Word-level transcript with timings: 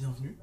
Bienvenue 0.00 0.34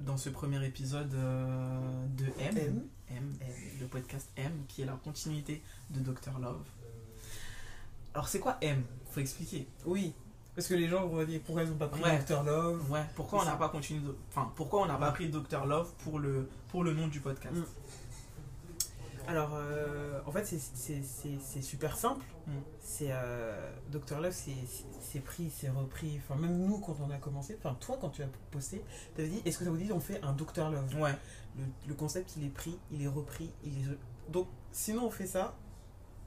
dans 0.00 0.18
ce 0.18 0.28
premier 0.28 0.62
épisode 0.66 1.14
euh, 1.14 2.06
de 2.18 2.26
M, 2.38 2.54
M. 2.58 2.82
M, 3.08 3.32
le 3.80 3.86
podcast 3.86 4.28
M, 4.36 4.52
qui 4.68 4.82
est 4.82 4.84
la 4.84 4.92
continuité 4.92 5.62
de 5.88 6.00
Dr 6.00 6.38
Love. 6.38 6.60
Alors, 8.12 8.28
c'est 8.28 8.40
quoi 8.40 8.58
M? 8.60 8.82
Faut 9.10 9.20
expliquer. 9.20 9.66
Oui. 9.86 10.12
Parce 10.54 10.68
que 10.68 10.74
les 10.74 10.86
gens 10.86 11.06
vont 11.06 11.24
dire 11.24 11.40
pourquoi 11.46 11.62
ils 11.62 11.70
n'ont 11.70 11.78
pas 11.78 11.88
pris 11.88 12.02
Ouais. 12.02 12.18
Dr 12.28 12.42
Love? 12.42 12.90
Ouais, 12.90 13.06
pourquoi 13.14 13.40
on 13.40 13.44
n'a 13.46 13.56
pas 13.56 13.70
continué 13.70 14.00
de- 14.00 14.14
Enfin, 14.28 14.52
pourquoi 14.54 14.82
on 14.82 14.86
n'a 14.86 14.96
pas 14.98 15.12
pris 15.12 15.30
Dr 15.30 15.64
Love 15.64 15.90
pour 16.04 16.18
le, 16.18 16.46
pour 16.68 16.84
le 16.84 16.92
nom 16.92 17.08
du 17.08 17.20
podcast? 17.20 17.56
Mm. 17.56 17.64
Alors, 19.28 19.50
euh, 19.54 20.20
en 20.26 20.30
fait, 20.32 20.44
c'est- 20.44 21.62
super 21.62 21.96
simple. 21.96 22.24
Mm. 22.46 22.50
C'est 22.80 23.08
euh, 23.10 23.70
Dr 23.90 24.20
Love, 24.20 24.32
c'est 25.00 25.20
pris, 25.20 25.50
c'est 25.50 25.68
repris. 25.68 26.18
Enfin, 26.22 26.40
même 26.40 26.56
nous, 26.64 26.78
quand 26.78 26.96
on 27.00 27.10
a 27.10 27.16
commencé, 27.18 27.56
enfin, 27.58 27.76
toi, 27.80 27.98
quand 28.00 28.10
tu 28.10 28.22
as 28.22 28.28
posté, 28.50 28.82
tu 29.14 29.20
avais 29.20 29.30
dit 29.30 29.42
est-ce 29.44 29.58
que 29.58 29.64
ça 29.64 29.70
vous 29.70 29.76
dit 29.76 29.90
on 29.92 30.00
fait 30.00 30.22
un 30.22 30.32
Dr 30.32 30.70
Love? 30.70 30.94
Ouais, 31.00 31.14
le, 31.58 31.64
le 31.88 31.94
concept, 31.94 32.36
il 32.36 32.44
est 32.44 32.50
pris, 32.50 32.78
il 32.92 33.02
est 33.02 33.08
repris, 33.08 33.50
il 33.64 33.72
est. 33.80 33.98
Donc, 34.30 34.46
sinon, 34.72 35.06
on 35.06 35.10
fait 35.10 35.26
ça. 35.26 35.56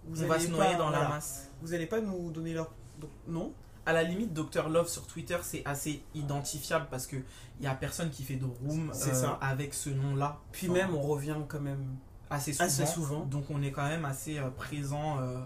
Vous 0.05 0.23
on 0.23 0.27
va 0.27 0.39
se 0.39 0.47
pas- 0.47 0.52
noyer 0.53 0.75
dans 0.75 0.89
la 0.89 1.08
masse. 1.09 1.50
Vous 1.61 1.73
allez 1.73 1.86
pas 1.86 2.02
nous 2.02 2.31
donner 2.31 2.53
leur. 2.53 2.72
donc, 3.00 3.09
non 3.27 3.53
À 3.86 3.94
la 3.94 4.03
limite, 4.03 4.34
Dr 4.34 4.67
Love 4.70 4.88
sur 4.89 5.08
Twitter, 5.08 5.38
c'est 5.41 5.61
assez 5.66 6.02
identifiable 6.16 6.88
parce 6.91 7.08
qu'il 7.08 7.23
n'y 7.61 7.67
a 7.67 7.75
personne 7.75 8.09
qui 8.09 8.23
fait 8.23 8.36
de 8.36 8.45
room 8.45 8.91
C'est 8.94 9.11
euh, 9.11 9.13
ça. 9.13 9.39
avec 9.41 9.73
ce 9.73 9.89
nom-là. 9.89 10.39
Puis 10.52 10.67
Enfin, 10.69 10.80
même, 10.80 10.95
on 10.95 11.02
revient 11.02 11.38
quand 11.47 11.59
même. 11.61 11.95
Assez 12.30 12.53
souvent. 12.53 12.66
assez 12.66 12.85
souvent. 12.85 13.25
Donc 13.25 13.45
on 13.49 13.61
est 13.61 13.72
quand 13.72 13.88
même 13.88 14.05
assez 14.05 14.38
euh, 14.38 14.49
présent 14.49 15.19
euh, 15.19 15.39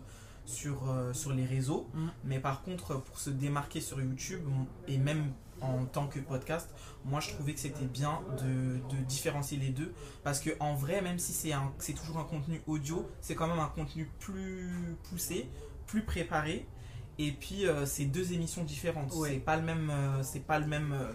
sur, 0.45 0.89
euh, 0.89 1.13
sur 1.13 1.33
les 1.33 1.45
réseaux. 1.45 1.87
Mm. 1.93 2.07
Mais 2.25 2.39
par 2.39 2.61
contre, 2.63 2.97
pour 3.01 3.19
se 3.19 3.29
démarquer 3.29 3.81
sur 3.81 4.01
YouTube, 4.01 4.41
et 4.87 4.97
même 4.97 5.31
en 5.61 5.85
tant 5.85 6.07
que 6.07 6.19
podcast, 6.19 6.69
moi 7.05 7.21
je 7.21 7.29
trouvais 7.29 7.53
que 7.53 7.59
c'était 7.59 7.85
bien 7.85 8.19
de, 8.41 8.79
de 8.95 9.01
différencier 9.07 9.57
les 9.57 9.69
deux. 9.69 9.93
Parce 10.23 10.39
que 10.41 10.49
en 10.59 10.73
vrai, 10.75 11.01
même 11.01 11.19
si 11.19 11.31
c'est 11.31 11.53
un- 11.53 11.71
c'est 11.79 11.93
toujours 11.93 12.17
un 12.19 12.25
contenu 12.25 12.61
audio, 12.67 13.07
c'est 13.21 13.35
quand 13.35 13.47
même 13.47 13.59
un 13.59 13.67
contenu 13.69 14.09
plus 14.19 14.69
poussé, 15.09 15.49
plus 15.87 16.03
préparé. 16.03 16.67
Et 17.19 17.31
puis 17.31 17.65
euh, 17.67 17.85
c'est 17.85 18.05
deux 18.05 18.33
émissions 18.33 18.63
différentes. 18.63 19.13
Ouais. 19.13 19.29
C'est 19.29 19.39
pas 19.39 19.55
le 19.55 19.61
même. 19.63 19.89
euh, 19.89 20.23
c'est 20.23 20.41
pas 20.45 20.59
le 20.59 20.65
même. 20.65 20.91
euh, 20.91 21.13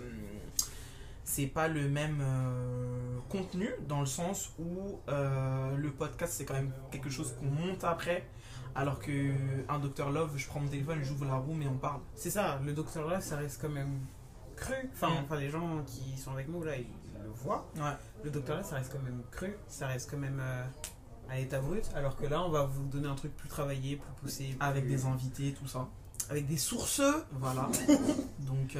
c'est 1.28 1.46
pas 1.46 1.68
le 1.68 1.88
même 1.90 2.18
euh, 2.22 3.18
contenu 3.28 3.68
dans 3.86 4.00
le 4.00 4.06
sens 4.06 4.52
où 4.58 4.98
euh, 5.08 5.76
le 5.76 5.90
podcast 5.90 6.32
c'est 6.36 6.44
quand 6.46 6.54
même 6.54 6.72
quelque 6.90 7.10
chose 7.10 7.34
qu'on 7.38 7.50
monte 7.50 7.84
après 7.84 8.26
alors 8.74 8.98
que 8.98 9.32
un 9.68 9.78
Dr 9.78 10.10
Love 10.10 10.32
je 10.36 10.46
prends 10.46 10.60
mon 10.60 10.68
téléphone 10.68 11.00
j'ouvre 11.02 11.26
la 11.26 11.34
room 11.36 11.60
et 11.60 11.68
on 11.68 11.76
parle 11.76 12.00
C'est 12.14 12.30
ça, 12.30 12.58
le 12.64 12.72
Dr 12.72 13.02
Love, 13.02 13.20
ça 13.20 13.36
reste 13.36 13.60
quand 13.60 13.68
même 13.68 14.00
cru. 14.56 14.74
Enfin, 14.94 15.08
Mm. 15.10 15.24
enfin, 15.24 15.36
les 15.38 15.50
gens 15.50 15.82
qui 15.86 16.16
sont 16.16 16.32
avec 16.32 16.48
nous, 16.48 16.62
là, 16.64 16.76
ils 16.76 16.86
le 17.22 17.28
voient. 17.30 17.66
ouais 17.76 17.96
Le 18.24 18.30
Dr 18.30 18.54
Love, 18.56 18.64
ça 18.64 18.76
reste 18.76 18.92
quand 18.92 19.02
même 19.02 19.22
cru. 19.30 19.54
Ça 19.68 19.86
reste 19.88 20.10
quand 20.10 20.16
même 20.18 20.40
euh, 20.40 20.64
à 21.30 21.36
l'état 21.36 21.60
brut. 21.60 21.84
Alors 21.94 22.16
que 22.16 22.26
là, 22.26 22.42
on 22.42 22.50
va 22.50 22.64
vous 22.64 22.84
donner 22.86 23.08
un 23.08 23.14
truc 23.14 23.36
plus 23.36 23.48
travaillé, 23.48 23.96
plus 23.96 24.12
poussé. 24.20 24.56
avec 24.60 24.86
des 24.88 25.04
invités 25.06 25.52
tout 25.52 25.66
ça 25.68 25.88
Avec 26.30 26.46
des 26.46 26.56
sources. 26.56 27.02
voilà 27.32 27.68
donc 28.40 28.76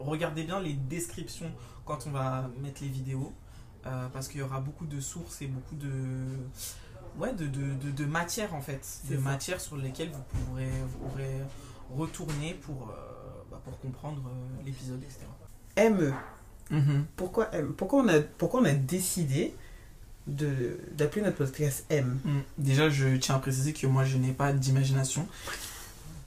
regardez 0.00 0.44
bien 0.44 0.60
les 0.60 0.74
descriptions 0.74 1.50
quand 1.84 2.06
on 2.06 2.10
va 2.10 2.50
mettre 2.62 2.82
les 2.82 2.88
vidéos 2.88 3.32
euh, 3.86 4.08
parce 4.12 4.28
qu'il 4.28 4.40
y 4.40 4.42
aura 4.42 4.60
beaucoup 4.60 4.86
de 4.86 5.00
sources 5.00 5.42
et 5.42 5.46
beaucoup 5.46 5.74
de 5.76 5.90
ouais 7.18 7.32
de, 7.32 7.46
de, 7.46 7.74
de, 7.74 7.90
de 7.90 8.04
matière 8.04 8.54
en 8.54 8.60
fait 8.60 8.86
de 9.10 9.16
matière 9.16 9.60
sur 9.60 9.76
lesquelles 9.76 10.10
vous 10.10 10.22
pourrez, 10.46 10.68
vous 10.88 11.08
pourrez 11.08 11.40
retourner 11.96 12.54
pour, 12.54 12.90
euh, 12.90 13.42
bah, 13.50 13.60
pour 13.64 13.78
comprendre 13.80 14.22
euh, 14.28 14.64
l'épisode 14.64 15.02
etc 15.02 15.20
M. 15.76 16.12
Pourquoi 17.16 17.54
M? 17.54 17.72
Pourquoi 17.76 18.02
on, 18.02 18.08
a, 18.08 18.20
pourquoi 18.20 18.60
on 18.60 18.64
a 18.66 18.72
décidé 18.74 19.54
de- 20.26 20.78
d'appeler 20.92 21.22
notre 21.22 21.38
podcast 21.38 21.86
M? 21.88 22.20
Mm. 22.24 22.38
Déjà, 22.58 22.90
je 22.90 23.16
tiens 23.16 23.36
à 23.36 23.38
préciser 23.38 23.72
que 23.72 23.86
moi, 23.86 24.04
je 24.04 24.18
n'ai 24.18 24.32
pas 24.32 24.52
d'imagination. 24.52 25.26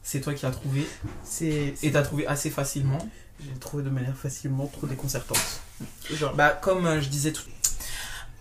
C'est 0.02 0.20
toi 0.22 0.34
qui 0.34 0.46
as 0.48 0.52
trouvé. 0.52 0.88
C'est. 1.24 1.76
Et 1.84 1.92
t'as 1.92 2.02
trouvé 2.02 2.26
assez 2.26 2.50
facilement. 2.50 2.98
J'ai 3.44 3.60
trouvé 3.60 3.84
de 3.84 3.90
manière 3.90 4.16
facilement 4.16 4.68
trop 4.68 4.88
déconcertante. 4.88 5.62
Genre. 6.14 6.34
Bah, 6.36 6.50
comme 6.50 6.86
euh, 6.86 7.02
je 7.02 7.10
disais 7.10 7.32
tout. 7.32 7.44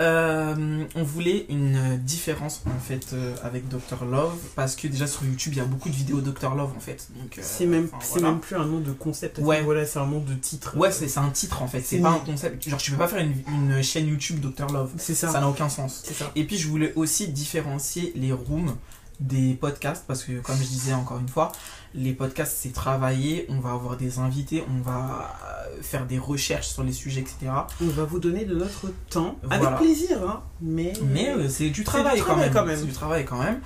Euh, 0.00 0.86
on 0.94 1.02
voulait 1.02 1.44
une 1.50 1.98
différence 1.98 2.62
en 2.66 2.78
fait 2.80 3.12
euh, 3.12 3.34
avec 3.42 3.68
Dr 3.68 4.06
Love 4.06 4.34
parce 4.56 4.74
que 4.74 4.88
déjà 4.88 5.06
sur 5.06 5.24
YouTube 5.26 5.52
il 5.52 5.58
y 5.58 5.60
a 5.60 5.66
beaucoup 5.66 5.90
de 5.90 5.94
vidéos 5.94 6.22
Dr 6.22 6.54
Love 6.54 6.72
en 6.74 6.80
fait 6.80 7.08
donc 7.20 7.36
euh, 7.36 7.42
C'est 7.44 7.66
même, 7.66 7.84
enfin, 7.92 7.98
c'est 8.00 8.12
voilà. 8.20 8.30
même 8.30 8.40
plus 8.40 8.56
un 8.56 8.64
nom 8.64 8.80
de 8.80 8.92
concept. 8.92 9.40
Ouais. 9.40 9.58
niveau-là, 9.58 9.84
c'est 9.84 9.98
un 9.98 10.06
nom 10.06 10.20
de 10.20 10.32
titre. 10.32 10.74
ouais 10.78 10.90
c'est 10.90 11.06
c'est 11.06 11.20
un 11.20 11.28
titre 11.28 11.60
en 11.60 11.68
fait 11.68 11.82
c'est 11.82 11.98
pas 11.98 12.12
un 12.12 12.18
concept 12.20 12.66
genre 12.66 12.78
tu 12.80 12.92
peux 12.92 12.96
pas 12.96 13.08
faire 13.08 13.18
une, 13.20 13.34
une 13.52 13.82
chaîne 13.82 14.06
YouTube 14.08 14.40
Dr 14.40 14.72
Love 14.72 14.90
C'est 14.96 15.14
ça 15.14 15.28
ça. 15.32 15.40
n'a 15.40 15.48
aucun 15.50 15.68
sens 15.68 16.00
C'est 16.02 16.14
ça. 16.14 16.30
Et 16.34 16.44
puis 16.46 16.56
je 16.56 16.66
voulais 16.68 16.94
aussi 16.96 17.28
différencier 17.28 18.14
les 18.16 18.32
rooms 18.32 18.74
des 19.20 19.52
podcasts 19.52 20.04
parce 20.06 20.24
que 20.24 20.40
comme 20.40 20.56
je 20.56 20.62
disais 20.64 20.94
encore 20.94 21.18
une 21.18 21.28
fois, 21.28 21.52
les 21.94 22.12
podcasts 22.12 22.56
c'est 22.60 22.72
travailler, 22.72 23.46
on 23.48 23.58
va 23.60 23.70
avoir 23.72 23.96
des 23.96 24.18
invités, 24.18 24.62
on 24.68 24.80
va 24.82 25.36
euh, 25.44 25.82
faire 25.82 26.06
des 26.06 26.18
recherches 26.18 26.68
sur 26.68 26.82
les 26.84 26.92
sujets, 26.92 27.20
etc. 27.20 27.50
On 27.82 27.86
va 27.88 28.04
vous 28.04 28.18
donner 28.20 28.44
de 28.44 28.54
notre 28.54 28.86
temps. 29.08 29.36
Voilà. 29.42 29.66
Avec 29.68 29.78
plaisir, 29.80 30.22
hein. 30.28 30.42
Mais. 30.60 30.92
Mais 31.12 31.30
euh, 31.30 31.48
c'est 31.48 31.70
du 31.70 31.82
travail, 31.84 32.16
du 32.16 32.20
quand, 32.22 32.28
travail 32.28 32.44
même. 32.46 32.54
quand 32.54 32.66
même. 32.66 32.78
C'est 32.78 32.86
du 32.86 32.92
travail 32.92 33.24
quand 33.24 33.42
même. 33.42 33.60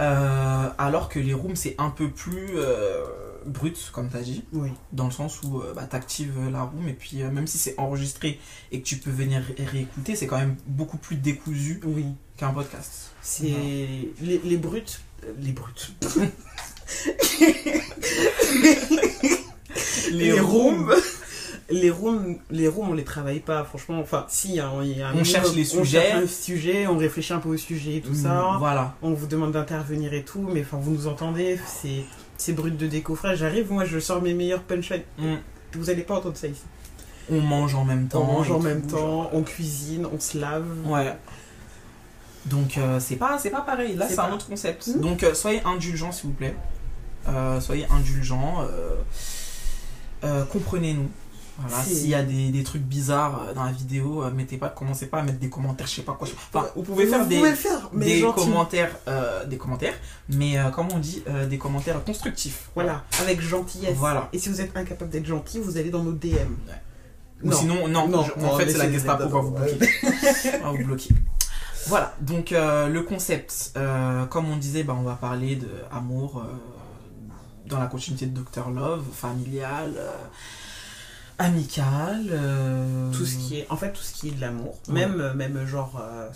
Euh, 0.00 0.68
alors 0.78 1.08
que 1.08 1.18
les 1.18 1.34
rooms 1.34 1.56
c'est 1.56 1.74
un 1.78 1.90
peu 1.90 2.08
plus 2.08 2.50
euh, 2.54 3.04
brut 3.46 3.90
comme 3.92 4.08
t'as 4.08 4.20
dit, 4.20 4.44
Oui. 4.52 4.70
dans 4.92 5.06
le 5.06 5.10
sens 5.10 5.42
où 5.42 5.60
bah, 5.74 5.84
t'actives 5.90 6.38
la 6.52 6.62
room 6.62 6.86
et 6.88 6.92
puis 6.92 7.16
même 7.24 7.48
si 7.48 7.58
c'est 7.58 7.74
enregistré 7.78 8.38
et 8.70 8.80
que 8.80 8.86
tu 8.86 8.98
peux 8.98 9.10
venir 9.10 9.42
ré- 9.42 9.64
réécouter, 9.64 10.14
c'est 10.14 10.28
quand 10.28 10.38
même 10.38 10.54
beaucoup 10.66 10.98
plus 10.98 11.16
décousu 11.16 11.80
Oui. 11.84 12.06
qu'un 12.36 12.50
podcast. 12.50 13.10
C'est. 13.22 13.46
Les, 14.20 14.40
les 14.44 14.56
brutes. 14.56 15.00
euh, 15.24 15.32
Les 15.40 15.50
brutes. 15.52 15.92
les 20.12 20.38
rooms. 20.40 20.94
Les 21.70 21.90
rooms, 21.90 22.38
les 22.50 22.66
rooms, 22.66 22.88
on 22.90 22.94
les 22.94 23.04
travaille 23.04 23.40
pas, 23.40 23.62
franchement. 23.62 24.00
Enfin, 24.00 24.24
si, 24.30 24.58
hein, 24.58 24.72
il 24.82 24.96
y 24.96 25.02
a 25.02 25.08
un 25.10 25.14
On 25.14 25.22
cherche 25.22 25.52
les 25.54 25.70
on 25.76 25.84
sujets. 25.84 26.00
cherche 26.00 26.22
un 26.22 26.26
sujet, 26.26 26.86
on 26.86 26.96
réfléchit 26.96 27.34
un 27.34 27.40
peu 27.40 27.50
au 27.50 27.56
sujet 27.58 27.96
et 27.96 28.00
tout 28.00 28.14
ça. 28.14 28.52
Mm, 28.54 28.58
Voilà. 28.58 28.94
On 29.02 29.12
vous 29.12 29.26
demande 29.26 29.52
d'intervenir 29.52 30.14
et 30.14 30.22
tout, 30.22 30.48
mais 30.50 30.62
enfin, 30.62 30.78
vous 30.80 30.92
nous 30.92 31.06
entendez, 31.06 31.58
c'est, 31.66 32.04
c'est 32.38 32.54
brut 32.54 32.74
de 32.74 32.86
décoffrage. 32.86 33.38
J'arrive, 33.40 33.70
moi, 33.70 33.84
je 33.84 33.98
sors 33.98 34.22
mes 34.22 34.32
meilleurs 34.32 34.62
punchlines. 34.62 35.02
Mm. 35.18 35.34
Vous 35.74 35.90
allez 35.90 36.02
pas 36.04 36.14
entendre 36.14 36.38
ça 36.38 36.46
ici. 36.46 36.62
On 37.30 37.42
mange 37.42 37.74
en 37.74 37.84
même 37.84 38.08
temps. 38.08 38.22
On 38.26 38.32
mange 38.38 38.50
en 38.50 38.56
tout, 38.60 38.64
même 38.64 38.88
genre. 38.88 39.28
temps, 39.28 39.30
on 39.34 39.42
cuisine, 39.42 40.06
on 40.10 40.18
se 40.18 40.38
lave. 40.38 40.64
Ouais. 40.86 41.14
Donc 42.46 42.78
euh, 42.78 42.98
c'est 42.98 43.16
pas 43.16 43.36
c'est 43.38 43.50
pas 43.50 43.60
pareil. 43.60 43.94
Là 43.94 44.06
C'est 44.08 44.18
un 44.18 44.28
pas- 44.28 44.34
autre 44.34 44.46
concept. 44.48 44.86
Mhm. 44.86 45.00
Donc 45.02 45.22
euh, 45.22 45.34
soyez 45.34 45.60
indulgents 45.66 46.12
s'il 46.12 46.30
vous 46.30 46.34
plaît. 46.36 46.54
Euh, 47.28 47.60
soyez 47.60 47.86
indulgents. 47.90 48.62
euh, 48.62 48.94
euh, 50.24 50.44
Comprenez-nous. 50.46 51.08
Voilà. 51.60 51.82
S'il 51.82 52.06
y 52.08 52.14
a 52.14 52.22
des, 52.22 52.50
des 52.50 52.62
trucs 52.62 52.82
bizarres 52.84 53.52
dans 53.52 53.64
la 53.64 53.72
vidéo, 53.72 54.22
mettez 54.32 54.58
pas, 54.58 54.68
commencez 54.68 55.06
pas 55.06 55.18
à 55.18 55.22
mettre 55.24 55.40
des 55.40 55.48
commentaires, 55.48 55.88
je 55.88 55.94
sais 55.96 56.02
pas 56.02 56.12
quoi. 56.12 56.28
Enfin, 56.54 56.68
vous 56.76 56.82
pouvez 56.84 57.04
faire 57.04 57.24
Vous 57.24 57.28
des, 57.28 57.36
pouvez 57.38 57.50
le 57.50 57.56
faire, 57.56 57.90
mais 57.92 58.04
des 58.04 58.20
gentil. 58.20 58.44
commentaires, 58.44 58.96
euh, 59.08 59.44
des 59.44 59.56
commentaires, 59.56 59.94
mais 60.28 60.56
euh, 60.56 60.70
comme 60.70 60.86
on 60.94 61.00
dit, 61.00 61.24
euh, 61.28 61.46
des 61.48 61.58
commentaires 61.58 62.04
constructifs. 62.04 62.68
Voilà, 62.76 63.02
avec 63.20 63.40
gentillesse. 63.40 63.96
Voilà. 63.96 64.28
Et 64.32 64.38
si 64.38 64.48
vous 64.50 64.60
êtes 64.60 64.76
incapable 64.76 65.10
d'être 65.10 65.26
gentil, 65.26 65.58
vous 65.58 65.76
allez 65.76 65.90
dans 65.90 66.04
nos 66.04 66.12
DM. 66.12 66.36
Ou 67.42 67.48
Non. 67.48 67.56
sinon, 67.56 67.88
non, 67.88 68.06
Non, 68.06 68.22
je- 68.22 68.40
non, 68.40 68.52
en 68.52 68.56
fait, 68.56 68.70
c'est 68.70 68.78
la 68.78 68.92
Gestapo 68.92 69.28
va 69.28 69.40
vous 69.40 69.50
bloquer. 69.50 69.78
va 70.62 70.70
vous 70.70 70.84
bloquer. 70.84 71.08
Voilà, 71.88 72.14
donc 72.20 72.52
euh, 72.52 72.86
le 72.86 73.02
concept, 73.02 73.72
euh, 73.76 74.26
comme 74.26 74.48
on 74.48 74.56
disait, 74.58 74.84
bah, 74.84 74.94
on 74.96 75.02
va 75.02 75.14
parler 75.14 75.56
de 75.56 75.68
amour 75.90 76.38
euh, 76.44 76.52
dans 77.68 77.78
la 77.78 77.86
continuité 77.86 78.26
de 78.26 78.38
Dr 78.40 78.70
Love, 78.70 79.04
familial, 79.12 79.92
euh, 79.96 80.10
amical. 81.38 82.26
euh, 82.30 83.12
Tout 83.12 83.26
ce 83.26 83.36
qui 83.36 83.58
est, 83.58 83.66
en 83.70 83.76
fait, 83.76 83.92
tout 83.92 84.02
ce 84.02 84.12
qui 84.14 84.28
est 84.28 84.32
de 84.32 84.40
l'amour. 84.40 84.78
Ouais. 84.88 84.94
Même, 84.94 85.20
euh, 85.20 85.34
même 85.34 85.64
genre 85.66 86.00
euh, 86.02 86.28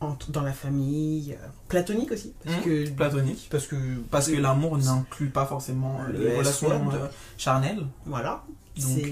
entre- 0.00 0.30
dans 0.30 0.42
la 0.42 0.52
famille, 0.52 1.36
platonique 1.68 2.10
aussi. 2.12 2.32
Parce 2.44 2.56
Mhm. 2.58 2.62
que, 2.64 2.88
platonique. 2.90 3.48
parce 3.50 3.66
que, 3.66 3.76
Parce 4.10 4.26
que 4.28 4.36
l'amour 4.36 4.76
n'inclut 4.78 5.28
pas 5.30 5.46
forcément 5.46 6.00
Le 6.08 6.18
les 6.18 6.36
relations 6.38 6.90
charnelles. 7.38 7.86
voilà, 8.06 8.42
Donc, 8.76 9.10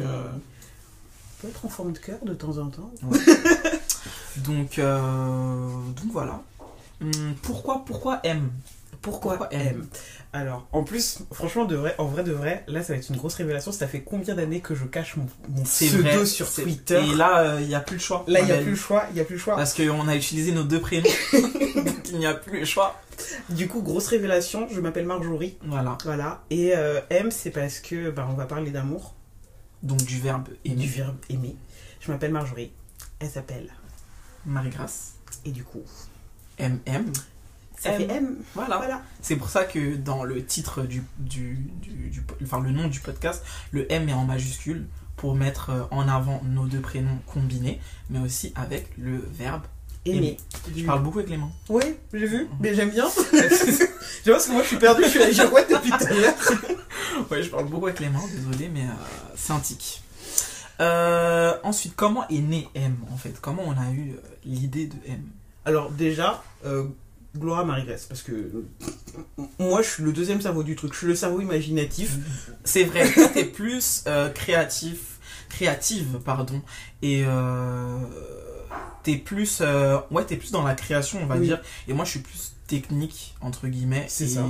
peut 1.41 1.49
être 1.49 1.65
en 1.65 1.69
forme 1.69 1.93
de 1.93 1.99
cœur 1.99 2.19
de 2.25 2.35
temps 2.35 2.59
en 2.59 2.69
temps. 2.69 2.91
donc, 4.39 4.77
donc 4.79 6.13
voilà. 6.13 6.41
Hum, 7.01 7.11
pourquoi, 7.43 7.85
pourquoi 7.85 8.21
M? 8.25 8.51
Pourquoi, 9.01 9.37
Pourquoi 9.37 9.53
M? 9.53 9.67
M? 9.81 9.87
Alors, 10.35 10.67
en 10.73 10.83
plus, 10.83 11.19
franchement, 11.31 11.67
de 11.67 11.77
vrai, 11.77 11.95
en 11.99 12.07
vrai 12.07 12.25
de 12.25 12.33
vrai, 12.33 12.65
là, 12.67 12.83
ça 12.83 12.95
va 12.95 12.99
être 12.99 13.09
une 13.11 13.17
grosse 13.17 13.35
révélation. 13.35 13.71
Ça 13.71 13.87
fait 13.87 14.01
combien 14.01 14.35
d'années 14.35 14.61
que 14.61 14.75
je 14.75 14.85
cache 14.85 15.17
mon, 15.17 15.27
mon 15.51 15.63
pseudo 15.65 16.03
vrai. 16.03 16.25
sur 16.25 16.51
Twitter 16.51 17.03
Et 17.07 17.15
là, 17.15 17.61
il 17.61 17.67
n'y 17.67 17.75
a 17.75 17.81
plus 17.81 17.97
le 17.97 18.03
choix. 18.03 18.25
Là, 18.27 18.41
il 18.41 18.47
n'y 18.47 18.53
a 18.53 18.59
plus 18.59 18.71
le 18.71 18.77
choix, 18.77 19.05
il 19.11 19.15
n'y 19.15 19.21
a 19.21 19.25
plus 19.25 19.35
le 19.35 19.41
choix. 19.41 19.57
Parce 19.57 19.75
qu'on 19.75 20.09
a 20.09 20.17
utilisé 20.17 20.53
nos 20.53 20.65
deux 20.65 20.81
prénoms. 20.81 21.11
donc 21.33 22.09
il 22.11 22.19
n'y 22.19 22.27
a 22.27 22.35
plus 22.35 22.61
le 22.61 22.65
choix. 22.65 22.99
Du 23.51 23.69
coup, 23.69 23.83
grosse 23.83 24.09
révélation, 24.09 24.69
je 24.71 24.81
m'appelle 24.81 25.07
Marjorie. 25.07 25.59
Voilà. 25.65 25.99
Voilà. 26.05 26.43
Et 26.51 26.73
euh, 26.75 27.01
M, 27.11 27.31
c'est 27.31 27.51
parce 27.51 27.81
que 27.81 28.11
bah, 28.11 28.27
on 28.31 28.35
va 28.35 28.47
parler 28.47 28.71
d'amour. 28.71 29.15
Donc 29.83 30.03
du 30.05 30.21
verbe 30.21 30.49
et 30.65 30.71
aimer. 30.71 30.83
du 30.83 30.89
verbe 30.89 31.17
aimer. 31.29 31.57
Je 32.01 32.11
m'appelle 32.11 32.33
Marjorie. 32.33 32.73
Elle 33.19 33.29
s'appelle. 33.29 33.71
Marie-Grâce. 34.47 35.15
Et 35.45 35.51
du 35.51 35.65
coup, 35.65 35.83
MM. 36.59 37.13
Ça 37.83 37.91
M. 37.93 37.97
fait 38.09 38.15
M. 38.15 38.37
Voilà. 38.55 38.77
Voilà. 38.79 39.03
C'est 39.21 39.37
pour 39.37 39.49
ça 39.49 39.65
que 39.65 39.97
dans 39.97 40.25
le 40.25 40.45
titre 40.45 40.83
du, 40.83 41.03
du, 41.19 41.55
du, 41.83 42.11
du- 42.11 42.25
enfin 42.43 42.61
le 42.61 42.71
nom 42.71 42.89
du 42.89 43.01
podcast, 43.01 43.45
le 43.71 43.91
M 43.93 44.09
est 44.09 44.13
en 44.13 44.25
majuscule 44.25 44.87
pour 45.17 45.35
mettre 45.35 45.71
euh, 45.71 45.83
en 45.91 46.09
avant 46.09 46.41
nos 46.45 46.67
deux 46.67 46.81
prénoms 46.81 47.19
combinés, 47.27 47.81
mais 48.11 48.19
aussi 48.21 48.53
avec 48.57 48.89
le 48.99 49.25
verbe. 49.33 49.63
Aimer. 50.05 50.37
Je 50.77 50.85
parle 50.85 51.03
beaucoup 51.05 51.21
avec 51.21 51.31
les 51.31 51.37
mains. 51.37 51.53
Oui, 51.69 51.83
j'ai 52.13 52.27
vu. 52.27 52.49
Mais 52.59 52.75
j'aime 52.75 52.91
bien. 52.91 53.07
je 53.33 54.25
vois 54.25 54.35
parce 54.35 54.47
que 54.47 54.53
moi 54.53 54.63
je 54.63 54.69
suis 54.69 54.77
perdue. 54.79 55.05
Je 55.05 55.09
suis 55.09 55.33
je 55.33 55.43
vois 55.43 55.63
depuis 55.63 55.91
tout 55.91 56.05
à 56.05 56.11
l'heure. 56.13 56.35
Ouais, 57.31 57.43
je 57.43 57.51
parle 57.51 57.67
beaucoup 57.69 57.87
avec 57.87 58.01
les 58.01 58.09
mains, 58.09 58.23
désolé, 58.35 58.69
mais 58.73 58.81
euh, 58.81 58.93
c'est 59.37 59.53
un 59.53 59.61
tic. 59.61 60.03
Euh, 60.81 61.55
ensuite, 61.63 61.95
comment 61.95 62.27
est 62.29 62.39
né 62.41 62.69
M 62.75 62.97
en 63.13 63.17
fait? 63.17 63.39
Comment 63.41 63.63
on 63.67 63.73
a 63.73 63.91
eu 63.93 64.15
l'idée 64.45 64.87
de 64.87 64.95
M? 65.07 65.23
Alors 65.65 65.91
déjà, 65.91 66.43
euh, 66.65 66.85
gloire 67.39 67.61
à 67.61 67.65
Marie-Grèce, 67.65 68.07
parce 68.07 68.23
que 68.23 68.33
moi 69.59 69.83
je 69.83 69.89
suis 69.89 70.03
le 70.03 70.13
deuxième 70.13 70.41
cerveau 70.41 70.63
du 70.63 70.77
truc, 70.77 70.93
je 70.93 70.99
suis 70.99 71.07
le 71.07 71.15
cerveau 71.15 71.41
imaginatif. 71.41 72.17
C'est 72.65 72.85
vrai, 72.85 73.07
t'es 73.35 73.45
plus 73.45 74.05
euh, 74.07 74.29
créatif, 74.29 75.19
créative, 75.49 76.19
pardon, 76.25 76.61
et 77.01 77.25
euh, 77.27 77.99
t'es 79.03 79.17
plus, 79.17 79.59
euh, 79.61 79.99
ouais, 80.11 80.25
t'es 80.25 80.37
plus 80.37 80.51
dans 80.53 80.63
la 80.63 80.75
création, 80.75 81.21
on 81.23 81.27
va 81.27 81.37
Oui. 81.37 81.47
dire, 81.47 81.61
et 81.89 81.93
moi 81.93 82.05
je 82.05 82.11
suis 82.11 82.21
plus 82.21 82.53
technique 82.67 83.35
entre 83.41 83.67
guillemets. 83.69 84.07
C'est 84.09 84.29
ça. 84.29 84.47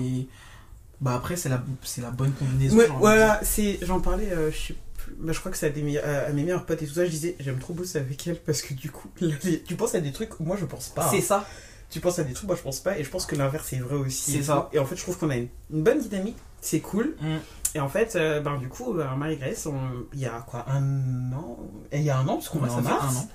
Bah 1.00 1.14
après 1.17 1.34
c'est 1.37 1.49
la, 1.49 1.62
la 1.99 2.11
bonne 2.11 2.32
combinaison. 2.32 2.76
Ouais, 2.76 2.88
voilà, 2.99 3.40
c'est, 3.43 3.79
j'en 3.82 4.00
parlais, 4.00 4.31
euh, 4.31 4.52
je 4.52 4.56
sais 4.69 4.75
plus, 4.99 5.14
bah, 5.19 5.32
je 5.32 5.40
crois 5.40 5.50
que 5.50 5.58
c'est 5.58 5.67
à, 5.67 5.70
des 5.70 5.82
meilleurs- 5.82 6.05
à- 6.05 6.26
à 6.29 6.32
mes 6.32 6.43
meilleurs 6.43 6.64
potes 6.64 6.81
et 6.82 6.87
tout 6.87 6.94
ça, 6.94 7.05
je 7.05 7.11
disais, 7.11 7.34
j'aime 7.40 7.58
trop 7.58 7.75
bosser 7.75 7.99
avec 7.99 8.25
elle 8.29 8.38
parce 8.40 8.62
que 8.62 8.73
du 8.75 8.90
coup, 8.90 9.08
les- 9.20 9.62
tu 9.62 9.75
penses 9.75 9.94
à 9.96 10.00
des 10.00 10.12
trucs, 10.12 10.38
moi 10.40 10.56
je 10.61 10.64
pense 10.64 10.88
pas. 10.90 11.02
dire. 11.02 11.11
C'est 11.11 11.20
ça. 11.26 11.44
Tu 11.93 12.00
penses 12.00 12.19
à 12.19 12.25
des 12.25 12.33
trucs, 12.33 12.49
moi 12.49 12.56
je 12.56 12.62
pense 12.62 12.81
pas, 12.81 12.99
et 12.99 13.05
je 13.05 13.11
pense 13.11 13.27
que 13.27 13.37
l'inverse 13.37 13.73
est 13.73 13.79
vrai 13.79 13.97
aussi. 13.97 14.33
C'est 14.33 14.39
et 14.39 14.43
ça. 14.43 14.69
Et 14.73 14.79
en 14.79 14.87
fait, 14.87 14.97
je 14.97 15.03
trouve 15.03 15.19
qu'on 15.19 15.31
a 15.31 15.37
une, 15.37 15.49
une 15.71 15.83
bonne 15.83 16.00
dynamique, 16.00 16.37
c'est 16.61 16.81
cool. 16.81 17.15
Mm. 17.21 17.37
Et 17.75 17.81
en 17.81 17.89
fait, 17.89 18.17
euh, 18.17 18.41
ben, 18.41 18.59
du 18.59 18.69
coup, 18.69 18.99
euh, 18.99 19.15
Marie-Grèce, 19.17 19.67
on- 19.67 20.06
il 20.12 20.21
y 20.21 20.27
a 20.27 20.44
quoi, 20.47 20.65
un 20.69 21.33
an 21.33 21.59
Et 21.93 21.99
Il 21.99 22.05
y 22.05 22.11
a 22.11 22.19
un 22.19 22.27
an, 22.29 22.35
parce 22.37 22.49
qu'on 22.49 22.65
est 22.67 22.71
en 22.71 22.81
mars. 22.83 23.05
un 23.17 23.19
an. 23.21 23.29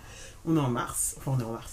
On 0.45 0.56
est 0.57 0.59
en 0.59 0.69
mars, 0.69 1.15
enfin 1.18 1.31
on 1.36 1.39
est 1.39 1.44
en 1.44 1.51
mars. 1.51 1.71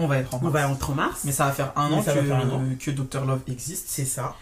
On 0.00 0.06
va 0.06 0.18
être 0.18 0.34
en 0.34 0.38
On 0.38 0.42
mars. 0.42 0.52
va 0.54 0.68
entrer 0.68 0.92
en 0.92 0.96
mars. 0.96 1.20
Mais 1.24 1.32
ça 1.32 1.46
va 1.46 1.52
faire 1.52 1.72
un 1.76 1.90
an, 1.92 2.00
que, 2.00 2.06
va 2.06 2.12
faire 2.22 2.36
un 2.36 2.50
an. 2.50 2.62
que 2.78 2.90
Dr 2.90 3.24
Love 3.24 3.40
existe. 3.48 3.86
C'est 3.88 4.04
ça. 4.04 4.34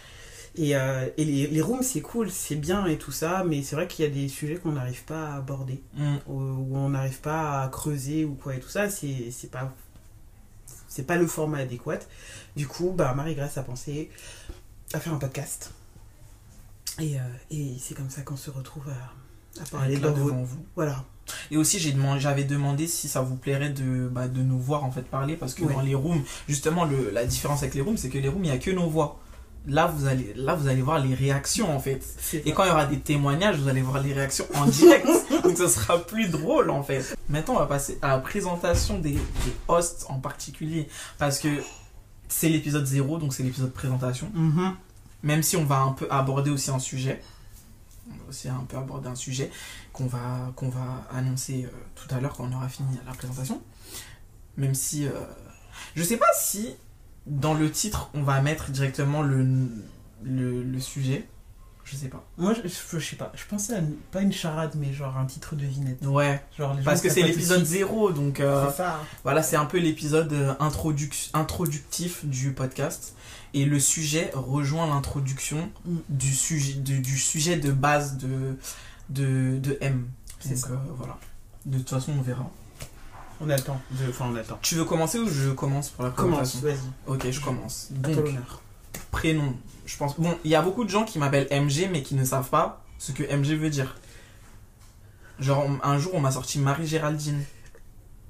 Et, 0.58 0.74
euh, 0.76 1.06
et 1.18 1.24
les, 1.24 1.46
les 1.48 1.60
rooms, 1.60 1.82
c'est 1.82 2.00
cool, 2.00 2.30
c'est 2.30 2.54
bien 2.56 2.86
et 2.86 2.96
tout 2.96 3.12
ça, 3.12 3.44
mais 3.46 3.62
c'est 3.62 3.76
vrai 3.76 3.86
qu'il 3.86 4.04
y 4.06 4.08
a 4.08 4.10
des 4.10 4.28
sujets 4.28 4.56
qu'on 4.56 4.72
n'arrive 4.72 5.04
pas 5.04 5.32
à 5.32 5.36
aborder, 5.36 5.82
Mm. 5.94 6.16
où 6.28 6.76
on 6.78 6.88
n'arrive 6.90 7.20
pas 7.20 7.62
à 7.62 7.68
creuser 7.68 8.24
ou 8.24 8.34
quoi 8.34 8.54
et 8.54 8.60
tout 8.60 8.68
ça, 8.70 8.88
c'est 8.88 9.50
pas, 9.50 9.72
c'est 10.96 11.02
pas 11.06 11.16
le 11.16 11.26
format 11.26 11.58
adéquat. 11.58 11.98
Du 12.56 12.66
coup, 12.66 12.92
bah, 12.96 13.12
Marie-Grèce 13.14 13.58
a 13.58 13.62
pensé 13.62 14.10
à 14.94 14.98
faire 15.00 15.12
un 15.12 15.18
podcast. 15.18 15.72
Et, 16.98 17.16
euh, 17.16 17.22
et 17.50 17.74
c'est 17.78 17.94
comme 17.94 18.08
ça 18.08 18.22
qu'on 18.22 18.36
se 18.38 18.48
retrouve 18.50 18.84
à, 18.88 19.62
à 19.62 19.66
parler 19.66 19.98
dans 19.98 20.12
devant 20.12 20.42
vous. 20.42 20.64
Voilà. 20.74 21.04
Et 21.50 21.56
aussi, 21.58 21.78
j'ai 21.78 21.92
demandé, 21.92 22.20
j'avais 22.20 22.44
demandé 22.44 22.86
si 22.86 23.08
ça 23.08 23.20
vous 23.20 23.36
plairait 23.36 23.70
de, 23.70 24.08
bah, 24.08 24.26
de 24.28 24.40
nous 24.40 24.58
voir 24.58 24.84
en 24.84 24.90
fait 24.90 25.02
parler 25.02 25.36
parce 25.36 25.52
que 25.54 25.64
Ouais. 25.64 25.74
dans 25.74 25.82
les 25.82 25.94
rooms, 25.94 26.22
justement, 26.48 26.84
le, 26.86 27.10
la 27.10 27.26
différence 27.26 27.62
avec 27.62 27.74
les 27.74 27.82
rooms, 27.82 27.98
c'est 27.98 28.08
que 28.08 28.16
les 28.18 28.28
rooms, 28.28 28.44
il 28.44 28.50
n'y 28.50 28.56
a 28.56 28.58
que 28.58 28.70
nos 28.70 28.88
voix. 28.88 29.20
Là 29.68 29.86
vous, 29.88 30.06
allez, 30.06 30.32
là, 30.36 30.54
vous 30.54 30.68
allez 30.68 30.80
voir 30.82 31.00
les 31.00 31.12
réactions 31.14 31.74
en 31.74 31.80
fait. 31.80 32.00
Et 32.44 32.52
quand 32.52 32.62
il 32.64 32.68
y 32.68 32.70
aura 32.70 32.86
des 32.86 33.00
témoignages, 33.00 33.56
vous 33.58 33.68
allez 33.68 33.82
voir 33.82 34.00
les 34.02 34.12
réactions 34.12 34.46
en 34.54 34.66
direct. 34.66 35.06
Donc 35.42 35.56
ce 35.58 35.66
sera 35.66 35.98
plus 35.98 36.28
drôle 36.28 36.70
en 36.70 36.82
fait. 36.84 37.16
Maintenant, 37.28 37.54
on 37.54 37.58
va 37.58 37.66
passer 37.66 37.98
à 38.02 38.08
la 38.08 38.18
présentation 38.18 38.98
des, 39.00 39.12
des 39.14 39.20
hosts 39.66 40.06
en 40.08 40.20
particulier. 40.20 40.88
Parce 41.18 41.40
que 41.40 41.48
c'est 42.28 42.48
l'épisode 42.48 42.86
0, 42.86 43.18
donc 43.18 43.34
c'est 43.34 43.42
l'épisode 43.42 43.72
présentation. 43.72 44.30
Mhm. 44.34 44.74
Même 45.22 45.42
si 45.42 45.56
on 45.56 45.64
va 45.64 45.78
un 45.78 45.92
peu 45.92 46.06
aborder 46.10 46.50
aussi 46.50 46.70
un 46.70 46.78
sujet. 46.78 47.20
On 48.08 48.14
va 48.16 48.28
aussi 48.28 48.48
un 48.48 48.64
peu 48.68 48.76
aborder 48.76 49.08
un 49.08 49.14
sujet 49.16 49.50
qu'on 49.92 50.06
va, 50.06 50.52
qu'on 50.54 50.68
va 50.68 51.06
annoncer 51.12 51.64
euh, 51.64 51.68
tout 51.96 52.12
à 52.14 52.20
l'heure 52.20 52.34
quand 52.36 52.44
on 52.48 52.56
aura 52.56 52.68
fini 52.68 52.88
la 53.04 53.12
présentation. 53.12 53.60
Même 54.56 54.74
si. 54.74 55.06
euh, 55.06 55.10
je 55.96 56.02
sais 56.02 56.16
pas 56.16 56.26
si 56.38 56.74
dans 57.26 57.54
le 57.54 57.70
titre 57.70 58.10
on 58.14 58.22
va 58.22 58.40
mettre 58.42 58.70
directement 58.70 59.22
le, 59.22 59.46
le, 60.24 60.62
le 60.62 60.80
sujet. 60.80 61.26
Je 61.84 61.94
sais 61.94 62.08
pas. 62.08 62.24
Moi, 62.36 62.52
je, 62.52 62.62
je, 62.68 62.98
sais 63.04 63.14
pas, 63.14 63.30
je 63.36 63.44
pensais 63.48 63.74
à 63.74 63.78
une- 63.78 63.94
pas 64.10 64.20
une 64.20 64.32
charade, 64.32 64.72
mais 64.74 64.92
genre 64.92 65.16
un 65.16 65.24
titre 65.24 65.54
de 65.54 65.60
devinette. 65.60 66.04
Ouais, 66.04 66.42
Genre, 66.58 66.76
parce 66.84 67.00
que 67.00 67.08
c'est 67.08 67.22
l'épisode 67.22 67.58
suite. 67.64 67.78
0, 67.78 68.10
donc 68.10 68.40
euh, 68.40 68.68
C'est 68.70 68.78
ça. 68.78 68.98
voilà, 69.22 69.40
c'est 69.44 69.54
un 69.54 69.66
peu 69.66 69.78
l'épisode 69.78 70.32
euh, 70.32 70.52
introduc- 70.58 71.30
introductif 71.32 72.24
du 72.24 72.50
podcast. 72.52 73.14
Et 73.54 73.64
le 73.64 73.78
sujet 73.78 74.32
rejoint 74.34 74.88
l'introduction 74.88 75.70
Mm. 75.84 75.96
du, 76.08 76.34
sujet, 76.34 76.72
du, 76.74 76.98
du 76.98 77.16
sujet 77.18 77.56
de 77.56 77.70
base 77.70 78.16
de, 78.18 78.58
de, 79.10 79.58
de 79.60 79.78
M. 79.80 80.08
C'est 80.40 80.64
euh, 80.68 80.76
voilà. 80.96 81.16
De 81.66 81.78
toute 81.78 81.90
façon, 81.90 82.14
on 82.18 82.22
verra. 82.22 82.50
On 83.40 83.50
a 83.50 83.56
le 83.56 83.62
temps. 83.62 83.80
de- 83.90 84.08
Enfin, 84.08 84.26
on 84.30 84.34
a 84.34 84.38
le 84.38 84.44
temps. 84.44 84.58
Tu 84.62 84.74
veux 84.76 84.84
commencer 84.84 85.18
ou 85.18 85.28
je 85.28 85.50
commence 85.50 85.90
pour 85.90 86.04
la 86.04 86.10
Commence, 86.10 86.52
présentation 86.56 86.82
vas-y. 87.06 87.14
Ok, 87.14 87.30
je 87.30 87.40
commence. 87.40 87.88
Donc, 87.90 88.24
prénom. 89.10 89.54
Je 89.84 89.96
pense. 89.96 90.18
Bon, 90.18 90.36
il 90.44 90.50
y 90.50 90.54
a 90.54 90.62
beaucoup 90.62 90.84
de 90.84 90.90
gens 90.90 91.04
qui 91.04 91.18
m'appellent 91.18 91.48
MG, 91.50 91.88
mais 91.92 92.02
qui 92.02 92.14
ne 92.14 92.24
savent 92.24 92.48
pas 92.48 92.82
ce 92.98 93.12
que 93.12 93.22
MG 93.22 93.54
veut 93.56 93.70
dire. 93.70 93.96
Genre, 95.38 95.66
un 95.82 95.98
jour, 95.98 96.12
on 96.14 96.20
m'a 96.20 96.30
sorti 96.30 96.58
Marie-Géraldine. 96.58 97.42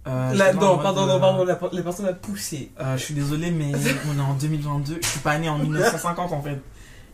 Euh, 0.08 0.34
Là, 0.34 0.52
non, 0.52 0.78
pardon, 0.78 1.02
euh, 1.04 1.06
non, 1.14 1.20
pardon, 1.20 1.44
la, 1.44 1.58
la 1.72 1.82
personne 1.82 2.06
a 2.06 2.12
poussé. 2.12 2.70
Euh, 2.80 2.96
je 2.96 3.02
suis 3.02 3.14
désolé, 3.14 3.50
mais 3.50 3.72
on 4.08 4.18
est 4.18 4.22
en 4.22 4.34
2022. 4.34 4.98
Je 5.02 5.06
suis 5.06 5.20
pas 5.20 5.38
né 5.38 5.48
en 5.48 5.58
1950 5.60 6.32
en 6.32 6.42
fait. 6.42 6.60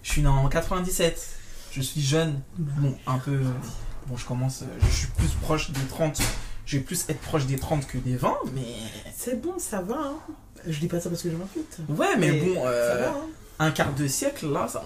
Je 0.02 0.10
suis 0.10 0.22
né 0.22 0.28
en 0.28 0.48
97. 0.48 1.36
Je 1.72 1.80
suis 1.80 2.02
jeune. 2.02 2.40
Bon, 2.58 2.94
un 3.06 3.18
peu. 3.18 3.38
Bon, 4.06 4.16
je 4.16 4.24
commence. 4.26 4.64
Je 4.82 4.86
suis 4.94 5.06
plus 5.08 5.28
proche 5.40 5.70
des 5.70 5.80
30. 5.86 6.20
Je 6.66 6.76
vais 6.78 6.82
plus 6.82 7.04
être 7.08 7.20
proche 7.20 7.46
des 7.46 7.58
30 7.58 7.86
que 7.86 7.98
des 7.98 8.16
20, 8.16 8.34
mais. 8.54 8.62
C'est 9.14 9.40
bon, 9.40 9.54
ça 9.58 9.80
va. 9.82 9.96
Hein. 9.98 10.16
Je 10.66 10.78
dis 10.78 10.86
pas 10.88 11.00
ça 11.00 11.10
parce 11.10 11.22
que 11.22 11.30
j'ai 11.30 11.36
28. 11.36 11.78
Ouais, 11.88 12.16
mais 12.18 12.30
Mais 12.32 12.40
bon, 12.40 12.54
Ça 12.62 12.68
euh, 12.68 13.00
va. 13.02 13.08
Hein. 13.10 13.26
un 13.58 13.70
quart 13.72 13.92
de 13.94 14.06
siècle 14.06 14.46
là, 14.50 14.68
ça. 14.68 14.82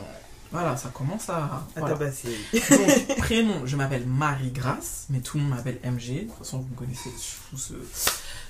Voilà, 0.53 0.77
ça 0.77 0.89
commence 0.91 1.29
à. 1.29 1.37
À 1.37 1.67
voilà. 1.77 1.95
tabasser. 1.95 2.35
Donc, 2.53 3.17
prénom, 3.19 3.67
je 3.67 3.77
m'appelle 3.77 4.07
Marie-Grâce, 4.07 5.07
mais 5.11 5.21
tout 5.21 5.37
le 5.37 5.43
monde 5.45 5.53
m'appelle 5.55 5.79
MG. 5.85 6.23
De 6.23 6.29
toute 6.29 6.39
façon, 6.39 6.59
vous 6.61 6.69
me 6.69 6.77
connaissez 6.77 7.11
sous 7.19 7.59
ce, 7.59 7.75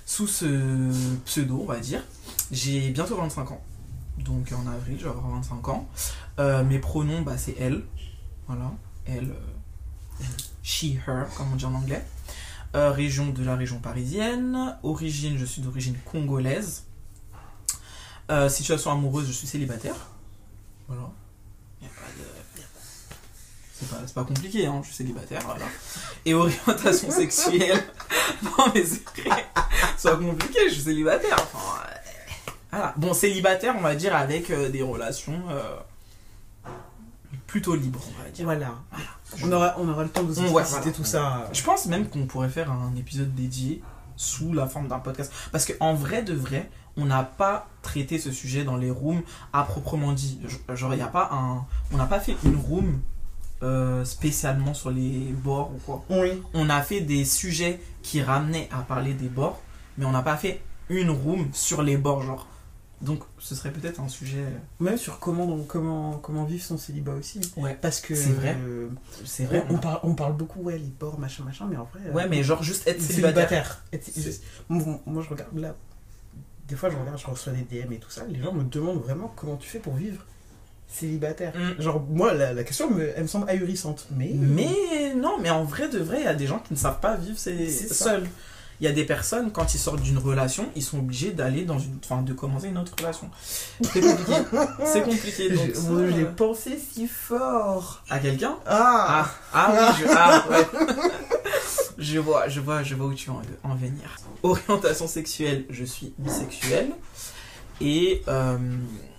sous 0.05 0.27
ce 0.29 0.93
pseudo, 1.25 1.61
on 1.63 1.67
va 1.67 1.79
dire. 1.81 2.05
J'ai 2.53 2.91
bientôt 2.91 3.17
25 3.17 3.51
ans. 3.51 3.61
Donc 4.19 4.53
en 4.53 4.71
avril, 4.71 4.97
je 4.99 5.05
vais 5.05 5.11
avoir 5.11 5.29
25 5.31 5.69
ans. 5.69 5.89
Euh, 6.39 6.63
mes 6.65 6.79
pronoms, 6.79 7.23
bah, 7.23 7.37
c'est 7.39 7.57
elle. 7.59 7.83
Voilà. 8.47 8.71
Elle. 9.07 9.31
euh, 10.21 10.25
she, 10.63 10.95
her, 11.07 11.27
comme 11.37 11.53
on 11.53 11.57
dit 11.57 11.65
en 11.65 11.75
anglais. 11.75 12.05
Euh, 12.77 12.91
région 12.91 13.31
de 13.31 13.43
la 13.43 13.57
région 13.57 13.79
parisienne. 13.79 14.77
Origine, 14.83 15.39
je 15.39 15.47
suis 15.47 15.63
d'origine 15.63 15.97
congolaise. 16.05 16.85
Euh, 18.31 18.51
situation 18.51 18.91
amoureuse, 18.93 19.27
je 19.29 19.33
suis 19.33 19.47
célibataire. 19.47 19.95
Voilà. 20.87 21.09
Y 21.81 21.87
a 21.87 21.89
pas 21.89 22.03
de- 22.19 24.03
c'est 24.05 24.15
pas, 24.15 24.25
compliqué, 24.25 24.67
hein, 24.67 24.81
je 24.83 24.89
suis 24.89 24.97
célibataire, 24.97 25.41
voilà. 25.47 25.65
Et 26.25 26.35
orientation 26.35 27.11
sexuelle. 27.23 27.83
non, 28.43 28.71
mais 28.75 28.85
c'est 28.85 29.05
pas 29.05 30.17
compliqué, 30.17 30.69
je 30.69 30.75
suis 30.75 30.83
célibataire. 30.83 31.37
Enfin, 31.41 31.59
voilà. 32.71 32.95
Bon, 32.99 33.15
célibataire, 33.15 33.75
on 33.77 33.81
va 33.83 33.95
dire, 33.95 34.15
avec 34.15 34.51
euh, 34.51 34.69
des 34.69 34.83
relations 34.83 35.43
plutôt 37.47 37.75
libres, 37.75 38.03
on 38.19 38.23
va 38.23 38.29
dire. 38.31 38.45
Voilà. 38.45 38.75
On 39.45 39.53
aura, 39.53 39.75
on 39.79 39.89
aura 39.89 40.03
le 40.05 40.09
temps 40.09 40.23
de 40.23 40.33
vous 40.33 40.43
ouais, 40.53 40.63
voilà. 40.63 40.93
tout 40.93 41.05
ça. 41.05 41.49
Je 41.53 41.63
pense 41.63 41.87
même 41.87 42.09
qu'on 42.09 42.27
pourrait 42.27 42.49
faire 42.49 42.71
un 42.71 42.95
épisode 42.97 43.35
dédié 43.35 43.83
sous 44.17 44.53
la 44.53 44.67
forme 44.67 44.89
d'un 44.89 44.99
podcast. 44.99 45.33
Parce 45.53 45.67
qu'en 45.67 45.95
vrai 45.95 46.23
de 46.23 46.33
vrai, 46.35 46.71
on 46.97 47.05
n'a 47.05 47.23
pas 47.23 47.69
traité 47.83 48.19
ce 48.19 48.33
sujet 48.33 48.65
dans 48.65 48.77
les 48.77 48.91
rooms 48.91 49.23
à 49.53 49.63
proprement 49.65 50.13
dit. 50.13 50.41
Genre, 50.75 50.95
il 50.95 50.99
y 50.99 51.03
a 51.03 51.09
pas 51.09 51.29
un. 51.33 51.65
On 51.93 51.97
n'a 51.97 52.07
pas 52.07 52.21
fait 52.21 52.37
une 52.45 52.57
room 52.57 53.01
euh, 53.63 54.05
spécialement 54.05 54.75
sur 54.75 54.91
les 54.91 55.33
bords 55.33 55.73
ou 55.75 55.79
quoi. 55.85 56.05
Oui. 56.11 56.43
On 56.55 56.71
a 56.71 56.81
fait 56.83 57.01
des 57.01 57.25
sujets 57.25 57.81
qui 58.03 58.23
ramenaient 58.23 58.69
à 58.73 58.83
parler 58.83 59.15
des 59.15 59.29
bords, 59.29 59.61
mais 59.99 60.05
on 60.07 60.13
n'a 60.13 60.23
pas 60.23 60.37
fait 60.37 60.63
une 60.89 61.11
room 61.11 61.49
sur 61.53 61.83
les 61.83 61.97
bords, 61.97 62.23
genre. 62.23 62.47
Donc, 63.03 63.21
ce 63.39 63.55
serait 63.55 63.71
peut-être 63.73 64.01
un 64.01 64.09
sujet. 64.09 64.45
Même 64.81 64.97
sur 64.97 65.19
comment, 65.19 65.45
donc, 65.47 65.67
comment, 65.67 66.13
comment 66.19 66.45
vivre 66.45 66.65
son 66.65 66.79
célibat 66.79 67.13
aussi. 67.13 67.41
Ouais, 67.57 67.77
Parce 67.81 68.01
que. 68.01 68.15
C'est 68.15 68.31
vrai. 68.31 68.57
euh, 68.59 68.89
c'est 69.25 69.45
vrai. 69.45 69.65
on, 69.69 69.75
on 69.75 69.79
parle, 69.79 70.01
on 70.03 70.15
parle 70.15 70.33
beaucoup, 70.37 70.61
ouais, 70.63 70.79
les 70.79 70.93
bords, 70.99 71.19
machin, 71.19 71.45
machin, 71.45 71.67
mais 71.71 71.77
en 71.77 71.85
vrai. 71.85 72.01
euh, 72.07 72.13
Ouais, 72.13 72.27
mais 72.27 72.43
genre 72.43 72.63
juste 72.63 72.87
être 72.89 73.01
célibataire. 73.03 73.49
célibataire. 73.49 73.85
Être- 73.93 74.41
moi, 74.71 75.01
moi, 75.07 75.23
je 75.23 75.29
regarde 75.29 75.57
là. 75.59 75.75
Des 76.69 76.75
fois, 76.75 76.89
je 76.91 76.97
regarde, 76.97 77.19
je 77.19 77.27
reçois 77.27 77.53
des 77.53 77.63
DM 77.63 77.93
et 77.93 77.99
tout 77.99 78.11
ça. 78.11 78.25
Les 78.29 78.41
gens 78.43 78.53
me 78.53 78.65
demandent 78.65 79.03
vraiment 79.03 79.31
comment 79.37 79.57
tu 79.57 79.69
fais 79.69 79.79
pour 79.79 79.95
vivre. 79.95 80.25
célibataire. 80.89 81.53
Mm. 81.55 81.83
Genre, 81.83 82.01
moi, 82.09 82.33
la, 82.33 82.53
la 82.55 82.65
question, 82.65 82.91
me, 82.91 83.11
elle 83.15 83.23
me 83.25 83.29
semble 83.29 83.49
ahurissante. 83.51 84.07
Mais. 84.17 84.31
Mais 84.35 85.15
non, 85.15 85.37
mais 85.41 85.51
en 85.51 85.65
vrai 85.65 85.89
de 85.89 85.99
vrai, 85.99 86.21
il 86.21 86.25
y 86.25 86.29
a 86.29 86.35
des 86.35 86.47
gens 86.47 86.61
qui 86.61 86.73
ne 86.73 86.79
savent 86.79 87.01
pas 87.01 87.17
vivre 87.17 87.37
c'est 87.39 87.69
C'est 87.69 87.89
ça. 87.93 88.05
seuls. 88.05 88.29
Il 88.81 88.85
y 88.85 88.89
a 88.89 88.93
des 88.93 89.05
personnes, 89.05 89.51
quand 89.53 89.75
ils 89.75 89.79
sortent 89.79 90.03
d'une 90.03 90.19
relation, 90.19 90.69
ils 90.77 90.83
sont 90.83 90.99
obligés 90.99 91.31
d'aller 91.33 91.65
dans 91.65 91.79
une. 91.79 91.99
Enfin, 92.05 92.23
de 92.23 92.33
commencer 92.35 92.69
une 92.69 92.77
autre 92.79 92.93
relation. 92.99 93.31
C'est 93.81 94.01
compliqué. 94.01 94.33
C'est 94.85 95.03
compliqué. 95.03 95.51
Donc, 95.51 95.77
moi, 95.89 96.03
j'ai 96.15 96.25
pensé 96.27 96.79
si 96.79 97.07
fort. 97.09 98.03
À 98.11 98.19
quelqu'un? 98.19 98.57
Ah, 98.67 99.27
Ah, 99.53 99.71
ah 99.71 99.73
oui, 99.73 100.05
je, 100.07 100.13
ah, 100.15 100.45
ouais. 100.51 100.67
je 101.99 102.19
vois, 102.19 102.49
je 102.49 102.61
vois, 102.61 102.83
je 102.83 102.95
vois 102.95 103.07
où 103.07 103.15
tu 103.15 103.31
veux 103.31 103.37
en, 103.37 103.71
en 103.71 103.75
venir. 103.77 104.17
Orientation 104.43 105.07
sexuelle, 105.09 105.65
je 105.71 105.85
suis 105.85 106.13
bisexuel. 106.19 106.91
Et 107.81 108.23
euh, 108.29 108.59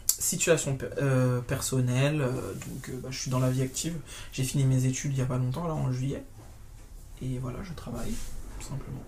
situation 0.06 0.78
pe- 0.78 0.90
euh, 1.02 1.40
personnelle, 1.42 2.22
euh, 2.22 2.30
donc 2.54 2.90
euh, 2.90 3.00
bah, 3.04 3.10
je 3.12 3.18
suis 3.20 3.32
dans 3.32 3.40
la 3.40 3.50
vie 3.50 3.62
active. 3.62 3.96
J'ai 4.32 4.44
fini 4.44 4.64
mes 4.66 4.86
études 4.86 5.14
il 5.14 5.20
y 5.20 5.22
a 5.22 5.26
pas 5.26 5.38
longtemps, 5.38 5.68
là 5.68 5.74
en 5.74 5.92
juillet. 5.92 6.24
Et 7.22 7.40
voilà, 7.40 7.58
je 7.64 7.74
travaille, 7.74 8.14
tout 8.60 8.68
simplement. 8.68 9.02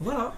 Voilà. 0.00 0.32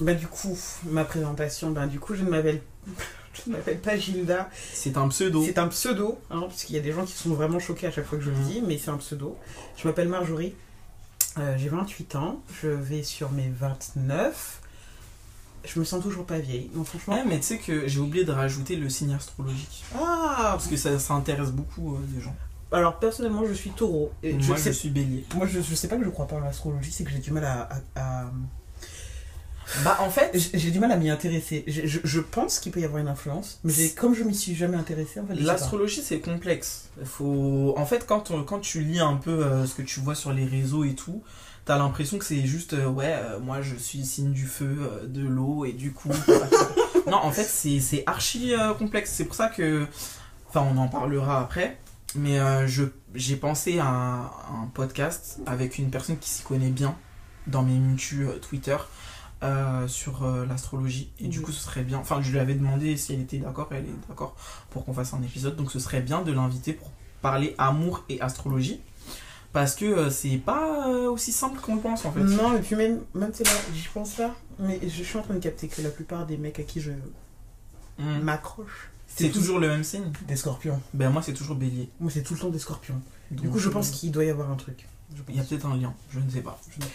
Bah, 0.00 0.14
du 0.14 0.26
coup, 0.26 0.58
ma 0.84 1.04
présentation, 1.04 1.70
bah, 1.70 1.86
du 1.86 2.00
coup, 2.00 2.14
je 2.14 2.22
ne 2.24 2.30
m'appelle. 2.30 2.60
Je 3.34 3.50
ne 3.50 3.56
m'appelle 3.56 3.78
pas 3.80 3.96
Gilda. 3.96 4.50
C'est 4.74 4.98
un 4.98 5.08
pseudo. 5.08 5.42
C'est 5.42 5.56
un 5.56 5.68
pseudo, 5.68 6.18
hein, 6.30 6.40
parce 6.42 6.64
qu'il 6.64 6.76
y 6.76 6.78
a 6.78 6.82
des 6.82 6.92
gens 6.92 7.06
qui 7.06 7.14
sont 7.14 7.30
vraiment 7.30 7.58
choqués 7.58 7.86
à 7.86 7.90
chaque 7.90 8.04
fois 8.04 8.18
que 8.18 8.24
je 8.24 8.28
le 8.30 8.36
Mhm. 8.36 8.44
dis, 8.44 8.60
mais 8.60 8.76
c'est 8.76 8.90
un 8.90 8.98
pseudo. 8.98 9.38
Je 9.78 9.88
m'appelle 9.88 10.08
Marjorie. 10.10 10.54
Euh, 11.38 11.56
j'ai 11.56 11.70
28 11.70 12.14
ans. 12.16 12.42
Je 12.62 12.68
vais 12.68 13.02
sur 13.02 13.30
mes 13.32 13.48
29. 13.48 14.60
Je 15.64 15.80
me 15.80 15.84
sens 15.86 16.02
toujours 16.02 16.26
pas 16.26 16.40
vieille. 16.40 16.70
Non, 16.74 16.84
franchement. 16.84 17.14
Ouais, 17.14 17.24
mais 17.26 17.38
tu 17.38 17.44
sais 17.46 17.58
que 17.58 17.88
j'ai 17.88 18.00
oublié 18.00 18.26
de 18.26 18.32
rajouter 18.32 18.76
le 18.76 18.90
signe 18.90 19.14
astrologique. 19.14 19.82
Ah 19.98 20.50
Parce 20.52 20.66
que 20.66 20.76
ça, 20.76 20.98
ça 20.98 21.14
intéresse 21.14 21.52
beaucoup 21.52 21.94
euh, 21.94 22.00
des 22.08 22.20
gens. 22.20 22.36
Alors, 22.72 22.98
personnellement, 22.98 23.44
je 23.46 23.52
suis 23.52 23.70
taureau. 23.70 24.10
Et 24.22 24.32
Moi, 24.32 24.40
je 24.42 24.52
je 24.54 24.58
sais 24.58 24.72
suis 24.72 24.90
bélier. 24.90 25.24
Moi, 25.34 25.46
je, 25.46 25.60
je 25.60 25.74
sais 25.74 25.88
pas 25.88 25.96
que 25.96 26.04
je 26.04 26.10
crois 26.10 26.26
pas 26.26 26.36
en 26.36 26.40
l'astrologie, 26.40 26.90
c'est 26.90 27.04
que 27.04 27.10
j'ai 27.10 27.18
du 27.18 27.30
mal 27.30 27.44
à. 27.44 27.68
à- 27.94 28.22
à- 28.24 28.30
Bah, 29.84 29.96
en 30.00 30.10
fait, 30.10 30.30
J'ai 30.54 30.70
du 30.70 30.80
mal 30.80 30.90
à 30.92 30.96
m'y 30.96 31.08
intéresser. 31.08 31.64
Je, 31.66 31.86
je- 31.86 32.00
je 32.04 32.20
pense 32.20 32.58
qu'il 32.58 32.72
peut 32.72 32.80
y 32.80 32.84
avoir 32.84 33.00
une 33.00 33.08
influence, 33.08 33.60
mais 33.64 33.72
j'ai- 33.72 33.90
comme 33.90 34.14
je 34.14 34.22
m'y 34.24 34.34
suis 34.34 34.54
jamais 34.54 34.76
intéressée, 34.76 35.20
en 35.20 35.26
fait, 35.26 35.34
je. 35.36 35.44
L'astrologie 35.44 36.02
c'est 36.02 36.20
complexe. 36.20 36.90
Faut... 37.04 37.74
En 37.78 37.86
fait, 37.86 38.04
quand, 38.06 38.30
on- 38.32 38.42
quand 38.42 38.58
tu 38.60 38.80
lis 38.80 39.00
un 39.00 39.14
peu 39.16 39.30
euh, 39.44 39.64
ce 39.66 39.74
que 39.74 39.82
tu 39.82 40.00
vois 40.00 40.14
sur 40.14 40.32
les 40.32 40.44
réseaux 40.44 40.84
et 40.84 40.94
tout, 40.94 41.22
t'as 41.64 41.78
l'impression 41.78 42.18
que 42.18 42.24
c'est 42.24 42.44
juste, 42.44 42.74
euh, 42.74 42.86
ouais, 42.86 43.14
euh, 43.14 43.38
moi 43.38 43.62
je 43.62 43.76
suis 43.76 44.04
signe 44.04 44.32
du 44.32 44.46
feu, 44.46 44.76
euh, 44.80 45.06
de 45.06 45.22
l'eau 45.26 45.64
et 45.64 45.72
du 45.72 45.92
coup. 45.92 46.10
non, 47.06 47.16
en 47.18 47.30
fait, 47.30 47.44
c'est 47.44 47.80
c'est 47.80 48.02
archi 48.06 48.52
euh, 48.54 48.74
complexe. 48.74 49.10
C'est 49.14 49.24
pour 49.24 49.36
ça 49.36 49.48
que. 49.48 49.86
Enfin, 50.48 50.66
on 50.70 50.76
en 50.76 50.88
parlera 50.88 51.40
après. 51.40 51.78
Mais 52.14 52.38
euh, 52.38 52.66
je 52.66 52.84
j'ai 53.14 53.36
pensé 53.36 53.78
à 53.78 53.86
un, 53.86 54.20
à 54.24 54.52
un 54.62 54.66
podcast 54.72 55.40
avec 55.46 55.78
une 55.78 55.90
personne 55.90 56.18
qui 56.18 56.28
s'y 56.28 56.42
connaît 56.42 56.70
bien 56.70 56.94
dans 57.46 57.62
mes 57.62 57.78
mutus 57.78 58.26
euh, 58.28 58.38
Twitter. 58.38 58.76
euh, 59.42 59.88
sur 59.88 60.22
euh, 60.24 60.46
l'astrologie 60.46 61.10
et 61.18 61.26
du 61.26 61.40
coup 61.40 61.50
ce 61.50 61.60
serait 61.64 61.82
bien 61.82 61.98
enfin 61.98 62.22
je 62.22 62.30
lui 62.30 62.38
avais 62.38 62.54
demandé 62.54 62.96
si 62.96 63.12
elle 63.12 63.20
était 63.22 63.38
d'accord 63.38 63.66
elle 63.72 63.86
est 63.86 64.08
d'accord 64.08 64.36
pour 64.70 64.84
qu'on 64.84 64.92
fasse 64.94 65.14
un 65.14 65.22
épisode. 65.22 65.56
Donc 65.56 65.72
ce 65.72 65.78
serait 65.80 66.00
bien 66.00 66.22
de 66.22 66.30
l'inviter 66.32 66.72
pour 66.74 66.92
parler 67.22 67.54
amour 67.58 68.04
et 68.08 68.20
astrologie. 68.20 68.80
Parce 69.52 69.74
que 69.74 70.08
c'est 70.10 70.38
pas 70.38 70.88
aussi 70.88 71.30
simple 71.32 71.60
qu'on 71.60 71.74
le 71.74 71.80
pense 71.82 72.04
en 72.06 72.12
fait. 72.12 72.20
Non, 72.20 72.56
et 72.56 72.60
puis 72.60 72.74
même, 72.76 73.00
même 73.14 73.32
c'est 73.34 73.44
là, 73.44 73.50
j'y 73.74 73.86
pense 73.88 74.16
là, 74.18 74.34
mais 74.58 74.80
je 74.82 75.02
suis 75.02 75.18
en 75.18 75.22
train 75.22 75.34
de 75.34 75.40
capter 75.40 75.68
que 75.68 75.82
la 75.82 75.90
plupart 75.90 76.24
des 76.26 76.36
mecs 76.38 76.58
à 76.60 76.62
qui 76.62 76.80
je 76.80 76.92
Mm. 77.98 78.20
m'accroche, 78.22 78.90
C'est 79.14 79.30
toujours 79.30 79.58
le 79.58 79.68
même 79.68 79.84
signe. 79.84 80.10
des 80.26 80.36
scorpions. 80.36 80.80
Ben 80.94 81.10
moi 81.10 81.22
c'est 81.22 81.34
toujours 81.34 81.56
bélier. 81.56 81.88
Moi, 82.00 82.10
c'est 82.10 82.22
tout 82.22 82.34
le 82.34 82.40
temps 82.40 82.48
des 82.50 82.58
scorpions. 82.58 83.00
Du 83.30 83.48
coup, 83.48 83.58
je 83.58 83.68
euh, 83.68 83.72
pense 83.72 83.90
qu'il 83.90 84.10
doit 84.12 84.24
y 84.24 84.30
avoir 84.30 84.50
un 84.50 84.56
truc. 84.56 84.86
Il 85.28 85.36
y 85.36 85.40
a 85.40 85.44
peut-être 85.44 85.66
un 85.66 85.76
lien, 85.76 85.94
je 86.10 86.18
ne 86.20 86.28
sais 86.30 86.40
pas. 86.40 86.58
Je 86.70 86.80
ne- 86.80 86.90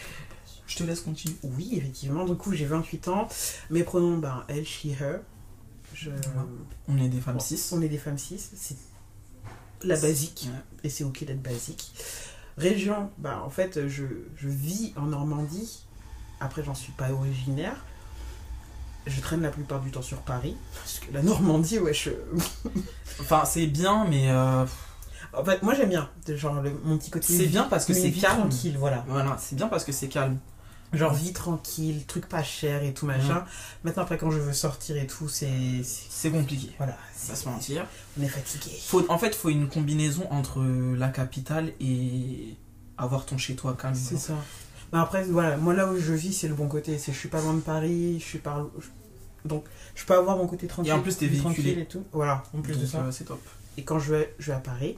Je 0.67 0.75
te 0.75 0.83
laisse 0.83 1.01
continuer. 1.01 1.35
Oui, 1.43 1.69
effectivement. 1.73 2.25
Du 2.25 2.35
coup, 2.35 2.51
j'ai 2.53 2.65
28 2.65 3.07
ans. 3.07 3.27
Mes 3.69 3.83
pronoms, 3.83 4.17
ben, 4.17 4.43
elle, 4.47 4.65
she, 4.65 4.87
her. 4.99 5.19
Je... 5.93 6.09
On 6.87 6.97
est 6.97 7.07
des 7.09 7.21
femmes 7.21 7.35
Bon, 7.35 7.39
6. 7.39 7.71
On 7.73 7.81
est 7.81 7.87
des 7.87 7.97
femmes 7.97 8.17
cis. 8.17 8.37
C'est 8.55 8.75
la 9.83 9.95
basique. 9.97 10.49
Et 10.83 10.89
c'est 10.89 11.03
ok 11.03 11.23
d'être 11.23 11.41
basique. 11.41 11.93
Région, 12.57 13.09
bah, 13.19 13.41
en 13.45 13.49
fait, 13.49 13.87
je, 13.87 14.03
je 14.35 14.47
vis 14.49 14.93
en 14.97 15.03
Normandie. 15.07 15.85
Après, 16.39 16.63
j'en 16.63 16.75
suis 16.75 16.91
pas 16.93 17.11
originaire. 17.11 17.85
Je 19.07 19.21
traîne 19.21 19.41
la 19.41 19.49
plupart 19.49 19.79
du 19.81 19.89
temps 19.91 20.01
sur 20.01 20.17
Paris. 20.19 20.55
Parce 20.75 20.99
que 20.99 21.13
la 21.13 21.21
Normandie, 21.23 21.79
ouais, 21.79 21.93
je... 22.03 22.11
Enfin 23.21 23.43
c'est 23.45 23.67
bien 23.67 24.05
mais 24.09 24.29
euh, 24.29 24.65
En 25.33 25.43
fait, 25.43 25.61
moi, 25.63 25.73
j'aime 25.73 25.89
bien. 25.89 26.09
Genre, 26.27 26.61
le- 26.61 26.79
mon 26.83 26.97
petit 26.97 27.09
côté... 27.11 27.25
c'est 27.33 27.47
bien 27.47 27.63
parce 27.63 27.85
que 27.85 27.93
c'est 27.93 28.11
calme. 28.11 28.39
tranquille, 28.49 28.75
voilà. 28.77 29.03
Voilà, 29.07 29.37
c'est 29.39 29.55
bien 29.55 29.67
parce 29.67 29.83
que 29.83 29.91
c'est 29.91 30.07
calme. 30.07 30.37
Genre, 30.93 31.13
vie 31.13 31.33
tranquille, 31.33 32.05
truc 32.05 32.27
pas 32.29 32.43
cher 32.43 32.81
et 32.83 32.93
tout, 32.93 33.05
machin. 33.05 33.43
Maintenant, 33.83 34.03
après, 34.03 34.17
quand 34.17 34.31
je 34.31 34.39
veux 34.39 34.53
sortir 34.53 34.95
et 34.95 35.05
tout, 35.05 35.27
c'est... 35.27 35.83
c'est- 35.83 36.31
compliqué. 36.31 36.71
Voilà. 36.77 36.97
On 37.25 37.29
va 37.29 37.35
se 37.35 37.49
mentir. 37.49 37.85
On 38.17 38.23
est 38.23 38.27
fatigué. 38.29 38.71
Faut, 38.85 39.05
en 39.09 39.17
fait, 39.17 39.35
faut 39.35 39.49
une 39.49 39.67
combinaison 39.67 40.25
entre 40.31 40.61
la 40.95 41.09
capitale 41.09 41.73
et 41.81 42.55
avoir 42.97 43.25
ton 43.25 43.37
chez 43.37 43.55
toi 43.55 43.75
calme. 43.79 43.95
C'est 43.95 44.17
ça. 44.17 44.33
Mais 44.93 44.99
après, 44.99 45.23
voilà, 45.25 45.57
moi 45.57 45.73
là 45.73 45.91
où 45.91 45.97
je 45.99 46.13
vis, 46.13 46.31
c'est 46.31 46.47
le 46.47 46.53
bon 46.55 46.69
côté. 46.69 46.97
C'est 46.97 47.11
je 47.11 47.17
suis 47.19 47.27
pas 47.27 47.41
loin 47.41 47.53
de 47.53 47.59
Paris, 47.59 48.19
je 48.21 48.23
suis 48.25 48.39
pas. 48.39 48.65
je- 48.79 48.87
Donc, 49.47 49.65
je 49.95 50.05
peux 50.05 50.13
avoir 50.15 50.37
mon 50.37 50.47
côté 50.47 50.67
tranquille. 50.67 50.91
Et 50.91 50.93
en 50.93 51.01
plus, 51.01 51.17
t'es 51.17 51.27
véhiculé. 51.27 51.71
et 51.81 51.85
tout. 51.85 52.03
Voilà, 52.11 52.43
en 52.53 52.61
plus 52.61 52.77
de 52.79 52.85
ça. 52.85 52.99
euh, 52.99 53.11
c'est 53.11 53.25
top. 53.25 53.41
Et 53.77 53.83
quand 53.83 53.99
je 53.99 54.13
vais, 54.13 54.35
je 54.39 54.47
vais 54.51 54.57
à 54.57 54.59
Paris. 54.59 54.97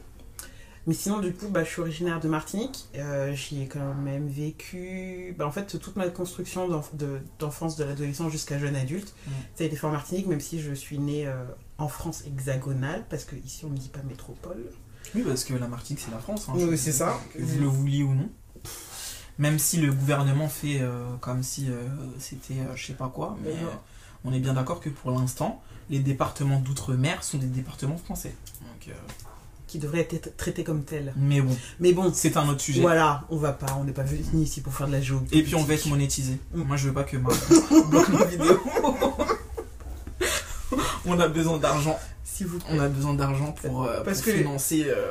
Mais 0.88 0.94
sinon, 0.96 1.20
du 1.20 1.34
coup, 1.34 1.50
bah, 1.50 1.64
je 1.64 1.70
suis 1.70 1.82
originaire 1.82 2.20
de 2.20 2.28
Martinique. 2.30 2.88
Euh, 2.96 3.34
J'y 3.36 3.62
ai 3.62 3.68
quand 3.68 3.94
même 3.96 4.28
vécu. 4.28 5.36
Bah, 5.38 5.46
en 5.46 5.52
fait, 5.52 5.78
toute 5.78 5.96
ma 5.98 6.08
construction 6.10 6.68
d'enf- 6.68 6.96
de- 6.96 7.20
d'enfance, 7.38 7.76
de, 7.76 7.84
l'adolescence 7.84 8.32
jusqu'à 8.32 8.58
jeune 8.58 8.76
adulte, 8.76 9.14
ça 9.56 9.64
a 9.64 9.68
été 9.68 9.76
fait 9.76 9.86
en 9.86 9.92
Martinique, 9.92 10.26
même 10.28 10.40
si 10.40 10.60
je 10.62 10.74
suis 10.74 10.98
née 10.98 11.28
euh, 11.28 11.44
en 11.78 11.90
France 11.90 12.24
hexagonale, 12.26 13.04
parce 13.10 13.26
que 13.26 13.36
ici 13.36 13.66
on 13.66 13.70
ne 13.70 13.78
dit 13.78 13.90
pas 13.90 14.02
métropole. 14.08 14.64
Oui, 15.14 15.24
parce 15.28 15.44
que 15.44 15.54
la 15.54 15.68
Martinique, 15.68 16.02
c'est 16.04 16.12
la 16.12 16.20
France. 16.20 16.48
hein, 16.50 16.54
Oui, 16.56 16.78
c'est 16.78 16.92
ça. 16.94 17.20
Que 17.34 17.42
vous 17.42 17.60
le 17.60 17.68
vouliez 17.68 18.04
ou 18.04 18.14
non. 18.16 18.30
Même 19.38 19.60
si 19.60 19.78
le 19.78 19.92
gouvernement 19.94 20.50
fait 20.50 20.80
euh, 20.82 21.06
comme 21.22 21.44
si 21.44 21.70
c'était 22.18 22.56
je 22.76 22.86
sais 22.88 22.94
pas 22.94 23.08
quoi, 23.14 23.38
mais 23.44 23.52
on 24.26 24.34
est 24.34 24.40
bien 24.40 24.54
d'accord 24.54 24.80
que 24.80 24.90
pour 24.90 25.12
l'instant, 25.12 25.62
les 25.90 26.00
départements 26.00 26.60
d'outre-mer 26.60 27.24
sont 27.24 27.38
des 27.38 27.48
départements 27.48 27.98
français. 27.98 28.36
Donc, 28.62 28.88
euh, 28.90 28.98
Qui 29.68 29.80
devrait 29.80 30.08
être 30.12 30.36
traité 30.38 30.64
comme 30.64 30.84
tel. 30.84 31.14
mais 31.16 31.42
bon, 31.42 31.56
Mais 31.80 31.94
bon, 31.94 32.12
c'est 32.14 32.38
un 32.38 32.48
autre 32.50 32.62
sujet. 32.62 32.82
voilà, 32.82 33.24
on 33.30 33.38
va 33.38 33.54
pas, 33.54 33.78
on 33.80 33.84
n'est 33.86 33.92
pas 33.92 34.04
venu 34.04 34.44
ici 34.44 34.62
pour 34.62 34.74
faire 34.74 34.88
de 34.88 34.92
la 34.94 35.02
géo. 35.02 35.22
Et 35.32 35.42
puis 35.44 35.56
on 35.56 35.64
va 35.64 35.74
être 35.74 35.88
monétisé. 35.88 36.38
Mm. 36.54 36.62
Moi, 36.64 36.78
je 36.78 36.88
veux 36.88 36.94
pas 36.94 37.04
que 37.04 37.18
ma 37.18 37.30
bloque 37.90 38.10
nos 38.10 38.26
vidéos. 38.26 38.62
on 41.06 41.20
a 41.20 41.28
besoin 41.28 41.58
d'argent. 41.58 41.98
S'il 42.24 42.48
vous 42.48 42.60
plaît. 42.60 42.68
On 42.72 42.80
a 42.80 42.88
besoin 42.88 43.14
d'argent 43.16 43.52
pour, 43.54 43.84
euh, 43.86 44.02
Parce 44.04 44.18
pour 44.20 44.28
que 44.28 44.32
les- 44.32 44.38
financer 44.40 44.86
euh, 44.88 45.08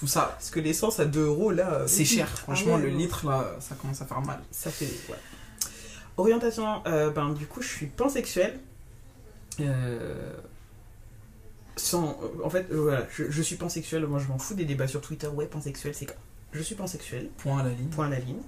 tout 0.00 0.06
ça. 0.06 0.34
Parce 0.38 0.50
que 0.50 0.58
l'essence 0.60 0.98
à 1.00 1.04
2 1.04 1.20
euros 1.26 1.50
là. 1.52 1.82
C'est 1.86 2.04
cher. 2.04 2.28
Franchement, 2.28 2.74
Ah 2.76 2.80
ouais, 2.80 2.90
le 2.90 2.96
litre 2.96 3.26
là, 3.28 3.44
ça 3.60 3.74
commence 3.74 4.00
à 4.02 4.06
faire 4.06 4.20
mal. 4.22 4.40
Ça 4.50 4.70
fait. 4.70 4.86
Ouais. 5.08 5.16
Orientation, 6.16 6.82
euh, 6.86 7.10
ben 7.10 7.30
du 7.30 7.46
coup, 7.46 7.62
je 7.62 7.68
suis 7.68 7.86
pansexuel. 7.86 8.58
Euh, 9.60 10.32
sans. 11.76 12.18
euh, 12.22 12.44
En 12.44 12.50
fait, 12.50 12.66
voilà, 12.70 13.06
je, 13.10 13.30
je 13.30 13.42
suis 13.42 13.56
pansexuel. 13.56 14.06
Moi, 14.06 14.18
je 14.18 14.28
m'en 14.28 14.38
fous 14.38 14.54
des 14.54 14.64
débats 14.64 14.88
sur 14.88 15.00
Twitter. 15.00 15.26
Ouais, 15.28 15.46
pansexuel, 15.46 15.94
c'est 15.94 16.06
quoi 16.06 16.16
Je 16.52 16.62
suis 16.62 16.74
pansexuel, 16.74 17.28
Point 17.38 17.58
à 17.60 17.62
la 17.64 17.70
ligne. 17.70 17.88
point 17.88 18.06
à 18.06 18.10
la 18.10 18.18
ligne. 18.18 18.40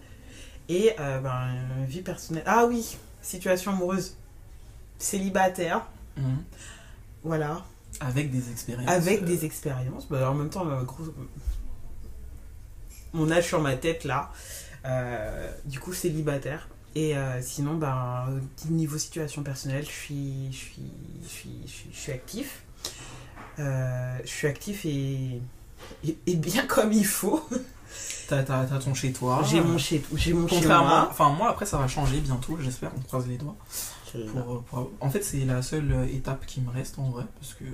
Et, 0.69 0.93
euh, 0.99 1.21
ben, 1.21 1.49
vie 1.87 2.03
personnelle. 2.03 2.45
Ah 2.47 2.67
oui, 2.67 2.97
situation 3.23 3.73
amoureuse. 3.73 4.17
Célibataire, 4.99 5.87
Mhm. 6.17 6.43
voilà. 7.25 7.65
Avec 8.01 8.31
des 8.31 8.51
expériences. 8.51 8.89
Avec 8.91 9.25
des 9.25 9.45
expériences. 9.45 10.07
Bah, 10.09 10.31
en 10.31 10.35
même 10.35 10.51
temps, 10.51 10.65
gros- 10.85 11.13
mon 13.13 13.31
âge 13.31 13.47
sur 13.47 13.61
ma 13.61 13.77
tête 13.77 14.05
là. 14.05 14.31
Euh, 14.85 15.51
du 15.65 15.81
coup, 15.81 15.93
célibataire. 15.93 16.69
Et 16.97 17.17
euh, 17.17 17.41
sinon, 17.43 17.75
ben, 17.75 18.27
euh, 18.29 18.41
niveau 18.71 18.99
situation 18.99 19.43
personnelle, 19.43 19.85
je 19.85 19.91
suis, 19.91 20.53
je 20.53 20.57
suis, 20.57 20.83
je 21.25 21.29
suis, 21.29 21.51
je 21.67 21.71
suis, 21.73 21.91
je 21.93 21.99
suis 21.99 22.13
actif. 22.13 22.63
Euh, 23.59 24.19
je 24.25 24.29
suis 24.31 24.47
actif 24.47 24.85
et, 24.85 25.41
et, 26.07 26.19
et 26.27 26.37
bien 26.37 26.67
comme 26.69 26.93
il 26.93 27.07
faut. 27.07 27.43
T'as, 28.29 28.43
ton 28.43 28.95
chez 28.95 29.13
toi. 29.13 29.43
J'ai 29.49 29.61
mon 29.61 29.77
chez, 29.79 30.03
j'ai 30.15 30.33
mon 30.33 30.49
chez 30.49 30.57
Contrairement. 30.57 30.89
moi. 30.89 31.09
Enfin, 31.11 31.29
moi, 31.31 31.51
après, 31.51 31.67
ça 31.67 31.79
va 31.79 31.87
changer 31.89 32.21
bientôt, 32.21 32.59
j'espère. 32.61 32.91
On 32.97 33.01
croise 33.01 33.27
les 33.29 33.37
doigts. 33.37 33.57
Pour, 34.33 34.63
pour- 34.63 34.91
En 35.01 35.11
fait, 35.11 35.23
c'est 35.23 35.45
la 35.45 35.61
seule 35.63 35.91
euh, 35.93 36.07
étape 36.07 36.47
qui 36.47 36.61
me 36.61 36.71
reste 36.71 36.99
en 37.01 37.11
vrai. 37.11 37.25
Parce 37.41 37.55
que 37.55 37.65
euh, 37.65 37.69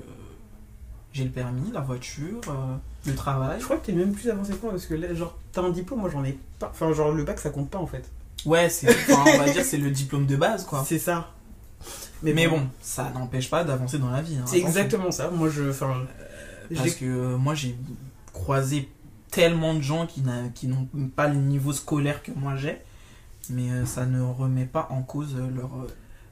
j'ai 1.13 1.25
le 1.25 1.31
permis, 1.31 1.71
la 1.71 1.81
voiture, 1.81 2.41
euh, 2.49 2.77
le 3.07 3.15
travail. 3.15 3.59
Je 3.61 3.65
crois 3.65 3.77
que 3.77 3.87
t'es 3.87 3.93
même 3.93 4.13
plus 4.13 4.31
avancé 4.31 4.53
que 4.55 4.63
moi 4.63 4.71
parce 4.73 4.87
que 4.87 4.95
là, 4.95 5.13
genre, 5.15 5.37
t'as 5.53 5.61
un 5.63 5.71
diplôme, 5.71 6.01
moi 6.01 6.09
j'en 6.11 6.25
ai 6.25 6.39
pas. 6.59 6.71
Enfin, 6.71 6.93
genre, 6.95 7.13
le 7.13 7.25
bac 7.25 7.39
ça 7.39 7.51
compte 7.51 7.69
pas 7.71 7.79
en 7.79 7.87
fait. 7.87 8.11
Ouais, 8.47 8.69
c'est, 8.71 8.89
enfin, 8.89 9.25
on 9.27 9.39
va 9.39 9.51
dire 9.51 9.65
c'est 9.65 9.77
le 9.77 9.91
diplôme 9.91 10.27
de 10.27 10.37
base, 10.37 10.65
quoi. 10.65 10.85
C'est 10.87 10.99
ça. 10.99 11.31
Mais, 12.23 12.47
bon, 12.49 12.67
ça 12.83 13.11
n'empêche 13.15 13.49
pas 13.49 13.65
d'avancer 13.65 13.99
dans 13.99 14.11
la 14.11 14.21
vie. 14.23 14.37
hein, 14.37 14.45
C'est 14.47 14.59
exactement 14.59 15.11
ça. 15.11 15.31
Moi, 15.31 15.49
je. 15.49 15.71
Enfin, 15.71 16.03
Parce 16.75 16.95
que 16.95 17.05
euh, 17.07 17.37
moi, 17.39 17.55
j'ai 17.55 17.77
croisé 18.33 18.89
tellement 19.31 19.75
de 19.75 19.81
gens 19.81 20.07
qui, 20.07 20.21
n'a- 20.23 20.49
qui 20.55 20.67
n'ont 20.69 20.89
pas 21.17 21.29
le 21.29 21.37
niveau 21.37 21.73
scolaire 21.73 22.23
que 22.23 22.33
moi 22.33 22.57
j'ai, 22.57 22.79
mais 23.49 23.71
euh, 23.71 23.87
ça 23.87 24.05
ne 24.07 24.21
remet 24.21 24.65
pas 24.67 24.89
en 24.91 25.03
cause 25.03 25.37
euh, 25.37 25.49
leur 25.55 25.71
euh, 25.77 25.87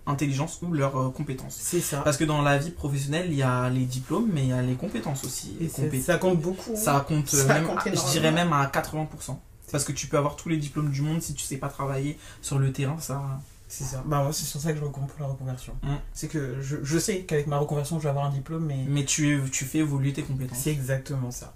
intelligence 0.06 0.58
ou 0.62 0.72
leurs 0.72 0.96
euh, 1.00 1.10
compétences. 1.10 1.56
c'est 1.60 1.80
ça. 1.80 1.98
Parce 2.02 2.16
que 2.16 2.24
dans 2.24 2.42
la 2.42 2.58
vie 2.58 2.70
professionnelle, 2.70 3.26
il 3.28 3.36
y 3.36 3.42
a 3.42 3.68
les 3.70 3.84
diplômes, 3.84 4.28
mais 4.32 4.42
il 4.42 4.48
y 4.48 4.52
a 4.52 4.62
les 4.62 4.74
compétences 4.74 5.24
aussi. 5.24 5.56
Et 5.60 5.70
Les 5.90 6.00
ça 6.00 6.18
compte 6.18 6.40
beaucoup. 6.40 6.74
Ça 6.74 7.04
compte, 7.06 7.32
euh, 7.34 7.46
Ça 7.46 7.54
même, 7.54 7.64
compte 7.66 7.78
à- 7.86 7.94
je 7.94 8.10
dirais 8.10 8.32
même 8.32 8.52
à 8.52 8.66
80%. 8.66 9.38
Parce 9.72 9.84
que 9.84 9.92
tu 9.92 10.06
peux 10.06 10.16
avoir 10.18 10.37
tous 10.37 10.48
les 10.48 10.56
diplômes 10.56 10.90
du 10.90 11.02
monde 11.02 11.20
si 11.22 11.34
tu 11.34 11.42
sais 11.44 11.56
pas 11.58 11.68
travailler 11.68 12.18
sur 12.42 12.58
le 12.58 12.72
terrain, 12.72 12.96
ça. 12.98 13.22
C'est 13.70 13.84
ça. 13.84 14.02
Bah, 14.06 14.22
moi, 14.22 14.32
c'est 14.32 14.44
sur 14.46 14.60
ça 14.60 14.72
que 14.72 14.78
je 14.78 14.84
recommande 14.84 15.10
pour 15.10 15.20
la 15.20 15.26
reconversion. 15.26 15.75
Mm. 15.82 15.88
C'est 16.14 16.28
que 16.28 16.56
je, 16.62 16.76
je 16.82 16.98
sais 16.98 17.20
qu'avec 17.20 17.46
ma 17.46 17.58
reconversion, 17.58 17.98
je 17.98 18.04
vais 18.04 18.08
avoir 18.08 18.25
un 18.25 18.30
diplôme, 18.30 18.64
mais 18.64 18.84
Mais 18.88 19.04
tu, 19.04 19.40
tu 19.52 19.64
fais 19.66 19.78
évoluer 19.78 20.12
tes 20.14 20.22
compétences. 20.22 20.58
c'est 20.58 20.70
exactement 20.72 21.30
ça. 21.30 21.54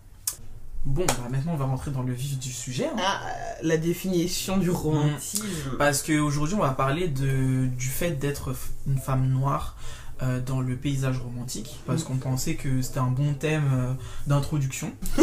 Bon, 0.85 1.07
bah 1.07 1.28
maintenant 1.31 1.52
on 1.52 1.57
va 1.57 1.66
rentrer 1.66 1.92
dans 1.92 2.02
le 2.02 2.12
vif 2.12 2.38
du 2.40 2.50
sujet. 2.50 2.87
hein. 2.87 2.97
Ah, 2.99 3.21
la 3.62 3.76
définition 3.76 4.57
du 4.59 4.69
romantisme. 4.69 5.76
Parce 5.78 6.02
qu'aujourd'hui, 6.02 6.57
on 6.57 6.61
va 6.62 6.71
parler 6.71 7.07
de, 7.07 7.66
du 7.66 7.87
fait 7.87 8.11
d'être 8.19 8.52
une 8.88 8.99
femme 8.99 9.28
noire 9.28 9.76
euh, 10.23 10.40
dans 10.40 10.61
le 10.61 10.75
paysage 10.76 11.19
romantique. 11.19 11.78
Parce 11.87 12.02
qu'on 12.02 12.16
pensait 12.16 12.57
que 12.57 12.83
c'était 12.83 12.99
un 12.99 13.11
bon 13.12 13.33
thème 13.35 13.71
euh, 13.73 13.92
d'introduction. 14.26 14.92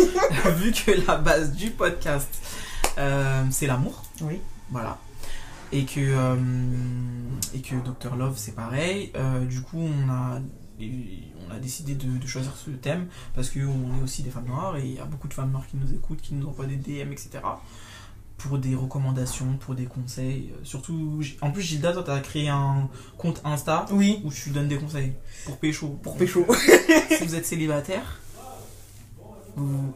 Vu 0.55 0.71
que 0.71 1.05
la 1.05 1.17
base 1.17 1.51
du 1.51 1.71
podcast, 1.71 2.29
euh, 2.97 3.43
c'est 3.51 3.67
l'amour. 3.67 4.03
Oui. 4.21 4.39
Voilà. 4.71 4.97
Et 5.71 5.85
que, 5.85 5.99
euh, 5.99 6.35
et 7.53 7.61
que 7.61 7.75
Dr. 7.75 8.15
Love, 8.15 8.35
c'est 8.37 8.55
pareil. 8.55 9.11
Euh, 9.15 9.45
du 9.45 9.61
coup, 9.61 9.77
on 9.79 10.09
a, 10.09 10.39
on 10.81 11.53
a 11.53 11.59
décidé 11.59 11.93
de, 11.95 12.17
de 12.17 12.27
choisir 12.27 12.55
ce 12.55 12.71
thème 12.71 13.07
parce 13.35 13.49
qu'on 13.49 13.59
est 13.59 14.03
aussi 14.03 14.23
des 14.23 14.31
femmes 14.31 14.47
noires 14.47 14.77
et 14.77 14.85
il 14.85 14.93
y 14.95 14.99
a 14.99 15.05
beaucoup 15.05 15.27
de 15.27 15.33
femmes 15.33 15.51
noires 15.51 15.67
qui 15.67 15.77
nous 15.77 15.93
écoutent, 15.93 16.21
qui 16.21 16.33
nous 16.33 16.47
envoient 16.47 16.65
des 16.65 16.75
DM, 16.77 17.11
etc. 17.11 17.39
Pour 18.37 18.57
des 18.57 18.73
recommandations, 18.73 19.57
pour 19.59 19.75
des 19.75 19.85
conseils. 19.85 20.51
Surtout, 20.63 21.21
en 21.41 21.51
plus, 21.51 21.61
Gilda, 21.61 21.91
toi, 21.93 22.03
t'as 22.03 22.19
créé 22.21 22.47
un 22.49 22.89
compte 23.17 23.41
Insta 23.43 23.85
Oui. 23.91 24.21
où 24.23 24.31
tu 24.31 24.49
donnes 24.51 24.69
des 24.69 24.77
conseils 24.77 25.13
pour 25.45 25.57
pécho. 25.57 25.99
Pour 26.01 26.17
pécho. 26.17 26.47
si 27.17 27.25
vous 27.25 27.35
êtes 27.35 27.45
célibataire, 27.45 28.21
vous... 29.55 29.93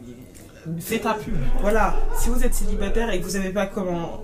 fais 0.80 0.98
ta 0.98 1.14
pub. 1.14 1.34
voilà. 1.60 1.94
Si 2.18 2.28
vous 2.28 2.42
êtes 2.44 2.54
célibataire 2.54 3.10
et 3.10 3.18
que 3.20 3.24
vous 3.24 3.30
savez 3.32 3.50
pas 3.50 3.66
comment 3.66 4.22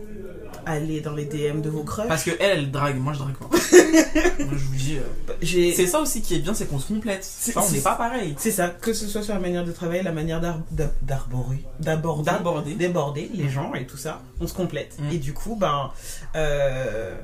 aller 0.66 1.00
dans 1.00 1.14
les 1.14 1.24
DM 1.24 1.62
de 1.62 1.70
vos 1.70 1.82
crushs, 1.84 2.06
Parce 2.06 2.22
que 2.22 2.30
elle, 2.38 2.58
elle 2.58 2.70
drague, 2.70 2.98
moi 2.98 3.14
je 3.14 3.18
drague 3.20 3.34
pas. 3.34 3.46
moi 4.44 4.52
je 4.52 4.64
vous 4.64 4.74
dis. 4.74 4.98
euh. 4.98 5.72
C'est 5.74 5.86
ça 5.86 6.00
aussi 6.00 6.20
qui 6.20 6.34
est 6.34 6.38
bien, 6.40 6.52
c'est 6.52 6.66
qu'on 6.66 6.78
se 6.78 6.88
complète. 6.92 7.26
Enfin, 7.48 7.62
on 7.66 7.72
n'est 7.72 7.80
pas 7.80 7.94
pareil. 7.94 8.34
C'est 8.38 8.50
ça, 8.50 8.68
que 8.68 8.92
ce 8.92 9.06
soit 9.06 9.22
sur 9.22 9.32
la 9.32 9.40
manière 9.40 9.64
de 9.64 9.72
travailler, 9.72 10.02
la 10.02 10.12
manière 10.12 10.40
d'ar- 10.40 10.60
d'ar- 10.70 10.90
d'arborer, 11.00 11.64
d'aborder, 11.80 12.30
D'aborder. 12.30 12.74
d'aborder 12.74 13.30
les 13.32 13.48
gens 13.48 13.72
et 13.74 13.86
tout 13.86 13.96
ça, 13.96 14.20
on 14.38 14.46
se 14.46 14.52
complète. 14.54 14.96
Mm. 14.98 15.12
Et 15.14 15.18
du 15.18 15.32
coup, 15.32 15.56
ben, 15.56 15.90
euh, 16.36 17.14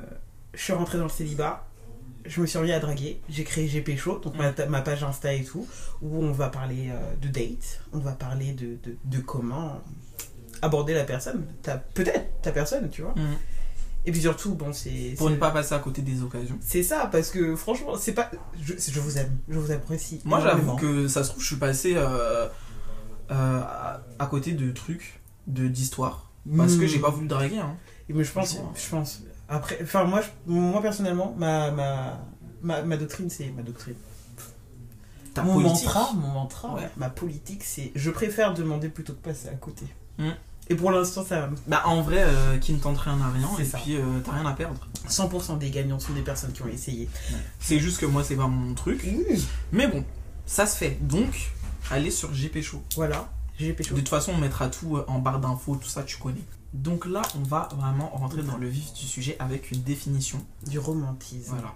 je 0.55 0.63
suis 0.63 0.73
rentrée 0.73 0.97
dans 0.97 1.05
le 1.05 1.11
célibat, 1.11 1.66
je 2.29 2.41
me 2.41 2.47
suis 2.47 2.59
remis 2.59 2.73
à 2.73 2.79
draguer, 2.81 3.21
j'ai 3.29 3.45
créé 3.45 3.67
GP 3.67 3.97
Show, 3.97 4.19
donc 4.19 4.35
ma, 4.37 4.53
ma 4.69 4.81
page 4.83 5.03
Insta 5.05 5.33
et 5.33 5.45
tout, 5.45 5.67
où 6.03 6.23
on 6.25 6.33
va 6.33 6.49
parler 6.49 6.89
euh, 6.91 7.15
de 7.21 7.29
date, 7.29 7.81
on 7.93 7.99
va 7.99 8.13
parler 8.13 8.53
de, 8.53 8.77
de, 8.83 8.97
de 9.05 9.19
comment 9.19 9.81
aborder 10.63 10.95
la 10.95 11.05
personne, 11.05 11.45
peut-être 11.95 12.41
ta 12.43 12.53
personne, 12.53 12.89
tu 12.91 13.03
vois. 13.03 13.13
Mm. 13.13 13.37
Et 14.09 14.13
puis 14.13 14.21
surtout, 14.21 14.55
bon, 14.55 14.73
c'est. 14.73 15.15
Pour 15.19 15.31
ne 15.31 15.35
pas 15.37 15.51
passer 15.51 15.75
à 15.75 15.81
côté 15.81 16.01
des 16.01 16.23
occasions. 16.23 16.57
C'est 16.61 16.85
ça, 16.85 17.09
parce 17.11 17.31
que 17.31 17.57
franchement, 17.57 17.97
c'est 17.99 18.13
pas. 18.15 18.31
Je, 18.63 18.75
je 18.79 19.01
vous 19.01 19.19
aime, 19.19 19.37
je 19.49 19.59
vous 19.59 19.73
apprécie. 19.73 20.21
Moi 20.25 20.41
j'avoue 20.41 20.77
que 20.77 21.09
ça 21.09 21.25
se 21.25 21.31
trouve, 21.31 21.43
je 21.43 21.49
suis 21.49 21.57
passé 21.57 21.95
euh, 21.97 22.47
euh, 23.33 23.61
à, 24.19 24.27
côté 24.27 24.53
de 24.53 24.71
trucs, 24.71 25.21
de 25.49 25.67
d'histoires. 25.67 26.31
Parce 26.57 26.77
que 26.77 26.85
Mm. 26.85 26.87
j'ai 26.87 26.99
pas 27.01 27.11
voulu 27.11 27.27
draguer. 27.27 27.59
Hein. 27.59 27.77
Mais 28.09 28.23
je 28.23 28.31
pense, 28.31 28.57
je 28.77 28.89
pense. 28.91 29.23
Après, 29.49 29.79
enfin 29.83 30.05
moi, 30.05 30.21
je- 30.23 30.51
moi 30.53 30.83
personnellement, 30.83 31.35
ma 31.39 31.71
ma, 31.71 32.19
ma, 32.63 32.83
ma 32.83 32.97
doctrine, 32.97 33.31
c'est 33.31 33.51
ma 33.51 33.63
doctrine. 33.63 33.95
Ta 35.35 35.43
mon 35.43 35.55
politique. 35.55 35.85
mantra, 35.85 36.13
mon 36.15 36.29
mantra, 36.29 36.75
Ouais. 36.75 36.91
ma 36.97 37.11
politique, 37.11 37.63
c'est 37.63 37.93
je 37.95 38.11
préfère 38.11 38.55
demander 38.55 38.89
plutôt 38.89 39.13
que 39.13 39.23
passer 39.23 39.49
à 39.49 39.55
côté. 39.55 39.87
Mm. 40.19 40.31
Et 40.69 40.75
pour 40.75 40.91
l'instant, 40.91 41.25
ça, 41.25 41.49
Bah 41.69 41.83
en 41.85 42.01
vrai, 42.03 42.25
euh, 42.25 42.59
qui 42.59 42.73
ne 42.73 42.79
tente 42.79 42.99
rien 42.99 43.17
n'a 43.17 43.29
rien. 43.31 43.49
Et 43.61 43.65
ça. 43.65 43.79
puis 43.79 43.97
euh, 43.97 44.03
t'as 44.25 44.33
rien 44.33 44.47
à 44.47 44.53
perdre. 44.53 44.81
100% 45.09 45.59
des 45.59 45.71
gagnants 45.71 46.01
sont 46.01 46.13
des 46.13 46.23
personnes 46.23 46.53
qui 46.53 46.63
ont 46.63 46.67
essayé. 46.69 47.09
C'est 47.61 47.79
juste 47.79 47.99
que 47.99 48.07
moi 48.07 48.25
c'est 48.25 48.35
pas 48.35 48.49
mon 48.49 48.75
truc. 48.75 49.07
Mais 49.71 49.87
bon, 49.87 50.05
ça 50.45 50.67
se 50.67 50.77
fait. 50.77 50.99
Donc, 51.03 51.53
allez 51.91 52.11
sur 52.11 52.33
GP 52.33 52.63
Show. 52.63 52.83
Voilà, 52.97 53.29
j'ai 53.61 53.75
pécho. 53.75 53.95
De 53.95 54.01
toute 54.01 54.09
façon, 54.09 54.33
on 54.35 54.39
mettra 54.39 54.69
tout 54.69 54.97
euh, 54.97 55.05
en 55.07 55.21
barre 55.21 55.39
d'infos, 55.39 55.77
tout 55.77 55.87
ça, 55.89 56.03
tu 56.03 56.17
connais. 56.17 56.43
Donc 56.77 57.07
là, 57.07 57.23
on 57.39 57.43
va 57.43 57.69
vraiment 57.77 58.11
rentrer 58.11 58.43
dans 58.43 58.57
le 58.57 58.69
vif 58.69 58.93
du 58.93 59.05
sujet 59.07 59.37
avec 59.39 59.71
une 59.71 59.83
définition. 59.83 60.39
Du 60.67 60.79
romantisme. 60.79 61.51
Voilà. 61.55 61.75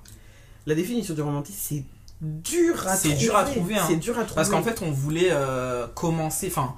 La 0.67 0.75
définition 0.75 1.15
du 1.15 1.23
romantisme, 1.23 1.59
c'est 1.61 1.85
dur 2.21 2.87
à 2.87 2.97
C'est 2.97 3.09
trouver. 3.09 3.25
dur 3.25 3.37
à 3.37 3.45
trouver, 3.45 3.77
hein. 3.79 3.85
C'est 3.89 3.97
dur 3.97 4.15
à 4.19 4.23
trouver. 4.25 4.35
Parce 4.37 4.51
qu'en 4.51 4.63
fait, 4.63 4.83
on 4.83 4.91
voulait 4.91 5.31
euh, 5.31 5.87
commencer, 5.89 6.49
enfin, 6.49 6.75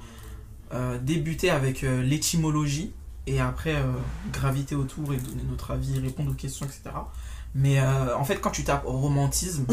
euh, 0.72 0.98
débuter 0.98 1.50
avec 1.50 1.82
euh, 1.82 2.00
l'étymologie 2.02 2.92
et 3.26 3.40
après 3.40 3.76
graviter 4.32 4.74
autour 4.74 5.12
et 5.12 5.16
donner 5.16 5.42
notre 5.48 5.70
avis, 5.72 5.98
répondre 6.00 6.30
aux 6.32 6.34
questions, 6.34 6.66
etc. 6.66 6.82
Mais 7.54 7.80
en 7.80 8.24
fait, 8.24 8.36
quand 8.40 8.50
tu 8.50 8.64
tapes 8.64 8.84
romantisme, 8.84 9.64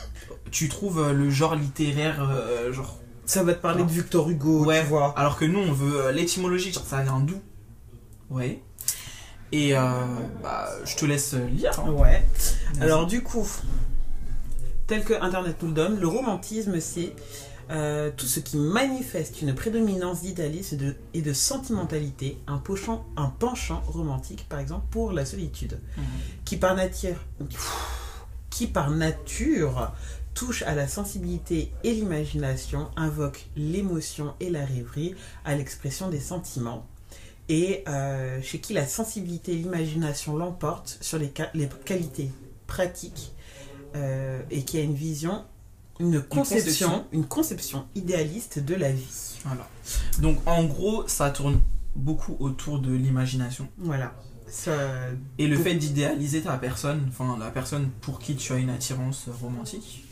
tu 0.50 0.68
trouves 0.68 1.12
le 1.12 1.30
genre 1.30 1.54
littéraire, 1.54 2.72
genre. 2.72 2.98
ça 3.24 3.42
va 3.44 3.54
te 3.54 3.60
parler 3.60 3.84
de 3.84 3.90
Victor 3.90 4.28
Hugo, 4.28 4.64
Ouais. 4.64 4.80
tu 4.82 4.88
vois. 4.88 5.12
Alors 5.18 5.36
que 5.36 5.44
nous, 5.44 5.58
on 5.60 5.72
veut 5.72 6.10
l'étymologie, 6.12 6.72
genre 6.72 6.84
ça 6.84 7.02
vient 7.02 7.20
d'où? 7.20 7.40
Ouais. 8.30 8.62
Et 9.52 9.76
euh, 9.76 9.80
bah, 10.42 10.68
je 10.84 10.96
te 10.96 11.04
laisse 11.06 11.34
lire. 11.34 11.72
hein. 11.80 11.90
Ouais. 11.90 12.26
Alors 12.80 13.06
du 13.06 13.22
coup, 13.22 13.46
tel 14.86 15.04
que 15.04 15.14
Internet 15.14 15.56
nous 15.62 15.68
le 15.68 15.74
donne, 15.74 16.00
le 16.00 16.08
romantisme, 16.08 16.80
c'est 16.80 17.12
euh, 17.70 18.10
tout 18.16 18.26
ce 18.26 18.40
qui 18.40 18.56
manifeste 18.56 19.42
une 19.42 19.54
prédominance 19.54 20.22
d'idéalisme 20.22 20.74
et 20.74 20.78
de, 20.78 20.96
et 21.14 21.22
de 21.22 21.32
sentimentalité, 21.32 22.38
un 22.46 22.58
penchant, 22.58 23.04
un 23.16 23.26
penchant 23.28 23.82
romantique, 23.88 24.46
par 24.48 24.58
exemple, 24.60 24.86
pour 24.90 25.12
la 25.12 25.24
solitude, 25.24 25.78
Mhm. 25.96 26.04
qui 26.44 26.56
par 26.56 26.74
nature, 26.76 27.16
qui 28.50 28.66
par 28.66 28.90
nature 28.90 29.92
touche 30.34 30.62
à 30.62 30.74
la 30.74 30.86
sensibilité 30.86 31.72
et 31.82 31.92
l'imagination, 31.92 32.88
invoque 32.96 33.46
l'émotion 33.56 34.34
et 34.40 34.50
la 34.50 34.64
rêverie 34.64 35.14
à 35.44 35.54
l'expression 35.56 36.08
des 36.08 36.20
sentiments, 36.20 36.86
et 37.48 37.84
euh, 37.88 38.40
chez 38.42 38.60
qui 38.60 38.74
la 38.74 38.86
sensibilité 38.86 39.52
et 39.52 39.56
l'imagination 39.56 40.36
l'emportent 40.36 40.98
sur 41.00 41.18
les, 41.18 41.32
les 41.54 41.68
qualités 41.84 42.30
pratiques, 42.66 43.32
euh, 43.94 44.42
et 44.50 44.62
qui 44.62 44.78
a 44.78 44.82
une 44.82 44.94
vision, 44.94 45.44
une 46.00 46.20
conception, 46.20 46.88
conception. 46.88 47.06
une 47.12 47.26
conception 47.26 47.86
idéaliste 47.94 48.58
de 48.58 48.74
la 48.74 48.90
vie. 48.92 49.38
Voilà. 49.44 49.68
Donc 50.20 50.38
en 50.46 50.64
gros, 50.64 51.06
ça 51.08 51.30
tourne 51.30 51.60
beaucoup 51.94 52.36
autour 52.40 52.78
de 52.78 52.92
l'imagination. 52.92 53.68
Voilà. 53.78 54.14
Ça, 54.48 54.72
Et 55.38 55.46
le 55.48 55.56
fait 55.56 55.74
d'idéaliser 55.74 56.42
ta 56.42 56.56
personne, 56.56 57.06
enfin 57.08 57.36
la 57.38 57.50
personne 57.50 57.90
pour 58.00 58.20
qui 58.20 58.36
tu 58.36 58.52
as 58.52 58.56
une 58.56 58.70
attirance 58.70 59.28
romantique. 59.40 60.04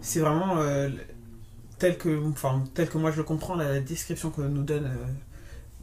c'est 0.00 0.20
vraiment 0.20 0.58
euh, 0.58 0.88
tel 1.78 1.98
que, 1.98 2.28
enfin, 2.28 2.62
tel 2.74 2.88
que 2.88 2.98
moi 2.98 3.10
je 3.10 3.16
le 3.16 3.24
comprends, 3.24 3.56
la, 3.56 3.80
description 3.80 4.30
que 4.30 4.42
nous 4.42 4.62
donne 4.62 4.88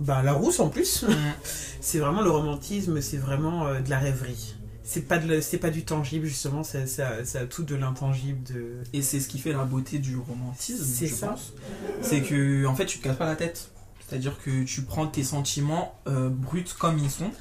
bah, 0.01 0.21
la 0.23 0.33
rousse 0.33 0.59
en 0.59 0.69
plus. 0.69 1.05
c'est 1.81 1.99
vraiment 1.99 2.21
le 2.21 2.29
romantisme, 2.29 3.01
c'est 3.01 3.17
vraiment 3.17 3.67
euh, 3.67 3.79
de 3.79 3.89
la 3.89 3.99
rêverie. 3.99 4.55
C'est 4.83 5.01
pas, 5.07 5.19
de 5.19 5.39
c'est 5.39 5.57
pas 5.59 5.69
du 5.69 5.85
tangible, 5.85 6.25
justement, 6.25 6.63
ça, 6.63 6.85
ça, 6.85 7.23
ça 7.23 7.41
a 7.41 7.45
tout 7.45 7.63
de 7.63 7.75
l'intangible. 7.75 8.43
De... 8.51 8.73
Et 8.91 9.01
c'est 9.01 9.19
ce 9.21 9.27
qui 9.29 9.39
fait 9.39 9.53
la 9.53 9.63
beauté 9.63 9.99
du 9.99 10.17
romantisme, 10.17 10.83
C'est 10.83 11.07
je 11.07 11.13
ça. 11.15 11.27
pense. 11.29 11.53
C'est 12.01 12.21
que 12.21 12.65
en 12.65 12.75
fait 12.75 12.85
tu 12.87 12.97
te 12.99 13.03
casses 13.03 13.15
pas 13.17 13.25
la 13.27 13.35
tête. 13.37 13.71
C'est-à-dire 14.07 14.37
que 14.43 14.63
tu 14.63 14.81
prends 14.81 15.07
tes 15.07 15.23
sentiments 15.23 15.95
euh, 16.07 16.27
bruts 16.29 16.65
comme 16.77 16.97
ils 16.97 17.09
sont. 17.11 17.31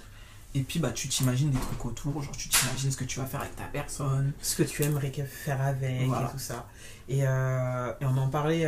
Et 0.55 0.61
puis 0.63 0.79
bah 0.81 0.91
tu 0.93 1.09
t'imagines 1.09 1.51
des 1.51 1.59
trucs 1.59 1.85
autour, 1.85 2.23
genre 2.23 2.37
tu 2.37 2.49
t'imagines 2.49 2.91
ce 2.93 2.97
que 2.97 3.05
tu 3.05 3.19
vas 3.19 3.27
faire 3.27 3.41
avec 3.41 3.57
ta 3.57 3.65
personne. 3.65 4.33
ce 4.43 4.55
que 4.57 4.63
tu 4.65 4.83
aimerais 4.85 5.11
faire 5.11 5.61
avec 5.61 6.07
Voilà. 6.07 6.29
et 6.29 6.33
tout 6.33 6.39
ça. 6.39 6.69
Et, 7.09 7.21
euh, 7.27 7.93
et 8.01 8.05
on 8.05 8.17
en 8.17 8.29
parlait. 8.29 8.67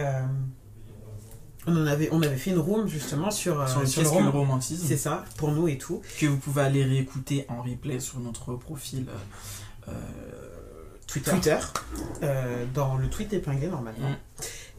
On, 1.66 1.77
en 1.77 1.87
avait, 1.87 2.09
on 2.12 2.22
avait 2.22 2.37
fait 2.37 2.51
une 2.51 2.59
room 2.59 2.88
justement 2.88 3.31
sur, 3.31 3.61
euh, 3.61 3.66
sur 3.66 3.81
le 3.81 3.87
sur 3.87 4.33
romantisme. 4.33 4.85
C'est 4.87 4.96
ça, 4.96 5.25
pour 5.37 5.53
nous 5.53 5.68
et 5.68 5.79
tout. 5.79 6.03
que 6.18 6.27
vous 6.27 6.37
pouvez 6.38 6.62
aller 6.62 6.85
réécouter 6.85 7.46
en 7.48 7.62
replay 7.62 8.01
sur 8.01 8.18
notre 8.20 8.55
profil 8.55 9.07
euh, 9.09 9.90
euh, 9.90 9.92
Twitter. 11.07 11.31
Twitter, 11.31 11.59
dans 12.75 12.96
le 12.96 13.09
tweet 13.09 13.33
épinglé 13.33 13.68
normalement. 13.68 14.11
Mm. 14.11 14.16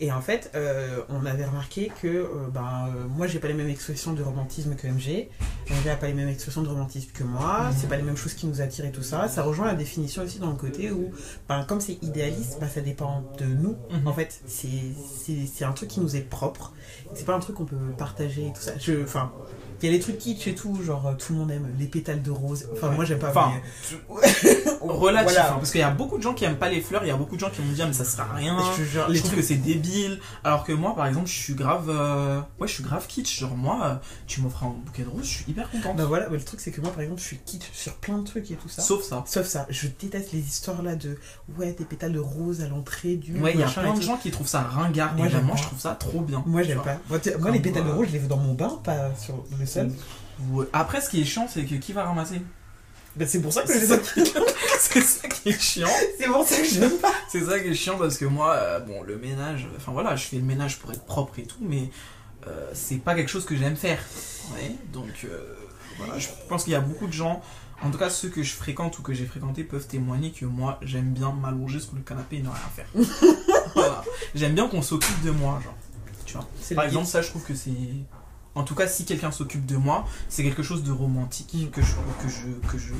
Et 0.03 0.11
en 0.11 0.19
fait, 0.19 0.51
euh, 0.53 1.01
on 1.07 1.25
avait 1.25 1.45
remarqué 1.45 1.89
que 2.01 2.09
euh, 2.09 2.27
ben, 2.53 2.89
euh, 2.89 3.07
moi, 3.07 3.25
j'ai 3.25 3.39
pas 3.39 3.47
les 3.47 3.53
mêmes 3.53 3.69
expressions 3.69 4.11
de 4.11 4.21
romantisme 4.21 4.75
que 4.75 4.85
MG. 4.85 5.29
MG 5.69 5.89
a 5.89 5.95
pas 5.95 6.07
les 6.07 6.13
mêmes 6.13 6.27
expressions 6.27 6.61
de 6.61 6.67
romantisme 6.67 7.11
que 7.13 7.23
moi. 7.23 7.69
Mhm. 7.69 7.75
C'est 7.77 7.87
pas 7.87 7.95
les 7.95 8.03
mêmes 8.03 8.17
choses 8.17 8.33
qui 8.33 8.45
nous 8.45 8.59
attirent 8.59 8.83
et 8.83 8.91
tout 8.91 9.01
ça. 9.01 9.29
Ça 9.29 9.43
rejoint 9.43 9.65
la 9.65 9.75
définition 9.75 10.23
aussi 10.23 10.39
dans 10.39 10.49
le 10.49 10.57
côté 10.57 10.91
où, 10.91 11.11
ben, 11.47 11.63
comme 11.63 11.79
c'est 11.79 12.03
idéaliste, 12.03 12.57
ben, 12.59 12.67
ça 12.67 12.81
dépend 12.81 13.23
de 13.37 13.45
nous. 13.45 13.77
Mhm. 13.91 14.05
En 14.05 14.11
fait, 14.11 14.41
c'est 14.45 15.63
un 15.63 15.71
truc 15.71 15.87
qui 15.87 16.01
nous 16.01 16.17
est 16.17 16.29
propre. 16.29 16.73
C'est 17.13 17.25
pas 17.25 17.35
un 17.35 17.39
truc 17.39 17.55
qu'on 17.55 17.63
peut 17.63 17.77
partager 17.97 18.47
et 18.47 18.51
tout 18.51 18.61
ça. 18.61 18.73
Enfin, 19.03 19.31
il 19.83 19.87
y 19.87 19.89
a 19.89 19.91
les 19.91 19.99
trucs 19.99 20.17
kitsch 20.17 20.47
et 20.47 20.55
tout, 20.55 20.81
genre 20.81 21.05
euh, 21.07 21.13
tout 21.13 21.33
le 21.33 21.39
monde 21.39 21.51
aime 21.51 21.67
les 21.77 21.87
pétales 21.87 22.21
de 22.21 22.31
rose. 22.31 22.67
Enfin, 22.73 22.89
moi, 22.91 23.03
j'aime 23.05 23.19
pas. 23.19 23.29
Enfin, 23.29 23.51
mais- 23.53 24.13
relatif, 24.81 25.31
Voilà. 25.33 25.51
hein, 25.51 25.55
parce 25.57 25.71
qu'il 25.71 25.79
y 25.81 25.83
a 25.83 25.89
beaucoup 25.91 26.17
de 26.17 26.23
gens 26.23 26.33
qui 26.33 26.45
aiment 26.45 26.57
pas 26.57 26.69
les 26.69 26.81
fleurs, 26.81 27.03
il 27.03 27.07
y 27.07 27.11
a 27.11 27.15
beaucoup 27.17 27.35
de 27.35 27.39
gens 27.41 27.49
qui 27.49 27.61
vont 27.61 27.71
dire 27.71 27.87
mais 27.87 27.93
ça 27.93 28.03
sert 28.05 28.29
à 28.31 28.35
rien. 28.35 28.57
Je 28.77 28.83
jure, 28.83 29.05
Je 29.07 29.13
les 29.13 29.19
trouve 29.19 29.31
trucs 29.31 29.41
que 29.41 29.45
c'est 29.47 29.55
débile. 29.55 30.19
Alors 30.43 30.63
que 30.63 30.71
moi, 30.73 30.95
par 30.95 31.05
exemple, 31.07 31.27
je 31.27 31.33
suis 31.33 31.53
grave. 31.55 31.89
euh, 31.89 32.39
Ouais, 32.59 32.67
je 32.67 32.73
suis 32.73 32.83
grave 32.83 33.05
kitsch. 33.07 33.39
Genre, 33.39 33.55
moi, 33.55 33.79
euh, 33.83 33.95
tu 34.27 34.41
m'offres 34.41 34.63
un 34.63 34.69
bouquet 34.85 35.03
de 35.03 35.09
roses, 35.09 35.23
je 35.23 35.29
suis 35.29 35.45
hyper 35.47 35.69
contente. 35.69 35.95
Bah 35.97 36.05
voilà, 36.05 36.27
mais 36.29 36.37
le 36.37 36.43
truc 36.43 36.59
c'est 36.59 36.71
que 36.71 36.81
moi 36.81 36.91
par 36.91 37.01
exemple 37.01 37.19
je 37.21 37.25
suis 37.25 37.37
kitsch 37.37 37.69
sur 37.73 37.93
plein 37.95 38.17
de 38.17 38.23
trucs 38.25 38.49
et 38.51 38.55
tout 38.55 38.69
ça. 38.69 38.81
Sauf 38.81 39.03
ça. 39.03 39.23
Sauf 39.27 39.45
ça, 39.45 39.65
je 39.69 39.87
déteste 39.99 40.31
les 40.33 40.39
histoires 40.39 40.81
là 40.81 40.95
de 40.95 41.17
ouais 41.57 41.73
des 41.77 41.85
pétales 41.85 42.13
de 42.13 42.19
rose 42.19 42.61
à 42.61 42.67
l'entrée 42.67 43.15
du 43.15 43.39
Ouais, 43.39 43.51
il 43.53 43.59
y 43.59 43.63
a 43.63 43.67
plein 43.67 43.93
de 43.93 44.01
gens 44.01 44.17
qui 44.17 44.31
trouvent 44.31 44.47
ça 44.47 44.61
ringard. 44.61 45.13
Moi, 45.15 45.27
vraiment, 45.27 45.53
pas. 45.53 45.55
je 45.57 45.63
trouve 45.63 45.79
ça 45.79 45.91
trop 45.99 46.21
bien. 46.21 46.43
Moi 46.45 46.63
j'aime 46.63 46.81
pas. 46.81 46.97
Moi, 47.09 47.51
les 47.51 47.59
pétales 47.59 47.85
de 47.85 47.91
rose 47.91 48.07
je 48.07 48.13
les 48.13 48.19
veux 48.19 48.27
dans 48.27 48.37
mon 48.37 48.53
bain, 48.53 48.79
pas 48.83 49.11
sur 49.17 49.43
le 49.59 49.65
Ouais. 49.77 50.65
Après, 50.73 51.01
ce 51.01 51.09
qui 51.09 51.21
est 51.21 51.25
chiant, 51.25 51.47
c'est 51.47 51.63
que 51.63 51.75
qui 51.75 51.93
va 51.93 52.03
ramasser? 52.05 52.41
Bah, 53.15 53.25
c'est 53.27 53.41
pour 53.41 53.53
ça 53.53 53.61
que 53.61 53.67
je 53.67 53.73
C'est 53.73 53.81
les 53.81 53.87
ça, 53.87 53.97
qui... 53.97 54.23
c'est 54.79 55.01
ça 55.01 55.27
qui 55.27 55.49
est 55.49 55.61
chiant. 55.61 55.89
C'est 56.19 56.27
pour 56.27 56.47
ça 56.47 56.57
que 56.57 56.67
je 56.67 56.79
n'aime 56.79 56.97
pas. 56.97 57.13
C'est 57.29 57.45
ça 57.45 57.59
qui 57.59 57.67
est 57.67 57.73
chiant 57.75 57.97
parce 57.97 58.17
que 58.17 58.25
moi, 58.25 58.53
euh, 58.53 58.79
bon, 58.79 59.03
le 59.03 59.17
ménage, 59.17 59.67
enfin 59.77 59.91
voilà, 59.91 60.15
je 60.15 60.25
fais 60.25 60.37
le 60.37 60.43
ménage 60.43 60.79
pour 60.79 60.91
être 60.91 61.05
propre 61.05 61.37
et 61.37 61.43
tout, 61.43 61.59
mais 61.61 61.91
euh, 62.47 62.69
c'est 62.73 62.97
pas 62.97 63.13
quelque 63.13 63.29
chose 63.29 63.45
que 63.45 63.55
j'aime 63.55 63.75
faire. 63.75 63.99
Ouais, 64.53 64.75
donc 64.91 65.25
euh, 65.25 65.55
voilà, 65.97 66.17
je 66.17 66.27
pense 66.49 66.63
qu'il 66.63 66.73
y 66.73 66.75
a 66.75 66.81
beaucoup 66.81 67.05
de 67.05 67.13
gens, 67.13 67.43
en 67.83 67.91
tout 67.91 67.99
cas 67.99 68.09
ceux 68.09 68.29
que 68.29 68.41
je 68.41 68.53
fréquente 68.53 68.97
ou 68.97 69.03
que 69.03 69.13
j'ai 69.13 69.25
fréquenté 69.25 69.63
peuvent 69.63 69.87
témoigner 69.87 70.31
que 70.31 70.45
moi, 70.45 70.79
j'aime 70.81 71.13
bien 71.13 71.31
m'allonger 71.31 71.79
sur 71.79 71.93
le 71.93 72.01
canapé 72.01 72.37
et 72.37 72.41
ne 72.41 72.49
rien 72.49 72.71
faire. 72.75 72.87
Voilà. 73.75 74.03
J'aime 74.35 74.53
bien 74.53 74.67
qu'on 74.67 74.83
s'occupe 74.83 75.23
de 75.23 75.31
moi, 75.31 75.59
genre. 75.63 75.73
Tu 76.25 76.33
vois. 76.33 76.47
Par 76.75 76.83
le 76.83 76.89
exemple, 76.89 77.07
ça, 77.07 77.23
je 77.23 77.29
trouve 77.29 77.43
que 77.43 77.55
c'est. 77.55 77.71
En 78.55 78.63
tout 78.63 78.75
cas, 78.75 78.87
si 78.87 79.05
quelqu'un 79.05 79.31
s'occupe 79.31 79.65
de 79.65 79.77
moi, 79.77 80.07
c'est 80.29 80.43
quelque 80.43 80.63
chose 80.63 80.83
de 80.83 80.91
romantique 80.91 81.53
Mm. 81.53 81.69
que 81.69 81.81
je 81.81 81.93
que 82.21 82.29
je 82.29 82.47
que 82.69 82.77
je 82.77 82.93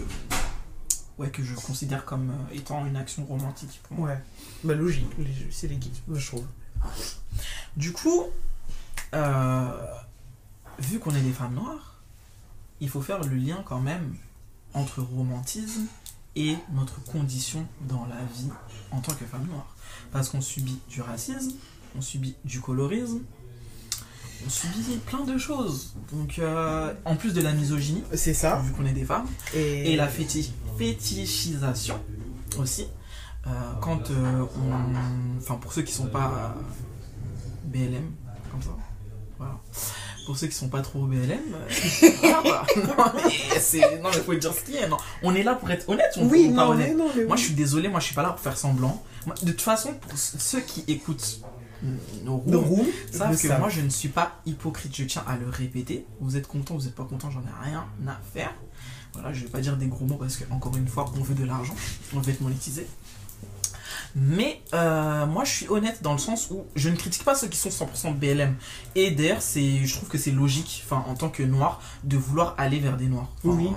ouais 1.17 1.29
que 1.29 1.43
je 1.43 1.53
considère 1.55 2.05
comme 2.05 2.31
euh, 2.31 2.55
étant 2.55 2.85
une 2.85 2.95
action 2.95 3.23
romantique 3.25 3.79
pour 3.83 3.97
moi. 3.97 4.09
Ouais. 4.09 4.19
Bah 4.63 4.73
logique, 4.73 5.09
c'est 5.51 5.67
les 5.67 5.75
guides, 5.77 5.95
je 6.11 6.27
trouve. 6.27 6.45
Du 7.77 7.91
coup, 7.93 8.23
euh, 9.13 9.85
vu 10.79 10.99
qu'on 10.99 11.13
est 11.15 11.21
des 11.21 11.31
femmes 11.31 11.53
noires, 11.53 12.01
il 12.81 12.89
faut 12.89 13.01
faire 13.01 13.21
le 13.23 13.35
lien 13.35 13.63
quand 13.65 13.79
même 13.79 14.15
entre 14.73 15.01
romantisme 15.01 15.85
et 16.35 16.57
notre 16.73 17.01
condition 17.03 17.67
dans 17.81 18.05
la 18.07 18.23
vie 18.35 18.49
en 18.91 18.99
tant 19.01 19.13
que 19.13 19.25
femme 19.25 19.45
noire. 19.45 19.75
Parce 20.11 20.29
qu'on 20.29 20.41
subit 20.41 20.79
du 20.89 21.01
racisme, 21.01 21.51
on 21.95 22.01
subit 22.01 22.35
du 22.43 22.59
colorisme, 22.59 23.19
on 24.45 24.49
subit 24.49 24.97
plein 25.05 25.23
de 25.23 25.37
choses. 25.37 25.93
Donc, 26.11 26.39
euh, 26.39 26.93
en 27.05 27.15
plus 27.15 27.33
de 27.33 27.41
la 27.41 27.53
misogynie, 27.53 28.03
C'est 28.13 28.33
ça. 28.33 28.61
vu 28.65 28.71
qu'on 28.73 28.85
est 28.85 28.91
des 28.93 29.05
femmes, 29.05 29.27
Et, 29.55 29.93
et 29.93 29.95
la 29.95 30.07
féti- 30.07 30.51
fétichisation 30.77 31.99
aussi. 32.59 32.87
Euh, 33.45 33.49
quand 33.81 34.09
euh, 34.11 34.43
on. 34.57 35.37
Enfin, 35.39 35.55
pour 35.55 35.73
ceux 35.73 35.81
qui 35.81 35.91
sont 35.93 36.07
pas 36.07 36.55
BLM, 37.65 38.11
comme 38.51 38.61
ça. 38.61 38.69
Voilà. 39.37 39.59
Pour 40.25 40.37
ceux 40.37 40.47
qui 40.47 40.55
sont 40.55 40.69
pas 40.69 40.81
trop 40.81 41.05
BLM. 41.05 41.39
voilà. 42.21 42.63
Non, 42.77 43.11
mais 43.25 43.59
c'est. 43.59 43.99
Non, 44.01 44.09
mais 44.13 44.21
faut 44.21 44.33
dire 44.35 44.53
ce 44.53 44.61
qu'il 44.63 44.75
y 44.75 44.77
a. 44.77 44.87
Non. 44.87 44.95
On 45.23 45.35
est 45.35 45.43
là 45.43 45.55
pour 45.55 45.69
être 45.71 45.89
honnête, 45.89 46.13
on 46.17 46.27
Oui, 46.29 46.47
ou 46.51 46.55
pas 46.55 46.63
non, 46.65 46.71
honnête. 46.71 46.89
mais 46.91 46.95
non, 46.95 47.05
Moi, 47.13 47.23
oui. 47.31 47.37
je 47.37 47.43
suis 47.43 47.53
désolé, 47.53 47.89
moi, 47.89 47.99
je 47.99 48.05
suis 48.05 48.15
pas 48.15 48.23
là 48.23 48.29
pour 48.29 48.39
faire 48.39 48.57
semblant. 48.57 49.03
De 49.41 49.51
toute 49.51 49.61
façon, 49.61 49.93
pour 49.93 50.17
ceux 50.17 50.61
qui 50.61 50.83
écoutent 50.87 51.41
nos 52.23 52.43
Le 52.47 52.57
roues, 52.57 52.75
roux, 52.75 52.87
savent 53.11 53.39
que 53.39 53.59
moi 53.59 53.69
je 53.69 53.81
ne 53.81 53.89
suis 53.89 54.09
pas 54.09 54.39
hypocrite, 54.45 54.95
je 54.95 55.03
tiens 55.03 55.23
à 55.27 55.35
le 55.37 55.49
répéter. 55.49 56.05
Vous 56.19 56.37
êtes 56.37 56.47
content, 56.47 56.75
vous 56.75 56.85
n'êtes 56.85 56.95
pas 56.95 57.03
content, 57.03 57.29
j'en 57.29 57.41
ai 57.41 57.69
rien 57.69 57.85
à 58.07 58.19
faire. 58.33 58.53
Voilà, 59.13 59.31
je 59.31 59.43
vais 59.43 59.49
pas 59.49 59.61
dire 59.61 59.77
des 59.77 59.87
gros 59.87 60.05
mots 60.05 60.15
parce 60.15 60.37
que 60.37 60.43
encore 60.51 60.75
une 60.75 60.87
fois, 60.87 61.11
on 61.17 61.21
veut 61.21 61.35
de 61.35 61.43
l'argent, 61.43 61.75
on 62.15 62.19
veut 62.19 62.31
être 62.31 62.41
monétisé. 62.41 62.87
Mais 64.15 64.61
euh, 64.73 65.25
moi 65.25 65.43
je 65.43 65.51
suis 65.51 65.67
honnête 65.69 66.03
dans 66.03 66.13
le 66.13 66.19
sens 66.19 66.49
où 66.51 66.65
je 66.75 66.89
ne 66.89 66.95
critique 66.95 67.23
pas 67.23 67.33
ceux 67.35 67.47
qui 67.47 67.57
sont 67.57 67.69
100% 67.69 68.15
BLM. 68.15 68.55
Et 68.95 69.11
d'ailleurs, 69.11 69.41
c'est, 69.41 69.85
je 69.85 69.95
trouve 69.95 70.09
que 70.09 70.17
c'est 70.17 70.31
logique, 70.31 70.83
enfin 70.85 71.03
en 71.07 71.15
tant 71.15 71.29
que 71.29 71.43
noir, 71.43 71.81
de 72.03 72.17
vouloir 72.17 72.55
aller 72.57 72.79
vers 72.79 72.97
des 72.97 73.07
noirs. 73.07 73.29
Enfin, 73.43 73.57
Oui. 73.57 73.69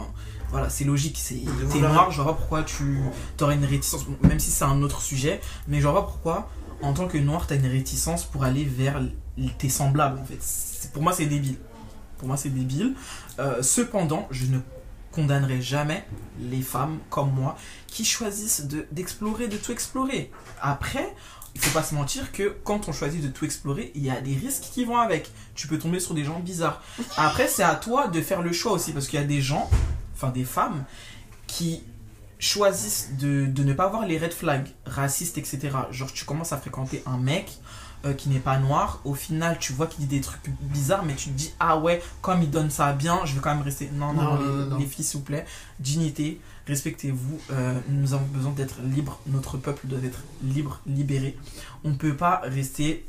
Voilà, 0.51 0.71
c'est 0.71 0.85
logique. 0.85 1.19
C'est, 1.19 1.43
t'es 1.73 1.81
noir, 1.81 2.11
je 2.11 2.23
vois 2.23 2.33
pas 2.33 2.39
pourquoi 2.39 2.63
tu 2.63 3.01
aurais 3.41 3.57
une 3.57 3.65
réticence, 3.65 4.07
même 4.23 4.39
si 4.39 4.51
c'est 4.51 4.65
un 4.65 4.81
autre 4.83 5.03
sujet, 5.03 5.41
mais 5.67 5.81
je 5.81 5.89
vois 5.89 6.01
pas 6.01 6.07
pourquoi 6.07 6.49
en 6.83 6.93
tant 6.93 7.09
que 7.09 7.19
noir, 7.19 7.47
tu 7.47 7.55
as 7.55 7.57
une 7.57 7.67
réticence 7.67 8.25
pour 8.25 8.45
aller 8.45 8.65
vers 8.65 9.01
tes 9.59 9.69
semblables, 9.69 10.21
Pour 10.93 11.03
moi, 11.03 11.13
c'est 11.13 11.27
débile. 11.27 11.57
Pour 12.19 12.29
moi, 12.29 12.37
c'est 12.37 12.51
débile. 12.51 12.95
Euh, 13.39 13.63
cependant, 13.63 14.27
je 14.31 14.47
ne 14.47 14.59
condamnerai 15.13 15.61
jamais 15.63 16.05
les 16.39 16.63
femmes 16.63 16.99
comme 17.11 17.33
moi 17.33 17.57
qui 17.87 18.05
choisissent 18.05 18.67
de- 18.67 18.87
d'explorer, 18.93 19.49
de, 19.49 19.57
tout 19.57 19.73
explorer. 19.73 20.31
Après, 20.61 21.15
il 21.55 21.61
faut 21.61 21.71
pas 21.71 21.83
se 21.83 21.95
mentir 21.95 22.33
que 22.33 22.55
quand 22.65 22.89
on 22.89 22.93
choisit 22.93 23.23
de 23.23 23.29
tout 23.29 23.47
explorer, 23.47 23.93
il 23.95 24.05
y 24.05 24.11
a 24.11 24.21
des 24.21 24.35
risques 24.35 24.65
qui 24.73 24.85
vont 24.85 24.99
avec. 24.99 25.31
Tu 25.55 25.69
peux 25.69 25.79
tomber 25.79 26.01
sur 26.01 26.15
des 26.15 26.25
gens 26.25 26.39
bizarres. 26.41 26.83
Après, 27.17 27.49
c'est 27.49 27.63
à 27.63 27.75
toi 27.75 28.09
de 28.09 28.21
faire 28.21 28.43
le 28.43 28.53
choix 28.53 28.73
aussi, 28.73 28.93
parce 28.93 29.07
qu'il 29.07 29.19
y 29.19 29.23
a 29.23 29.27
des 29.27 29.41
gens, 29.41 29.71
enfin 30.15 30.29
des 30.29 30.45
femmes, 30.45 30.85
qui 31.47 31.83
choisissent 32.39 33.11
de, 33.19 33.47
de 33.47 33.65
ne 33.65 33.73
pas 33.73 33.89
voir 33.89 34.07
les 34.07 34.19
red 34.19 34.33
flags 34.33 34.69
racistes, 34.85 35.39
etc. 35.39 35.71
Genre, 35.91 36.13
tu 36.13 36.25
commences 36.25 36.53
à 36.53 36.59
fréquenter 36.59 37.03
un 37.07 37.17
mec 37.19 37.59
euh, 38.05 38.13
qui 38.13 38.29
n'est 38.29 38.39
pas 38.41 38.59
noir, 38.59 39.01
au 39.05 39.15
final, 39.15 39.57
tu 39.59 39.73
vois 39.73 39.87
qu'il 39.87 40.07
dit 40.07 40.17
des 40.17 40.21
trucs 40.21 40.43
bizarres, 40.61 41.05
mais 41.05 41.15
tu 41.15 41.31
te 41.31 41.35
dis, 41.35 41.53
ah 41.61 41.79
ouais, 41.79 42.03
comme 42.21 42.43
il 42.43 42.51
donne 42.51 42.71
ça 42.71 42.93
bien, 42.93 43.21
je 43.25 43.35
vais 43.35 43.41
quand 43.41 43.55
même 43.55 43.65
rester. 43.65 43.91
Non, 43.95 44.13
non, 44.13 44.23
Non, 44.23 44.39
les, 44.39 44.45
non, 44.47 44.53
non, 44.53 44.67
non. 44.67 44.79
les 44.79 44.87
filles, 44.87 45.05
s'il 45.05 45.19
vous 45.21 45.25
plaît, 45.25 45.47
dignité, 45.81 46.41
respectez-vous. 46.67 47.41
euh, 47.53 47.79
nous 47.89 48.13
avons 48.13 48.27
besoin 48.27 48.53
d'être 48.53 48.77
libres, 48.83 49.19
notre 49.27 49.57
peuple 49.57 49.87
doit 49.87 49.99
être 50.05 50.21
libre, 50.43 50.81
libéré. 50.87 51.39
On 51.85 51.91
ne 51.91 51.97
peut 51.97 52.15
pas 52.17 52.43
rester 52.45 53.07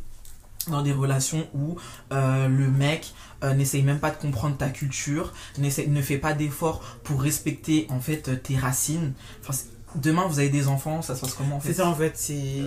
dans 0.67 0.81
des 0.81 0.93
relations 0.93 1.47
où 1.53 1.77
euh, 2.11 2.47
le 2.47 2.69
mec 2.69 3.13
euh, 3.43 3.53
n'essaye 3.53 3.83
même 3.83 3.99
pas 3.99 4.11
de 4.11 4.17
comprendre 4.17 4.57
ta 4.57 4.69
culture, 4.69 5.33
ne 5.57 6.01
fait 6.01 6.17
pas 6.17 6.33
d'efforts 6.33 6.81
pour 7.03 7.21
respecter 7.21 7.87
en 7.89 7.99
fait 7.99 8.29
euh, 8.29 8.35
tes 8.35 8.55
racines. 8.57 9.13
Enfin, 9.41 9.53
demain 9.95 10.27
vous 10.27 10.39
avez 10.39 10.49
des 10.49 10.67
enfants, 10.67 11.01
ça 11.01 11.15
se 11.15 11.21
passe 11.21 11.33
comment 11.33 11.55
en 11.55 11.59
fait 11.59 11.69
C'est 11.69 11.75
ça 11.81 11.87
en 11.87 11.95
fait, 11.95 12.13
c'est. 12.15 12.61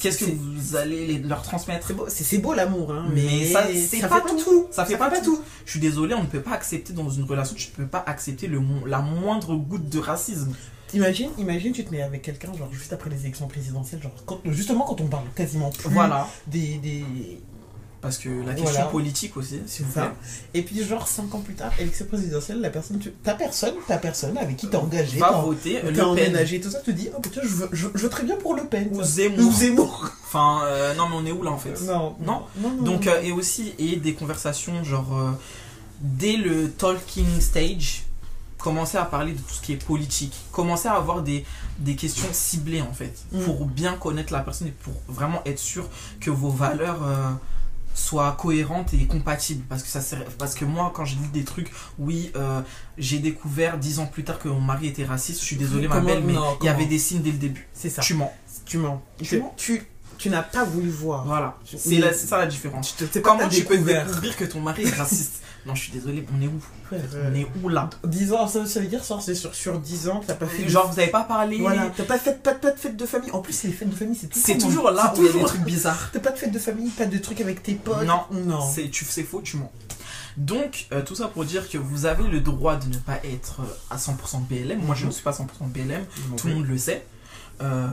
Qu'est-ce 0.00 0.18
que 0.18 0.30
vous 0.30 0.76
allez 0.76 1.06
les- 1.06 1.18
leur 1.18 1.42
transmettre 1.42 1.86
C'est 1.88 1.94
beau, 1.94 2.06
c'est 2.08 2.38
beau 2.38 2.54
l'amour, 2.54 2.92
hein, 2.92 3.06
Mais 3.14 3.22
mais, 3.22 3.52
ça, 3.52 3.64
c'est 3.72 4.00
pas 4.00 4.20
fait 4.20 4.28
tout. 4.28 4.36
pas 4.36 4.42
tout. 4.44 4.66
Ça 4.70 4.84
fait 4.84 4.96
pas 4.96 5.20
tout. 5.20 5.40
Je 5.64 5.70
suis 5.72 5.80
désolé, 5.80 6.14
on 6.14 6.22
ne 6.22 6.26
peut 6.28 6.40
pas 6.42 6.52
accepter 6.52 6.92
dans 6.92 7.10
une 7.10 7.24
relation, 7.24 7.54
tu 7.54 7.68
ne 7.70 7.76
peux 7.84 7.86
pas 7.86 8.02
accepter 8.06 8.46
le, 8.46 8.60
la 8.86 9.00
moindre 9.00 9.56
goutte 9.56 9.88
de 9.88 9.98
racisme. 9.98 10.54
Imagine, 10.94 11.28
imagine, 11.36 11.72
tu 11.72 11.84
te 11.84 11.90
mets 11.90 12.00
avec 12.00 12.22
quelqu'un, 12.22 12.50
genre 12.54 12.72
juste 12.72 12.94
après 12.94 13.10
les 13.10 13.20
élections 13.20 13.46
présidentielles, 13.46 14.00
genre 14.02 14.14
quand- 14.24 14.40
justement 14.46 14.84
quand 14.86 14.98
on 15.02 15.06
parle 15.06 15.24
quasiment 15.34 15.68
plus 15.68 15.90
Voilà. 15.90 16.26
des, 16.46 16.78
des. 16.78 17.04
Parce 18.00 18.16
que 18.16 18.28
la 18.28 18.54
question 18.54 18.72
Voilà. 18.74 18.86
politique 18.86 19.36
aussi, 19.36 19.60
s'il 19.66 19.84
vous 19.84 19.92
Ça. 19.92 20.14
Et 20.54 20.62
puis, 20.62 20.84
genre 20.84 21.08
5 21.08 21.34
ans 21.34 21.40
plus 21.40 21.54
tard, 21.54 21.72
élection 21.80 22.06
présidentielle, 22.06 22.60
la 22.60 22.70
personne, 22.70 23.00
tu, 23.00 23.10
ta 23.10 23.34
personne, 23.34 23.74
ta 23.88 23.98
personne 23.98 24.38
avec 24.38 24.56
qui 24.56 24.68
t'es 24.68 24.76
engagé, 24.76 25.18
Va 25.18 25.32
voter 25.32 25.80
t'es 25.92 26.00
emménagé, 26.00 26.60
tout 26.60 26.70
ça, 26.70 26.78
te 26.78 26.92
dit, 26.92 27.08
oh 27.16 27.20
putain, 27.20 27.40
je, 27.42 27.48
veux, 27.48 27.68
je, 27.72 27.88
je 27.92 28.02
voterais 28.02 28.22
bien 28.22 28.36
pour 28.36 28.54
Le 28.54 28.64
Pen. 28.66 28.88
ou. 28.92 29.02
Zemmour. 29.02 29.48
Ou 29.48 29.52
Zemmour. 29.52 30.10
Enfin, 30.26 30.60
euh, 30.64 30.94
non 30.94 31.08
mais 31.08 31.16
on 31.16 31.26
est 31.26 31.32
où 31.32 31.42
là 31.42 31.50
en 31.50 31.58
fait? 31.58 31.74
Non, 31.86 32.14
Non. 32.20 32.42
non, 32.60 32.70
non. 32.70 32.82
Donc, 32.84 33.06
euh, 33.08 33.20
et 33.22 33.32
aussi, 33.32 33.74
et 33.80 33.96
des 33.96 34.14
conversations, 34.14 34.84
genre, 34.84 35.18
euh, 35.18 35.30
dès 36.00 36.36
le 36.36 36.70
talking 36.70 37.40
stage, 37.40 38.04
commencer 38.58 38.96
à 38.98 39.04
parler 39.06 39.32
de 39.32 39.38
tout 39.38 39.54
ce 39.54 39.60
qui 39.60 39.72
est 39.72 39.84
politique, 39.84 40.34
commencer 40.52 40.86
à 40.86 40.94
avoir 40.94 41.22
des, 41.22 41.44
des 41.80 41.96
questions 41.96 42.28
ciblées, 42.30 42.82
en 42.82 42.92
fait, 42.92 43.14
Mm. 43.32 43.40
pour 43.40 43.64
bien 43.66 43.94
connaître 43.94 44.32
la 44.32 44.40
personne 44.40 44.68
et 44.68 44.72
pour 44.82 44.94
vraiment 45.08 45.40
être 45.46 45.58
sûr 45.58 45.88
que 46.20 46.30
vos 46.30 46.50
valeurs 46.50 46.98
soient 47.98 48.36
cohérentes 48.38 48.94
et 48.94 49.06
compatibles. 49.06 49.64
Parce 49.68 49.82
que, 49.82 49.88
ça, 49.88 50.00
sert- 50.00 50.24
parce 50.38 50.54
que 50.54 50.64
moi, 50.64 50.92
quand 50.94 51.04
je 51.04 51.16
lis 51.16 51.28
des 51.32 51.44
trucs, 51.44 51.70
oui, 51.98 52.30
euh, 52.36 52.60
j'ai 52.96 53.18
découvert 53.18 53.76
dix 53.78 53.98
ans 53.98 54.06
plus 54.06 54.24
tard 54.24 54.38
que 54.38 54.48
mon 54.48 54.60
mari 54.60 54.86
était 54.86 55.04
raciste, 55.04 55.40
je 55.40 55.44
suis 55.46 55.56
désolé, 55.56 55.88
ma 55.88 56.00
belle, 56.00 56.22
mais 56.24 56.34
il 56.60 56.66
y 56.66 56.68
avait 56.68 56.86
des 56.86 56.98
signes 56.98 57.22
dès 57.22 57.32
le 57.32 57.38
début. 57.38 57.66
c'est 57.72 57.90
ça. 57.90 58.02
Tu 58.02 58.14
mens. 58.14 58.32
Tu 58.64 58.78
mens. 58.78 59.02
Tu 59.18 59.24
Tu, 59.24 59.38
mens. 59.40 59.54
tu, 59.56 59.82
tu 60.18 60.30
n'as 60.30 60.42
pas 60.42 60.64
voulu 60.64 60.88
voir. 60.90 61.24
Voilà, 61.26 61.56
c'est 61.64 62.12
ça 62.14 62.38
la 62.38 62.46
différence. 62.46 62.94
Tu 62.96 63.06
te- 63.06 63.18
Comment 63.18 63.48
tu 63.48 63.64
peux 63.64 63.74
découvert. 63.74 64.06
découvrir 64.06 64.36
que 64.36 64.44
ton 64.44 64.60
mari 64.60 64.84
est 64.84 64.94
raciste? 64.94 65.42
Non, 65.68 65.74
je 65.74 65.82
suis 65.82 65.92
désolé, 65.92 66.26
on 66.34 66.40
est 66.42 66.46
où? 66.46 66.60
Ouais, 66.90 67.00
On 67.30 67.34
est 67.34 67.46
où 67.62 67.68
là? 67.68 67.90
10 68.04 68.32
ans, 68.32 68.48
ça, 68.48 68.60
veut 68.64 68.86
dire 68.86 69.04
ça, 69.04 69.18
c'est 69.20 69.34
sur, 69.34 69.54
sur 69.54 69.78
10 69.78 70.08
ans 70.08 70.22
t'as 70.26 70.34
pas 70.34 70.46
fait. 70.46 70.64
de- 70.64 70.68
Genre, 70.68 70.90
vous 70.90 70.98
avez 70.98 71.10
pas 71.10 71.24
parlé? 71.24 71.58
Voilà, 71.58 71.90
t'as 71.94 72.04
pas 72.04 72.18
fait, 72.18 72.42
pas, 72.42 72.54
pas 72.54 72.70
de 72.70 72.78
fête 72.78 72.96
de 72.96 73.04
famille. 73.06 73.30
En 73.32 73.40
plus, 73.40 73.62
les 73.64 73.72
fêtes 73.72 73.90
de 73.90 73.94
famille, 73.94 74.16
c'est 74.16 74.28
tout 74.28 74.38
C'est 74.42 74.56
toujours 74.58 74.90
là 74.90 75.12
où 75.14 75.20
il 75.20 75.26
y 75.26 75.28
a 75.28 75.32
des 75.34 75.44
trucs 75.44 75.60
bizarres. 75.60 76.08
T'as 76.12 76.20
pas 76.20 76.30
de 76.30 76.38
fête 76.38 76.52
de 76.52 76.58
famille, 76.58 76.88
pas 76.90 77.04
de 77.06 77.18
trucs 77.18 77.40
avec 77.42 77.62
tes 77.62 77.74
potes? 77.74 78.06
Non. 78.06 78.22
non. 78.32 78.60
C'est 78.72 79.22
faux, 79.22 79.42
tu 79.42 79.58
mens. 79.58 79.70
Donc, 80.38 80.86
euh, 80.92 81.02
tout 81.02 81.16
ça 81.16 81.26
pour 81.28 81.44
dire 81.44 81.68
que 81.68 81.76
vous 81.78 82.06
avez 82.06 82.26
le 82.26 82.40
droit 82.40 82.76
de 82.76 82.86
ne 82.88 82.96
pas 82.98 83.18
être 83.24 83.60
euh, 83.60 83.64
à 83.90 83.96
100% 83.96 84.40
BLM. 84.48 84.80
Moi, 84.84 84.94
je 84.94 85.06
ne 85.06 85.10
suis 85.10 85.22
pas 85.22 85.32
100% 85.32 85.44
BLM. 85.66 86.04
Tout 86.36 86.46
le 86.46 86.54
monde 86.54 86.66
le 86.66 86.78
sait. 86.78 87.04
Euh, 87.60 87.86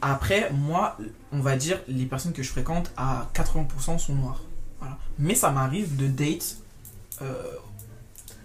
après, 0.00 0.50
moi, 0.52 0.96
on 1.32 1.40
va 1.40 1.56
dire, 1.56 1.80
les 1.88 2.06
personnes 2.06 2.32
que 2.32 2.42
je 2.42 2.50
fréquente 2.50 2.90
à 2.96 3.28
80% 3.34 3.98
sont 3.98 4.14
noires. 4.14 4.40
Voilà. 4.78 4.96
Mais 5.18 5.34
ça 5.34 5.50
m'arrive 5.50 5.96
de 5.96 6.06
date 6.06 6.58
euh, 7.22 7.42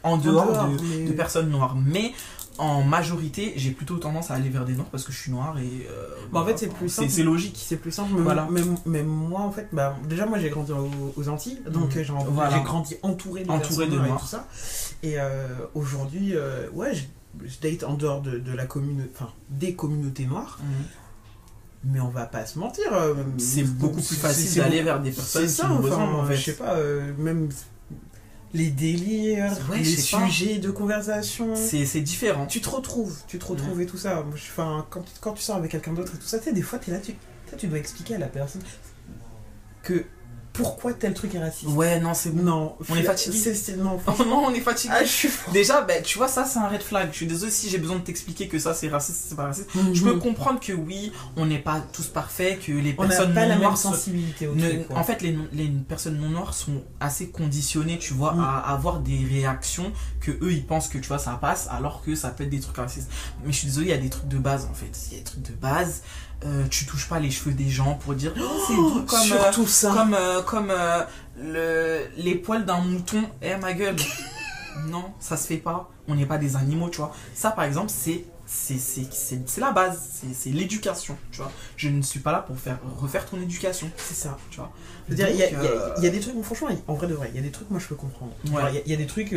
en 0.03 0.17
dehors, 0.17 0.67
de, 0.69 0.77
mais- 0.83 1.05
de 1.07 1.11
personnes 1.13 1.49
noires. 1.49 1.75
Mais 1.75 2.13
en 2.57 2.83
majorité, 2.83 3.53
j'ai 3.55 3.71
plutôt 3.71 3.97
tendance 3.97 4.29
à 4.29 4.35
aller 4.35 4.49
vers 4.49 4.65
des 4.65 4.73
noirs 4.73 4.87
parce 4.91 5.03
que 5.03 5.11
je 5.11 5.17
suis 5.17 5.31
noir 5.31 5.57
et. 5.57 5.87
euh, 5.89 6.07
Bah, 6.31 6.41
en 6.41 6.45
fait, 6.45 6.57
c'est 6.57 6.67
plus 6.67 6.89
simple. 6.89 7.09
c'est 7.09 7.23
logique. 7.23 7.57
C'est 7.63 7.77
plus 7.77 7.91
simple. 7.91 8.13
Même, 8.13 8.23
Voilà. 8.23 8.47
même 8.85 9.05
moi, 9.07 9.41
en 9.41 9.51
fait, 9.51 9.67
bah, 9.71 9.95
déjà, 10.07 10.25
moi, 10.25 10.37
j'ai 10.37 10.49
grandi 10.49 10.71
aux, 10.71 10.89
aux 11.15 11.29
Antilles. 11.29 11.59
Donc, 11.69 11.95
Mhm. 11.95 12.03
j'ai 12.03 12.13
Voilà. 12.29 12.59
grandi 12.59 12.95
entouré 13.03 13.43
de 13.45 13.49
Entouré 13.51 13.85
de 13.87 13.91
noires 13.93 14.05
et 14.05 14.09
noirs. 14.09 14.21
tout 14.21 14.27
ça. 14.27 14.47
Et 15.03 15.19
euh, 15.19 15.47
aujourd'hui, 15.73 16.35
euh, 16.35 16.67
ouais, 16.73 16.93
je, 16.93 17.03
je 17.47 17.59
date 17.61 17.83
en 17.83 17.93
dehors 17.95 18.21
de, 18.21 18.37
de 18.37 18.51
la 18.53 18.65
commune, 18.65 19.07
enfin, 19.15 19.29
des 19.49 19.73
communautés 19.73 20.25
noires. 20.25 20.59
Mais 21.83 21.99
on 21.99 22.09
va 22.09 22.25
pas 22.25 22.45
se 22.45 22.59
mentir. 22.59 22.85
C'est 23.39 23.63
beaucoup 23.63 24.01
plus 24.01 24.15
facile 24.15 24.61
d'aller 24.61 24.83
vers 24.83 24.99
des 25.01 25.09
personnes 25.11 25.43
qui 25.45 25.49
ça, 25.49 25.65
enfin, 25.71 25.77
ressemblent 25.81 26.15
en 26.15 26.25
fait. 26.25 26.35
je 26.35 26.43
sais 26.43 26.53
pas, 26.53 26.75
même 27.17 27.49
les 28.53 28.69
délires, 28.69 29.57
Ouais, 29.69 29.77
les 29.79 29.95
pas. 29.95 30.27
sujets 30.29 30.57
de 30.59 30.71
conversation. 30.71 31.55
C'est 31.55 31.85
c'est 31.85 32.01
différent. 32.01 32.45
Tu 32.47 32.61
te 32.61 32.69
retrouves, 32.69 33.17
tu 33.27 33.39
te 33.39 33.45
retrouves 33.45 33.81
et 33.81 33.85
tout 33.85 33.97
ça. 33.97 34.23
Enfin, 34.33 34.85
quand, 34.89 35.03
quand 35.21 35.33
tu 35.33 35.41
sors 35.41 35.55
avec 35.55 35.71
quelqu'un 35.71 35.93
d'autre 35.93 36.13
et 36.15 36.17
tout 36.17 36.25
ça, 36.27 36.37
tu 36.39 36.45
sais, 36.45 36.53
des 36.53 36.61
fois, 36.61 36.79
tu 36.79 36.89
es 36.89 36.93
là, 36.93 36.99
tu, 36.99 37.13
tu 37.57 37.67
dois 37.67 37.77
expliquer 37.79 38.15
à 38.15 38.19
la 38.19 38.27
personne 38.27 38.61
que 39.83 40.05
pourquoi 40.53 40.93
tel 40.93 41.13
truc 41.13 41.33
est 41.35 41.39
raciste. 41.39 41.71
Ouais, 41.71 41.99
non, 41.99 42.13
c'est 42.13 42.29
bon. 42.31 42.43
Non, 42.43 42.75
On 42.89 42.95
est 42.95 43.03
fatigué. 43.03 43.37
C'est, 43.37 43.55
c'est- 43.55 43.77
non, 43.77 43.97
Oh 44.07 44.13
on 44.47 44.53
est 44.53 44.59
fatigué. 44.59 44.93
Ah, 44.97 45.03
je 45.03 45.09
suis 45.09 45.29
Déjà, 45.53 45.81
ben, 45.81 46.03
tu 46.03 46.17
vois, 46.17 46.27
ça 46.27 46.45
c'est 46.45 46.59
un 46.59 46.67
red 46.67 46.81
flag. 46.81 47.09
Je 47.11 47.17
suis 47.17 47.25
désolé 47.27 47.51
si 47.51 47.69
j'ai 47.69 47.77
besoin 47.77 47.95
de 47.97 48.01
t'expliquer 48.01 48.47
que 48.47 48.59
ça 48.59 48.73
c'est 48.73 48.89
raciste, 48.89 49.25
c'est 49.29 49.35
pas 49.35 49.45
raciste. 49.45 49.69
Je 49.93 50.03
peux 50.03 50.17
comprendre 50.19 50.59
que 50.59 50.73
oui, 50.73 51.11
on 51.37 51.45
n'est 51.45 51.59
pas 51.59 51.81
tous 51.93 52.07
parfaits, 52.07 52.59
que 52.59 52.71
les 52.73 52.91
Mhm. 52.91 52.95
On 52.97 53.03
n'a 53.03 53.07
personnes 53.09 53.33
pas 53.33 53.41
non 53.43 53.47
la 53.47 53.53
même 53.55 53.61
noires 53.63 53.77
sensibilité 53.77 54.47
au 54.47 54.55
ne- 54.55 54.69
truc. 54.69 54.85
en 54.95 55.03
fait, 55.03 55.21
les, 55.21 55.37
les 55.53 55.67
personnes 55.87 56.17
non 56.19 56.29
noires 56.29 56.53
sont 56.53 56.83
assez 56.99 57.29
conditionnées, 57.29 57.97
tu 57.97 58.13
vois, 58.13 58.33
Mm. 58.33 58.39
à 58.41 58.59
avoir 58.73 58.99
des 58.99 59.25
réactions 59.29 59.91
que 60.19 60.31
eux 60.31 60.51
ils 60.51 60.65
pensent 60.65 60.87
que 60.89 60.97
tu 60.97 61.07
vois 61.07 61.17
ça 61.19 61.37
passe, 61.41 61.67
alors 61.71 62.01
que 62.03 62.13
ça 62.15 62.29
peut 62.29 62.43
être 62.43 62.49
des 62.49 62.59
trucs 62.59 62.77
racistes. 62.77 63.09
Mais 63.45 63.51
je 63.51 63.57
suis 63.57 63.67
désolé, 63.67 63.87
il 63.87 63.89
y 63.89 63.93
a 63.93 63.97
des 63.97 64.09
trucs 64.09 64.27
de 64.27 64.37
base 64.37 64.67
en 64.69 64.73
fait. 64.73 64.91
Il 65.07 65.13
y 65.13 65.15
a 65.15 65.19
des 65.19 65.23
trucs 65.23 65.43
de 65.43 65.53
base. 65.53 66.01
Euh, 66.43 66.65
tu 66.69 66.85
touches 66.85 67.07
pas 67.07 67.19
les 67.19 67.29
cheveux 67.29 67.53
des 67.53 67.69
gens 67.69 67.93
pour 67.95 68.15
dire 68.15 68.33
oh, 68.35 68.41
c'est 68.67 68.75
doux 68.75 69.03
comme 69.05 69.19
euh, 69.19 69.23
Surtout 69.23 69.67
ça. 69.67 69.91
comme 69.93 70.13
euh, 70.15 70.41
comme 70.41 70.71
euh, 70.71 71.03
le, 71.39 72.01
les 72.17 72.33
poils 72.35 72.65
d'un 72.65 72.79
mouton. 72.81 73.21
Eh 73.43 73.55
ma 73.57 73.73
gueule. 73.73 73.95
non, 74.87 75.13
ça 75.19 75.37
se 75.37 75.45
fait 75.47 75.57
pas. 75.57 75.89
On 76.07 76.15
n'est 76.15 76.25
pas 76.25 76.39
des 76.39 76.55
animaux, 76.55 76.89
tu 76.89 76.97
vois. 76.97 77.13
Ça 77.35 77.51
par 77.51 77.65
exemple, 77.65 77.91
c'est 77.93 78.25
c'est 78.47 79.59
la 79.59 79.71
base, 79.71 80.23
c'est 80.33 80.49
l'éducation, 80.49 81.15
tu 81.31 81.37
vois. 81.37 81.49
Je 81.77 81.87
ne 81.87 82.01
suis 82.01 82.19
pas 82.19 82.33
là 82.33 82.39
pour 82.39 82.57
faire 82.59 82.79
refaire 82.99 83.25
ton 83.25 83.39
éducation, 83.41 83.89
C'est 83.95 84.13
ça. 84.13 84.37
tu 84.49 84.57
vois. 84.57 84.71
Je 85.07 85.11
veux 85.11 85.15
dire, 85.15 85.29
il 85.29 85.37
y, 85.37 85.43
a- 85.43 85.99
y 86.01 86.05
y 86.05 86.09
des 86.11 86.19
trucs, 86.19 86.41
franchement, 86.43 86.67
en 86.87 86.93
vrai 86.95 87.07
de 87.07 87.13
vrai, 87.13 87.29
il 87.33 87.37
y 87.37 87.39
a 87.39 87.43
des 87.43 87.51
trucs, 87.51 87.69
moi 87.69 87.79
je 87.79 87.87
peux 87.87 87.95
comprendre. 87.95 88.33
Ouais. 88.51 88.61
Il 88.71 88.75
y, 88.75 88.77
a- 88.79 88.81
il 88.87 88.91
y 88.91 88.93
a 88.93 88.97
des 88.97 89.05
trucs. 89.07 89.33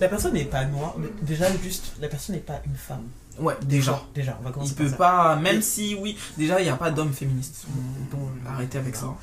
La 0.00 0.08
personne 0.08 0.34
n'est 0.34 0.44
pas 0.44 0.64
noire, 0.66 0.94
mais 0.98 1.08
déjà, 1.22 1.46
juste, 1.62 1.92
la 2.00 2.08
personne 2.08 2.36
n'est 2.36 2.40
pas 2.42 2.60
une 2.66 2.76
femme. 2.76 3.08
Ouais, 3.40 3.54
déjà. 3.62 4.02
Déjà, 4.14 4.36
on 4.40 4.44
va 4.44 4.50
commencer 4.52 4.72
Il 4.72 4.76
par 4.76 4.84
peut 4.86 4.90
ça. 4.90 4.96
pas, 4.96 5.36
même 5.36 5.58
Et- 5.58 5.62
si 5.62 5.94
oui, 6.00 6.16
déjà 6.36 6.60
il 6.60 6.64
n'y 6.64 6.68
a 6.70 6.76
pas 6.76 6.90
d'homme 6.90 7.12
féministe. 7.12 7.64
Bon, 8.10 8.28
Arrêtez 8.46 8.78
avec 8.78 8.94
ça. 8.96 9.14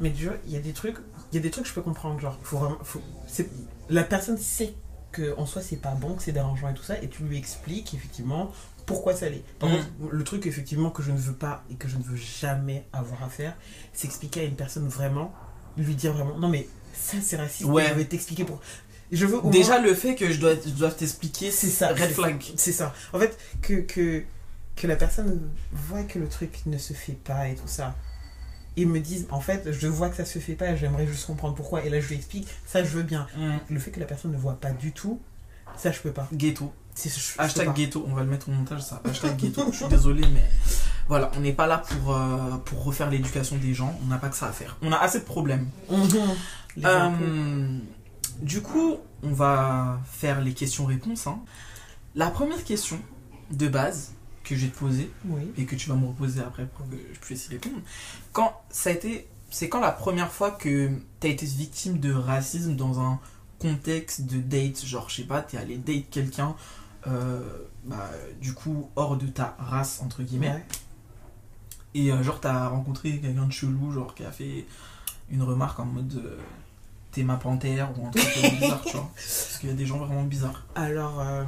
Mais 0.00 0.12
tu 0.12 0.26
vois, 0.26 0.36
il 0.46 0.52
y 0.52 0.56
a 0.56 0.60
des 0.60 0.72
trucs, 0.72 0.96
il 1.32 1.36
y 1.36 1.38
a 1.38 1.42
des 1.42 1.50
trucs 1.50 1.64
que 1.64 1.68
je 1.70 1.74
peux 1.74 1.82
comprendre. 1.82 2.18
Genre, 2.20 2.38
faut 2.42 2.58
vraiment, 2.58 2.78
faut, 2.82 3.00
la 3.88 4.02
personne 4.04 4.38
sait 4.38 4.74
que 5.12 5.34
en 5.36 5.44
soi 5.46 5.60
c'est 5.62 5.76
pas 5.76 5.90
bon, 5.94 6.14
que 6.14 6.22
c'est 6.22 6.32
dérangeant 6.32 6.68
et 6.68 6.74
tout 6.74 6.82
ça, 6.82 7.00
et 7.02 7.08
tu 7.08 7.22
lui 7.24 7.36
expliques 7.36 7.94
effectivement 7.94 8.50
pourquoi 8.86 9.14
ça 9.14 9.28
l'est. 9.28 9.44
Par 9.58 9.68
Mm. 9.68 9.72
contre, 9.72 9.86
le 10.10 10.24
truc 10.24 10.46
effectivement 10.46 10.90
que 10.90 11.02
je 11.02 11.10
ne 11.12 11.18
veux 11.18 11.34
pas 11.34 11.62
et 11.70 11.74
que 11.74 11.88
je 11.88 11.96
ne 11.96 12.02
veux 12.02 12.16
jamais 12.16 12.86
avoir 12.92 13.22
à 13.22 13.28
faire, 13.28 13.54
c'est 13.92 14.06
expliquer 14.08 14.40
à 14.40 14.44
une 14.44 14.56
personne 14.56 14.88
vraiment, 14.88 15.32
lui 15.76 15.94
dire 15.94 16.12
vraiment, 16.12 16.38
non 16.38 16.48
mais 16.48 16.66
ça 16.94 17.16
c'est 17.22 17.36
raciste. 17.36 17.68
Ouais. 17.68 17.86
Je 17.88 17.94
vais 17.94 18.04
t'expliquer 18.04 18.44
pour. 18.44 18.60
Je 19.12 19.26
veux 19.26 19.38
au 19.44 19.50
Déjà 19.50 19.78
moins- 19.80 19.88
le 19.88 19.94
fait 19.94 20.14
que 20.14 20.30
je 20.32 20.38
dois, 20.38 20.54
je 20.54 20.70
dois 20.70 20.90
t'expliquer, 20.90 21.50
C'est 21.50 21.68
ça, 21.68 21.88
Red 21.88 22.10
flag. 22.10 22.42
C'est 22.56 22.72
ça. 22.72 22.94
En 23.12 23.18
fait, 23.18 23.36
que, 23.62 23.74
que, 23.80 24.22
que 24.76 24.86
la 24.86 24.96
personne 24.96 25.40
voit 25.72 26.02
que 26.04 26.18
le 26.18 26.28
truc 26.28 26.60
ne 26.66 26.78
se 26.78 26.92
fait 26.92 27.12
pas 27.24 27.48
et 27.48 27.54
tout 27.54 27.66
ça. 27.66 27.94
Et 28.76 28.84
me 28.86 29.00
dise, 29.00 29.26
en 29.30 29.40
fait, 29.40 29.72
je 29.72 29.88
vois 29.88 30.08
que 30.10 30.16
ça 30.16 30.24
se 30.24 30.38
fait 30.38 30.54
pas, 30.54 30.76
j'aimerais 30.76 31.06
juste 31.06 31.26
comprendre 31.26 31.54
pourquoi. 31.56 31.84
Et 31.84 31.90
là, 31.90 32.00
je 32.00 32.06
lui 32.08 32.14
explique, 32.14 32.46
ça, 32.66 32.84
je 32.84 32.88
veux 32.90 33.02
bien. 33.02 33.26
Mm. 33.36 33.56
Le 33.68 33.80
fait 33.80 33.90
que 33.90 33.98
la 34.00 34.06
personne 34.06 34.30
ne 34.32 34.38
voit 34.38 34.54
pas 34.60 34.70
du 34.70 34.92
tout, 34.92 35.20
ça, 35.76 35.90
je 35.90 35.98
peux 36.00 36.12
pas. 36.12 36.28
Ghetto. 36.32 36.72
Je- 37.02 37.08
je 37.08 37.32
Hashtag 37.38 37.72
ghetto, 37.74 38.04
on 38.08 38.14
va 38.14 38.22
le 38.22 38.28
mettre 38.30 38.48
au 38.48 38.52
montage 38.52 38.82
ça. 38.82 39.00
Hashtag 39.08 39.36
ghetto, 39.36 39.70
je 39.72 39.76
suis 39.76 39.88
désolé, 39.88 40.22
mais 40.34 40.44
voilà, 41.08 41.30
on 41.36 41.40
n'est 41.40 41.52
pas 41.52 41.66
là 41.66 41.78
pour, 41.78 42.14
euh, 42.14 42.56
pour 42.64 42.84
refaire 42.84 43.08
l'éducation 43.10 43.56
des 43.56 43.72
gens, 43.74 43.98
on 44.04 44.06
n'a 44.06 44.18
pas 44.18 44.28
que 44.28 44.36
ça 44.36 44.48
à 44.48 44.52
faire. 44.52 44.76
On 44.82 44.92
a 44.92 44.96
assez 44.98 45.20
de 45.20 45.24
problèmes. 45.24 45.66
Les 46.76 46.84
impôts. 46.84 47.24
Euh, 47.24 47.78
du 48.42 48.62
coup, 48.62 48.96
on 49.22 49.32
va 49.32 50.00
faire 50.04 50.40
les 50.40 50.54
questions-réponses. 50.54 51.26
hein. 51.26 51.40
La 52.14 52.30
première 52.30 52.64
question 52.64 52.98
de 53.50 53.68
base 53.68 54.12
que 54.44 54.56
je 54.56 54.66
vais 54.66 54.72
te 54.72 54.78
poser, 54.78 55.10
Oui. 55.26 55.42
et 55.56 55.64
que 55.66 55.76
tu 55.76 55.88
vas 55.88 55.94
me 55.96 56.06
reposer 56.06 56.40
après 56.40 56.66
pour 56.66 56.88
que 56.88 56.96
je 57.12 57.18
puisse 57.20 57.46
y 57.46 57.50
répondre, 57.50 57.80
quand 58.32 58.52
ça 58.70 58.90
a 58.90 58.92
été. 58.92 59.28
C'est 59.52 59.68
quand 59.68 59.80
la 59.80 59.90
première 59.90 60.30
fois 60.30 60.52
que 60.52 60.88
tu 61.20 61.26
as 61.26 61.30
été 61.30 61.44
victime 61.44 61.98
de 61.98 62.12
racisme 62.12 62.76
dans 62.76 63.00
un 63.00 63.18
contexte 63.58 64.22
de 64.22 64.38
date, 64.38 64.84
genre 64.86 65.08
je 65.10 65.16
sais 65.16 65.24
pas, 65.24 65.42
t'es 65.42 65.56
allé 65.56 65.76
date 65.76 66.08
quelqu'un, 66.10 66.54
euh, 67.08 67.40
bah, 67.84 68.08
du 68.40 68.54
coup 68.54 68.88
hors 68.94 69.16
de 69.16 69.26
ta 69.26 69.56
race 69.58 70.00
entre 70.02 70.22
guillemets, 70.22 70.50
Ouais. 70.52 70.64
et 71.94 72.12
euh, 72.12 72.22
genre 72.22 72.40
t'as 72.40 72.68
rencontré 72.68 73.18
quelqu'un 73.18 73.46
de 73.46 73.52
chelou, 73.52 73.90
genre 73.92 74.14
qui 74.14 74.24
a 74.24 74.30
fait 74.30 74.66
une 75.30 75.42
remarque 75.42 75.80
en 75.80 75.84
mode 75.86 76.14
euh, 76.24 76.38
t'es 77.12 77.22
ma 77.22 77.36
panthère 77.36 77.90
ou 77.98 78.06
un 78.06 78.10
truc 78.10 78.24
bizarre, 78.58 78.82
tu 78.84 78.96
vois, 78.96 79.10
parce 79.14 79.58
qu'il 79.58 79.68
y 79.68 79.72
a 79.72 79.74
des 79.74 79.86
gens 79.86 79.98
vraiment 79.98 80.22
bizarres. 80.22 80.66
Alors, 80.74 81.20
euh, 81.20 81.44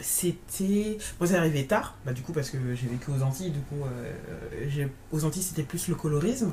c'était. 0.00 0.98
Moi, 1.18 1.28
c'est 1.28 1.36
arrivé 1.36 1.66
tard, 1.66 1.96
bah, 2.04 2.12
du 2.12 2.22
coup, 2.22 2.32
parce 2.32 2.50
que 2.50 2.74
j'ai 2.74 2.88
vécu 2.88 3.10
aux 3.10 3.22
Antilles. 3.22 3.50
Du 3.50 3.60
coup, 3.60 3.84
euh, 3.84 4.86
aux 5.10 5.24
Antilles, 5.24 5.42
c'était 5.42 5.64
plus 5.64 5.88
le 5.88 5.94
colorisme. 5.94 6.52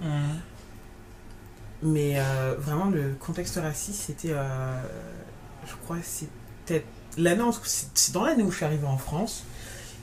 Mais 1.81 2.19
euh, 2.19 2.55
vraiment, 2.57 2.85
le 2.89 3.13
contexte 3.19 3.55
raciste, 3.57 4.01
c'était. 4.01 4.29
je 4.29 5.75
crois 5.83 5.97
que 5.97 6.05
c'était 6.05 6.85
l'année. 7.17 7.43
C'est 7.63 7.87
c'est 7.93 8.11
dans 8.13 8.25
l'année 8.25 8.43
où 8.43 8.51
je 8.51 8.57
suis 8.57 8.65
arrivée 8.65 8.87
en 8.87 8.97
France. 8.97 9.45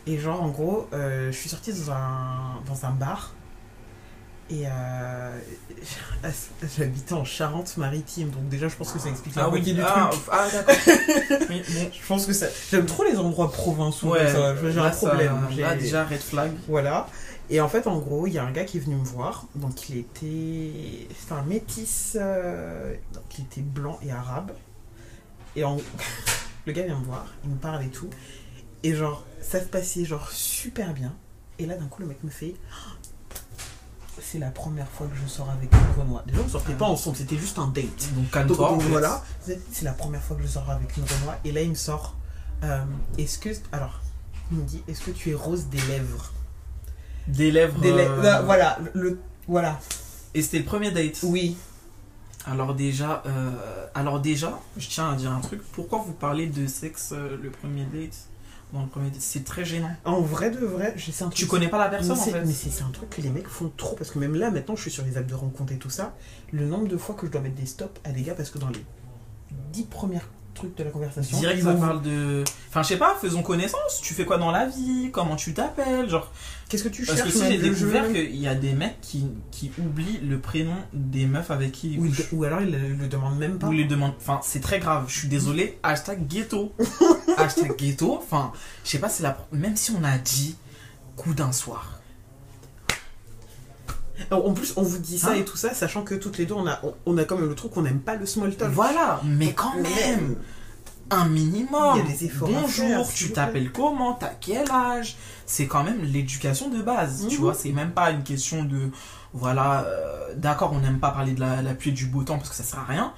Et 0.08 0.18
genre, 0.18 0.40
en 0.40 0.50
gros, 0.50 0.88
je 0.92 1.32
suis 1.32 1.48
sortie 1.48 1.72
dans 1.72 1.90
un, 1.90 2.62
dans 2.66 2.86
un 2.86 2.92
bar. 2.92 3.35
Et 4.48 4.64
euh, 4.66 5.40
j'habitais 6.78 7.14
en 7.14 7.24
Charente-Maritime. 7.24 8.30
Donc, 8.30 8.48
déjà, 8.48 8.68
je 8.68 8.76
pense 8.76 8.92
que 8.92 8.98
ça 8.98 9.08
explique 9.08 9.34
la 9.34 9.48
moitié 9.48 9.74
du 9.74 9.82
ah, 9.82 10.08
truc. 10.10 10.22
ah, 10.30 10.48
d'accord. 10.52 10.74
oui. 11.50 11.62
Je 11.92 12.06
pense 12.06 12.26
que 12.26 12.32
ça. 12.32 12.46
J'aime 12.70 12.86
trop 12.86 13.04
les 13.04 13.16
endroits 13.16 13.50
provinciaux. 13.50 14.10
Ouais. 14.12 14.26
J'ai 14.72 14.78
un 14.78 14.90
problème. 14.90 15.32
Là, 15.58 15.74
déjà, 15.74 16.04
red 16.04 16.20
flag. 16.20 16.52
voilà. 16.68 17.08
Et 17.48 17.60
en 17.60 17.68
fait, 17.68 17.86
en 17.86 17.98
gros, 17.98 18.26
il 18.26 18.32
y 18.32 18.38
a 18.38 18.44
un 18.44 18.50
gars 18.50 18.64
qui 18.64 18.78
est 18.78 18.80
venu 18.80 18.96
me 18.96 19.04
voir. 19.04 19.46
Donc, 19.54 19.88
il 19.88 19.98
était. 19.98 21.08
C'était 21.18 21.32
un 21.32 21.42
métis. 21.42 22.16
euh, 22.20 22.94
Donc, 23.14 23.24
il 23.38 23.44
était 23.44 23.62
blanc 23.62 23.98
et 24.02 24.10
arabe. 24.10 24.52
Et 25.54 25.64
en... 25.64 25.76
le 26.66 26.72
gars 26.72 26.82
vient 26.82 26.98
me 26.98 27.04
voir, 27.04 27.26
il 27.44 27.50
me 27.50 27.56
parle 27.56 27.84
et 27.84 27.88
tout. 27.88 28.10
Et 28.82 28.94
genre, 28.94 29.24
ça 29.40 29.60
se 29.60 29.66
passait 29.66 30.04
genre 30.04 30.30
super 30.30 30.92
bien. 30.92 31.14
Et 31.58 31.66
là, 31.66 31.74
d'un 31.76 31.86
coup, 31.86 32.02
le 32.02 32.08
mec 32.08 32.22
me 32.22 32.30
fait. 32.30 32.54
C'est 34.20 34.38
la 34.38 34.50
première 34.50 34.88
fois 34.88 35.06
que 35.06 35.16
je 35.22 35.28
sors 35.28 35.48
avec 35.50 35.70
une 35.72 36.00
Renoir. 36.02 36.22
Déjà, 36.26 36.40
on 36.44 36.48
sortait 36.48 36.72
Ah. 36.74 36.78
pas 36.78 36.84
ensemble, 36.86 37.16
c'était 37.16 37.36
juste 37.36 37.58
un 37.58 37.68
date. 37.68 37.84
Donc, 38.14 38.30
calme-toi. 38.30 38.56
donc, 38.56 38.76
en 38.78 38.80
fait. 38.80 38.88
voilà, 38.88 39.22
c'est 39.44 39.84
la 39.84 39.92
première 39.92 40.22
fois 40.22 40.36
que 40.36 40.42
je 40.42 40.48
sors 40.48 40.68
avec 40.70 40.96
une 40.96 41.04
Renoir. 41.04 41.36
Et 41.44 41.52
là, 41.52 41.62
il 41.62 41.70
me 41.70 41.74
sort. 41.74 42.16
euh, 42.64 42.82
est-ce 43.18 43.38
que. 43.38 43.50
Alors, 43.72 44.00
il 44.50 44.58
me 44.58 44.62
dit 44.64 44.82
Est-ce 44.88 45.02
que 45.02 45.10
tu 45.10 45.30
es 45.30 45.34
rose 45.34 45.66
des 45.66 45.80
lèvres? 45.82 46.32
Des 47.28 47.50
lèvres. 47.50 47.78
Des 47.80 47.92
lèvres. 47.92 48.24
euh, 48.24 48.42
Voilà, 48.42 48.78
le. 48.94 49.20
Voilà. 49.48 49.78
Et 50.34 50.42
c'était 50.42 50.58
le 50.58 50.64
premier 50.64 50.90
date? 50.90 51.18
Oui. 51.22 51.56
Alors 52.46 52.74
déjà, 52.74 53.22
euh, 53.26 53.86
alors 53.94 54.20
déjà, 54.20 54.58
je 54.76 54.88
tiens 54.88 55.10
à 55.12 55.16
dire 55.16 55.32
un 55.32 55.40
truc. 55.40 55.60
Pourquoi 55.72 55.98
vous 56.06 56.12
parlez 56.12 56.46
de 56.46 56.66
sexe 56.68 57.10
euh, 57.12 57.36
le 57.42 57.50
premier 57.50 57.84
date? 57.84 58.14
Dans 58.72 58.82
le 58.82 58.88
premier 58.88 59.10
date. 59.10 59.20
C'est 59.20 59.44
très 59.44 59.64
gênant. 59.64 59.90
En 60.04 60.20
vrai 60.20 60.50
de 60.50 60.58
vrai, 60.64 60.94
sais 61.12 61.24
un 61.24 61.28
truc. 61.28 61.38
Tu 61.38 61.46
connais 61.46 61.68
pas 61.68 61.78
la 61.78 61.88
personne 61.88 62.12
en 62.12 62.16
c'est 62.16 62.32
fait. 62.32 62.44
mais 62.44 62.52
c'est- 62.52 62.70
c'est 62.70 62.82
un 62.82 62.90
truc 62.90 63.08
que 63.10 63.20
les 63.20 63.30
mecs 63.30 63.46
font 63.48 63.70
trop 63.76 63.94
parce 63.96 64.10
que 64.10 64.18
même 64.18 64.34
là 64.34 64.50
maintenant 64.50 64.76
je 64.76 64.82
suis 64.82 64.90
sur 64.90 65.04
les 65.04 65.16
apps 65.16 65.28
de 65.28 65.34
rencontre 65.34 65.72
et 65.72 65.78
tout 65.78 65.90
ça, 65.90 66.14
le 66.52 66.66
nombre 66.66 66.88
de 66.88 66.96
fois 66.96 67.14
que 67.14 67.26
je 67.26 67.32
dois 67.32 67.40
mettre 67.40 67.54
des 67.56 67.66
stops 67.66 68.00
à 68.04 68.10
des 68.12 68.22
gars 68.22 68.34
parce 68.34 68.50
que 68.50 68.58
dans 68.58 68.68
les 68.68 68.84
10 69.72 69.84
premières 69.84 70.28
trucs 70.56 70.76
de 70.76 70.82
la 70.84 70.90
conversation, 70.90 71.38
Direct, 71.38 71.62
ça 71.62 71.74
parle 71.74 72.02
de. 72.02 72.42
Enfin, 72.68 72.82
je 72.82 72.88
sais 72.88 72.96
pas, 72.96 73.16
faisons 73.20 73.42
connaissance. 73.42 74.00
Tu 74.02 74.14
fais 74.14 74.24
quoi 74.24 74.38
dans 74.38 74.50
la 74.50 74.66
vie? 74.66 75.10
Comment 75.12 75.36
tu 75.36 75.54
t'appelles? 75.54 76.08
Genre. 76.08 76.32
Qu'est-ce 76.68 76.82
que 76.82 76.88
tu 76.88 77.04
Parce 77.06 77.18
cherches 77.18 77.32
que 77.32 77.38
si 77.38 77.46
j'ai 77.52 77.58
découvert 77.58 78.08
qu'il 78.12 78.34
y 78.36 78.48
a 78.48 78.56
des 78.56 78.72
mecs 78.72 79.00
qui, 79.00 79.26
qui 79.52 79.70
oublient 79.78 80.18
le 80.22 80.40
prénom 80.40 80.74
des 80.92 81.26
meufs 81.26 81.52
avec 81.52 81.70
qui 81.70 81.92
ils 81.92 82.00
ou, 82.00 82.06
couchent. 82.08 82.32
ou 82.32 82.42
alors 82.42 82.60
ils 82.60 82.72
le, 82.72 82.94
le 82.94 83.06
demandent 83.06 83.38
même 83.38 83.58
pas. 83.58 83.68
Ou 83.68 83.72
les 83.72 83.84
demandent. 83.84 84.14
Enfin, 84.18 84.40
c'est 84.42 84.60
très 84.60 84.80
grave. 84.80 85.04
Je 85.08 85.16
suis 85.18 85.28
désolé. 85.28 85.78
Hashtag 85.84 86.26
ghetto. 86.26 86.74
Hashtag 87.38 87.76
ghetto. 87.76 88.16
Enfin, 88.16 88.50
je 88.84 88.90
sais 88.90 88.98
pas, 88.98 89.08
c'est 89.08 89.22
la. 89.22 89.36
Même 89.52 89.76
si 89.76 89.92
on 89.92 90.02
a 90.02 90.18
dit 90.18 90.56
coup 91.14 91.34
d'un 91.34 91.52
soir. 91.52 91.95
En 94.30 94.52
plus, 94.52 94.72
on 94.76 94.82
vous 94.82 94.98
dit 94.98 95.18
ça 95.18 95.30
Hein 95.30 95.34
et 95.34 95.44
tout 95.44 95.56
ça, 95.56 95.74
sachant 95.74 96.02
que 96.02 96.14
toutes 96.14 96.38
les 96.38 96.46
deux, 96.46 96.54
on 96.54 96.66
a, 96.66 96.80
on, 96.82 96.94
on 97.06 97.18
a 97.18 97.24
quand 97.24 97.36
même 97.36 97.48
le 97.48 97.54
truc 97.54 97.72
qu'on 97.72 97.82
n'aime 97.82 98.00
pas 98.00 98.16
le 98.16 98.26
small 98.26 98.54
talk. 98.56 98.70
Voilà. 98.72 99.20
Mais 99.24 99.52
quand 99.52 99.74
même. 99.76 100.36
Un 101.08 101.26
minimum. 101.28 101.98
Il 101.98 101.98
y 101.98 102.12
a 102.12 102.16
des 102.16 102.24
efforts 102.24 102.48
Bonjour, 102.48 103.06
faire, 103.06 103.08
tu 103.14 103.30
t'appelles 103.30 103.70
comment? 103.70 104.14
T'as 104.14 104.32
quel 104.40 104.68
âge? 104.70 105.16
C'est 105.46 105.66
quand 105.68 105.84
même 105.84 106.02
l'éducation 106.02 106.68
de 106.68 106.82
base. 106.82 107.26
Tu 107.28 107.36
Mhm. 107.36 107.40
vois, 107.42 107.54
c'est 107.54 107.70
même 107.70 107.92
pas 107.92 108.10
une 108.10 108.24
question 108.24 108.64
de. 108.64 108.90
Voilà, 109.32 109.84
euh, 109.84 110.34
d'accord, 110.34 110.72
on 110.72 110.80
n'aime 110.80 110.98
pas 110.98 111.10
parler 111.12 111.32
de 111.32 111.40
la, 111.40 111.62
la 111.62 111.74
pluie 111.74 111.90
et 111.90 111.92
du 111.92 112.06
beau 112.06 112.24
temps 112.24 112.38
parce 112.38 112.48
que 112.50 112.56
ça 112.56 112.64
sert 112.64 112.80
à 112.80 112.84
rien. 112.84 113.12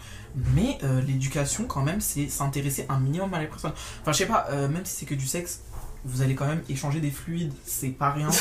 Mais 0.55 0.77
euh, 0.85 1.01
l'éducation, 1.01 1.65
quand 1.65 1.81
même, 1.83 2.03
c'est 2.03 2.29
s'intéresser 2.29 2.85
un 2.91 2.99
minimum 3.01 3.33
à 3.33 3.41
la 3.41 3.47
personne. 3.47 3.73
Enfin, 4.03 4.13
je 4.13 4.19
sais 4.19 4.27
pas, 4.27 4.47
euh, 4.51 4.69
même 4.69 4.85
si 4.85 4.95
c'est 4.97 5.07
que 5.07 5.15
du 5.15 5.27
sexe, 5.27 5.61
vous 6.05 6.21
allez 6.21 6.35
quand 6.35 6.47
même 6.47 6.61
échanger 6.69 7.01
des 7.01 7.11
fluides. 7.11 7.55
C'est 7.65 7.89
pas 7.89 8.11
rien. 8.11 8.29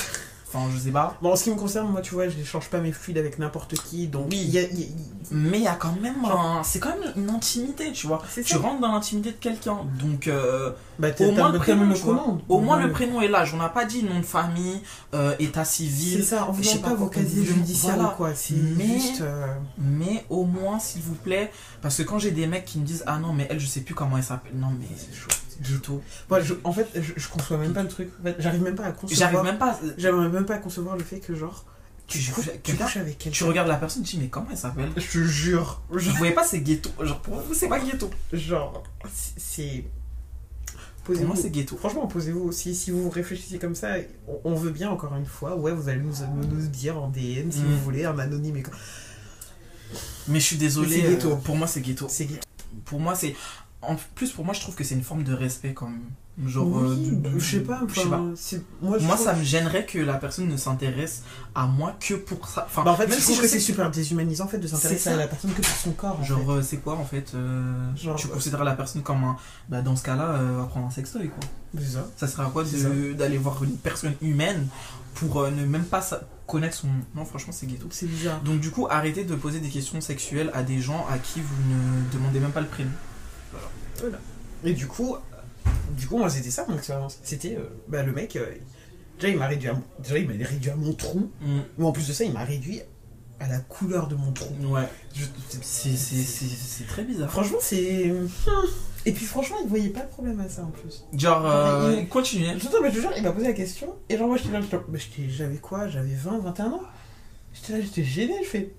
Enfin, 0.49 0.69
je 0.73 0.79
sais 0.79 0.91
pas. 0.91 1.17
Bon, 1.21 1.33
en 1.33 1.35
ce 1.35 1.43
qui 1.43 1.49
me 1.51 1.55
concerne, 1.57 1.89
moi, 1.91 2.01
tu 2.01 2.13
vois, 2.13 2.29
je 2.29 2.37
n'échange 2.37 2.69
pas 2.69 2.79
mes 2.79 2.93
fluides 2.93 3.17
avec 3.17 3.37
n'importe 3.37 3.73
qui, 3.75 4.07
donc 4.07 4.27
Oui. 4.31 4.37
y 4.37 4.57
a- 4.59 4.61
y 4.61 4.83
a- 4.83 4.87
Mais 5.29 5.57
il 5.57 5.63
y 5.65 5.67
a 5.67 5.75
quand 5.75 5.91
même 6.01 6.23
un. 6.23 6.63
C'est 6.63 6.79
quand 6.79 6.89
même 6.97 7.11
une 7.17 7.29
intimité, 7.29 7.91
tu 7.91 8.07
vois. 8.07 8.21
c'est 8.29 8.43
Tu 8.43 8.53
ça. 8.53 8.59
rentres 8.59 8.79
dans 8.79 8.93
l'intimité 8.93 9.31
de 9.31 9.35
quelqu'un. 9.37 9.79
Donc. 10.01 10.27
euh, 10.27 10.71
Bah, 10.99 11.09
Au 11.19 11.31
moins 11.31 11.51
le 11.51 11.59
prénom, 11.59 11.93
commande. 11.93 12.41
Au 12.49 12.59
moins 12.59 12.77
Ouais. 12.77 12.83
le 12.87 12.91
prénom 12.91 13.21
et 13.21 13.27
l'âge. 13.27 13.53
On 13.53 13.57
n'a 13.57 13.69
pas 13.69 13.85
dit 13.85 14.01
nom 14.03 14.19
de 14.19 14.25
famille, 14.25 14.81
euh, 15.13 15.35
état 15.37 15.63
C'est 15.65 15.83
civil. 15.83 16.23
ça, 16.23 16.47
on 16.49 16.53
je 16.53 16.71
ne 16.71 16.77
pas 16.77 16.89
pas 16.89 16.95
vos 16.95 17.05
casiers 17.07 17.43
judiciaires 17.45 17.95
voilà. 17.95 18.13
quoi, 18.17 18.33
c'est 18.33 18.55
Mais- 18.55 18.85
juste... 18.99 19.21
euh, 19.21 19.45
Mais 19.77 20.25
au 20.29 20.45
moins, 20.45 20.79
s'il 20.79 21.01
vous 21.03 21.13
plaît. 21.13 21.51
Parce 21.81 21.97
que 21.97 22.03
quand 22.03 22.17
j'ai 22.19 22.31
des 22.31 22.47
mecs 22.47 22.65
qui 22.65 22.79
me 22.79 22.85
disent 22.85 23.03
Ah 23.05 23.19
non, 23.19 23.31
mais 23.33 23.47
elle, 23.51 23.59
je 23.59 23.67
sais 23.67 23.81
plus 23.81 23.93
comment 23.93 24.17
elle 24.17 24.23
s'appelle. 24.23 24.53
Non, 24.55 24.69
mais 24.79 24.87
c'est 24.95 25.13
chaud. 25.15 25.27
Ghetto. 25.61 26.01
Moi, 26.29 26.39
je- 26.41 26.53
en 26.63 26.71
fait, 26.73 26.87
je, 26.95 27.13
je 27.15 27.27
conçois 27.29 27.57
même 27.57 27.73
pas 27.73 27.83
le 27.83 27.89
truc. 27.89 28.09
En 28.19 28.23
fait, 28.23 28.35
j'arrive 28.39 28.61
même 28.61 28.75
pas 28.75 28.85
à 28.85 28.91
concevoir... 28.91 29.17
J'arrive 29.31 29.43
même 29.43 29.57
pas. 29.57 29.79
J'arrive 29.97 30.31
même 30.31 30.45
pas 30.45 30.55
à 30.55 30.59
concevoir 30.59 30.95
le 30.97 31.03
fait 31.03 31.19
que, 31.19 31.35
genre, 31.35 31.65
tu, 32.07 32.19
Tu- 32.19 32.31
couches, 32.31 32.49
tu- 32.63 32.75
couches 32.75 32.97
avec 32.97 33.17
quelqu'un. 33.17 33.37
Tu 33.37 33.43
regardes 33.43 33.67
la 33.67 33.75
personne, 33.75 34.03
tu 34.03 34.15
dis 34.15 34.21
Mais 34.21 34.29
comment 34.29 34.47
elle 34.51 34.57
s'appelle? 34.57 34.89
Je 34.95 35.05
te 35.19 35.23
jure. 35.23 35.81
Je 35.93 36.09
voyais 36.11 36.33
pas, 36.33 36.43
c'est 36.43 36.61
ghetto. 36.61 36.89
Genre, 37.01 37.19
pour 37.21 37.35
vous, 37.39 37.53
c'est 37.53 37.67
pas 37.67 37.79
ghetto. 37.79 38.09
Genre, 38.31 38.83
c'est- 39.05 39.83
Posez-vous. 41.03 41.27
moi, 41.27 41.35
c'est 41.37 41.49
ghetto. 41.49 41.77
Franchement, 41.77 42.05
posez-vous 42.07 42.41
aussi. 42.41 42.75
Si 42.75 42.91
vous 42.91 43.09
réfléchissez 43.09 43.59
comme 43.59 43.75
ça, 43.75 43.95
on, 44.27 44.39
on 44.51 44.55
veut 44.55 44.71
bien, 44.71 44.89
encore 44.89 45.15
une 45.15 45.25
fois. 45.25 45.55
Ouais, 45.55 45.71
vous 45.71 45.87
allez 45.89 46.01
nous, 46.01 46.13
nous, 46.49 46.67
dire 46.67 46.97
en 47.01 47.07
DM 47.09 47.49
si 47.49 47.59
Mm. 47.59 47.65
vous 47.65 47.79
voulez, 47.83 48.05
en 48.07 48.17
anonyme. 48.19 48.57
et. 48.57 48.63
Mais 50.27 50.39
je 50.41 50.45
suis 50.45 50.57
désolé. 50.57 51.01
Ghetto. 51.01 51.31
euh, 51.31 51.35
pour 51.35 51.55
moi, 51.55 51.67
c'est 51.67 51.79
ghetto. 51.81 52.07
C'est 52.09 52.27
Pour 52.85 52.99
moi, 52.99 53.15
c'est. 53.15 53.35
En 53.81 53.95
plus, 54.15 54.31
pour 54.31 54.43
moi, 54.43 54.53
je 54.53 54.61
trouve 54.61 54.75
que 54.75 54.83
c'est 54.83 54.95
une 54.95 55.03
forme 55.03 55.23
de 55.23 55.33
respect 55.33 55.73
quand 55.73 55.87
même. 55.87 56.01
Genre. 56.45 56.67
Oui, 56.67 56.83
euh, 56.83 56.95
de- 57.11 57.29
de- 57.29 57.39
je 57.39 57.57
sais 57.57 57.59
pas. 57.61 57.81
je 57.87 57.99
sais 57.99 58.07
pas. 58.07 58.17
Moi, 58.17 58.97
je 58.99 59.05
Moi, 59.05 59.15
trouve- 59.15 59.25
ça 59.25 59.33
me 59.33 59.43
gênerait 59.43 59.85
que 59.87 59.97
la 59.97 60.15
personne 60.15 60.47
ne 60.47 60.57
s'intéresse 60.57 61.23
à 61.55 61.65
moi 61.65 61.95
que 61.99 62.13
pour 62.15 62.47
ça. 62.47 62.65
Enfin, 62.67 62.83
Bah, 62.83 62.91
en 62.91 62.95
fait, 62.95 63.07
même 63.07 63.15
je 63.15 63.21
si 63.21 63.25
trouve 63.25 63.37
je 63.37 63.41
que 63.41 63.47
c'est 63.47 63.59
super 63.59 63.89
déshumanisant 63.89 64.45
en 64.45 64.47
fait, 64.47 64.59
de 64.59 64.67
s'intéresser 64.67 65.09
à 65.09 65.15
la 65.15 65.27
personne 65.27 65.51
que 65.51 65.61
pour 65.61 65.71
son 65.75 65.91
corps. 65.93 66.19
en 66.19 66.23
Genre, 66.23 66.39
fait. 66.45 66.51
euh, 66.51 66.61
c'est 66.61 66.77
quoi 66.77 66.95
en 66.95 67.05
fait 67.05 67.31
euh, 67.33 67.95
Genre, 67.95 68.15
Tu 68.17 68.27
euh, 68.27 68.31
considères 68.31 68.63
la 68.63 68.73
personne 68.75 69.01
comme 69.01 69.23
un. 69.23 69.35
Bah, 69.69 69.81
dans 69.81 69.95
ce 69.95 70.03
cas-là, 70.03 70.29
euh, 70.29 70.55
on 70.57 70.61
va 70.61 70.65
prendre 70.67 70.85
un 70.87 70.91
sextoy 70.91 71.29
quoi. 71.29 71.39
C'est 71.79 71.93
ça. 71.93 72.07
Ça 72.17 72.27
serait 72.27 72.43
à 72.43 72.49
quoi 72.49 72.63
d'aller 73.17 73.37
voir 73.39 73.63
une 73.63 73.75
personne 73.77 74.13
humaine 74.21 74.67
pour 75.15 75.41
euh, 75.41 75.49
ne 75.49 75.65
même 75.65 75.85
pas 75.85 76.01
sa- 76.01 76.21
connaître 76.45 76.75
son. 76.75 76.87
Non, 77.15 77.25
franchement, 77.25 77.51
c'est 77.53 77.65
ghetto. 77.65 77.87
C'est 77.89 78.05
bizarre. 78.05 78.41
Donc, 78.41 78.59
du 78.59 78.69
coup, 78.69 78.85
arrêtez 78.89 79.23
de 79.23 79.35
poser 79.35 79.59
des 79.59 79.69
questions 79.69 80.01
sexuelles 80.01 80.51
à 80.53 80.61
des 80.63 80.79
gens 80.81 81.05
à 81.11 81.17
qui 81.17 81.41
vous 81.41 81.55
ne 81.67 82.13
demandez 82.13 82.39
même 82.39 82.51
pas 82.51 82.61
le 82.61 82.67
prénom. 82.67 82.91
Et 84.63 84.73
du 84.73 84.87
coup, 84.87 85.15
du 85.97 86.07
coup, 86.07 86.17
moi, 86.17 86.29
c'était 86.29 86.49
ça 86.51 86.65
mon 86.67 86.75
expérience. 86.77 87.19
C'était, 87.23 87.55
euh, 87.55 87.67
bah, 87.87 88.03
le 88.03 88.11
mec, 88.11 88.35
euh, 88.35 88.45
déjà, 89.19 89.29
il 89.29 89.37
m'a 89.37 89.47
réduit, 89.47 89.69
à, 89.69 89.79
déjà, 89.99 90.17
il 90.17 90.27
m'a 90.27 90.33
réduit 90.45 90.69
à 90.71 90.75
mon 90.75 90.93
trou. 90.93 91.29
Mais 91.77 91.85
en 91.85 91.91
plus 91.91 92.07
de 92.07 92.13
ça, 92.13 92.23
il 92.23 92.33
m'a 92.33 92.43
réduit 92.43 92.81
à 93.39 93.47
la 93.47 93.59
couleur 93.59 94.07
de 94.07 94.15
mon 94.15 94.31
trou. 94.31 94.53
Ouais. 94.73 94.87
C'est 95.61 96.87
très 96.87 97.03
bizarre. 97.03 97.29
Franchement, 97.31 97.57
c'est. 97.61 98.11
Et 99.05 99.11
puis, 99.13 99.25
franchement, 99.25 99.57
il 99.63 99.69
voyait 99.69 99.89
pas 99.89 100.01
le 100.03 100.09
problème 100.09 100.39
à 100.41 100.49
ça 100.49 100.63
en 100.63 100.71
plus. 100.71 101.05
Genre, 101.13 101.45
euh, 101.45 101.95
Il- 101.99 102.09
continuez. 102.09 102.53
Je 102.59 102.67
te 102.67 102.91
jure, 102.99 103.11
il 103.15 103.23
m'a 103.23 103.31
posé 103.31 103.47
la 103.47 103.53
question. 103.53 103.95
Et 104.09 104.17
genre, 104.17 104.27
moi, 104.27 104.37
j'étais 104.37 104.51
là, 104.51 104.59
j'avais 105.29 105.57
quoi 105.57 105.87
J'avais 105.87 106.13
20, 106.13 106.39
21 106.39 106.65
ans. 106.71 106.81
J'étais 107.53 107.73
là, 107.73 107.81
j'étais 107.81 108.03
gêné. 108.03 108.33
Je 108.43 108.49
fais. 108.49 108.73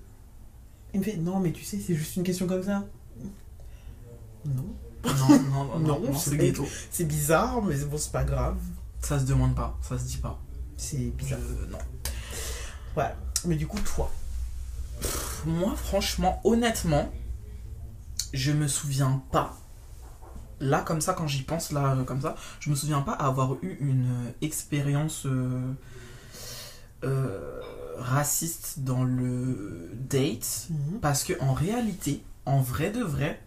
Il 0.93 0.99
me 0.99 1.05
fait, 1.05 1.17
non, 1.17 1.39
mais 1.39 1.51
tu 1.51 1.63
sais, 1.63 1.77
c'est 1.79 1.95
juste 1.95 2.15
une 2.17 2.23
question 2.23 2.45
comme 2.47 2.63
ça. 2.63 2.85
Non. 4.45 4.65
Non, 5.05 5.79
non, 5.79 5.99
non, 5.99 6.13
c'est 6.17 6.37
ghetto. 6.37 6.67
C'est 6.91 7.05
bizarre, 7.05 7.61
mais 7.61 7.75
bon, 7.85 7.97
c'est 7.97 8.11
pas 8.11 8.23
grave. 8.23 8.57
Ça 9.01 9.17
se 9.19 9.25
demande 9.25 9.55
pas, 9.55 9.77
ça 9.81 9.97
se 9.97 10.03
dit 10.03 10.17
pas. 10.17 10.39
C'est 10.77 10.97
Je- 10.97 11.09
bizarre. 11.11 11.39
non. 11.71 11.77
Voilà. 12.93 13.15
Mais 13.45 13.55
du 13.55 13.65
coup, 13.67 13.79
toi? 13.79 14.11
Moi, 15.45 15.73
franchement, 15.75 16.41
honnêtement, 16.43 17.09
je 18.33 18.51
me 18.51 18.67
souviens 18.67 19.21
pas. 19.31 19.55
Là, 20.59 20.81
comme 20.81 20.99
ça, 20.99 21.13
quand 21.13 21.27
j'y 21.27 21.43
pense, 21.43 21.71
là, 21.71 21.93
euh, 21.95 22.03
comme 22.03 22.19
ça, 22.21 22.35
je 22.59 22.69
me 22.69 22.75
souviens 22.75 22.99
pas 23.01 23.13
avoir 23.13 23.53
eu 23.61 23.77
une 23.79 24.05
euh, 24.27 24.31
expérience 24.41 25.25
euh, 25.25 25.71
euh, 27.05 27.61
raciste 27.97 28.79
dans 28.79 29.05
le 29.05 29.89
date. 29.93 30.67
Parce 31.01 31.23
que 31.23 31.33
en 31.41 31.53
réalité, 31.53 32.21
en 32.45 32.59
vrai 32.61 32.91
de 32.91 33.01
vrai, 33.01 33.41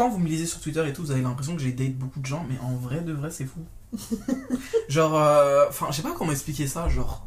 quand 0.00 0.08
vous 0.08 0.18
me 0.18 0.28
lisez 0.28 0.46
sur 0.46 0.60
Twitter 0.60 0.82
et 0.88 0.94
tout, 0.94 1.02
vous 1.02 1.10
avez 1.10 1.20
l'impression 1.20 1.54
que 1.54 1.60
j'ai 1.60 1.72
date 1.72 1.94
beaucoup 1.94 2.20
de 2.20 2.24
gens, 2.24 2.46
mais 2.48 2.58
en 2.60 2.74
vrai 2.74 3.02
de 3.02 3.12
vrai, 3.12 3.30
c'est 3.30 3.44
fou. 3.44 3.60
genre, 4.88 5.14
euh, 5.14 5.66
enfin, 5.68 5.88
je 5.90 5.96
sais 5.96 6.02
pas 6.02 6.14
comment 6.16 6.32
expliquer 6.32 6.66
ça, 6.66 6.88
genre. 6.88 7.26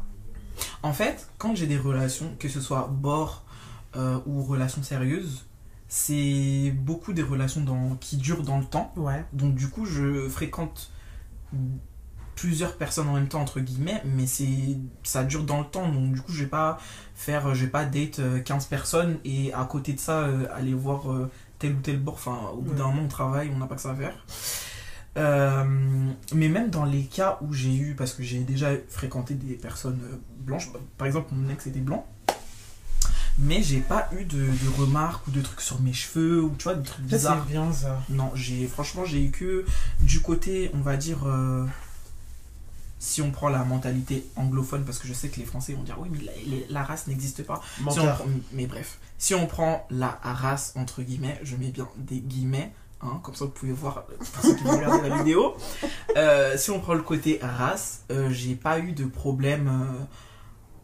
En 0.82 0.92
fait, 0.92 1.28
quand 1.38 1.54
j'ai 1.54 1.68
des 1.68 1.78
relations, 1.78 2.34
que 2.36 2.48
ce 2.48 2.60
soit 2.60 2.88
bord 2.90 3.44
euh, 3.94 4.18
ou 4.26 4.42
relations 4.42 4.82
sérieuses, 4.82 5.46
c'est 5.86 6.74
beaucoup 6.76 7.12
des 7.12 7.22
relations 7.22 7.60
dans, 7.60 7.94
qui 8.00 8.16
durent 8.16 8.42
dans 8.42 8.58
le 8.58 8.64
temps. 8.64 8.92
Ouais. 8.96 9.24
Donc 9.32 9.54
du 9.54 9.68
coup, 9.68 9.86
je 9.86 10.28
fréquente 10.28 10.90
plusieurs 12.34 12.76
personnes 12.76 13.08
en 13.08 13.14
même 13.14 13.28
temps 13.28 13.40
entre 13.40 13.60
guillemets, 13.60 14.02
mais 14.04 14.26
c'est 14.26 14.76
ça 15.02 15.24
dure 15.24 15.44
dans 15.44 15.60
le 15.60 15.66
temps. 15.66 15.88
Donc 15.88 16.12
du 16.12 16.20
coup, 16.20 16.32
je 16.32 16.44
vais 16.44 16.50
pas 16.50 16.78
faire, 17.14 17.54
je 17.54 17.64
vais 17.64 17.70
pas 17.70 17.84
date 17.84 18.18
euh, 18.18 18.40
15 18.40 18.66
personnes 18.66 19.18
et 19.24 19.52
à 19.52 19.64
côté 19.64 19.92
de 19.92 20.00
ça 20.00 20.22
euh, 20.22 20.46
aller 20.54 20.74
voir 20.74 21.12
euh, 21.12 21.30
tel 21.58 21.72
ou 21.72 21.80
tel 21.80 21.98
bord. 21.98 22.14
Enfin, 22.14 22.50
au 22.52 22.60
bout 22.60 22.74
d'un 22.74 22.86
moment, 22.86 23.02
on 23.04 23.08
travaille, 23.08 23.50
on 23.54 23.58
n'a 23.58 23.66
pas 23.66 23.76
que 23.76 23.80
ça 23.80 23.90
à 23.90 23.94
faire. 23.94 24.14
Euh, 25.16 25.64
mais 26.34 26.48
même 26.48 26.70
dans 26.70 26.84
les 26.84 27.04
cas 27.04 27.38
où 27.40 27.52
j'ai 27.52 27.74
eu, 27.74 27.94
parce 27.94 28.12
que 28.12 28.22
j'ai 28.22 28.40
déjà 28.40 28.70
fréquenté 28.88 29.34
des 29.34 29.54
personnes 29.54 30.00
euh, 30.12 30.16
blanches, 30.38 30.70
par 30.98 31.06
exemple 31.06 31.28
mon 31.32 31.48
ex 31.50 31.68
était 31.68 31.78
blanc, 31.78 32.04
mais 33.38 33.62
j'ai 33.62 33.80
pas 33.80 34.08
eu 34.18 34.24
de, 34.24 34.38
de 34.38 34.80
remarques 34.80 35.26
ou 35.28 35.30
de 35.30 35.40
trucs 35.40 35.60
sur 35.60 35.80
mes 35.80 35.92
cheveux 35.92 36.42
ou 36.42 36.52
tu 36.58 36.64
vois 36.64 36.74
des 36.74 36.82
trucs 36.82 37.04
bizarres. 37.04 37.44
c'est 37.46 37.52
bien 37.52 37.72
ça. 37.72 38.02
Non, 38.08 38.32
j'ai 38.34 38.66
franchement 38.66 39.04
j'ai 39.04 39.24
eu 39.24 39.30
que 39.30 39.64
du 40.00 40.20
côté, 40.20 40.72
on 40.74 40.80
va 40.80 40.96
dire, 40.96 41.26
euh, 41.26 41.64
si 43.04 43.20
on 43.22 43.30
prend 43.30 43.48
la 43.50 43.64
mentalité 43.64 44.26
anglophone, 44.36 44.84
parce 44.84 44.98
que 44.98 45.06
je 45.06 45.12
sais 45.12 45.28
que 45.28 45.38
les 45.38 45.44
Français 45.46 45.74
vont 45.74 45.82
dire 45.82 45.96
oui 46.00 46.08
mais 46.10 46.20
la, 46.24 46.32
les- 46.46 46.66
la 46.70 46.82
race 46.82 47.06
n'existe 47.06 47.42
pas. 47.44 47.60
Si 47.92 48.00
on 48.00 48.06
mais 48.52 48.66
bref, 48.66 48.98
si 49.18 49.34
on 49.34 49.46
prend 49.46 49.86
la 49.90 50.18
race 50.22 50.72
entre 50.76 51.02
guillemets, 51.02 51.38
je 51.42 51.56
mets 51.56 51.70
bien 51.70 51.86
des 51.98 52.20
guillemets, 52.20 52.72
hein, 53.02 53.20
comme 53.22 53.34
ça 53.34 53.44
vous 53.44 53.50
pouvez 53.50 53.72
voir 53.72 54.04
euh, 54.10 54.16
pour 54.32 54.42
ceux 54.42 54.54
qui 54.54 54.64
vont 54.64 54.76
regarder 54.76 55.08
la 55.08 55.18
vidéo. 55.18 55.54
Euh, 56.16 56.56
si 56.56 56.70
on 56.70 56.78
prend 56.78 56.94
le 56.94 57.02
côté 57.02 57.40
race, 57.42 58.04
euh, 58.12 58.30
j'ai 58.30 58.54
pas 58.54 58.78
eu 58.78 58.92
de 58.92 59.04
problème 59.04 59.66
euh, 59.68 60.04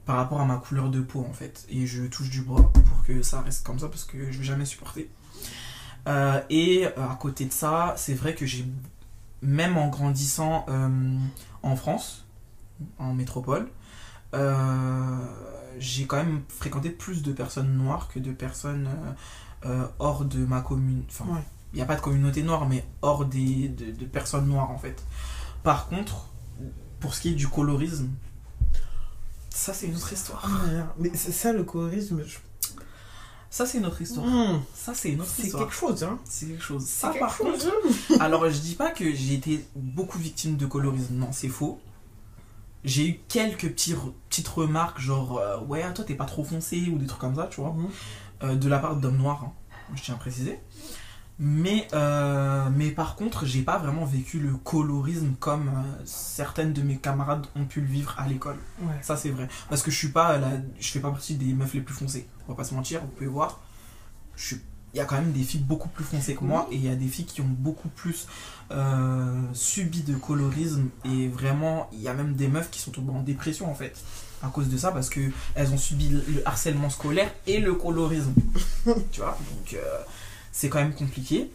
par 0.06 0.16
rapport 0.16 0.40
à 0.40 0.44
ma 0.44 0.56
couleur 0.56 0.88
de 0.88 1.00
peau 1.00 1.24
en 1.28 1.32
fait, 1.32 1.64
et 1.70 1.86
je 1.86 2.02
touche 2.02 2.30
du 2.30 2.42
bois 2.42 2.72
pour 2.72 3.04
que 3.06 3.22
ça 3.22 3.40
reste 3.42 3.64
comme 3.64 3.78
ça 3.78 3.86
parce 3.88 4.02
que 4.04 4.32
je 4.32 4.38
vais 4.38 4.44
jamais 4.44 4.64
supporter. 4.64 5.08
Et 6.50 6.86
à 6.86 7.16
côté 7.20 7.44
de 7.44 7.52
ça, 7.52 7.94
c'est 7.96 8.14
vrai 8.14 8.34
que 8.34 8.44
j'ai 8.44 8.64
même 9.42 9.76
en 9.78 9.88
grandissant 9.88 10.66
en 11.62 11.76
France, 11.76 12.24
en 12.98 13.12
métropole, 13.14 13.68
euh, 14.34 15.26
j'ai 15.78 16.06
quand 16.06 16.16
même 16.16 16.42
fréquenté 16.48 16.90
plus 16.90 17.22
de 17.22 17.32
personnes 17.32 17.76
noires 17.76 18.08
que 18.08 18.18
de 18.18 18.32
personnes 18.32 18.88
euh, 19.66 19.86
hors 19.98 20.24
de 20.24 20.44
ma 20.44 20.60
commune. 20.62 21.02
Enfin, 21.08 21.24
il 21.28 21.34
Ouais. 21.34 21.44
n'y 21.74 21.80
a 21.82 21.84
pas 21.86 21.96
de 21.96 22.00
communauté 22.00 22.42
noire, 22.42 22.68
mais 22.68 22.84
hors 23.02 23.24
des, 23.24 23.68
de, 23.68 23.90
de 23.92 24.04
personnes 24.06 24.46
noires 24.46 24.70
en 24.70 24.78
fait. 24.78 25.02
Par 25.62 25.88
contre, 25.88 26.26
pour 27.00 27.14
ce 27.14 27.20
qui 27.20 27.28
est 27.30 27.34
du 27.34 27.48
colorisme, 27.48 28.08
ça 29.50 29.74
c'est 29.74 29.86
une 29.86 29.96
autre 29.96 30.12
histoire. 30.12 30.48
Mais 30.98 31.14
ça, 31.16 31.52
le 31.52 31.64
colorisme, 31.64 32.22
je- 32.24 32.38
Ça 33.52 33.66
c'est 33.66 33.78
une 33.78 33.86
autre 33.86 34.00
histoire. 34.00 34.24
Hmm, 34.26 34.60
Ça 34.74 34.94
c'est 34.94 35.10
une 35.10 35.20
autre 35.20 35.30
c'est 35.34 35.42
histoire. 35.44 35.64
quelque 35.64 35.74
chose, 35.74 36.04
hein. 36.04 36.18
C'est 36.24 36.46
quelque 36.46 36.62
chose. 36.62 36.86
Ça 36.86 37.08
quelque 37.10 37.20
par 37.20 37.36
contre, 37.36 37.60
chose. 37.60 37.70
alors 38.20 38.48
je 38.48 38.58
dis 38.58 38.76
pas 38.76 38.90
que 38.90 39.12
j'ai 39.12 39.34
été 39.34 39.64
beaucoup 39.74 40.18
victime 40.18 40.56
de 40.56 40.66
colorisme, 40.66 41.14
non 41.14 41.32
c'est 41.32 41.48
faux. 41.48 41.80
J'ai 42.84 43.06
eu 43.08 43.20
quelques 43.28 43.68
petits 43.72 43.94
petites 44.30 44.48
remarques 44.48 45.00
genre 45.00 45.38
euh, 45.38 45.58
ouais 45.60 45.82
toi 45.92 46.04
t'es 46.04 46.14
pas 46.14 46.24
trop 46.24 46.44
foncé 46.44 46.88
ou 46.90 46.96
des 46.98 47.06
trucs 47.06 47.20
comme 47.20 47.34
ça 47.34 47.46
tu 47.50 47.60
vois 47.60 47.72
Mhm. 47.74 47.88
euh, 48.44 48.54
de 48.54 48.68
la 48.68 48.78
part 48.78 48.96
d'hommes 48.96 49.18
noirs 49.18 49.44
hein, 49.44 49.52
je 49.96 50.02
tiens 50.02 50.14
à 50.14 50.18
préciser 50.18 50.58
mais 51.42 51.88
euh, 51.94 52.68
mais 52.76 52.90
par 52.90 53.16
contre 53.16 53.46
j'ai 53.46 53.62
pas 53.62 53.78
vraiment 53.78 54.04
vécu 54.04 54.38
le 54.38 54.52
colorisme 54.56 55.32
comme 55.40 55.68
euh, 55.68 56.02
certaines 56.04 56.74
de 56.74 56.82
mes 56.82 56.98
camarades 56.98 57.46
ont 57.56 57.64
pu 57.64 57.80
le 57.80 57.86
vivre 57.86 58.14
à 58.18 58.28
l'école. 58.28 58.58
Ouais. 58.82 58.94
ça 59.00 59.16
c'est 59.16 59.30
vrai. 59.30 59.48
Parce 59.70 59.82
que 59.82 59.90
je 59.90 59.96
suis 59.96 60.10
pas 60.10 60.36
la, 60.36 60.50
je 60.78 60.90
fais 60.90 61.00
pas 61.00 61.10
partie 61.10 61.36
des 61.36 61.54
meufs 61.54 61.72
les 61.72 61.80
plus 61.80 61.94
foncées. 61.94 62.28
On 62.46 62.52
va 62.52 62.56
pas 62.56 62.64
se 62.64 62.74
mentir 62.74 63.00
vous 63.00 63.08
pouvez 63.08 63.26
voir. 63.26 63.60
Je 64.36 64.44
suis 64.44 64.60
il 64.92 64.98
y 64.98 65.00
a 65.00 65.04
quand 65.04 65.14
même 65.14 65.32
des 65.32 65.44
filles 65.44 65.60
beaucoup 65.60 65.88
plus 65.88 66.04
foncées 66.04 66.34
que 66.34 66.44
moi 66.44 66.66
et 66.70 66.74
il 66.74 66.84
y 66.84 66.88
a 66.88 66.96
des 66.96 67.06
filles 67.06 67.24
qui 67.24 67.40
ont 67.40 67.48
beaucoup 67.48 67.88
plus 67.88 68.26
euh, 68.72 69.40
subi 69.52 70.02
de 70.02 70.16
colorisme 70.16 70.88
et 71.04 71.28
vraiment 71.28 71.88
il 71.92 72.00
y 72.00 72.08
a 72.08 72.14
même 72.14 72.34
des 72.34 72.48
meufs 72.48 72.70
qui 72.70 72.80
sont 72.80 72.90
tombées 72.90 73.12
en 73.12 73.22
dépression 73.22 73.70
en 73.70 73.74
fait 73.74 73.96
à 74.42 74.48
cause 74.48 74.68
de 74.68 74.76
ça 74.76 74.90
parce 74.90 75.08
que 75.08 75.20
elles 75.54 75.72
ont 75.72 75.78
subi 75.78 76.08
le 76.08 76.24
le 76.28 76.46
harcèlement 76.46 76.90
scolaire 76.90 77.32
et 77.46 77.60
le 77.60 77.74
colorisme. 77.74 78.34
Tu 79.12 79.20
vois 79.20 79.38
donc 79.38 79.76
c'est 80.52 80.68
quand 80.68 80.78
même 80.80 80.94
compliqué 80.94 81.50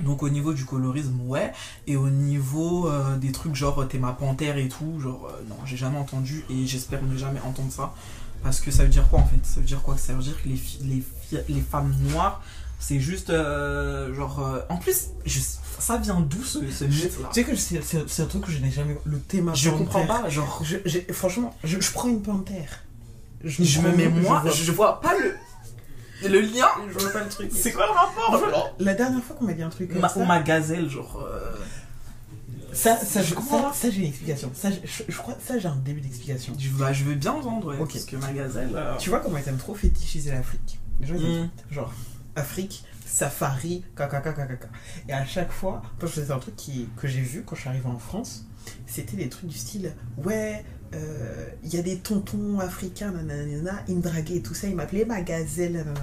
donc 0.00 0.22
au 0.24 0.28
niveau 0.28 0.52
du 0.52 0.64
colorisme 0.64 1.20
ouais 1.26 1.52
et 1.86 1.96
au 1.96 2.10
niveau 2.10 2.88
euh, 2.88 3.16
des 3.16 3.30
trucs 3.32 3.54
genre 3.54 3.86
t'es 3.88 3.98
ma 3.98 4.12
panthère 4.12 4.56
et 4.58 4.68
tout 4.68 4.98
genre 5.00 5.28
euh, 5.30 5.42
non 5.48 5.56
j'ai 5.64 5.76
jamais 5.76 5.98
entendu 5.98 6.44
et 6.50 6.66
j'espère 6.66 7.02
ne 7.02 7.16
jamais 7.16 7.40
entendre 7.40 7.70
ça 7.70 7.94
parce 8.42 8.60
que 8.60 8.70
ça 8.70 8.82
veut 8.82 8.90
dire 8.90 9.08
quoi 9.08 9.20
en 9.20 9.24
fait? 9.26 9.38
Ça 9.44 9.60
veut 9.60 9.66
dire 9.66 9.80
quoi? 9.80 9.96
Ça 9.96 10.12
veut 10.12 10.22
dire 10.22 10.34
que 10.42 10.46
les, 10.50 10.60
les, 10.82 11.02
les 11.48 11.60
femmes 11.62 11.94
noires, 12.10 12.42
c'est 12.78 13.00
juste 13.00 13.30
euh, 13.30 14.12
genre. 14.14 14.40
euh, 14.44 14.60
en 14.68 14.76
plus, 14.76 15.06
je- 15.24 15.38
ça 15.78 15.96
vient 15.96 16.20
d'où 16.20 16.42
ce, 16.44 16.58
ce 16.70 16.84
mythe 16.84 17.18
là 17.22 17.30
Tu 17.32 17.40
sais 17.42 17.44
que 17.44 17.56
c'est- 17.56 18.20
un 18.22 18.26
truc 18.26 18.44
que 18.44 18.50
je 18.52 18.58
n'ai 18.58 18.70
jamais. 18.70 18.98
Le 19.06 19.18
thème 19.18 19.50
Je 19.54 19.70
panthère. 19.70 19.78
comprends 19.78 20.06
pas, 20.06 20.28
genre. 20.28 20.62
Je- 20.62 21.00
franchement, 21.14 21.56
je, 21.64 21.80
je 21.80 21.90
prends 21.92 22.08
une 22.08 22.20
panthère. 22.20 22.80
Je 23.42 23.62
me 23.62 23.88
prends- 23.88 23.96
mets 23.96 24.08
moi, 24.10 24.44
je 24.54 24.72
vois 24.72 25.00
pas 25.00 25.14
le. 25.18 25.34
Le 26.28 26.40
lien 26.40 26.66
je 26.92 26.98
vois 26.98 27.12
pas 27.12 27.22
le 27.24 27.28
truc. 27.28 27.50
C'est 27.54 27.72
quoi 27.72 27.86
le 27.86 27.92
rapport 27.92 28.38
genre 28.50 28.74
La 28.78 28.94
dernière 28.94 29.22
fois 29.22 29.36
qu'on 29.36 29.44
m'a 29.44 29.52
dit 29.54 29.62
un 29.62 29.68
truc 29.70 29.90
comme 29.92 30.00
ma, 30.00 30.08
ça, 30.08 30.20
Ou 30.20 30.24
ma 30.24 30.40
gazelle, 30.40 30.88
genre. 30.88 31.22
euh, 31.26 31.54
ça, 32.72 32.96
ça, 32.96 33.22
Je 33.22 33.34
comprends. 33.34 33.72
ça, 33.72 33.82
ça, 33.82 33.90
j'ai 33.90 34.00
une 34.00 34.08
explication. 34.08 34.50
Ça, 34.54 34.68
je, 34.70 35.02
je- 35.08 35.16
crois, 35.18 35.34
ça 35.44 35.58
j'ai 35.58 35.68
un 35.68 35.76
début 35.76 36.00
d'explication. 36.00 36.54
je, 36.58 36.68
bah, 36.70 36.92
je 36.92 37.04
veux 37.04 37.14
bien 37.14 37.32
entendre, 37.32 37.68
ouais, 37.68 37.78
Ok. 37.78 37.92
parce 37.92 38.04
que 38.04 38.16
ma 38.16 38.32
gazelle. 38.32 38.70
euh, 38.74 38.96
Tu 38.98 39.10
vois 39.10 39.20
comment 39.20 39.38
ils 39.38 39.48
aiment 39.48 39.56
trop 39.58 39.74
fétichiser 39.74 40.32
l'Afrique. 40.32 40.80
Les 41.00 41.06
gens 41.06 41.14
ils 41.16 41.24
aiment 41.24 41.44
Mm. 41.44 41.50
trop. 41.56 41.74
genre 41.74 41.92
Afrique, 42.36 42.84
safari, 43.06 43.84
caca 43.96 44.20
caca 44.20 44.46
caca. 44.46 44.68
Et 45.08 45.12
à 45.12 45.24
chaque 45.24 45.52
fois, 45.52 45.82
parce 45.98 46.14
que 46.14 46.24
c'est 46.24 46.30
un 46.32 46.38
truc 46.38 46.56
qui, 46.56 46.88
que 46.96 47.06
j'ai 47.08 47.20
vu 47.20 47.42
quand 47.46 47.54
je 47.56 47.60
suis 47.62 47.68
arrivé 47.70 47.86
en 47.86 47.98
France, 47.98 48.46
c'était 48.86 49.16
des 49.16 49.28
trucs 49.28 49.46
du 49.50 49.56
style 49.58 49.92
ouais, 50.24 50.64
euh, 50.94 51.46
il 51.64 51.74
y 51.74 51.78
a 51.78 51.82
des 51.82 51.98
tontons 51.98 52.60
africains, 52.60 53.10
nanana, 53.12 53.82
ils 53.88 53.96
me 53.96 54.02
draguaient 54.02 54.36
et 54.36 54.42
tout 54.42 54.54
ça, 54.54 54.68
ils 54.68 54.74
m'appelaient 54.76 55.04
ma 55.04 55.20
gazelle, 55.22 55.72
nanana. 55.72 56.00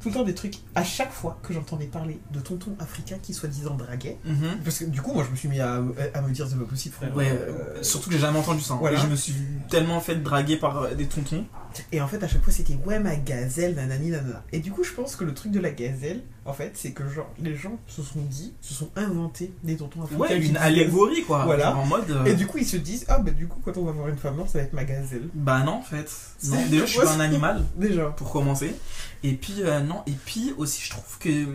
Tout 0.00 0.08
le 0.08 0.14
temps 0.14 0.24
des 0.24 0.34
trucs, 0.34 0.56
à 0.74 0.82
chaque 0.82 1.12
fois 1.12 1.38
que 1.44 1.52
j'entendais 1.54 1.86
parler 1.86 2.18
de 2.32 2.40
tontons 2.40 2.74
africains 2.80 3.18
qui 3.22 3.32
soi-disant 3.32 3.76
draguaient, 3.76 4.18
mhm. 4.24 4.58
parce 4.64 4.80
que 4.80 4.84
du 4.86 5.00
coup, 5.00 5.14
moi 5.14 5.22
je 5.24 5.30
me 5.30 5.36
suis 5.36 5.48
mis 5.48 5.60
à, 5.60 5.74
à 5.76 6.20
me 6.22 6.30
dire 6.32 6.48
c'est 6.48 6.56
pas 6.58 6.64
possible, 6.64 6.92
frère. 6.96 7.16
Ouais, 7.16 7.30
Euh, 7.30 7.80
surtout 7.84 8.08
que 8.10 8.16
j'ai 8.16 8.20
jamais 8.20 8.40
entendu 8.40 8.60
ça. 8.62 8.74
hein. 8.74 8.78
voilà. 8.80 8.98
Et 8.98 9.00
je 9.00 9.06
me 9.06 9.14
suis 9.14 9.34
tellement 9.70 10.00
fait 10.00 10.16
draguer 10.16 10.56
par 10.56 10.76
euh, 10.78 10.94
des 10.94 11.06
tontons. 11.06 11.44
Et 11.92 12.00
en 12.00 12.08
fait, 12.08 12.22
à 12.22 12.28
chaque 12.28 12.42
fois, 12.42 12.52
c'était 12.52 12.76
ouais, 12.86 12.98
ma 12.98 13.16
gazelle, 13.16 13.74
nanani, 13.74 14.10
nanana. 14.10 14.42
Et 14.52 14.60
du 14.60 14.70
coup, 14.72 14.84
je 14.84 14.92
pense 14.92 15.16
que 15.16 15.24
le 15.24 15.34
truc 15.34 15.52
de 15.52 15.60
la 15.60 15.70
gazelle, 15.70 16.22
en 16.44 16.52
fait, 16.52 16.72
c'est 16.74 16.90
que 16.92 17.08
genre, 17.08 17.30
les 17.40 17.54
gens 17.54 17.78
se 17.86 18.02
sont 18.02 18.20
dit, 18.22 18.52
se 18.60 18.74
sont 18.74 18.90
inventés 18.96 19.52
des 19.62 19.76
tontons 19.76 20.02
africains. 20.02 20.20
Ouais, 20.22 20.38
une 20.40 20.56
allégorie 20.56 21.22
quoi. 21.24 21.44
Voilà. 21.44 21.76
En 21.76 21.86
mode. 21.86 22.10
euh, 22.10 22.24
Et 22.24 22.34
du 22.34 22.46
coup, 22.46 22.58
ils 22.58 22.66
se 22.66 22.76
disent, 22.76 23.04
ah 23.08 23.18
bah 23.18 23.30
du 23.30 23.46
coup, 23.46 23.60
quand 23.64 23.76
on 23.76 23.84
va 23.84 23.92
voir 23.92 24.08
une 24.08 24.16
femme 24.18 24.36
noire, 24.36 24.48
ça 24.48 24.58
va 24.58 24.64
être 24.64 24.72
ma 24.72 24.84
gazelle. 24.84 25.28
Bah 25.34 25.62
non 25.64 25.74
en 25.74 25.82
fait. 25.82 26.10
Non, 26.44 26.56
déjà 26.68 26.84
je 26.86 26.90
suis 26.90 27.00
pas 27.00 27.12
un 27.12 27.20
animal 27.20 27.64
Déjà. 27.76 28.06
pour 28.06 28.30
commencer. 28.32 28.74
Et 29.22 29.32
puis 29.34 29.56
euh, 29.60 29.80
non, 29.80 30.02
et 30.06 30.12
puis 30.24 30.52
aussi 30.58 30.82
je 30.84 30.90
trouve 30.90 31.18
que 31.20 31.46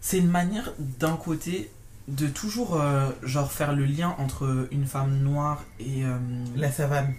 c'est 0.00 0.18
une 0.18 0.30
manière 0.30 0.72
d'un 0.98 1.16
côté 1.16 1.70
de 2.08 2.26
toujours 2.26 2.80
euh, 2.80 3.10
genre 3.22 3.52
faire 3.52 3.74
le 3.74 3.84
lien 3.84 4.14
entre 4.18 4.66
une 4.72 4.86
femme 4.86 5.18
noire 5.18 5.62
et 5.78 6.04
euh, 6.04 6.16
La 6.56 6.72
savane. 6.72 7.12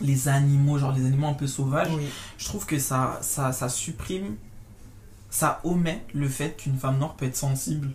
Les 0.00 0.28
animaux, 0.28 0.78
genre 0.78 0.92
les 0.92 1.04
animaux 1.06 1.28
un 1.28 1.34
peu 1.34 1.46
sauvages. 1.46 1.88
Oui. 1.96 2.06
Je 2.38 2.44
trouve 2.44 2.66
que 2.66 2.78
ça, 2.78 3.18
ça, 3.22 3.52
ça 3.52 3.68
supprime, 3.68 4.36
ça 5.30 5.60
omet 5.64 6.04
le 6.14 6.28
fait 6.28 6.56
qu'une 6.56 6.76
femme 6.78 6.98
noire 6.98 7.14
peut 7.14 7.26
être 7.26 7.36
sensible 7.36 7.90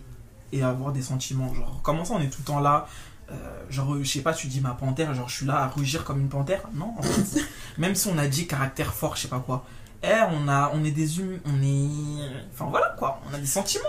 et 0.52 0.62
avoir 0.62 0.92
des 0.92 1.02
sentiments. 1.02 1.52
Genre, 1.54 1.80
comment 1.82 2.04
ça 2.04 2.14
on 2.14 2.20
est 2.20 2.28
tout 2.28 2.40
le 2.40 2.44
temps 2.46 2.60
là 2.60 2.86
euh, 3.30 3.34
Genre, 3.70 3.96
je 4.02 4.08
sais 4.10 4.20
pas, 4.20 4.34
tu 4.34 4.46
dis 4.48 4.60
ma 4.60 4.72
panthère, 4.72 5.14
genre 5.14 5.28
je 5.28 5.36
suis 5.36 5.46
là 5.46 5.62
à 5.62 5.68
rugir 5.68 6.04
comme 6.04 6.20
une 6.20 6.28
panthère? 6.28 6.62
Non, 6.74 6.94
en 6.98 7.02
fait, 7.02 7.40
même 7.78 7.94
si 7.94 8.08
on 8.08 8.18
a 8.18 8.26
dit 8.28 8.46
caractère 8.46 8.92
fort, 8.94 9.16
je 9.16 9.22
sais 9.22 9.28
pas 9.28 9.40
quoi. 9.40 9.64
Eh, 10.02 10.08
on, 10.32 10.48
a, 10.48 10.72
on 10.74 10.84
est 10.84 10.90
des 10.90 11.20
humains, 11.20 11.38
on 11.46 11.62
est. 11.62 12.28
Enfin 12.52 12.66
voilà 12.70 12.94
quoi, 12.98 13.20
on 13.30 13.34
a 13.34 13.38
des 13.38 13.46
sentiments. 13.46 13.84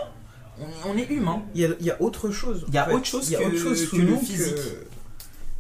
On 0.59 0.66
est, 0.68 0.93
on 0.93 0.97
est 0.97 1.09
humain. 1.09 1.41
Il 1.55 1.61
y 1.61 1.66
a, 1.66 1.70
il 1.80 1.86
y 1.88 1.91
a 1.91 1.99
autre 2.01 2.30
chose. 2.30 2.64
Il 2.68 2.74
y 2.76 2.78
a 2.78 2.86
fait. 2.86 2.93
autre 2.93 3.05
chose 3.05 3.28
Il 3.30 3.34
y 3.34 3.36
a 3.36 3.39
que- 3.39 3.45
autre 3.45 3.57
chose 3.57 3.86
sous 3.89 3.95
que 3.97 4.01
le 4.01 4.11
nous 4.11 4.20
physique. 4.20 4.55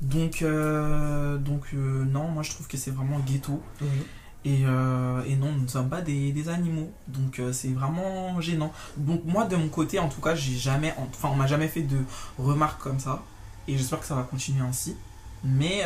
Donc, 0.03 0.41
euh, 0.41 1.37
donc 1.37 1.61
euh, 1.73 2.03
non, 2.05 2.27
moi 2.27 2.43
je 2.43 2.51
trouve 2.51 2.67
que 2.67 2.77
c'est 2.77 2.91
vraiment 2.91 3.19
ghetto. 3.19 3.61
Oui. 3.81 3.87
Et, 4.45 4.63
euh, 4.65 5.23
et 5.25 5.35
non, 5.37 5.51
nous 5.53 5.61
ne 5.63 5.67
sommes 5.67 5.87
pas 5.89 6.01
des, 6.01 6.31
des 6.33 6.49
animaux. 6.49 6.91
Donc 7.07 7.41
c'est 7.53 7.69
vraiment 7.69 8.39
gênant. 8.41 8.71
Donc 8.97 9.23
moi 9.25 9.45
de 9.45 9.55
mon 9.55 9.69
côté, 9.69 9.99
en 9.99 10.09
tout 10.09 10.19
cas, 10.21 10.35
j'ai 10.35 10.57
jamais, 10.57 10.93
enfin 10.97 11.29
on 11.31 11.35
m'a 11.35 11.47
jamais 11.47 11.67
fait 11.69 11.83
de 11.83 11.97
remarques 12.37 12.81
comme 12.81 12.99
ça. 12.99 13.23
Et 13.67 13.77
j'espère 13.77 14.01
que 14.01 14.05
ça 14.05 14.15
va 14.15 14.23
continuer 14.23 14.61
ainsi. 14.65 14.95
Mais 15.45 15.83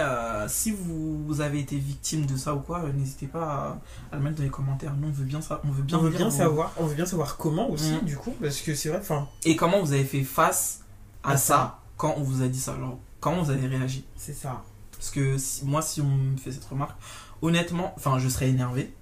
si 0.48 0.72
vous 0.72 1.40
avez 1.42 1.60
été 1.60 1.78
victime 1.78 2.26
de 2.26 2.36
ça 2.36 2.56
ou 2.56 2.60
quoi, 2.60 2.84
n'hésitez 2.96 3.28
pas 3.28 3.78
à, 4.12 4.16
à 4.16 4.18
le 4.18 4.24
mettre 4.24 4.38
dans 4.38 4.44
les 4.44 4.50
commentaires. 4.50 4.94
Nous 5.00 5.08
on 5.08 5.12
veut 5.12 5.26
bien 5.26 5.42
ça, 5.42 5.62
on 5.64 5.70
veut 5.72 5.84
bien, 5.84 5.98
on 5.98 6.02
veut 6.02 6.10
bien 6.12 6.30
savoir, 6.32 6.72
on 6.78 6.86
veut 6.86 6.96
bien 6.96 7.06
savoir 7.08 7.38
comment 7.38 7.70
aussi, 7.70 7.92
Mhm. 7.92 8.02
du 8.06 8.18
coup, 8.18 8.34
parce 8.42 8.62
que 8.62 8.74
c'est 8.74 8.90
vrai, 8.90 9.02
Et 9.46 9.56
comment 9.56 9.80
vous 9.82 9.94
avez 9.94 10.04
fait 10.04 10.24
face 10.24 10.82
à, 11.24 11.32
À 11.32 11.38
ça, 11.38 11.54
ça. 11.56 11.80
quand 11.98 12.16
on 12.18 12.24
vous 12.24 12.42
a 12.44 12.48
dit 12.48 12.60
ça. 12.60 12.76
Genre 12.80 12.98
comment 13.20 13.42
vous 13.44 13.52
avez 13.52 13.68
réagi. 13.68 14.06
c'est 14.16 14.34
ça. 14.34 14.64
Parce 14.92 15.12
que 15.12 15.38
si- 15.38 15.66
moi, 15.66 15.82
si 15.82 16.02
on 16.02 16.10
me 16.10 16.38
fait 16.38 16.52
cette 16.52 16.66
remarque, 16.66 16.98
honnêtement, 17.42 17.94
enfin, 17.98 18.18
je 18.20 18.28
serais 18.30 18.50
énervé, 18.50 18.94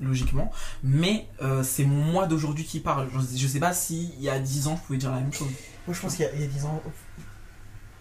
logiquement, 0.00 0.50
mais 0.82 1.28
euh, 1.42 1.62
c'est 1.62 1.84
mon 1.84 2.02
moi 2.02 2.26
d'aujourd'hui 2.26 2.64
qui 2.64 2.80
parle. 2.80 3.08
Je, 3.12 3.36
je 3.36 3.46
sais 3.46 3.60
pas 3.60 3.72
si 3.72 4.12
il 4.18 4.22
y 4.22 4.28
a 4.28 4.38
10 4.40 4.66
ans, 4.66 4.76
je 4.76 4.82
pouvais 4.86 4.98
dire 4.98 5.12
la 5.12 5.20
même 5.20 5.32
chose. 5.32 5.48
Moi, 5.86 5.94
je 5.94 6.00
pense 6.00 6.16
qu'il 6.16 6.24
y, 6.24 6.28
a- 6.28 6.34
il 6.34 6.40
y 6.40 6.44
a 6.44 6.48
10 6.48 6.64
ans. 6.64 6.82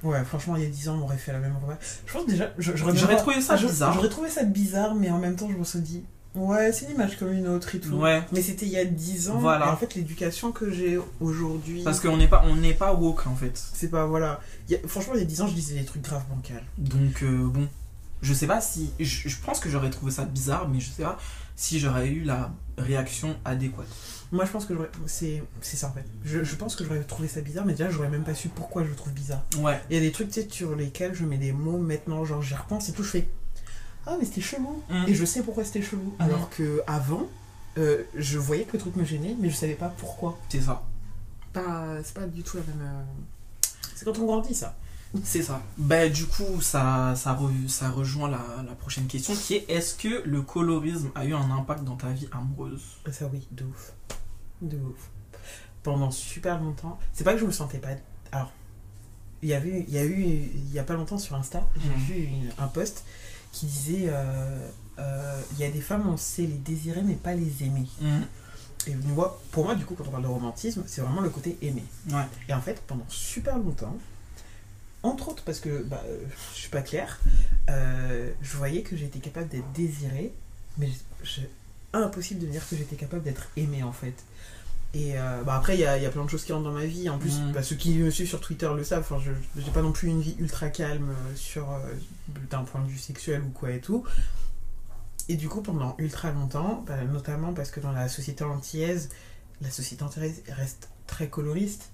Ouais, 0.04 0.24
franchement, 0.26 0.56
il 0.56 0.64
y 0.64 0.66
a 0.66 0.70
10 0.70 0.90
ans, 0.90 0.98
on 1.00 1.04
aurait 1.04 1.18
fait 1.18 1.32
la 1.32 1.38
même 1.40 1.56
remarque. 1.62 1.82
Je 2.08 2.14
pense 2.14 2.26
déjà. 2.26 2.52
J'aurais 2.58 3.18
trouvé 3.18 3.40
ça 3.40 3.56
bizarre. 3.56 3.94
J'aurais 3.94 4.10
trouvé 4.10 4.30
ça 4.30 4.44
bizarre, 4.44 4.96
mais 4.96 5.12
en 5.12 5.20
même 5.20 5.36
temps, 5.36 5.48
je 5.52 5.58
me 5.58 5.64
suis 5.64 5.80
dit, 5.80 6.04
ouais, 6.36 6.72
c'est 6.72 6.86
une 6.86 6.92
image 6.92 7.18
comme 7.18 7.32
une 7.34 7.48
autre 7.48 7.74
et 7.76 7.80
tout. 7.80 7.94
Ouais, 7.96 8.22
Mais 8.32 8.42
c'était 8.42 8.66
il 8.66 8.72
y 8.72 8.78
a 8.78 8.86
10 8.86 9.30
ans. 9.30 9.40
Voilà. 9.40 9.68
Et 9.68 9.70
en 9.70 9.78
fait, 9.78 9.96
l'éducation 9.96 10.52
que 10.52 10.72
j'ai 10.72 11.00
aujourd'hui. 11.20 11.84
parce 11.84 12.00
qu'on 12.00 12.18
n'est 12.18 12.28
pas, 12.28 12.44
on 12.46 12.56
n'est 12.56 12.74
pas 12.74 12.94
woke 12.94 13.28
en 13.28 13.36
fait. 13.36 13.62
C'est 13.74 13.90
pas, 13.90 14.06
voilà. 14.06 14.40
Il 14.68 14.74
y 14.74 14.76
a- 14.76 14.88
franchement, 14.88 15.14
il 15.16 15.20
y 15.20 15.24
a 15.24 15.26
10 15.26 15.42
ans, 15.42 15.48
je 15.48 15.54
disais 15.54 15.76
des 15.76 15.86
trucs 15.86 16.02
graves 16.04 16.26
bancals. 16.30 16.64
Donc 16.78 17.24
euh, 17.24 17.48
bon, 17.48 17.68
je 18.22 18.34
sais 18.34 18.48
pas 18.48 18.62
si, 18.62 18.92
je, 19.00 19.28
je 19.30 19.36
pense 19.46 19.60
que 19.60 19.70
j'aurais 19.70 19.90
trouvé 19.90 20.12
ça 20.12 20.26
bizarre, 20.26 20.68
mais 20.70 20.80
je 20.80 20.90
sais 20.90 21.04
pas 21.04 21.18
si 21.56 21.80
j'aurais 21.80 22.08
eu 22.10 22.24
la 22.24 22.52
réaction 22.78 23.36
adéquate. 23.46 23.88
Moi, 24.32 24.46
je 24.46 24.52
pense 24.52 24.66
que 24.66 24.74
j'aurais. 24.74 24.90
C'est 25.08 25.44
c'est 25.60 25.76
ça 25.76 25.88
en 25.88 25.92
fait. 25.92 26.06
Je, 26.24 26.44
je 26.44 26.56
pense 26.56 26.76
que 26.78 26.86
j'aurais 26.86 27.02
trouvé 27.02 27.28
ça 27.28 27.42
bizarre, 27.42 27.66
mais 27.66 27.74
déjà, 27.74 27.90
j'aurais 27.90 28.08
même 28.10 28.24
pas 28.24 28.34
su 28.34 28.48
pourquoi 28.48 28.84
je 28.86 28.90
le 28.90 28.96
trouve 28.96 29.12
bizarre. 29.12 29.44
Ouais. 29.58 29.80
Il 29.90 29.96
y 29.96 30.00
a 30.00 30.02
des 30.02 30.12
trucs, 30.14 30.30
tu 30.30 30.42
sais, 30.42 30.48
sur 30.50 30.74
lesquels 30.76 31.14
je 31.14 31.26
mets 31.26 31.38
des 31.38 31.52
mots 31.52 31.78
maintenant, 31.78 32.24
genre 32.24 32.42
j'y 32.42 32.54
repense 32.56 32.88
et 32.88 32.94
tout, 32.94 33.04
je 33.04 33.10
fais 33.10 33.28
Ah, 34.06 34.16
mais 34.20 34.26
c'était 34.26 34.42
chelou. 34.42 34.82
Mm. 34.90 35.06
Et 35.08 35.14
je 35.16 35.26
sais 35.26 35.44
pourquoi 35.44 35.64
c'était 35.64 35.82
chelou. 35.82 36.14
Mhm. 36.20 36.22
Alors 36.26 36.50
que 36.50 36.82
avant, 36.88 37.28
euh, 37.78 38.04
je 38.16 38.38
voyais 38.40 38.64
que 38.66 38.74
le 38.74 38.80
truc 38.80 38.96
me 38.96 39.06
gênait, 39.06 39.36
mais 39.40 39.50
je 39.50 39.56
savais 39.56 39.76
pas 39.76 39.90
pourquoi. 39.90 40.38
C'est 40.50 40.62
ça. 40.62 40.84
Pas, 41.54 41.98
c'est 42.04 42.14
pas 42.14 42.26
du 42.28 42.44
tout 42.44 42.58
la 42.58 42.64
même. 42.64 42.82
euh, 42.82 43.04
C'est 43.96 44.06
quand 44.06 44.18
on 44.20 44.26
grandit, 44.26 44.56
ça. 44.56 44.76
C'est 45.26 45.44
ça. 45.44 45.62
Bah, 45.78 46.08
du 46.08 46.26
coup, 46.26 46.62
ça, 46.62 47.14
ça, 47.18 47.34
re- 47.36 47.68
ça 47.68 47.90
rejoint 47.90 48.30
la, 48.30 48.40
la 48.66 48.76
prochaine 48.76 49.08
question 49.08 49.34
qui 49.36 49.56
est 49.56 49.66
est-ce 49.70 49.96
que 49.96 50.24
le 50.26 50.42
colorisme 50.42 51.10
a 51.16 51.26
eu 51.26 51.34
un 51.34 51.52
impact 51.52 51.84
dans 51.84 51.98
ta 51.98 52.10
vie 52.12 52.30
amoureuse? 52.32 52.82
Ça, 53.12 53.26
oui, 53.32 53.46
de 53.52 53.66
ouf. 53.66 53.92
De 54.62 54.78
ouf. 54.78 55.10
Pendant 55.84 56.12
super 56.12 56.62
longtemps. 56.62 56.98
C'est 57.12 57.26
pas 57.26 57.34
que 57.34 57.40
je 57.40 57.46
me 57.46 57.52
sentais 57.52 57.80
pas. 57.80 57.90
Alors, 58.32 58.52
il 59.44 59.50
y, 59.50 59.54
avait, 59.54 59.86
il 59.88 59.94
y 59.94 59.98
a 59.98 60.06
eu, 60.06 60.22
il 60.24 60.74
y 60.74 60.80
a 60.80 60.84
pas 60.84 60.94
longtemps 60.94 61.18
sur 61.18 61.36
Insta, 61.36 61.68
j'ai 62.08 62.14
vu 62.14 62.24
une- 62.26 62.52
un 62.58 62.68
post 62.68 63.04
qui 63.52 63.66
disait 63.66 64.06
euh, 64.08 64.68
euh, 65.00 65.42
Il 65.54 65.60
y 65.60 65.64
a 65.64 65.72
des 65.72 65.82
femmes, 65.82 66.08
on 66.08 66.18
sait 66.18 66.44
les 66.44 66.58
désirer, 66.58 67.02
mais 67.02 67.16
pas 67.16 67.34
les 67.34 67.64
aimer. 67.64 67.88
Et 68.88 68.96
moi, 68.96 69.40
pour 69.52 69.66
moi, 69.66 69.76
du 69.76 69.86
coup, 69.86 69.94
quand 69.96 70.06
on 70.08 70.12
parle 70.12 70.24
de 70.24 70.28
romantisme, 70.28 70.84
c'est 70.88 71.02
vraiment 71.02 71.22
le 71.22 71.30
côté 71.30 71.58
aimer. 71.62 71.84
Ouais. 72.10 72.24
Et 72.50 72.54
en 72.54 72.62
fait, 72.62 72.82
pendant 72.88 73.06
super 73.10 73.58
longtemps, 73.58 73.96
entre 75.04 75.30
autres 75.30 75.44
parce 75.44 75.60
que 75.60 75.84
bah, 75.84 76.02
euh, 76.08 76.18
je 76.54 76.60
suis 76.60 76.70
pas 76.70 76.82
claire, 76.82 77.20
euh, 77.70 78.32
je 78.42 78.58
voyais 78.58 78.82
que 78.84 78.96
j'étais 78.96 79.20
capable 79.20 79.48
d'être 79.50 79.72
désirée, 79.74 80.32
mais 80.78 80.90
je- 81.24 81.42
impossible 81.94 82.40
de 82.42 82.46
dire 82.48 82.68
que 82.70 82.76
j'étais 82.76 82.96
capable 82.96 83.24
d'être 83.24 83.48
aimée 83.58 83.84
en 83.84 83.92
fait. 83.92 84.14
Et 84.94 85.18
euh, 85.18 85.42
bah, 85.44 85.56
après, 85.56 85.76
il 85.76 85.80
y 85.80 85.86
a, 85.86 85.98
y 85.98 86.06
a 86.06 86.10
plein 86.10 86.26
de 86.26 86.30
choses 86.30 86.44
qui 86.44 86.52
rentrent 86.52 86.66
dans 86.66 86.74
ma 86.74 86.86
vie. 86.86 87.10
En 87.10 87.18
plus, 87.18 87.40
Mm. 87.40 87.52
bah, 87.54 87.64
ceux 87.64 87.76
qui 87.78 87.94
me 87.98 88.10
suivent 88.10 88.28
sur 88.28 88.42
Twitter 88.42 88.70
le 88.76 88.84
savent. 88.84 89.00
Enfin, 89.10 89.20
je 89.24 89.32
j'ai 89.62 89.72
pas 89.72 89.82
non 89.82 89.94
plus 89.94 90.10
une 90.10 90.20
vie 90.22 90.36
ultra 90.40 90.70
calme 90.70 91.12
euh, 91.12 91.36
sur 91.36 91.72
euh, 91.72 91.80
d'un 92.50 92.64
point 92.64 92.82
de 92.82 92.88
vue 92.88 92.98
sexuel 92.98 93.42
ou 93.42 93.50
quoi 93.52 93.72
et 93.72 93.80
tout. 93.80 94.04
Et 95.30 95.36
du 95.38 95.48
coup, 95.48 95.62
pendant 95.62 95.96
ultra 95.98 96.32
longtemps, 96.32 96.84
bah, 96.86 97.04
notamment 97.06 97.54
parce 97.54 97.72
que 97.72 97.80
dans 97.80 97.94
la 97.94 98.10
société 98.10 98.44
antillaise, 98.44 99.10
la 99.62 99.70
société 99.72 100.04
antillaise 100.04 100.44
reste 100.50 100.90
très 101.08 101.30
coloriste, 101.30 101.92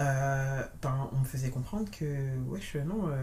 euh, 0.00 0.62
ben, 0.80 1.08
on 1.12 1.18
me 1.18 1.24
faisait 1.24 1.50
comprendre 1.50 1.90
que, 1.90 2.04
wesh, 2.48 2.76
non, 2.76 3.08
euh, 3.08 3.20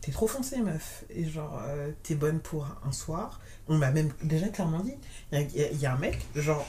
t'es 0.00 0.10
trop 0.10 0.26
foncé, 0.26 0.62
meuf. 0.62 1.04
Et 1.10 1.26
genre, 1.28 1.60
t'es 2.02 2.14
bonne 2.14 2.40
pour 2.40 2.66
un 2.86 2.92
soir. 2.92 3.40
On 3.68 3.76
m'a 3.76 3.90
même 3.90 4.10
déjà 4.22 4.48
clairement 4.48 4.80
dit. 4.80 4.94
Y, 5.32 5.36
y 5.54 5.68
il 5.72 5.80
y 5.80 5.84
a 5.86 5.92
un 5.94 5.98
mec, 5.98 6.24
genre, 6.34 6.66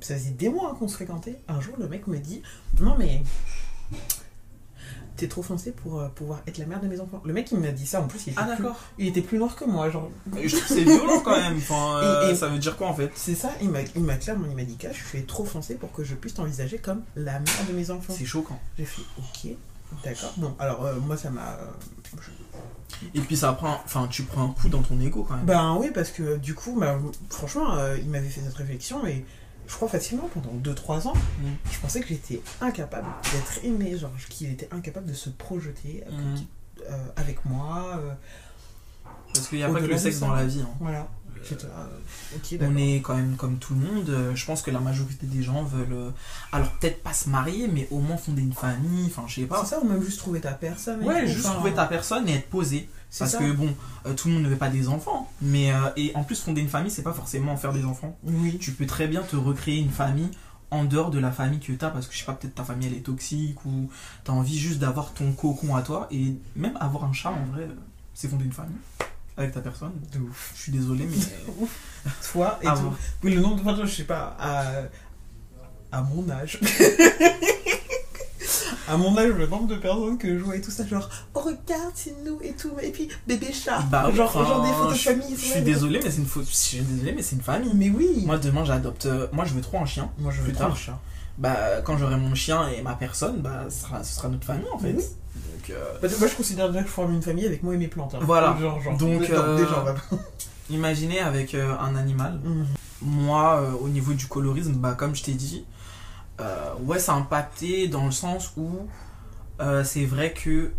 ça 0.00 0.14
faisait 0.14 0.30
des 0.30 0.48
mois 0.48 0.74
qu'on 0.78 0.88
se 0.88 0.94
fréquentait. 0.94 1.38
Un 1.48 1.60
jour, 1.60 1.74
le 1.78 1.88
mec 1.88 2.06
me 2.06 2.18
dit 2.18 2.42
Non, 2.80 2.96
mais 2.98 3.22
t'es 5.16 5.26
trop 5.26 5.42
foncé 5.42 5.72
pour 5.72 6.00
euh, 6.00 6.08
pouvoir 6.08 6.40
être 6.46 6.58
la 6.58 6.66
mère 6.66 6.80
de 6.80 6.86
mes 6.86 7.00
enfants. 7.00 7.20
Le 7.24 7.32
mec, 7.32 7.50
il 7.50 7.58
m'a 7.58 7.72
dit 7.72 7.86
ça. 7.86 8.00
En 8.00 8.06
plus, 8.06 8.26
il 8.28 8.30
était, 8.30 8.40
Ah 8.40 8.44
plus, 8.54 8.62
d'accord. 8.62 8.76
il 8.98 9.06
était 9.08 9.20
plus 9.20 9.38
noir 9.38 9.56
que 9.56 9.64
moi. 9.64 9.90
Genre, 9.90 10.08
Je 10.40 10.48
trouve 10.48 10.60
que 10.68 10.74
c'est 10.74 10.84
violent 10.84 11.20
quand 11.24 11.36
même. 11.36 11.56
Enfin, 11.56 11.96
euh, 11.98 12.28
Et- 12.28 12.32
et- 12.32 12.34
Ça 12.36 12.46
veut 12.48 12.58
dire 12.58 12.76
quoi 12.76 12.86
en 12.88 12.94
fait? 12.94 13.10
C'est 13.16 13.34
ça. 13.34 13.50
Il 13.60 13.70
m'a 13.70 13.80
il 13.96 14.02
m'a 14.04 14.14
clairement 14.16 14.46
il 14.48 14.54
m'a 14.54 14.62
dit 14.62 14.76
Cash, 14.76 15.02
je 15.02 15.08
suis 15.08 15.24
trop 15.26 15.44
foncé 15.44 15.74
pour 15.74 15.90
que 15.92 16.04
je 16.04 16.14
puisse 16.14 16.34
t'envisager 16.34 16.78
comme 16.78 17.02
la 17.16 17.40
mère 17.40 17.66
de 17.68 17.72
mes 17.72 17.90
enfants. 17.90 18.14
C'est 18.16 18.24
choquant. 18.26 18.60
J'ai 18.78 18.84
fait 18.84 19.02
Ok, 19.18 19.50
d'accord. 20.04 20.32
Bon, 20.36 20.54
alors, 20.60 20.84
euh, 20.84 20.94
moi, 21.00 21.16
ça 21.16 21.30
m'a. 21.30 21.48
euh, 21.54 21.66
je- 22.22 23.08
Et 23.18 23.20
puis 23.20 23.36
ça 23.36 23.52
prend, 23.52 23.80
enfin 23.84 24.06
tu 24.08 24.22
prends 24.22 24.44
un 24.44 24.48
coup 24.52 24.68
dans 24.68 24.82
ton 24.82 25.00
ego 25.00 25.24
quand 25.28 25.36
même. 25.36 25.44
Ben 25.46 25.76
oui, 25.80 25.88
parce 25.92 26.10
que 26.10 26.36
du 26.36 26.54
coup, 26.54 26.76
bah, 26.78 26.96
franchement, 27.28 27.74
euh, 27.76 27.96
il 27.98 28.08
m'avait 28.08 28.28
fait 28.28 28.40
cette 28.40 28.54
réflexion 28.56 29.04
et 29.06 29.24
je 29.68 29.74
crois 29.74 29.88
facilement 29.88 30.28
pendant 30.32 30.50
2-3 30.54 31.06
ans, 31.06 31.12
Mm. 31.14 31.46
je 31.70 31.78
pensais 31.78 32.00
que 32.00 32.08
j'étais 32.08 32.40
incapable 32.60 33.06
d'être 33.32 33.64
aimé, 33.64 33.96
genre 33.96 34.10
qu'il 34.28 34.50
était 34.50 34.68
incapable 34.72 35.06
de 35.06 35.12
se 35.14 35.30
projeter 35.30 36.02
euh, 36.06 36.10
Mm. 36.10 36.36
euh, 36.90 37.06
avec 37.16 37.44
moi. 37.44 37.98
euh, 37.98 38.12
Parce 39.32 39.48
qu'il 39.48 39.58
n'y 39.58 39.64
a 39.64 39.68
pas 39.70 39.80
que 39.80 39.86
le 39.86 39.98
sexe 39.98 40.20
dans 40.20 40.32
la 40.32 40.44
vie. 40.46 40.62
hein. 40.62 40.70
voilà. 40.80 41.06
Euh, 41.52 42.58
On 42.62 42.76
est 42.76 43.00
quand 43.00 43.14
même 43.16 43.36
comme 43.36 43.58
tout 43.58 43.74
le 43.74 43.80
monde. 43.80 44.08
euh, 44.10 44.34
Je 44.34 44.44
pense 44.46 44.62
que 44.62 44.70
la 44.70 44.80
majorité 44.80 45.26
des 45.26 45.42
gens 45.42 45.62
veulent, 45.64 45.86
euh, 45.92 46.10
alors 46.52 46.70
peut-être 46.72 47.02
pas 47.02 47.12
se 47.12 47.28
marier, 47.28 47.68
mais 47.68 47.86
au 47.90 47.98
moins 48.00 48.16
fonder 48.16 48.42
une 48.42 48.52
famille. 48.52 49.06
Enfin, 49.06 49.24
je 49.26 49.36
sais 49.36 49.46
pas. 49.46 49.60
C'est 49.64 49.74
ça, 49.74 49.80
ou 49.80 49.88
même 49.88 50.02
juste 50.02 50.18
trouver 50.18 50.40
ta 50.40 50.52
personne. 50.52 51.02
Ouais, 51.04 51.26
juste 51.26 51.46
enfin, 51.46 51.54
trouver 51.56 51.74
ta 51.74 51.86
personne 51.86 52.28
et 52.28 52.34
être 52.34 52.48
posé. 52.48 52.88
Parce 53.18 53.30
ça. 53.32 53.38
que 53.38 53.52
bon, 53.52 53.74
euh, 54.06 54.12
tout 54.14 54.28
le 54.28 54.34
monde 54.34 54.42
ne 54.44 54.48
veut 54.48 54.56
pas 54.56 54.68
des 54.68 54.88
enfants. 54.88 55.30
Mais 55.40 55.72
euh, 55.72 55.76
et 55.96 56.12
en 56.14 56.24
plus 56.24 56.40
fonder 56.40 56.60
une 56.60 56.68
famille, 56.68 56.90
c'est 56.90 57.02
pas 57.02 57.14
forcément 57.14 57.56
faire 57.56 57.72
des 57.72 57.84
enfants. 57.84 58.16
Oui. 58.24 58.58
Tu 58.58 58.72
peux 58.72 58.86
très 58.86 59.08
bien 59.08 59.22
te 59.22 59.36
recréer 59.36 59.78
une 59.78 59.90
famille 59.90 60.30
en 60.70 60.84
dehors 60.84 61.10
de 61.10 61.18
la 61.18 61.32
famille 61.32 61.60
que 61.60 61.72
t'as 61.72 61.88
parce 61.88 62.06
que 62.06 62.12
je 62.12 62.18
sais 62.18 62.26
pas 62.26 62.34
peut-être 62.34 62.54
ta 62.54 62.62
famille 62.64 62.88
elle 62.88 62.94
est 62.98 63.00
toxique 63.00 63.64
ou 63.64 63.88
t'as 64.24 64.34
envie 64.34 64.58
juste 64.58 64.78
d'avoir 64.78 65.14
ton 65.14 65.32
cocon 65.32 65.74
à 65.74 65.80
toi 65.80 66.06
et 66.10 66.34
même 66.56 66.76
avoir 66.78 67.04
un 67.04 67.12
chat 67.14 67.30
en 67.30 67.42
vrai 67.50 67.66
c'est 68.12 68.28
fonder 68.28 68.44
une 68.44 68.52
famille 68.52 68.76
avec 69.38 69.52
ta 69.52 69.60
personne 69.60 69.92
De 70.12 70.18
ouf. 70.18 70.52
je 70.56 70.62
suis 70.62 70.72
désolé 70.72 71.06
mais 71.10 71.16
Toi 72.32 72.58
et 72.62 72.66
Ah 72.66 72.74
tout. 72.76 72.92
Oui, 73.22 73.34
le 73.34 73.40
nombre 73.40 73.56
de 73.56 73.62
fois, 73.62 73.74
je 73.84 73.86
sais 73.90 74.04
pas, 74.04 74.36
à, 74.38 74.64
à 75.92 76.02
mon 76.02 76.28
âge. 76.30 76.58
à 78.88 78.96
mon 78.96 79.16
âge, 79.18 79.32
le 79.32 79.46
nombre 79.46 79.66
de 79.66 79.76
personnes 79.76 80.16
que 80.18 80.38
je 80.38 80.42
vois 80.42 80.56
et 80.56 80.60
tout 80.60 80.70
ça, 80.70 80.86
genre, 80.86 81.08
oh 81.34 81.40
regarde, 81.40 81.92
c'est 81.94 82.14
nous 82.24 82.38
et 82.42 82.52
tout, 82.52 82.70
et 82.82 82.90
puis 82.90 83.08
bébé 83.26 83.52
chat. 83.52 83.80
bah 83.90 84.10
genre, 84.14 84.28
enfin, 84.34 84.44
genre 84.48 84.62
des 84.66 84.72
photos 84.72 84.92
de 84.94 84.98
famille. 84.98 85.36
je 85.36 85.44
suis 85.44 85.62
désolé 85.62 86.00
mais 86.02 86.10
c'est 86.10 86.18
une 86.18 86.26
faute 86.26 86.46
je 86.48 86.54
suis 86.54 86.80
désolé 86.80 87.12
mais 87.12 87.22
c'est 87.22 87.36
une 87.36 87.42
famille 87.42 87.72
Mais 87.74 87.90
oui. 87.90 88.22
moi 88.24 88.38
demain 88.38 88.64
j'adopte 88.64 89.06
euh, 89.06 89.26
moi 89.32 89.44
je 89.44 89.52
veux 89.54 89.60
trop 89.60 89.78
un 89.78 89.84
chien 89.86 90.10
Moi, 90.18 90.32
je 90.34 90.40
veux 90.42 90.52
trop 90.52 90.64
un 90.64 90.74
chat. 90.74 90.98
Bah 91.38 91.80
quand 91.84 91.96
j'aurai 91.98 92.16
mon 92.16 92.34
chien 92.34 92.68
et 92.68 92.82
ma 92.82 92.94
personne 92.94 93.40
bah 93.40 93.64
ce 93.70 93.82
sera, 93.82 94.02
ce 94.02 94.16
sera 94.16 94.28
notre 94.28 94.44
famille 94.44 94.66
en 94.72 94.78
fait 94.78 94.92
Oui. 94.92 95.04
donc 95.04 95.70
euh, 95.70 95.84
Bah, 96.02 96.08
moi, 96.18 96.28
je 96.28 96.34
considère 96.34 96.68
déjà 96.68 96.82
que 96.82 96.88
je 96.88 96.92
forme 96.92 97.14
une 97.14 97.22
famille 97.22 97.46
avec 97.46 97.62
moi 97.62 97.74
et 97.74 97.78
mes 97.78 97.88
plantes. 97.88 98.14
hein. 98.14 98.18
Voilà. 98.22 98.56
Genre, 98.60 98.80
genre. 98.80 98.96
Donc, 98.96 99.20
déjà, 99.20 99.34
euh, 99.40 99.56
déjà, 99.56 99.84
imaginez 100.70 101.20
avec 101.20 101.54
euh, 101.54 101.74
un 101.78 101.94
animal 101.96 102.40
Mhm. 102.44 102.66
Moi, 103.00 103.62
au 103.80 103.88
niveau 103.88 104.12
du 104.12 104.26
colorisme, 104.26 104.72
bah, 104.72 104.94
comme 104.98 105.14
je 105.14 105.22
t'ai 105.22 105.32
dit, 105.34 105.64
ouais, 106.82 106.98
ça 106.98 107.12
a 107.12 107.16
impacté 107.16 107.86
dans 107.86 108.04
le 108.06 108.10
sens 108.10 108.52
où 108.56 108.88
c'est 109.84 110.04
vrai 110.04 110.32
que 110.32 110.72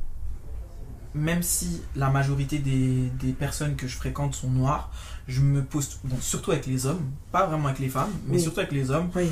même 1.14 1.42
si 1.42 1.82
la 1.96 2.10
majorité 2.10 2.60
des, 2.60 3.10
des 3.22 3.32
personnes 3.32 3.76
que 3.78 3.88
je 3.88 3.96
fréquente 3.96 4.36
sont 4.36 4.50
noires, 4.50 4.92
je 5.30 5.40
me 5.42 5.64
pose, 5.64 5.98
bon, 6.04 6.18
surtout 6.20 6.52
avec 6.52 6.68
les 6.68 6.86
hommes, 6.86 7.10
pas 7.32 7.46
vraiment 7.48 7.68
avec 7.70 7.80
les 7.80 7.88
femmes, 7.90 8.12
mais 8.28 8.36
Oui. 8.36 8.42
surtout 8.42 8.60
avec 8.60 8.74
les 8.74 8.92
hommes. 8.92 9.10
Oui. 9.16 9.32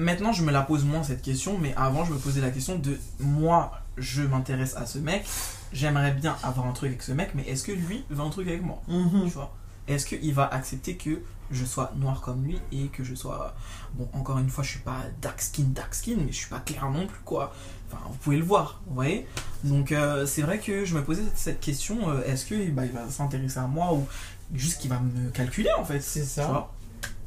Maintenant, 0.00 0.32
je 0.32 0.42
me 0.42 0.50
la 0.50 0.62
pose 0.62 0.84
moins 0.86 1.02
cette 1.02 1.20
question, 1.20 1.58
mais 1.58 1.74
avant, 1.76 2.06
je 2.06 2.12
me 2.14 2.18
posais 2.18 2.40
la 2.40 2.50
question 2.50 2.78
de 2.78 2.98
moi, 3.18 3.70
je 3.98 4.22
m'intéresse 4.22 4.74
à 4.76 4.86
ce 4.86 4.98
mec, 4.98 5.26
j'aimerais 5.74 6.12
bien 6.12 6.36
avoir 6.42 6.66
un 6.66 6.72
truc 6.72 6.88
avec 6.88 7.02
ce 7.02 7.12
mec, 7.12 7.32
mais 7.34 7.42
est-ce 7.42 7.64
que 7.64 7.72
lui 7.72 8.02
veut 8.08 8.22
un 8.24 8.30
truc 8.30 8.48
avec 8.48 8.62
moi? 8.62 8.80
Mhm. 8.88 9.24
tu 9.26 9.30
vois? 9.34 9.54
Est-ce 9.88 10.06
qu'il 10.06 10.32
va 10.32 10.46
accepter 10.46 10.96
que 10.96 11.20
je 11.50 11.64
sois 11.66 11.92
noir 11.96 12.22
comme 12.22 12.44
lui 12.44 12.58
et 12.72 12.86
que 12.86 13.02
je 13.04 13.14
sois. 13.14 13.54
Bon, 13.94 14.08
encore 14.14 14.38
une 14.38 14.48
fois, 14.48 14.64
je 14.64 14.70
suis 14.70 14.78
pas 14.78 15.02
dark 15.20 15.38
skin, 15.42 15.64
dark 15.74 15.92
skin, 15.94 16.16
mais 16.24 16.30
je 16.32 16.36
suis 16.36 16.48
pas 16.48 16.60
clair 16.60 16.88
non 16.90 17.06
plus, 17.06 17.20
quoi. 17.24 17.52
Enfin, 17.92 18.00
vous 18.08 18.14
pouvez 18.18 18.38
le 18.38 18.44
voir, 18.44 18.80
vous 18.86 18.94
voyez? 18.94 19.26
Donc, 19.64 19.92
euh, 19.92 20.24
c'est 20.24 20.42
vrai 20.42 20.60
que 20.60 20.84
je 20.86 20.94
me 20.94 21.02
posais 21.04 21.24
cette- 21.34 21.60
question 21.60 22.08
euh, 22.08 22.22
est-ce 22.24 22.46
qu'il 22.46 22.72
bah, 22.74 22.86
il 22.86 22.92
va 22.92 23.10
s'intéresser 23.10 23.58
à 23.58 23.66
moi 23.66 23.92
ou 23.92 24.06
juste 24.54 24.80
qu'il 24.80 24.88
va 24.90 24.98
me 25.00 25.28
calculer, 25.30 25.70
en 25.78 25.84
fait 25.84 26.00
C'est 26.00 26.20
tu 26.22 26.26
ça. 26.26 26.46
vois? 26.46 26.72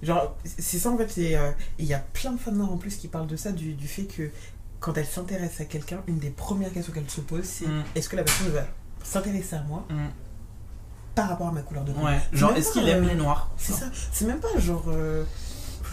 Genre, 0.03 0.35
c'est 0.43 0.77
ça 0.79 0.89
en 0.91 0.97
fait, 0.97 1.11
euh, 1.17 1.51
et 1.79 1.83
il 1.83 1.85
y 1.85 1.93
a 1.93 1.99
plein 1.99 2.31
de 2.33 2.37
femmes 2.39 2.57
noires 2.57 2.71
en 2.73 2.77
plus 2.77 2.95
qui 2.97 3.07
parlent 3.07 3.27
de 3.27 3.35
ça, 3.37 3.51
du, 3.51 3.73
du 3.73 3.87
fait 3.87 4.03
que 4.03 4.29
quand 4.79 4.97
elles 4.97 5.05
s'intéressent 5.07 5.61
à 5.61 5.65
quelqu'un, 5.65 6.01
une 6.07 6.19
des 6.19 6.29
premières 6.29 6.71
questions 6.73 6.91
qu'elles 6.93 7.09
se 7.09 7.21
posent, 7.21 7.45
c'est 7.45 7.67
Mm. 7.67 7.83
est-ce 7.95 8.09
que 8.09 8.15
la 8.17 8.23
personne 8.23 8.49
va 8.49 8.65
s'intéresser 9.03 9.55
à 9.55 9.63
moi 9.63 9.85
Mm. 9.89 10.07
par 11.15 11.29
rapport 11.29 11.47
à 11.47 11.51
ma 11.51 11.61
couleur 11.61 11.83
de 11.85 11.93
peau? 11.93 12.01
Ouais, 12.05 12.19
genre, 12.33 12.51
est-ce 12.55 12.73
qu'il 12.73 12.87
aime 12.89 13.05
euh, 13.05 13.07
les 13.07 13.15
noirs 13.15 13.49
C'est 13.57 13.73
ça, 13.73 13.85
c'est 14.11 14.25
même 14.25 14.39
pas 14.39 14.57
genre. 14.59 14.83
euh, 14.87 15.23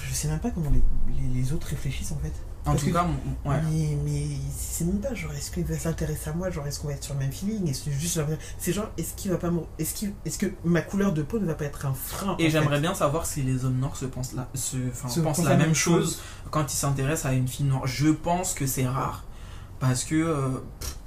je 0.08 0.14
sais 0.14 0.28
même 0.28 0.40
pas 0.40 0.50
comment 0.50 0.70
les, 0.70 0.82
les, 1.14 1.28
les 1.40 1.52
autres 1.52 1.68
réfléchissent 1.68 2.11
en 2.12 2.18
fait. 2.18 2.32
En 2.66 2.72
Parce 2.72 2.80
tout 2.84 2.88
que- 2.88 2.92
cas, 2.92 3.06
ouais. 3.46 3.56
Mais, 3.70 3.96
mais 4.04 4.26
c'est 4.54 4.84
même 4.84 5.00
pas 5.00 5.14
genre 5.14 5.32
est-ce 5.32 5.50
qu'il 5.50 5.64
va 5.64 5.78
s'intéresser 5.78 6.28
à 6.28 6.34
moi, 6.34 6.50
genre 6.50 6.66
est-ce 6.66 6.78
qu'on 6.78 6.88
va 6.88 6.92
être 6.92 7.02
sur 7.04 7.14
le 7.14 7.20
même 7.20 7.32
feeling, 7.32 7.66
est-ce 7.68 7.84
que 7.86 7.90
juste 7.90 8.16
genre, 8.16 8.26
c'est 8.58 8.74
genre 8.74 8.90
est-ce 8.98 9.14
qu'il 9.14 9.30
va 9.30 9.38
pas 9.38 9.50
me- 9.50 9.62
est-ce 9.78 9.94
qu'il 9.94 10.12
est-ce 10.26 10.36
que 10.36 10.46
ma 10.64 10.82
couleur 10.82 11.12
de 11.12 11.22
peau 11.22 11.38
ne 11.38 11.46
va 11.46 11.54
pas 11.54 11.64
être 11.64 11.86
un 11.86 11.94
frein 11.94 12.36
Et 12.38 12.50
j'aimerais 12.50 12.78
bien 12.80 12.92
savoir 12.92 13.24
si 13.24 13.42
les 13.42 13.64
hommes 13.64 13.78
noirs 13.78 13.96
se 13.96 14.04
pensent 14.04 14.34
la, 14.34 14.46
se, 14.54 14.76
pensent 15.22 15.42
la 15.42 15.56
même 15.56 15.74
chose 15.74 16.20
quand 16.50 16.70
ils 16.70 16.76
s'intéressent 16.76 17.26
à 17.32 17.34
une 17.34 17.48
fille 17.48 17.64
noire. 17.66 17.86
Je 17.86 18.08
pense 18.08 18.52
que 18.52 18.66
c'est 18.66 18.86
rare. 18.86 19.24
Parce 19.78 20.04
que, 20.04 20.14
euh, 20.16 20.48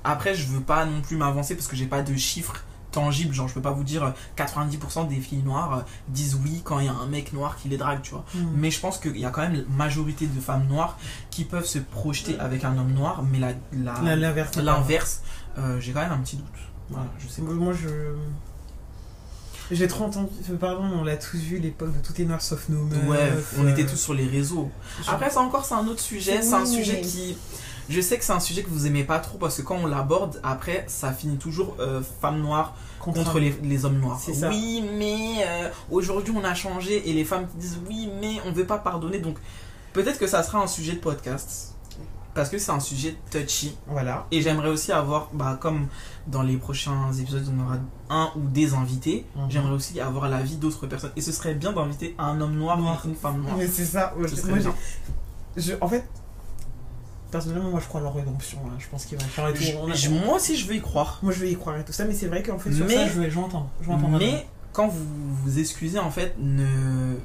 après, 0.03 0.33
je 0.33 0.47
veux 0.47 0.61
pas 0.61 0.85
non 0.87 1.01
plus 1.03 1.15
m'avancer 1.17 1.53
parce 1.55 1.67
que 1.67 1.75
j'ai 1.75 1.85
pas 1.85 2.01
de 2.01 2.15
chiffres 2.15 2.63
tangibles. 2.93 3.33
Genre, 3.33 3.47
je 3.49 3.53
peux 3.53 3.61
pas 3.61 3.71
vous 3.71 3.83
dire 3.83 4.03
euh, 4.05 4.11
90% 4.37 5.07
des 5.09 5.19
filles 5.19 5.43
noires 5.43 5.77
euh, 5.79 5.81
disent 6.07 6.37
oui 6.43 6.61
quand 6.63 6.79
il 6.79 6.85
y 6.85 6.89
a 6.89 6.93
un 6.93 7.07
mec 7.07 7.33
noir 7.33 7.57
qui 7.57 7.67
les 7.67 7.77
drague, 7.77 8.01
tu 8.01 8.11
vois. 8.11 8.23
Mm. 8.35 8.39
Mais 8.55 8.71
je 8.71 8.79
pense 8.79 8.97
qu'il 8.97 9.17
y 9.17 9.25
a 9.25 9.29
quand 9.29 9.41
même 9.41 9.55
une 9.55 9.75
majorité 9.75 10.25
de 10.27 10.39
femmes 10.39 10.67
noires 10.67 10.97
qui 11.29 11.43
peuvent 11.43 11.65
se 11.65 11.79
projeter 11.79 12.39
avec 12.39 12.63
un 12.63 12.77
homme 12.77 12.93
noir, 12.93 13.23
mais 13.29 13.39
la, 13.39 13.51
la- 13.73 13.99
La- 14.01 14.15
l'inverse 14.15 14.55
l'inverse, 14.55 15.21
euh, 15.57 15.79
j'ai 15.79 15.91
quand 15.91 16.01
même 16.01 16.11
un 16.11 16.19
petit 16.19 16.37
doute. 16.37 16.45
Voilà, 16.89 17.07
je 17.19 17.27
sais 17.27 17.33
C'est 17.35 17.41
moi, 17.41 17.73
je. 17.73 17.89
J'ai 19.71 19.87
trop 19.87 20.05
entendu. 20.05 20.29
Pardon, 20.59 20.83
on 20.99 21.03
l'a 21.03 21.15
tous 21.15 21.37
vu 21.37 21.57
l'époque 21.57 21.95
de 21.95 22.05
tout 22.05 22.21
est 22.21 22.25
noir 22.25 22.41
sauf 22.41 22.67
nos 22.69 22.83
meufs. 22.83 23.07
Ouais, 23.07 23.31
on 23.57 23.65
euh, 23.65 23.69
était 23.71 23.85
tous 23.85 23.95
sur 23.95 24.13
les 24.13 24.27
réseaux. 24.27 24.69
Après, 25.07 25.29
ça 25.29 25.39
encore, 25.39 25.65
c'est 25.65 25.73
un 25.73 25.87
autre 25.87 26.01
sujet. 26.01 26.41
C'est 26.41 26.53
un 26.53 26.65
sujet 26.65 27.01
qui. 27.01 27.37
Je 27.89 27.99
sais 28.01 28.17
que 28.17 28.23
c'est 28.23 28.33
un 28.33 28.39
sujet 28.39 28.63
que 28.63 28.69
vous 28.69 28.87
aimez 28.87 29.03
pas 29.03 29.19
trop 29.19 29.37
parce 29.37 29.57
que 29.57 29.61
quand 29.61 29.75
on 29.75 29.85
l'aborde, 29.87 30.39
après, 30.43 30.85
ça 30.87 31.11
finit 31.11 31.37
toujours 31.37 31.75
euh, 31.79 32.01
femme 32.21 32.39
noire 32.41 32.75
contre 32.99 33.39
les, 33.39 33.51
les 33.63 33.85
hommes 33.85 33.99
noirs. 33.99 34.19
C'est 34.23 34.33
ça. 34.33 34.49
Oui, 34.49 34.83
mais 34.97 35.43
euh, 35.45 35.69
aujourd'hui 35.91 36.33
on 36.35 36.43
a 36.43 36.53
changé 36.53 37.09
et 37.09 37.13
les 37.13 37.25
femmes 37.25 37.47
disent 37.55 37.79
oui, 37.87 38.09
mais 38.21 38.37
on 38.45 38.51
veut 38.51 38.65
pas 38.65 38.77
pardonner. 38.77 39.19
Donc 39.19 39.37
peut-être 39.91 40.17
que 40.19 40.27
ça 40.27 40.43
sera 40.43 40.59
un 40.59 40.67
sujet 40.67 40.93
de 40.93 40.99
podcast 40.99 41.75
parce 42.33 42.49
que 42.49 42.57
c'est 42.57 42.71
un 42.71 42.79
sujet 42.79 43.15
touchy. 43.29 43.77
Voilà. 43.87 44.25
Et 44.31 44.41
j'aimerais 44.41 44.69
aussi 44.69 44.91
avoir, 44.91 45.29
bah, 45.33 45.57
comme 45.61 45.87
dans 46.25 46.41
les 46.41 46.57
prochains 46.57 47.11
épisodes, 47.13 47.45
on 47.55 47.63
aura 47.63 47.77
un 48.09 48.31
ou 48.35 48.47
des 48.47 48.73
invités. 48.73 49.25
Mhm. 49.35 49.51
J'aimerais 49.51 49.73
aussi 49.73 49.99
avoir 49.99 50.27
l'avis 50.29 50.55
d'autres 50.55 50.87
personnes. 50.87 51.11
Et 51.15 51.21
ce 51.21 51.31
serait 51.31 51.53
bien 51.53 51.73
d'inviter 51.73 52.15
un 52.17 52.39
homme 52.41 52.55
noir, 52.55 52.77
Noir. 52.79 53.01
et 53.05 53.09
une 53.09 53.15
femme 53.15 53.41
noire. 53.41 53.55
Mais 53.57 53.67
c'est 53.67 53.85
ça. 53.85 54.13
Ce 54.27 54.47
moi, 54.47 54.57
bien. 54.57 54.73
je, 55.57 55.73
en 55.79 55.87
fait, 55.87 56.09
personnellement, 57.33 57.69
moi 57.71 57.79
je 57.81 57.87
crois 57.87 57.99
à 57.99 58.03
leur 58.03 58.13
rédemption. 58.15 58.59
hein. 58.65 58.75
Je 58.79 58.87
pense 58.87 59.03
qu'ils 59.05 59.17
vont 59.17 59.25
faire 59.25 59.47
et 59.49 59.53
tout. 59.53 59.61
Je- 59.93 60.09
moi 60.09 60.35
aussi, 60.37 60.55
je 60.55 60.65
veux 60.67 60.75
y 60.75 60.81
croire. 60.81 61.19
Moi 61.21 61.33
je 61.33 61.39
vais 61.41 61.51
y 61.51 61.55
croire 61.57 61.77
et 61.77 61.83
tout 61.83 61.91
ça, 61.91 62.05
mais 62.05 62.13
c'est 62.13 62.27
vrai 62.27 62.41
qu'en 62.43 62.57
fait, 62.57 62.71
sur 62.71 62.85
Mais- 62.85 62.95
ça, 62.95 63.07
je 63.07 63.39
entendre 63.39 63.69
Mais 64.19 64.47
quand 64.71 64.87
vous 64.87 65.03
vous 65.43 65.59
excusez, 65.59 65.99
en 65.99 66.09
fait, 66.11 66.35
ne, 66.39 67.15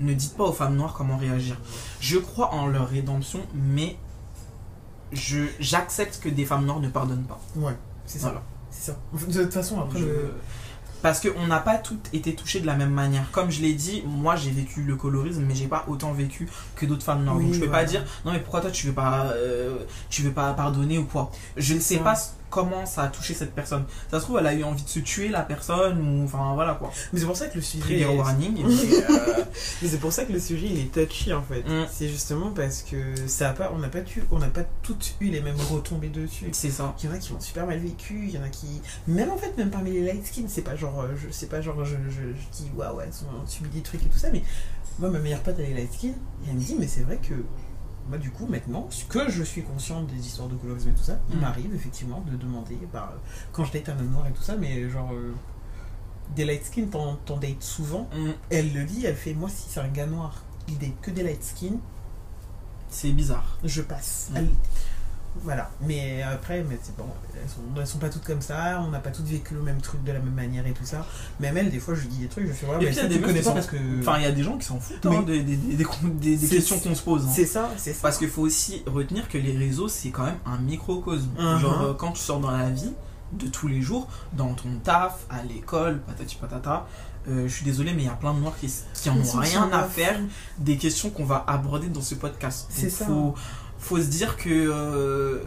ne 0.00 0.12
dites 0.14 0.36
pas 0.36 0.44
aux 0.44 0.52
femmes 0.52 0.74
noires 0.76 0.94
comment 0.94 1.16
réagir. 1.16 1.56
Je 2.00 2.18
crois 2.18 2.52
en 2.52 2.66
leur 2.66 2.88
rédemption, 2.88 3.40
mais 3.54 3.96
je 5.12 5.38
j'accepte 5.60 6.20
que 6.20 6.28
des 6.28 6.44
femmes 6.44 6.64
noires 6.66 6.80
ne 6.80 6.88
pardonnent 6.88 7.24
pas. 7.26 7.40
Ouais. 7.56 7.76
C'est 8.06 8.18
ça. 8.18 8.26
Voilà. 8.28 8.42
C'est 8.70 8.90
ça. 8.92 8.98
De 9.28 9.42
toute 9.42 9.52
façon, 9.52 9.80
après, 9.80 9.98
Je- 10.00 10.04
Parce 11.02 11.20
qu'on 11.20 11.46
n'a 11.46 11.60
pas 11.60 11.76
toutes 11.76 12.12
été 12.12 12.34
touchées 12.34 12.60
de 12.60 12.66
la 12.66 12.74
même 12.74 12.90
manière. 12.90 13.30
Comme 13.30 13.50
je 13.50 13.60
l'ai 13.60 13.74
dit, 13.74 14.02
moi 14.06 14.36
j'ai 14.36 14.50
vécu 14.50 14.82
le 14.82 14.96
colorisme, 14.96 15.44
mais 15.46 15.54
j'ai 15.54 15.68
pas 15.68 15.84
autant 15.88 16.12
vécu 16.12 16.48
que 16.74 16.86
d'autres 16.86 17.04
femmes 17.04 17.24
noires. 17.24 17.36
Oui, 17.36 17.44
Donc 17.44 17.54
je 17.54 17.60
peux 17.60 17.70
pas 17.70 17.84
dire 17.84 18.04
non 18.24 18.32
mais 18.32 18.40
pourquoi 18.40 18.60
toi 18.60 18.70
tu 18.70 18.86
veux 18.86 18.92
pas 18.92 19.26
euh, 19.34 19.78
tu 20.10 20.22
veux 20.22 20.32
pas 20.32 20.52
pardonner 20.54 20.98
ou 20.98 21.04
quoi? 21.04 21.30
Je 21.56 21.74
ne 21.74 21.80
sais 21.80 21.98
pas 21.98 22.14
comment 22.50 22.86
ça 22.86 23.02
a 23.02 23.08
touché 23.08 23.34
cette 23.34 23.54
personne. 23.54 23.84
Ça 24.10 24.18
se 24.18 24.24
trouve 24.24 24.38
elle 24.38 24.46
a 24.46 24.54
eu 24.54 24.64
envie 24.64 24.82
de 24.82 24.88
se 24.88 25.00
tuer 25.00 25.28
la 25.28 25.42
personne 25.42 26.00
ou 26.00 26.24
enfin 26.24 26.54
voilà 26.54 26.74
quoi. 26.74 26.90
Mais 27.12 27.20
c'est 27.20 27.26
pour 27.26 27.36
ça 27.36 27.46
que 27.48 27.56
le 27.56 27.62
sujet. 27.62 28.00
Est- 28.00 28.06
warning. 28.06 28.64
euh, 28.64 29.44
Mais 29.82 29.88
c'est 29.88 29.98
pour 30.00 30.12
ça 30.12 30.24
que 30.24 30.32
le 30.32 30.40
sujet 30.40 30.66
il 30.70 30.78
est 30.80 30.92
touchy 30.92 31.32
en 31.32 31.42
fait. 31.42 31.62
Mm. 31.68 31.86
C'est 31.90 32.08
justement 32.08 32.50
parce 32.50 32.82
que 32.82 32.96
ça 33.26 33.50
a 33.50 33.52
pas, 33.52 33.70
on 33.74 33.78
n'a 33.78 33.88
pas, 33.88 34.00
tu- 34.00 34.24
on 34.30 34.38
n'a 34.38 34.48
pas 34.48 34.64
toutes 34.82 35.14
eu 35.20 35.26
les 35.30 35.40
mêmes 35.40 35.60
retombées 35.70 36.08
dessus. 36.08 36.46
c'est 36.52 36.70
ça. 36.70 36.94
Il 37.02 37.08
y 37.08 37.12
en 37.12 37.14
a 37.14 37.18
qui 37.18 37.32
l'ont 37.32 37.40
super 37.40 37.66
mal 37.66 37.78
vécu, 37.78 38.24
il 38.24 38.30
y 38.30 38.38
en 38.38 38.42
a 38.42 38.48
qui. 38.48 38.80
Même 39.06 39.30
en 39.30 39.36
fait, 39.36 39.56
même 39.56 39.70
parmi 39.70 39.90
les 39.92 40.02
light 40.04 40.26
skin, 40.26 40.42
c'est 40.48 40.62
pas 40.62 40.76
genre. 40.76 41.00
euh, 41.02 41.14
Je 41.16 41.30
sais 41.32 41.46
pas, 41.46 41.60
genre, 41.60 41.84
je, 41.84 41.96
je, 42.08 42.20
je 42.22 42.56
dis, 42.56 42.70
waouh, 42.76 43.00
elles 43.00 43.08
ont 43.08 43.46
subi 43.46 43.68
des 43.70 43.80
trucs 43.82 44.02
et 44.02 44.08
tout 44.08 44.18
ça, 44.18 44.28
mais 44.32 44.42
moi, 44.98 45.10
ma 45.10 45.18
meilleure 45.18 45.40
pote, 45.42 45.56
elle 45.58 45.70
est 45.70 45.74
light 45.74 45.92
skin, 45.92 46.08
et 46.08 46.48
elle 46.48 46.54
me 46.54 46.60
dit, 46.60 46.76
mais 46.78 46.86
c'est 46.86 47.02
vrai 47.02 47.18
que. 47.18 47.34
Moi, 48.08 48.18
du 48.18 48.30
coup, 48.30 48.46
maintenant, 48.46 48.88
que 49.08 49.28
je 49.30 49.42
suis 49.42 49.62
consciente 49.62 50.06
des 50.06 50.18
histoires 50.26 50.48
de 50.48 50.54
colorisme 50.56 50.90
et 50.90 50.92
tout 50.94 51.02
ça, 51.02 51.18
il 51.30 51.36
Mm. 51.36 51.40
m'arrive 51.40 51.74
effectivement 51.74 52.22
de 52.30 52.36
demander, 52.36 52.78
bah, 52.92 53.12
quand 53.52 53.64
je 53.64 53.72
date 53.72 53.88
un 53.90 53.98
homme 53.98 54.10
noir 54.10 54.26
et 54.26 54.32
tout 54.32 54.42
ça, 54.42 54.56
mais 54.56 54.88
genre. 54.88 55.12
euh, 55.12 55.34
des 56.36 56.44
light 56.44 56.62
skin, 56.64 56.84
t'en 56.90 57.16
t'en 57.24 57.38
dates 57.38 57.62
souvent. 57.62 58.06
Mm, 58.14 58.30
Elle 58.50 58.72
le 58.74 58.84
dit, 58.84 59.06
elle 59.06 59.16
fait, 59.16 59.32
moi, 59.32 59.48
si 59.48 59.64
c'est 59.70 59.80
un 59.80 59.88
gars 59.88 60.04
noir, 60.06 60.42
il 60.68 60.76
date 60.78 61.00
que 61.00 61.10
des 61.10 61.22
light 61.22 61.42
skin, 61.42 61.76
C'est 62.90 63.12
bizarre. 63.12 63.58
je 63.64 63.80
passe. 63.82 64.28
Mm. 64.32 64.36
Elle- 64.36 64.50
Voilà. 65.42 65.70
Mais 65.82 66.22
après, 66.22 66.64
mais 66.68 66.78
c'est 66.82 66.96
bon, 66.96 67.04
elles 67.40 67.48
sont, 67.48 67.60
elles 67.80 67.86
sont 67.86 67.98
pas 67.98 68.08
toutes 68.08 68.24
comme 68.24 68.40
ça, 68.42 68.82
on 68.84 68.90
n'a 68.90 68.98
pas 68.98 69.10
toutes 69.10 69.26
vécu 69.26 69.54
le 69.54 69.62
même 69.62 69.80
truc 69.80 70.02
de 70.02 70.10
la 70.12 70.18
même 70.18 70.34
manière 70.34 70.66
et 70.66 70.72
tout 70.72 70.84
ça. 70.84 71.06
Même 71.38 71.56
elle, 71.56 71.70
des 71.70 71.78
fois, 71.78 71.94
je 71.94 72.00
lui 72.02 72.08
dis 72.08 72.18
des 72.18 72.28
trucs, 72.28 72.46
je 72.48 72.52
fais, 72.52 72.66
Et 72.66 72.70
mais 72.70 72.76
puis, 72.78 72.86
il 72.88 72.94
y 72.94 72.98
a 72.98 73.02
ça, 73.02 73.08
des 73.08 73.14
tu 73.14 73.20
meufs 73.20 73.26
connais 73.28 73.38
qui 73.40 73.44
pas 73.44 73.50
s'en- 73.50 73.54
parce 73.54 73.66
que. 73.68 73.76
Enfin 74.00 74.16
il 74.18 74.22
y 74.24 74.26
a 74.26 74.32
des 74.32 74.42
gens 74.42 74.56
qui 74.58 74.66
s'en 74.66 74.80
foutent 74.80 75.06
hein, 75.06 75.22
des, 75.22 75.42
des, 75.42 75.56
des, 75.56 76.48
questions 76.48 76.78
qu'on 76.80 76.94
se 76.94 77.02
pose. 77.02 77.24
hein. 77.24 77.30
c'est 77.32 77.46
ça, 77.46 77.70
c'est 77.76 77.92
ça. 77.92 78.00
Parce 78.02 78.18
qu'il 78.18 78.28
faut 78.28 78.42
aussi 78.42 78.82
retenir 78.86 79.28
que 79.28 79.38
les 79.38 79.56
réseaux, 79.56 79.88
c'est 79.88 80.10
quand 80.10 80.24
même 80.24 80.38
un 80.46 80.58
microcosme. 80.58 81.28
Mhm. 81.38 81.58
Genre, 81.60 81.82
euh, 81.82 81.94
quand 81.94 82.12
tu 82.12 82.20
sors 82.22 82.40
dans 82.40 82.50
la 82.50 82.70
vie 82.70 82.92
de 83.32 83.46
tous 83.46 83.68
les 83.68 83.80
jours, 83.82 84.08
dans 84.32 84.54
ton 84.54 84.70
taf, 84.82 85.24
à 85.30 85.42
l'école, 85.44 86.00
patati 86.00 86.34
patata, 86.36 86.86
euh, 87.28 87.46
je 87.46 87.52
suis 87.54 87.64
désolé, 87.64 87.92
mais 87.92 88.02
il 88.02 88.06
y 88.06 88.08
a 88.08 88.12
plein 88.12 88.32
de 88.32 88.40
noirs 88.40 88.56
qui, 88.58 88.72
qui 88.94 89.10
en 89.10 89.18
ont 89.18 89.38
rien 89.38 89.70
à 89.70 89.82
faire 89.84 90.18
des 90.58 90.78
questions 90.78 91.10
qu'on 91.10 91.26
va 91.26 91.44
aborder 91.46 91.88
dans 91.88 92.00
ce 92.00 92.14
podcast. 92.14 92.66
C'est 92.70 92.88
ça. 92.88 93.04
Faut, 93.04 93.34
faut 93.78 93.98
se 93.98 94.06
dire 94.06 94.36
que 94.36 94.48
euh, 94.50 95.42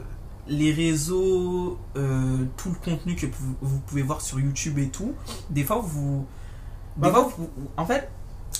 les 0.47 0.71
réseaux, 0.73 1.77
euh, 1.97 2.45
tout 2.57 2.69
le 2.69 2.75
contenu 2.75 3.15
que 3.15 3.27
vous, 3.61 3.79
pouvez 3.79 4.01
voir 4.01 4.21
sur 4.21 4.39
YouTube 4.39 4.77
et 4.79 4.89
tout, 4.89 5.13
des 5.49 5.63
fois 5.63 5.79
vous. 5.83 6.25
Des 6.97 7.03
Bah, 7.03 7.11
fois, 7.11 7.31
vous- 7.37 7.49
en 7.77 7.85
fait, 7.85 8.09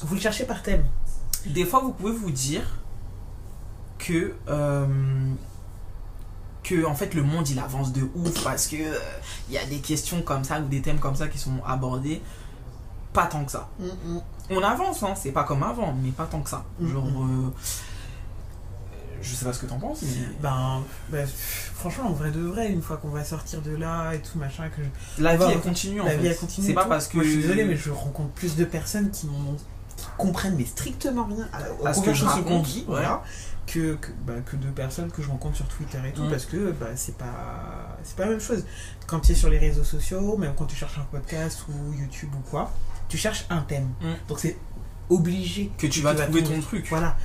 Vous 0.04 0.16
le 0.16 0.22
cherchez 0.22 0.46
par 0.46 0.64
thème. 0.64 0.86
des 1.46 1.66
fois, 1.66 1.80
vous 1.82 1.92
pouvez 1.92 2.14
vous 2.14 2.32
dire 2.32 2.64
que 3.98 4.34
euh, 4.48 4.88
que 6.64 6.86
en 6.86 6.96
fait 6.96 7.14
le 7.14 7.24
monde 7.24 7.48
il 7.50 7.60
avance 7.60 7.92
de 7.92 8.02
ouf 8.16 8.44
parce 8.44 8.68
que 8.68 8.76
il 9.50 9.54
y 9.54 9.58
a 9.58 9.66
des 9.66 9.80
questions 9.80 10.22
comme 10.22 10.44
ça 10.44 10.60
ou 10.60 10.66
des 10.68 10.82
thèmes 10.82 11.00
comme 11.00 11.16
ça 11.16 11.28
qui 11.28 11.38
sont 11.38 11.62
abordés. 11.66 12.22
Pas 13.14 13.26
tant 13.26 13.44
que 13.44 13.52
ça. 13.52 13.70
On 14.50 14.62
avance, 14.64 15.04
hein, 15.04 15.14
c'est 15.16 15.32
pas 15.34 15.44
comme 15.44 15.64
avant, 15.64 15.94
mais 16.02 16.12
pas 16.12 16.26
tant 16.26 16.40
que 16.42 16.50
ça. 16.50 16.64
Mm, 16.80 16.88
Genre, 16.92 17.06
mm. 17.06 17.52
Je 19.22 19.34
sais 19.36 19.46
pas 19.46 19.54
ce 19.54 19.60
que 19.60 19.66
t'en 19.66 19.80
penses, 19.80 20.02
mais 20.04 20.10
Ben, 20.42 20.82
ben, 21.10 21.28
franchement, 21.76 22.08
en 22.10 22.14
vrai 22.14 22.32
de 22.32 22.40
vrai, 22.42 22.70
une 22.72 22.82
fois 22.82 22.98
qu'on 22.98 23.10
va 23.10 23.24
sortir 23.24 23.62
de 23.62 23.76
là 23.76 24.14
et 24.14 24.20
tout, 24.20 24.38
machin, 24.38 24.70
que 24.70 24.82
je- 25.18 25.24
la 25.24 25.36
vie 25.38 25.44
elle 25.52 25.60
continue 25.62 26.02
en 26.02 26.06
la 26.06 26.12
fait. 26.12 26.18
vie 26.18 26.28
elle 26.28 26.38
continue. 26.38 26.68
C'est 26.68 26.74
pas 26.74 26.84
tout. 26.84 26.90
parce 26.90 27.08
que 27.08 27.18
Moi, 27.18 27.26
je 27.26 27.30
suis 27.32 27.42
désolé, 27.42 27.64
mais 27.66 27.76
je 27.76 27.90
rencontre 27.92 28.30
plus 28.32 28.56
de 28.56 28.66
personnes 28.66 29.10
qui, 29.12 29.28
qui 29.98 30.06
comprennent 30.18 30.56
mais 30.56 30.66
strictement 30.66 31.26
rien 31.26 31.48
à, 31.54 31.88
À 31.90 31.94
ce 31.94 32.02
que 32.02 32.14
je 32.14 32.26
raconte, 32.26 32.64
dit, 32.64 32.80
ouais. 32.80 32.86
voilà, 32.88 33.24
que, 33.68 33.94
que, 33.96 34.08
bah, 34.26 34.34
que 34.46 34.56
de 34.58 34.68
personnes 34.72 35.12
que 35.12 35.22
je 35.22 35.30
rencontre 35.30 35.56
sur 35.58 35.68
Twitter 35.68 36.00
et 36.08 36.12
tout, 36.12 36.24
Mm. 36.24 36.30
parce 36.30 36.46
que 36.46 36.72
bah, 36.72 36.88
c'est 36.96 37.16
pas, 37.18 37.98
c'est 38.04 38.16
pas 38.16 38.26
la 38.26 38.32
même 38.32 38.42
chose. 38.42 38.66
Quand 39.08 39.20
tu 39.20 39.32
es 39.32 39.36
sur 39.36 39.50
les 39.50 39.60
réseaux 39.60 39.84
sociaux, 39.84 40.36
même 40.38 40.54
quand 40.58 40.66
tu 40.66 40.76
cherches 40.76 40.98
un 40.98 41.06
podcast 41.12 41.64
ou 41.70 41.94
YouTube 41.94 42.30
ou 42.36 42.42
quoi, 42.50 42.72
tu 43.08 43.18
cherches 43.18 43.46
un 43.50 43.62
thème. 43.62 43.90
Mm. 44.02 44.06
Donc 44.28 44.40
c'est 44.40 44.58
obligé 45.10 45.72
que 45.78 45.88
tu 45.88 46.02
vas 46.02 46.16
trouver 46.16 46.44
ton 46.44 46.60
truc. 46.62 46.88
Voilà. 46.90 47.16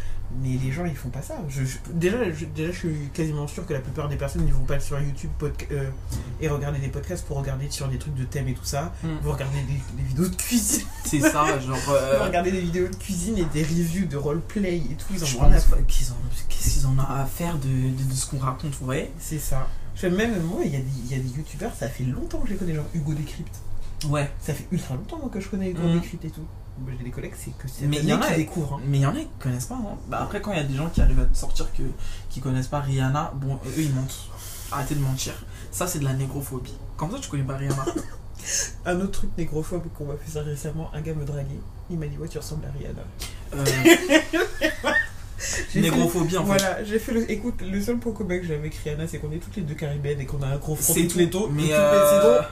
Mais 0.42 0.58
les 0.62 0.70
gens, 0.72 0.84
ils 0.84 0.94
font 0.96 1.08
pas 1.08 1.22
ça. 1.22 1.34
Je, 1.48 1.64
je- 1.64 1.78
déjà, 1.92 2.30
je, 2.32 2.44
déjà, 2.46 2.70
je 2.72 2.76
suis 2.78 3.08
quasiment 3.14 3.46
sûr 3.46 3.64
que 3.66 3.72
la 3.72 3.80
plupart 3.80 4.08
des 4.08 4.16
personnes 4.16 4.44
ne 4.44 4.52
vont 4.52 4.64
pas 4.64 4.78
sur 4.80 5.00
YouTube 5.00 5.30
euh, 5.70 5.88
et 6.40 6.48
regarder 6.48 6.78
des 6.78 6.88
podcasts 6.88 7.24
pour 7.26 7.38
regarder 7.38 7.70
sur 7.70 7.88
des 7.88 7.98
trucs 7.98 8.14
de 8.14 8.24
thèmes 8.24 8.48
et 8.48 8.54
tout 8.54 8.64
ça. 8.64 8.92
Mm. 9.02 9.06
Ils 9.20 9.24
vont 9.26 9.32
regarder 9.32 9.58
des, 9.62 10.02
des 10.02 10.08
vidéos 10.08 10.28
de 10.28 10.36
cuisine. 10.36 10.86
C'est 11.04 11.20
ça, 11.20 11.58
genre. 11.60 11.78
Euh, 11.88 12.18
vont 12.18 12.24
regarder 12.26 12.52
des 12.52 12.60
vidéos 12.60 12.88
de 12.88 12.94
cuisine 12.96 13.38
et 13.38 13.44
des 13.46 13.62
reviews 13.62 14.06
de 14.06 14.16
roleplay 14.16 14.76
et 14.76 14.94
tout. 14.96 15.06
Ils 15.14 15.22
en 15.22 15.26
je 15.26 15.38
à 15.38 15.82
qu'ils 15.86 16.12
ont- 16.12 16.16
Qu'est-ce 16.48 16.70
qu'ils 16.74 16.86
en 16.86 16.90
ont 16.98 17.00
à 17.00 17.24
faire 17.26 17.56
de, 17.58 17.68
de, 17.68 18.08
de 18.10 18.14
ce 18.14 18.26
qu'on 18.26 18.38
raconte, 18.38 18.72
vous 18.72 18.84
voyez 18.86 19.10
C'est 19.18 19.38
ça. 19.38 19.68
Même 20.02 20.42
moi, 20.42 20.60
il 20.64 20.72
y, 20.72 20.76
a 20.76 20.80
des- 20.80 21.22
des 21.22 21.36
youtubeurs, 21.36 21.72
ça 21.74 21.88
fait 21.88 22.04
longtemps 22.04 22.38
que 22.40 22.48
je 22.48 22.52
les 22.52 22.58
connais, 22.58 22.74
genre 22.74 22.84
Hugo 22.94 23.14
Décrypte. 23.14 23.54
Ouais. 24.08 24.30
Ça 24.40 24.52
fait 24.52 24.66
ultra 24.72 24.94
longtemps 24.94 25.18
moi 25.18 25.30
que 25.32 25.40
je 25.40 25.48
connais 25.48 25.70
Hugo 25.70 25.80
Mhm. 25.82 26.00
Décrypte 26.00 26.24
et 26.26 26.30
tout. 26.30 26.46
J'ai 26.98 27.04
des 27.04 27.10
collègues, 27.10 27.34
c'est 27.36 27.56
que 27.56 27.68
c'est 27.68 27.86
Mais 27.86 27.98
il 27.98 28.08
y 28.08 28.12
en 28.12 28.20
a- 28.20 28.26
qui 28.26 28.36
découvrent. 28.36 28.74
hein. 28.74 28.80
Mais 28.86 28.98
il 28.98 29.02
y 29.02 29.06
en 29.06 29.14
a 29.14 29.20
qui 29.20 29.28
connaissent 29.40 29.66
pas. 29.66 29.76
hein. 29.76 29.96
Bah 30.08 30.20
après, 30.22 30.40
quand 30.40 30.52
il 30.52 30.58
y 30.58 30.60
a 30.60 30.64
des 30.64 30.74
gens 30.74 30.88
qui 30.90 31.00
arrivent 31.00 31.20
à 31.20 31.24
te 31.24 31.36
sortir 31.36 31.72
que, 31.72 31.82
qui 32.30 32.40
connaissent 32.40 32.66
pas 32.68 32.80
Rihanna, 32.80 33.32
bon, 33.36 33.54
eux 33.66 33.80
ils 33.82 33.94
mentent. 33.94 34.28
Arrêtez 34.72 34.94
de 34.94 35.00
mentir. 35.00 35.32
Ça, 35.70 35.86
c'est 35.86 36.00
de 36.00 36.04
la 36.04 36.12
négrophobie. 36.12 36.74
Comme 36.96 37.10
ça, 37.10 37.18
tu 37.20 37.28
connais 37.30 37.44
pas 37.44 37.56
Rihanna. 37.56 37.84
Un 38.86 39.00
autre 39.00 39.12
truc 39.12 39.30
négrophobe 39.38 39.84
qu'on 39.96 40.04
m'a 40.06 40.14
fait 40.16 40.30
ça 40.30 40.42
récemment, 40.42 40.90
un 40.94 41.00
gars 41.00 41.14
me 41.14 41.24
draguait. 41.24 41.58
Il 41.90 41.98
m'a 41.98 42.06
dit 42.06 42.16
Ouais, 42.18 42.28
tu 42.28 42.38
ressembles 42.38 42.66
à 42.66 42.78
Rihanna. 42.78 43.02
Euh, 43.54 43.64
négrophobie, 45.74 46.36
en 46.36 46.40
fait. 46.42 46.46
Voilà, 46.46 46.84
j'ai 46.84 46.98
fait 46.98 47.12
le. 47.12 47.30
Écoute, 47.30 47.60
le 47.62 47.80
seul 47.80 47.98
point 47.98 48.12
commun 48.12 48.38
que 48.38 48.44
j'ai 48.46 48.54
avec 48.54 48.74
Rihanna, 48.74 49.06
c'est 49.06 49.18
qu'on 49.18 49.32
est 49.32 49.38
toutes 49.38 49.56
les 49.56 49.62
deux 49.62 49.74
caribéennes 49.74 50.20
et 50.20 50.26
qu'on 50.26 50.42
a 50.42 50.46
un 50.46 50.56
gros 50.58 50.76
front 50.76 50.94
C'est 50.94 51.06
tout. 51.06 51.18
Mais 51.18 51.26
Toutes 51.26 51.56
les- 51.56 51.72
euh, 51.72 52.20
drôle. 52.22 52.44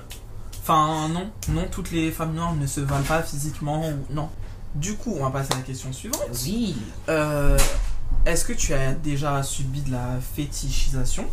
Enfin, 0.67 1.09
non. 1.09 1.31
Non, 1.51 1.67
toutes 1.71 1.91
les 1.91 2.11
femmes 2.11 2.33
noires 2.35 2.55
ne 2.55 2.67
se 2.67 2.81
valent 2.81 3.05
pas 3.05 3.23
physiquement. 3.23 3.87
Ou... 3.89 4.07
Non. 4.15 4.31
Du 4.75 4.95
coup, 4.97 5.15
on 5.19 5.23
va 5.23 5.31
passer 5.31 5.53
à 5.53 5.57
la 5.57 5.63
question 5.63 5.93
suivante. 5.93 6.23
Oui. 6.47 6.75
Euh, 7.11 7.59
Est-ce 8.25 8.47
que 8.47 8.55
tu 8.55 8.73
as 8.73 8.93
déjà 8.95 9.43
subi 9.43 9.83
de 9.83 9.93
la 9.93 10.19
fétichisation? 10.35 11.27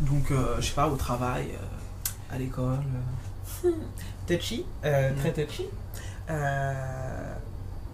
Donc, 0.00 0.30
euh, 0.30 0.56
je 0.60 0.66
sais 0.68 0.74
pas, 0.74 0.88
au 0.88 0.94
travail, 0.96 1.48
euh, 1.52 2.34
à 2.34 2.38
l'école 2.38 2.78
euh. 3.64 3.70
Touchy, 4.28 4.64
euh, 4.84 5.10
Mm. 5.10 5.16
très 5.16 5.32
touchy. 5.32 5.66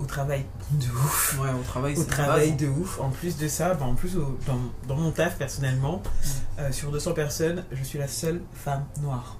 Au 0.00 0.04
travail, 0.04 0.44
de 0.70 0.86
ouf. 0.86 1.38
Ouais, 1.40 1.48
au 1.50 1.62
travail, 1.62 1.96
Au 1.98 2.04
travail 2.04 2.50
base. 2.52 2.58
de 2.58 2.68
ouf. 2.68 3.00
En 3.00 3.08
plus 3.10 3.36
de 3.36 3.48
ça, 3.48 3.74
bah, 3.74 3.84
en 3.86 3.94
plus 3.94 4.16
au- 4.16 4.38
dans, 4.46 4.60
dans 4.86 4.94
mon 4.96 5.10
taf 5.10 5.36
personnellement, 5.38 6.02
Mm. 6.04 6.28
euh, 6.60 6.72
sur 6.72 6.92
200 6.92 7.14
personnes, 7.14 7.64
je 7.72 7.82
suis 7.82 7.98
la 7.98 8.06
seule 8.06 8.40
femme 8.54 8.84
noire. 9.02 9.36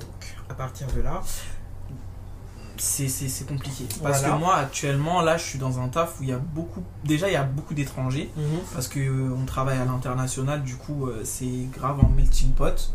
Donc 0.00 0.36
à 0.48 0.54
partir 0.54 0.86
de 0.94 1.00
là, 1.00 1.22
c'est 2.76 3.46
compliqué. 3.46 3.84
Parce 4.02 4.20
Voilà. 4.20 4.34
que 4.34 4.40
moi, 4.40 4.56
actuellement, 4.56 5.20
là, 5.22 5.36
je 5.36 5.44
suis 5.44 5.58
dans 5.58 5.78
un 5.78 5.88
taf 5.88 6.18
où 6.18 6.22
il 6.24 6.30
y 6.30 6.32
a 6.32 6.38
beaucoup. 6.38 6.82
Déjà, 7.04 7.28
il 7.28 7.32
y 7.32 7.36
a 7.36 7.44
beaucoup 7.44 7.74
d'étrangers. 7.74 8.30
Parce 8.74 8.88
que 8.88 8.98
euh, 9.00 9.34
on 9.40 9.44
travaille 9.44 9.78
à 9.78 9.84
l'international, 9.84 10.62
du 10.62 10.76
coup, 10.76 11.06
euh, 11.06 11.20
c'est 11.24 11.68
grave 11.72 12.00
en 12.00 12.08
melting 12.08 12.52
pot. 12.52 12.92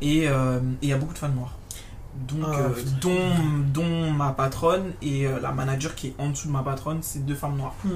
Et 0.00 0.28
euh, 0.28 0.60
et 0.80 0.86
il 0.86 0.88
y 0.88 0.92
a 0.92 0.98
beaucoup 0.98 1.12
de 1.12 1.18
femmes 1.18 1.34
noires. 1.34 1.56
Donc, 2.26 2.44
Ah, 2.46 2.70
dont, 3.00 3.30
dont 3.72 4.10
ma 4.12 4.30
patronne 4.32 4.92
et 5.02 5.28
la 5.40 5.52
manager 5.52 5.94
qui 5.94 6.08
est 6.08 6.14
en 6.18 6.30
dessous 6.30 6.48
de 6.48 6.52
ma 6.52 6.62
patronne, 6.62 6.98
c'est 7.02 7.24
deux 7.24 7.34
femmes 7.34 7.56
noires. 7.56 7.74
Mm. 7.84 7.90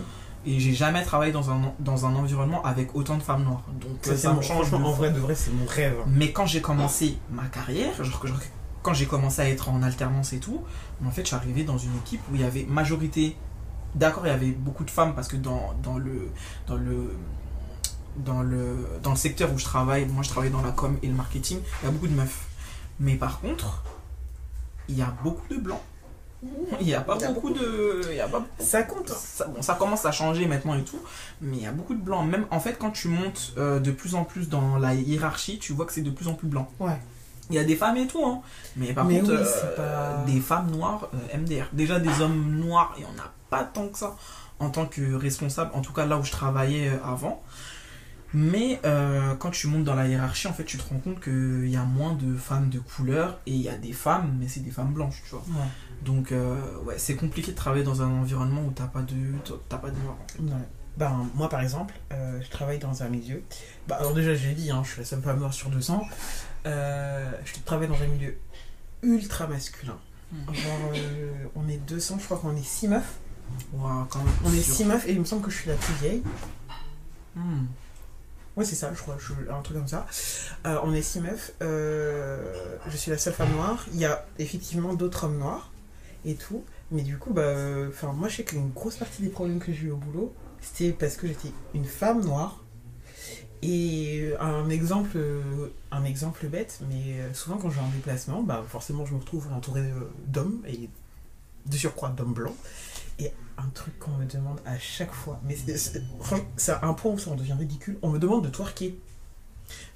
Et 0.45 0.59
j'ai 0.59 0.73
jamais 0.75 1.05
travaillé 1.05 1.31
dans 1.33 1.51
un, 1.51 1.73
dans 1.79 2.05
un 2.07 2.15
environnement 2.17 2.63
avec 2.65 2.95
autant 2.97 3.17
de 3.17 3.23
femmes 3.23 3.45
noires. 3.45 3.63
Donc, 3.81 3.99
ça, 4.03 4.11
euh, 4.11 4.15
c'est 4.17 4.23
ça 4.23 4.31
mon- 4.31 4.37
me 4.39 4.43
change. 4.43 4.67
franchement, 4.67 4.89
en 4.89 4.93
vrai 4.93 5.11
de 5.13 5.19
vrai, 5.21 5.35
c'est 5.35 5.53
mon 5.53 5.67
rêve. 5.67 5.97
mais 6.07 6.33
quand 6.33 6.47
j'ai 6.47 6.61
commencé 6.61 7.17
ma 7.31 7.45
carrière, 7.47 8.03
genre, 8.03 8.25
quand 8.83 8.95
j'ai 8.95 9.07
commencé 9.07 9.41
à 9.41 9.49
être 9.49 9.69
en 9.69 9.83
alternance 9.83 10.33
et 10.33 10.39
tout, 10.41 10.61
en 11.07 11.11
fait, 11.13 11.23
je 11.23 11.29
suis 11.29 11.37
arrivé 11.37 11.63
dans 11.63 11.79
une 11.79 11.95
équipe 11.99 12.21
où 12.31 12.35
il 12.35 12.41
y 12.41 12.45
avait 12.45 12.65
majorité. 12.65 13.37
D'accord, 13.95 14.27
il 14.27 14.31
y 14.31 14.33
avait 14.33 14.51
beaucoup 14.51 14.85
de 14.85 14.91
femmes 14.91 15.15
parce 15.15 15.29
que 15.29 15.37
dans, 15.37 15.75
dans 15.83 15.99
le 15.99 16.31
dans 16.67 16.77
le 16.77 17.15
dans 18.17 18.43
le 18.43 18.89
dans 19.03 19.11
le 19.11 19.17
secteur 19.17 19.53
où 19.53 19.59
je 19.59 19.65
travaille, 19.65 20.07
moi 20.07 20.23
je 20.23 20.31
travaille 20.31 20.51
dans 20.51 20.63
la 20.63 20.73
com 20.73 20.99
et 21.03 21.07
le 21.07 21.15
marketing, 21.15 21.61
il 21.83 21.85
y 21.85 21.89
a 21.89 21.91
beaucoup 21.93 22.09
de 22.09 22.15
meufs. 22.15 22.47
Mais 23.01 23.15
par 23.15 23.39
contre, 23.41 23.85
il 24.89 24.97
y 24.99 25.03
a 25.03 25.15
beaucoup 25.23 25.47
de 25.49 25.59
blancs. 25.61 25.81
Il 26.81 26.87
n'y 26.87 26.95
a 26.95 27.01
pas 27.03 27.17
Il 27.21 27.25
a 27.25 27.31
beaucoup 27.33 27.51
de 27.51 28.03
il 28.11 28.17
y 28.17 28.21
a 28.21 28.27
pas 28.29 28.45
Ça 28.59 28.83
compte. 28.83 29.09
ça, 29.11 29.47
bon, 29.47 29.63
ça 29.63 29.75
commence 29.75 30.05
à 30.07 30.11
changer 30.13 30.47
maintenant 30.47 30.75
et 30.77 30.83
tout, 30.83 30.99
mais 31.41 31.57
il 31.59 31.63
y 31.63 31.67
a 31.67 31.73
beaucoup 31.73 31.95
de 31.95 32.01
blancs. 32.03 32.29
Même 32.29 32.47
en 32.51 32.59
fait, 32.59 32.77
quand 32.79 32.91
tu 32.91 33.07
montes 33.09 33.53
euh, 33.59 33.79
de 33.79 33.93
plus 33.93 34.15
en 34.17 34.25
plus 34.25 34.49
dans 34.49 34.77
la 34.79 34.95
hiérarchie, 34.95 35.59
tu 35.59 35.73
vois 35.73 35.87
que 35.87 35.93
c'est 35.93 36.03
de 36.03 36.11
plus 36.11 36.27
en 36.29 36.35
plus 36.35 36.49
blanc. 36.49 36.69
Ouais. 36.81 36.99
Il 37.51 37.57
y 37.57 37.59
a 37.59 37.65
des 37.65 37.77
femmes 37.77 37.97
et 37.97 38.07
tout, 38.07 38.25
hein. 38.25 38.41
Mais 38.77 38.93
par 38.93 39.05
Mais 39.05 39.21
contre, 39.21 39.33
oui, 39.35 39.39
euh, 39.41 39.77
pas- 39.77 40.25
des 40.25 40.41
femmes 40.41 40.71
noires, 40.71 41.09
euh, 41.15 41.37
MDR. 41.39 41.67
Déjà 41.73 42.01
des 42.01 42.21
hommes 42.21 42.57
noirs, 42.59 42.95
et 42.99 43.05
on 43.05 43.13
n'a 43.17 43.31
pas 43.51 43.63
tant 43.65 43.89
que 43.89 43.99
ça 43.99 44.17
en 44.59 44.71
tant 44.71 44.87
que 44.87 45.15
responsable, 45.15 45.71
en 45.75 45.81
tout 45.81 45.93
cas 45.93 46.07
là 46.07 46.17
où 46.19 46.25
je 46.25 46.31
travaillais 46.31 46.89
euh, 46.89 47.05
avant. 47.05 47.43
Mais 48.35 48.81
euh, 48.87 49.35
quand 49.35 49.51
tu 49.51 49.67
montes 49.67 49.85
dans 49.85 49.95
la 49.95 50.09
hiérarchie, 50.09 50.49
en 50.49 50.53
fait, 50.55 50.65
tu 50.65 50.79
te 50.79 50.89
rends 50.89 50.99
compte 51.01 51.21
qu'il 51.21 51.69
y 51.69 51.77
a 51.77 51.85
moins 51.85 52.15
de 52.15 52.35
femmes 52.37 52.71
de 52.71 52.79
couleur 52.79 53.39
et 53.47 53.51
il 53.53 53.61
y 53.61 53.69
a 53.69 53.77
des 53.77 53.93
femmes, 53.93 54.37
mais 54.41 54.49
c'est 54.49 54.61
des 54.61 54.71
femmes 54.71 54.93
blanches, 54.95 55.23
tu 55.29 55.31
vois. 55.35 55.45
Ouais. 55.49 55.67
Donc, 56.05 56.33
euh, 56.33 56.57
ouais, 56.85 56.95
c'est 56.99 57.15
compliqué 57.17 57.53
de 57.53 57.57
travailler 57.57 57.85
dans 57.85 58.03
un 58.03 58.11
environnement 58.11 58.63
où 58.63 58.71
t'as 58.73 58.87
pas 58.87 59.03
de, 59.03 59.15
t'as 59.69 59.79
pas 59.79 59.91
de 59.91 59.99
noir. 60.01 60.17
en 60.23 60.33
fait. 60.33 60.43
Ouais. 60.43 60.61
Ben, 60.97 61.27
moi, 61.35 61.49
par 61.49 61.61
exemple, 61.61 61.95
euh, 62.13 62.41
je 62.43 62.51
travaille 62.51 62.79
dans 62.79 63.03
un 63.03 63.09
milieu. 63.09 63.43
Bah, 63.89 63.97
alors, 64.01 64.13
déjà, 64.13 64.35
j'ai 64.35 64.53
dit, 64.53 64.71
hein, 64.71 64.83
je 64.85 64.91
suis 64.91 64.99
la 65.01 65.05
seule 65.07 65.23
femme 65.23 65.39
noire 65.39 65.55
sur 65.55 65.71
200. 65.71 66.03
Euh, 66.67 67.31
je 67.45 67.53
travaille 67.65 67.89
dans 67.89 68.01
un 68.03 68.07
milieu 68.07 68.37
ultra 69.03 69.47
masculin. 69.47 69.97
Mm. 70.33 70.55
Genre, 70.55 70.93
euh, 70.95 71.33
on 71.57 71.69
est 71.69 71.79
200, 71.79 72.19
je 72.21 72.25
crois 72.25 72.39
qu'on 72.39 72.55
est 72.57 72.65
6 72.65 72.89
meufs. 72.89 73.19
Ouah, 73.75 74.07
quand 74.11 74.19
même. 74.19 74.29
On 74.45 74.53
est 74.53 74.61
sûr. 74.61 74.75
6 74.75 74.85
meufs 74.85 75.07
et 75.09 75.13
il 75.13 75.21
me 75.21 75.25
semble 75.25 75.43
que 75.43 75.51
je 75.51 75.57
suis 75.59 75.69
la 75.71 75.77
plus 75.77 75.95
vieille. 75.95 76.23
Hmm. 77.35 77.65
Ouais, 78.57 78.65
c'est 78.65 78.75
ça, 78.75 78.93
je 78.95 79.01
crois, 79.01 79.17
je- 79.19 79.51
un 79.51 79.63
truc 79.63 79.79
comme 79.79 79.89
ça. 79.89 80.07
On 80.65 80.93
est 80.93 81.03
6 81.03 81.21
meufs. 81.21 81.53
je 81.61 82.97
suis 82.97 83.11
la 83.11 83.19
seule 83.19 83.33
femme 83.35 83.53
noire. 83.53 83.85
Il 83.95 83.99
y 84.01 84.05
a 84.05 84.25
effectivement 84.39 84.93
d'autres 84.95 85.25
hommes 85.25 85.39
noirs 85.39 85.71
et 86.25 86.35
tout. 86.35 86.65
Mais 86.91 87.03
du 87.03 87.19
coup, 87.19 87.33
bah, 87.33 87.43
euh, 87.43 87.89
enfin, 87.89 88.13
moi, 88.13 88.29
je 88.29 88.37
sais 88.37 88.45
qu'une 88.45 88.71
grosse 88.71 88.97
partie 88.97 89.23
des 89.23 89.29
problèmes 89.29 89.59
que 89.59 89.73
j'ai 89.73 89.87
eu 89.87 89.91
au 89.91 89.97
boulot, 89.97 90.35
c'était 90.61 90.93
parce 90.93 91.17
que 91.17 91.27
j'étais 91.27 91.53
une 91.75 91.85
femme 91.85 92.23
noire. 92.23 92.59
Et 93.65 94.33
un 94.41 94.69
exemple, 94.69 95.13
euh, 95.15 95.69
un 95.93 96.05
exemple 96.05 96.47
bête, 96.49 96.81
mais 96.91 97.21
euh, 97.21 97.33
souvent 97.33 97.59
quand 97.59 97.71
je 97.71 97.77
vais 97.77 97.85
en 97.85 97.91
déplacement, 97.91 98.43
bah, 98.43 98.65
forcément, 98.67 99.07
je 99.07 99.15
me 99.15 99.21
retrouve 99.21 99.47
entourée 99.53 99.89
d'hommes 100.27 100.63
et 100.67 100.91
de 101.67 101.77
surcroît 101.77 102.11
d'hommes 102.11 102.35
blancs. 102.35 102.57
Et 103.21 103.33
un 103.57 103.69
truc 103.69 103.97
qu'on 104.01 104.11
me 104.13 104.25
demande 104.25 104.61
à 104.67 104.79
chaque 104.79 105.13
fois, 105.13 105.41
mais 105.45 105.57
c'est 106.57 106.73
un 106.83 106.93
point 106.95 107.13
où 107.13 107.19
ça 107.19 107.31
en 107.31 107.37
devient 107.37 107.53
ridicule, 107.53 107.99
on 108.03 108.11
me 108.11 108.19
demande 108.19 108.45
de 108.45 108.49
twerker. 108.49 108.99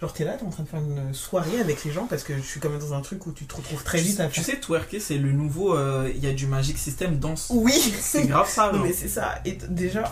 Genre 0.01 0.13
t'es 0.13 0.25
là, 0.25 0.33
t'es 0.35 0.45
en 0.45 0.51
train 0.51 0.63
de 0.63 0.69
faire 0.69 0.81
une 0.81 1.15
soirée 1.15 1.59
avec 1.59 1.83
les 1.85 1.91
gens 1.91 2.07
parce 2.07 2.23
que 2.23 2.37
je 2.37 2.43
suis 2.43 2.61
quand 2.61 2.69
même 2.69 2.79
dans 2.81 2.93
un 2.93 3.01
truc 3.01 3.27
où 3.27 3.33
tu 3.33 3.47
te 3.47 3.55
retrouves 3.57 3.83
très 3.83 3.99
vite 4.01 4.21
à 4.21 4.27
Tu 4.29 4.43
sais, 4.43 4.61
twerker, 4.61 5.01
c'est 5.01 5.17
le 5.17 5.33
nouveau. 5.33 5.75
euh, 5.75 6.11
Il 6.15 6.23
y 6.23 6.27
a 6.29 6.33
du 6.35 6.47
Magic 6.47 6.77
System 6.77 7.19
danse. 7.19 7.51
Oui 7.55 7.73
C'est 8.01 8.27
grave 8.27 8.49
ça, 8.49 8.71
Non 8.75 8.81
mais 8.81 8.93
c'est 8.93 9.09
ça, 9.09 9.37
et 9.47 9.53
déjà, 9.71 10.09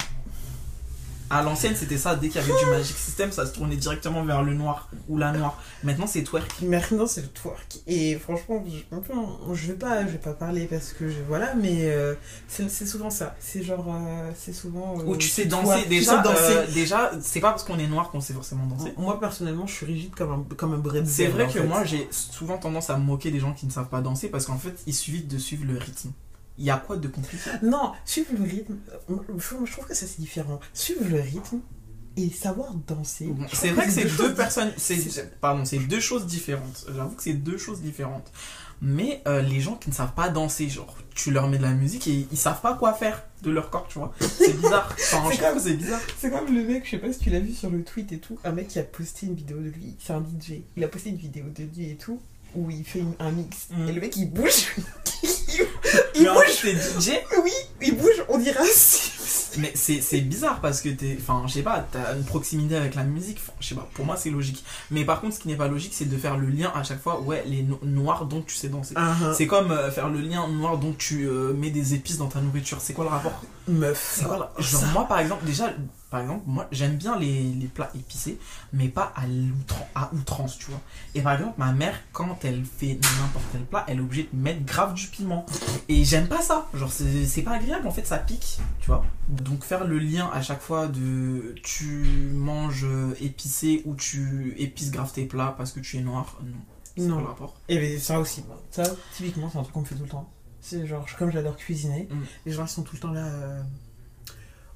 À 1.35 1.43
l'ancienne, 1.43 1.75
c'était 1.75 1.99
ça. 1.99 2.15
Dès 2.15 2.29
qu'il 2.29 2.41
y 2.41 2.45
avait 2.45 2.59
du 2.65 2.71
Magic 2.71 2.97
System, 2.97 3.33
ça 3.33 3.45
se 3.47 3.53
tournait 3.53 3.77
directement 3.77 4.25
vers 4.25 4.43
le 4.43 4.55
noir 4.55 4.89
ou 5.09 5.19
la 5.19 5.33
noire. 5.33 5.61
Maintenant, 5.83 6.07
c'est 6.07 6.23
twerk. 6.23 6.63
maintenant 6.63 7.07
c'est 7.07 7.23
le 7.23 7.29
twerk. 7.29 7.79
Et 7.87 8.17
franchement, 8.19 8.65
je, 8.67 9.55
je 9.55 9.67
vais 9.67 9.75
pas, 9.79 10.03
je 10.07 10.13
vais 10.13 10.19
pas 10.19 10.33
parler 10.33 10.67
parce 10.67 10.93
que 10.93 11.09
je, 11.09 11.17
voilà, 11.27 11.55
mais 11.55 11.87
euh, 11.87 12.15
c'est 12.49 12.87
souvent 12.87 13.11
ça. 13.11 13.35
C'est 13.41 13.63
genre, 13.63 13.85
euh, 13.89 14.31
c'est 14.37 14.53
souvent... 14.53 14.99
euh, 14.99 15.05
Où 15.05 15.17
tu 15.17 15.29
sais 15.29 15.47
danser. 15.47 15.85
Déjà, 15.89 16.17
sais 16.17 16.23
danser. 16.23 16.57
euh, 16.57 16.67
déjà 16.73 17.11
c'est 17.21 17.41
pas 17.41 17.51
parce 17.51 17.65
qu'on 17.65 17.79
est 17.79 17.87
noir 17.87 18.11
qu'on 18.11 18.21
sait 18.21 18.33
forcément 18.33 18.67
danser. 18.67 18.93
Moi 18.97 19.19
personnellement, 19.21 19.67
je 19.67 19.75
suis 19.75 19.87
rigide 19.87 20.15
comme 20.15 20.31
un, 20.33 20.55
comme 20.57 20.75
un 20.75 20.79
bretzel. 20.79 21.07
C'est 21.07 21.27
vrai 21.27 21.47
que 21.47 21.53
fait. 21.53 21.65
moi, 21.67 21.85
j'ai 21.85 22.09
souvent 22.11 22.59
tendance 22.59 22.91
à 22.91 22.97
me 22.97 23.05
moquer 23.05 23.31
des 23.31 23.41
gens 23.41 23.53
qui 23.53 23.67
ne 23.67 23.71
savent 23.73 23.89
pas 23.89 24.01
danser 24.01 24.29
parce 24.29 24.47
qu'en 24.47 24.59
fait, 24.59 24.75
il 24.87 24.95
suffit 24.95 25.23
de 25.23 25.39
suivre 25.39 25.65
le 25.67 25.79
rythme. 25.79 26.11
Il 26.59 26.65
y 26.65 26.71
a 26.71 26.77
quoi 26.77 26.97
de 26.97 27.09
compliqué? 27.09 27.51
Non, 27.63 27.93
suivre 28.05 28.31
le 28.39 28.45
rythme, 28.45 28.77
euh, 29.11 29.17
je 29.39 29.73
trouve 29.73 29.87
que 29.87 29.95
ça 29.95 30.07
c'est 30.07 30.21
différent. 30.21 30.61
Suivre 30.73 31.05
le 31.09 31.21
rythme 31.21 31.61
et 32.17 32.31
savoir 32.31 32.73
danser. 32.87 33.29
C'est 33.53 33.71
vrai 33.71 33.87
que 33.87 33.93
c'est 33.93 34.17
deux 34.17 34.35
personnes, 34.35 34.73
c'est 34.77 35.41
pardon, 35.41 35.65
c'est 35.65 35.79
deux 35.79 35.99
choses 36.01 36.27
différentes. 36.27 36.87
J'avoue 36.95 37.17
que 37.17 37.23
c'est 37.25 37.33
deux 37.33 37.59
choses 37.59 37.81
différentes. 37.81 38.31
Mais 38.81 39.23
euh, 39.27 39.41
les 39.41 39.61
gens 39.61 39.77
qui 39.77 39.89
ne 39.89 39.95
savent 39.95 40.13
pas 40.15 40.29
danser, 40.29 40.69
genre 40.69 40.97
tu 41.15 41.31
leur 41.31 41.49
mets 41.49 41.59
de 41.59 41.63
la 41.63 41.73
musique 41.73 42.07
et 42.07 42.27
ils 42.31 42.37
savent 42.39 42.61
pas 42.61 42.75
quoi 42.75 42.93
faire 42.93 43.23
de 43.43 43.51
leur 43.51 43.71
corps, 43.71 43.87
tu 43.89 43.99
vois. 43.99 44.13
C'est 44.21 44.53
bizarre. 44.61 44.95
Enfin, 45.15 45.59
C'est 45.59 45.75
bizarre. 45.75 46.01
C'est 46.19 46.31
comme 46.31 46.55
le 46.55 46.63
mec, 46.65 46.85
je 46.85 46.91
sais 46.91 46.99
pas 46.99 47.13
si 47.13 47.19
tu 47.21 47.31
l'as 47.31 47.41
vu 47.41 47.53
sur 47.53 47.71
le 47.71 47.83
tweet 47.83 48.13
et 48.13 48.19
tout, 48.19 48.39
un 48.45 48.53
mec 48.53 48.69
qui 48.69 48.79
a 48.79 48.83
posté 48.85 49.27
une 49.27 49.35
vidéo 49.35 49.59
de 49.59 49.69
lui, 49.71 49.97
c'est 49.99 50.13
un 50.13 50.21
DJ, 50.21 50.63
il 50.77 50.85
a 50.85 50.89
posté 50.89 51.11
une 51.11 51.17
vidéo 51.17 51.45
de 51.55 51.65
lui 51.65 51.91
et 51.91 51.97
tout, 51.97 52.21
où 52.55 52.69
il 52.71 52.85
fait 52.85 52.99
une- 53.01 53.15
un 53.21 53.31
mix. 53.33 53.69
Mm. 53.71 53.89
Et 53.89 53.93
le 53.93 54.01
mec 54.01 54.17
il 54.17 54.31
bouge, 54.31 54.75
il 56.15 56.25
bouge, 56.27 56.45
c'est 56.61 56.75
DJ. 56.75 57.19
oui, 57.43 57.51
il 57.83 57.97
bouge, 57.97 58.25
on 58.29 58.39
dirait. 58.39 58.61
Mais 59.59 59.73
c'est 59.77 60.21
bizarre 60.21 60.61
parce 60.61 60.81
que 60.81 60.89
t'es. 60.89 61.17
Enfin, 61.21 61.45
je 61.47 61.53
sais 61.53 61.63
pas, 61.63 61.87
t'as 61.93 62.17
une 62.17 62.25
proximité 62.25 62.77
avec 62.77 62.95
la 62.97 63.05
musique. 63.05 63.39
Enfin, 63.41 63.53
je 63.61 63.69
sais 63.69 63.75
pas, 63.77 63.89
pour 63.95 64.05
moi 64.05 64.17
c'est 64.17 64.31
logique. 64.31 64.65
Mais 64.91 65.05
par 65.05 65.21
contre, 65.21 65.37
ce 65.37 65.41
qui 65.41 65.49
n'est 65.49 65.57
pas 65.57 65.69
logique, 65.69 65.93
c'est 65.95 66.07
de 66.09 66.17
faire 66.17 66.37
le 66.37 66.49
lien 66.49 66.73
à 66.75 66.83
chaque 66.83 67.01
fois, 67.01 67.21
ouais, 67.21 67.45
les 67.47 67.63
no- 67.63 67.79
noirs 67.85 68.25
dont 68.27 68.43
tu 68.43 68.55
sais 68.57 68.69
danser. 68.69 68.95
C'est 69.37 69.47
comme 69.47 69.71
euh, 69.71 69.91
faire 69.93 70.09
le 70.09 70.21
lien 70.21 70.49
noir 70.49 70.79
dont 70.79 70.93
tu 70.97 71.27
euh, 71.29 71.53
mets 71.53 71.71
des 71.71 71.95
épices 71.95 72.19
dans 72.19 72.27
ta 72.29 72.41
nourriture. 72.41 72.79
C'est 72.81 72.95
quoi 72.95 73.05
le 73.05 73.11
rapport? 73.11 73.41
Meuf. 73.69 74.15
C'est 74.19 74.25
quoi 74.25 74.51
le- 74.59 74.63
Genre, 74.63 74.81
Ça. 74.81 74.87
moi 74.89 75.05
par 75.07 75.21
exemple, 75.21 75.45
déjà, 75.45 75.73
par 76.15 76.23
exemple, 76.23 76.45
moi 76.47 76.69
j'aime 76.71 76.97
bien 76.97 77.19
les, 77.19 77.43
les 77.43 77.67
plats 77.67 77.91
épicés, 77.97 78.39
mais 78.73 78.89
pas 78.89 79.13
à, 79.17 79.23
à 80.01 80.11
outrance, 80.15 80.57
tu 80.59 80.67
vois. 80.71 80.81
Et 81.17 81.23
par 81.23 81.33
exemple, 81.35 81.55
ma 81.59 81.73
mère, 81.73 81.99
quand 82.13 82.39
elle 82.45 82.65
fait 82.65 82.99
n'importe 83.21 83.45
quel 83.51 83.63
plat, 83.63 83.85
elle 83.89 83.99
est 83.99 84.01
obligée 84.01 84.29
de 84.33 84.39
mettre 84.39 84.65
grave 84.65 84.95
du 84.95 85.09
piment. 85.09 85.45
Et 85.89 86.05
j'aime 86.05 86.29
pas 86.29 86.41
ça. 86.41 86.69
Genre, 86.75 86.93
c'est 86.93 87.43
pas 87.43 87.53
agréable, 87.57 87.87
en 87.89 87.91
fait, 87.91 88.07
ça 88.07 88.19
pique, 88.19 88.59
tu 88.81 88.87
vois. 88.87 89.05
Donc, 89.29 89.65
faire 89.65 89.85
le 89.85 89.99
lien 89.99 90.31
à 90.33 90.41
chaque 90.41 90.61
fois 90.61 90.87
de 90.87 91.55
tu 91.65 92.05
manges 92.33 92.87
épicé 93.21 93.83
ou 93.87 93.95
tu 93.97 94.55
épices 94.59 94.91
grave 94.93 95.11
tes 95.13 95.25
plats 95.25 95.55
parce 95.59 95.73
que 95.73 95.81
tu 95.81 95.97
es 95.97 96.01
noir, 96.01 96.39
non. 96.45 96.57
C'est 96.97 97.03
Non. 97.03 97.17
pas 97.17 97.21
le 97.23 97.27
rapport. 97.27 97.55
Et 97.69 97.77
ben, 97.79 97.99
ça 97.99 98.21
aussi, 98.21 98.45
ça 98.71 98.85
typiquement 99.17 99.51
c'est 99.51 99.59
un 99.59 99.63
truc 99.63 99.75
qu'on 99.75 99.81
me 99.81 99.85
fait 99.85 99.97
tout 99.97 100.05
le 100.05 100.09
temps. 100.09 100.31
C'est 100.61 100.87
genre, 100.87 101.05
comme 101.19 101.31
j'adore 101.33 101.57
cuisiner, 101.57 102.07
Mm. 102.11 102.15
les 102.47 102.53
gens 102.53 102.65
ils 102.65 102.69
sont 102.69 102.83
tout 102.85 102.95
le 102.95 103.01
temps 103.01 103.11
là. 103.11 103.25
euh, 103.27 103.63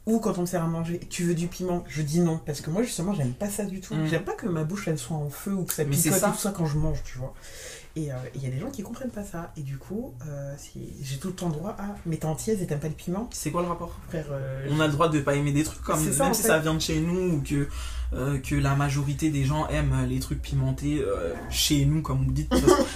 Ou 0.08 0.20
quand 0.20 0.38
on 0.38 0.40
me 0.40 0.46
sert 0.46 0.62
à 0.62 0.66
manger, 0.66 1.00
tu 1.10 1.24
veux 1.24 1.34
du 1.34 1.48
piment 1.48 1.84
Je 1.86 2.00
dis 2.00 2.20
non, 2.20 2.40
parce 2.46 2.62
que 2.62 2.70
moi 2.70 2.82
justement 2.82 3.12
j'aime 3.12 3.34
pas 3.34 3.50
ça 3.50 3.64
du 3.64 3.80
tout. 3.82 3.94
Mm. 3.94 4.06
J'aime 4.06 4.24
pas 4.24 4.32
que 4.32 4.46
ma 4.46 4.64
bouche 4.64 4.88
elle 4.88 4.98
soit 4.98 5.18
en 5.18 5.28
feu 5.28 5.52
ou 5.52 5.64
que 5.64 5.74
ça 5.74 5.84
picote 5.84 6.14
ça. 6.14 6.30
tout 6.30 6.38
ça 6.38 6.50
quand 6.56 6.64
je 6.64 6.78
mange, 6.78 7.02
tu 7.04 7.18
vois. 7.18 7.34
Et 7.94 8.10
euh, 8.10 8.14
il 8.34 8.42
y 8.42 8.46
a 8.46 8.50
des 8.50 8.58
gens 8.58 8.70
qui 8.70 8.82
comprennent 8.82 9.10
pas 9.10 9.22
ça. 9.24 9.52
Et 9.58 9.60
du 9.62 9.76
coup, 9.76 10.14
euh, 10.26 10.54
j'ai 11.02 11.18
tout 11.18 11.28
le 11.28 11.34
temps 11.34 11.50
droit 11.50 11.76
à. 11.78 11.94
Mais 12.06 12.16
t'es 12.16 12.24
entière 12.26 12.60
et 12.60 12.66
t'aimes 12.66 12.80
pas 12.80 12.88
le 12.88 12.94
piment? 12.94 13.28
C'est 13.32 13.50
quoi 13.50 13.60
le 13.60 13.68
rapport? 13.68 13.98
Frère. 14.08 14.26
euh, 14.30 14.66
On 14.70 14.80
a 14.80 14.86
le 14.86 14.92
droit 14.92 15.10
de 15.10 15.20
pas 15.20 15.34
aimer 15.34 15.52
des 15.52 15.64
trucs 15.64 15.82
comme 15.82 16.02
même 16.02 16.22
en 16.22 16.32
si 16.32 16.42
ça 16.42 16.58
vient 16.58 16.74
de 16.74 16.80
chez 16.80 17.00
nous 17.00 17.34
ou 17.36 17.42
que 17.42 17.68
euh, 18.14 18.38
que 18.38 18.54
la 18.54 18.74
majorité 18.74 19.30
des 19.30 19.44
gens 19.44 19.66
aiment 19.68 20.06
les 20.08 20.18
trucs 20.20 20.40
pimentés 20.40 21.00
euh, 21.00 21.34
chez 21.50 21.84
nous 21.84 22.00
comme 22.02 22.24
vous 22.24 22.32
dites. 22.32 22.50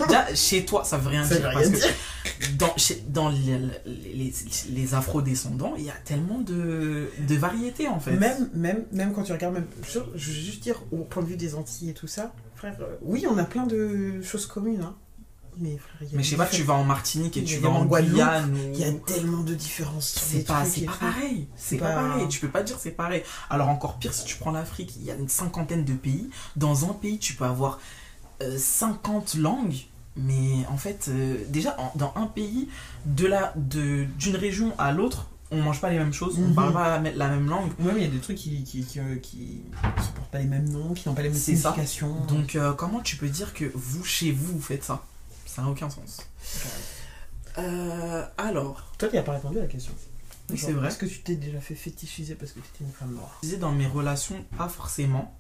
Déjà 0.09 0.35
chez 0.35 0.65
toi 0.65 0.85
ça 0.85 0.97
veut 0.99 1.09
rien 1.11 1.25
Ça 1.25 1.37
dire 1.37 1.49
veut 1.49 1.53
parce 1.55 1.69
rien 1.69 1.79
que 1.79 2.53
dans 2.59 2.73
chez- 2.77 3.03
dans 3.09 3.29
les, 3.29 3.59
les, 3.87 4.33
les 4.71 4.95
afro-descendants 4.95 5.75
il 5.77 5.85
y 5.85 5.91
a 5.91 5.95
tellement 6.05 6.41
de 6.41 7.11
de 7.29 7.35
variétés 7.35 7.89
en 7.89 8.01
fait. 8.01 8.13
Même, 8.13 8.49
même, 8.55 8.85
même 8.93 9.13
quand 9.13 9.23
tu 9.25 9.33
regardes, 9.33 9.55
même, 9.55 9.67
je, 9.83 9.99
je 10.15 10.29
veux 10.31 10.35
juste 10.37 10.63
dire, 10.63 10.83
au 10.93 10.99
point 10.99 11.23
de 11.23 11.29
vue 11.29 11.37
des 11.37 11.55
Antilles 11.55 11.91
et 11.91 11.95
tout 11.95 12.07
ça, 12.07 12.33
frère, 12.57 12.77
euh, 12.81 12.97
oui, 13.03 13.27
on 13.31 13.37
a 13.39 13.45
plein 13.45 13.67
de 13.67 14.23
choses 14.23 14.47
communes, 14.47 14.81
hein. 14.83 14.95
Mais 15.59 15.77
frère, 15.79 16.09
Mais 16.13 16.23
je 16.23 16.31
sais 16.31 16.37
pas, 16.37 16.47
tu 16.47 16.63
vas 16.63 16.75
en 16.75 16.85
Martinique 16.85 17.37
et 17.37 17.45
tu 17.45 17.59
vas 17.59 17.69
en 17.69 17.85
Guadeloupe, 17.85 18.15
Guyane 18.15 18.57
Il 18.73 18.79
y 18.81 18.85
a 18.85 18.93
tellement 18.93 19.43
de 19.43 19.55
différences. 19.55 20.15
C'est 20.21 20.45
pas, 20.45 20.65
c'est 20.65 20.83
pas 20.87 20.93
pareil. 20.99 21.47
C'est 21.57 21.77
pas 21.77 21.89
pas- 21.91 21.95
pareil. 22.09 22.29
Tu 22.29 22.41
peux 22.41 22.49
pas 22.49 22.63
dire 22.63 22.77
c'est 22.79 22.91
pareil. 22.93 23.23
Alors 23.51 23.69
encore 23.69 23.99
pire 23.99 24.15
si 24.15 24.25
tu 24.25 24.37
prends 24.37 24.51
l'Afrique, 24.53 24.95
il 24.97 25.05
y 25.05 25.11
a 25.11 25.15
une 25.15 25.29
cinquantaine 25.29 25.85
de 25.85 25.93
pays. 25.93 26.31
Dans 26.57 26.89
un 26.89 26.95
pays, 26.95 27.19
tu 27.19 27.35
peux 27.35 27.45
avoir 27.45 27.79
euh, 28.43 28.57
50 28.59 29.35
langues. 29.35 29.77
Mais 30.17 30.67
en 30.69 30.77
fait, 30.77 31.07
euh, 31.09 31.37
déjà, 31.49 31.75
en- 31.79 31.93
dans 31.97 32.13
un 32.17 32.27
pays, 32.27 32.69
de 33.07 33.27
la, 33.27 33.53
de, 33.57 34.05
d'une 34.19 34.37
région 34.37 34.75
à 34.79 34.93
l'autre, 34.93 35.29
on 35.51 35.63
mange 35.63 35.81
pas 35.81 35.91
les 35.91 35.99
mêmes 35.99 36.13
choses, 36.13 36.39
on 36.39 36.49
Mhm. 36.49 36.55
parle 36.55 36.73
pas 36.73 36.99
la, 36.99 37.29
même 37.29 37.47
langue. 37.49 37.71
Même 37.79 37.97
il 37.99 38.03
y 38.03 38.07
a 38.07 38.11
des 38.11 38.19
trucs 38.19 38.37
qui, 38.39 38.63
qui, 38.65 38.85
qui, 38.85 38.99
euh, 39.01 39.17
qui, 39.17 39.63
qui 39.73 40.11
portent 40.15 40.31
pas 40.31 40.39
les 40.39 40.47
mêmes 40.47 40.69
noms, 40.69 40.93
qui 40.95 41.09
n'ont 41.09 41.15
pas 41.15 41.23
les 41.23 41.29
mêmes 41.29 41.39
ça. 41.39 41.45
significations. 41.45 42.15
Donc 42.29 42.57
euh, 42.57 42.73
comment 42.73 43.01
tu 43.01 43.17
peux 43.17 43.29
dire 43.29 43.53
que 43.55 43.71
vous, 43.75 44.03
chez 44.05 44.33
vous, 44.33 44.55
vous 44.55 44.61
faites 44.63 44.85
ça? 44.85 45.03
Ça 45.53 45.61
n'a 45.61 45.69
aucun 45.69 45.91
sens. 45.91 46.27
Euh, 47.59 48.25
alors, 48.39 48.91
Toi, 48.97 49.11
tu 49.11 49.17
n'as 49.17 49.23
pas 49.23 49.33
répondu 49.33 49.59
à 49.59 49.63
la 49.63 49.67
question. 49.67 49.93
Oui, 50.49 50.57
Genre, 50.57 50.67
c'est 50.67 50.73
vrai. 50.73 50.89
Est-ce 50.89 50.97
que 50.97 51.05
tu 51.05 51.21
t'es 51.21 51.37
déjà 51.37 51.61
fait 51.61 51.75
fétichiser 51.75 52.37
parce 52.37 52.53
que 52.53 52.61
tu 52.61 52.67
étais 52.75 52.85
une 52.85 52.93
femme 52.93 53.13
noire? 53.13 53.37
Je 53.43 53.49
disais 53.49 53.59
dans 53.59 53.73
mes 53.73 53.87
relations, 53.87 54.43
pas 54.57 54.71
forcément. 54.71 55.37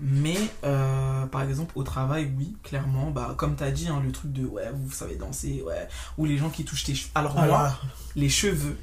Mais 0.00 0.36
euh, 0.64 1.26
par 1.26 1.42
exemple 1.42 1.78
au 1.78 1.84
travail, 1.84 2.32
oui, 2.36 2.56
clairement. 2.64 3.12
Bah, 3.12 3.34
comme 3.38 3.54
tu 3.54 3.62
as 3.62 3.70
dit, 3.70 3.86
hein, 3.86 4.02
le 4.04 4.10
truc 4.10 4.32
de 4.32 4.44
ouais, 4.44 4.68
vous 4.74 4.90
savez 4.90 5.14
danser, 5.14 5.62
ouais. 5.64 5.86
Ou 6.18 6.24
les 6.24 6.38
gens 6.38 6.50
qui 6.50 6.64
touchent 6.64 6.82
tes 6.82 6.96
cheveux. 6.96 7.12
Alors 7.14 7.34
moi, 7.34 7.44
Alors, 7.44 7.84
les 8.16 8.28
cheveux, 8.28 8.76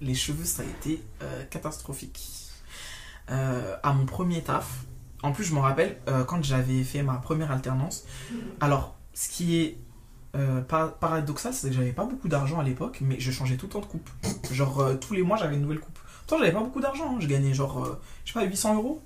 les 0.00 0.14
cheveux, 0.14 0.46
ça 0.46 0.62
a 0.62 0.64
été 0.64 1.02
euh, 1.22 1.44
catastrophique. 1.50 2.26
Euh, 3.30 3.76
à 3.82 3.92
mon 3.92 4.06
premier 4.06 4.42
taf, 4.42 4.66
en 5.22 5.32
plus, 5.32 5.44
je 5.44 5.54
me 5.54 5.60
rappelle 5.60 5.98
euh, 6.08 6.24
quand 6.24 6.42
j'avais 6.42 6.82
fait 6.84 7.02
ma 7.02 7.16
première 7.16 7.50
alternance. 7.50 8.04
Alors, 8.60 8.96
ce 9.12 9.28
qui 9.28 9.58
est 9.58 9.78
euh, 10.36 10.60
par- 10.60 10.94
paradoxal, 10.94 11.52
c'est 11.54 11.68
que 11.70 11.74
j'avais 11.74 11.92
pas 11.92 12.04
beaucoup 12.04 12.28
d'argent 12.28 12.58
à 12.60 12.62
l'époque, 12.62 12.98
mais 13.00 13.18
je 13.18 13.30
changeais 13.30 13.56
tout 13.56 13.66
le 13.66 13.72
temps 13.72 13.80
de 13.80 13.86
coupe. 13.86 14.08
Genre, 14.52 14.80
euh, 14.80 14.94
tous 14.94 15.14
les 15.14 15.22
mois, 15.22 15.36
j'avais 15.36 15.54
une 15.56 15.62
nouvelle 15.62 15.80
coupe. 15.80 15.98
Pourtant, 16.26 16.38
j'avais 16.38 16.52
pas 16.52 16.60
beaucoup 16.60 16.80
d'argent. 16.80 17.14
hein. 17.14 17.18
Je 17.20 17.26
gagnais 17.26 17.54
genre, 17.54 17.84
euh, 17.84 18.00
je 18.24 18.32
sais 18.32 18.38
pas, 18.38 18.44
800 18.44 18.74
euros 18.76 19.02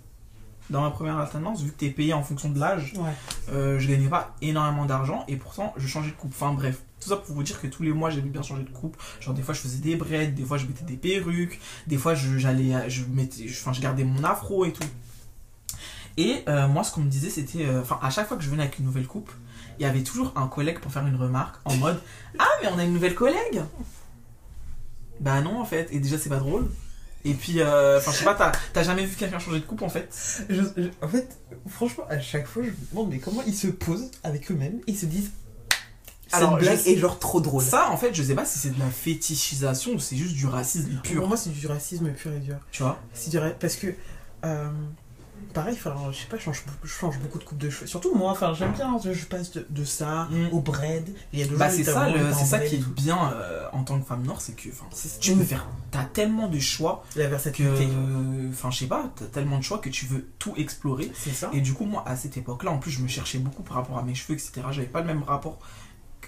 dans 0.70 0.83
ma 0.83 0.91
première 0.91 1.18
alternance, 1.18 1.62
vu 1.62 1.70
que 1.72 1.76
t'es 1.76 1.91
payé 1.91 2.12
en 2.12 2.22
fonction 2.22 2.49
de 2.49 2.59
l'âge. 2.61 2.93
ouais. 2.97 3.11
Euh, 3.53 3.78
je 3.81 3.89
gagnais 3.89 4.09
pas 4.09 4.35
énormément 4.41 4.87
d'argent 4.87 5.24
et 5.26 5.35
pourtant 5.37 5.74
je 5.76 5.87
changeais 5.89 6.11
de 6.11 6.14
coupe. 6.16 6.31
Enfin 6.33 6.53
bref, 6.53 6.78
tout 7.01 7.09
ça 7.09 7.16
pour 7.16 7.35
vous 7.35 7.43
dire 7.43 7.61
que 7.61 7.66
tous 7.66 7.83
les 7.83 7.93
mois 7.93 8.11
j'aimais 8.11 8.28
bien 8.28 8.43
changer 8.43 8.62
de 8.62 8.70
coupe. 8.70 8.97
Genre 9.20 9.35
des 9.35 9.43
fois 9.43 9.53
je 9.53 9.61
faisais 9.61 9.78
des 9.78 9.97
braids, 9.97 10.28
des 10.28 10.45
fois 10.45 10.59
je 10.59 10.66
mettais 10.66 10.85
des 10.85 10.97
perruques, 10.97 11.59
des 11.89 11.97
fois 11.97 12.14
je 12.14 12.39
j'allais 12.39 12.89
je 12.89 13.03
mettais 13.11 13.49
je- 13.49 13.61
enfin 13.61 13.72
je 13.72 13.81
gardais 13.81 14.05
mon 14.05 14.22
afro 14.22 14.64
et 14.64 14.72
tout. 14.72 14.85
Et 16.16 16.42
euh, 16.48 16.66
moi, 16.68 16.84
ce 16.84 16.92
qu'on 16.92 17.00
me 17.02 17.11
disait, 17.11 17.30
c'était. 17.30 17.64
euh, 17.66 17.80
Enfin, 17.82 17.98
à 18.02 18.11
chaque 18.11 18.28
fois 18.28 18.36
que 18.36 18.42
je 18.42 18.50
venais 18.50 18.62
avec 18.64 18.78
une 18.78 18.84
nouvelle 18.84 19.06
coupe, 19.06 19.30
il 19.78 19.82
y 19.82 19.86
avait 19.86 20.02
toujours 20.02 20.32
un 20.36 20.46
collègue 20.48 20.78
pour 20.80 20.92
faire 20.92 21.06
une 21.06 21.16
remarque 21.16 21.56
en 21.64 21.74
mode 21.76 22.00
Ah, 22.38 22.44
mais 22.62 22.68
on 22.74 22.78
a 22.78 22.84
une 22.84 22.92
nouvelle 22.92 23.14
collègue 23.14 23.62
Bah 25.20 25.40
non, 25.40 25.61
en 25.61 25.64
fait. 25.64 25.88
Et 25.92 26.00
déjà, 26.00 26.18
c'est 26.18 26.28
pas 26.28 26.38
drôle. 26.38 26.68
Et 27.24 27.34
puis, 27.34 27.61
euh, 27.61 27.98
enfin, 27.98 28.12
je 28.12 28.16
sais 28.18 28.24
pas, 28.24 28.52
t'as- 28.72 28.82
jamais 28.82 29.04
vu 29.04 29.14
quelqu'un 29.14 29.38
changer 29.38 29.61
de 29.61 29.64
coupe 29.66 29.82
en 29.82 29.90
fait? 29.90 30.08
Je- 30.48 30.62
je- 30.76 30.88
en 31.02 31.08
fait, 31.08 31.38
franchement, 31.68 32.04
à 32.08 32.18
chaque 32.18 32.46
fois, 32.46 32.62
je 32.62 32.70
me 32.70 32.74
demande 32.92 33.11
mais 33.11 33.18
comment 33.18 33.42
ils 33.46 33.54
se 33.54 33.66
posent 33.66 34.11
avec 34.24 34.50
eux-mêmes 34.50 34.80
Ils 34.86 34.96
se 34.96 35.04
disent. 35.04 35.30
Alors, 36.32 36.56
blague 36.56 36.78
est 36.86 36.96
genre 36.96 37.18
trop 37.18 37.40
drôle. 37.40 37.62
Ça, 37.62 37.90
en 37.90 37.96
fait, 37.98 38.14
je 38.14 38.22
sais 38.22 38.34
pas 38.34 38.46
si 38.46 38.58
c'est 38.58 38.70
de 38.74 38.78
la 38.78 38.86
fétichisation 38.88 39.92
ou 39.94 39.98
c'est 39.98 40.16
juste 40.16 40.34
du 40.34 40.46
racisme 40.46 40.92
Pour 40.92 41.02
pur. 41.02 41.28
moi, 41.28 41.36
c'est 41.36 41.50
du 41.50 41.66
racisme 41.66 42.11
pur 42.12 42.32
et 42.32 42.38
dur. 42.38 42.56
Tu 42.70 42.82
vois? 42.82 42.98
C'est 43.12 43.30
du 43.30 43.38
ra- 43.38 43.50
parce 43.50 43.76
que. 43.76 43.88
euh, 44.46 44.70
pareil, 45.53 45.76
je 45.76 46.18
sais 46.18 46.26
pas, 46.28 46.36
je 46.36 46.42
change, 46.42 46.64
je 46.82 46.88
change 46.88 47.18
beaucoup 47.18 47.38
de 47.38 47.44
coupe 47.44 47.59
de 47.59 47.70
cheveux. 47.70 47.86
Surtout 47.86 48.14
moi, 48.14 48.30
enfin, 48.32 48.55
j'aime 48.55 48.72
bien, 48.72 48.96
je 49.03 49.24
passe 49.26 49.51
de, 49.53 49.66
de 49.68 49.84
ça 49.84 50.28
Mm. 50.30 50.48
au 50.53 50.61
braid. 50.61 51.09
Il 51.32 51.38
y 51.38 51.42
a 51.42 51.46
deux 51.46 51.57
Bah, 51.57 51.68
c'est 51.70 51.84
ça, 51.84 52.09
le- 52.09 52.32
c'est 52.32 52.44
ça 52.44 52.59
qui 52.61 52.76
est 52.76 52.88
bien 52.94 53.32
euh, 53.34 53.64
en 53.72 53.82
tant 53.84 53.98
que 54.01 54.07
femme 54.07 54.22
noire, 54.22 54.40
c'est 54.40 54.53
que 54.55 54.62
tu 55.20 55.34
peux 55.34 55.44
faire. 55.44 55.66
T'as 55.90 56.05
tellement 56.05 56.48
de 56.48 56.59
choix 56.59 57.05
La 57.16 57.24
que. 57.24 57.30
versatilité. 57.30 57.88
Enfin, 58.51 58.70
je 58.70 58.78
sais 58.78 58.86
pas, 58.86 59.11
t'as 59.16 59.26
tellement 59.26 59.59
de 59.59 59.64
choix 59.64 59.78
que 59.78 59.88
tu 59.88 60.07
veux 60.07 60.28
tout 60.38 60.55
explorer. 60.57 61.11
C'est 61.14 61.32
ça. 61.32 61.51
Et 61.53 61.61
du 61.61 61.72
coup, 61.74 61.84
moi, 61.84 62.03
à 62.07 62.16
cette 62.16 62.36
époque-là, 62.36 62.70
en 62.70 62.78
plus, 62.78 62.90
je 62.90 63.01
me 63.01 63.09
cherchais 63.09 63.38
beaucoup 63.38 63.62
par 63.62 63.76
rapport 63.76 63.98
à 63.98 64.03
mes 64.03 64.14
cheveux, 64.14 64.34
etc. 64.34 64.62
J'avais 64.70 64.86
pas 64.86 65.01
le 65.01 65.07
même 65.07 65.22
rapport 65.22 65.59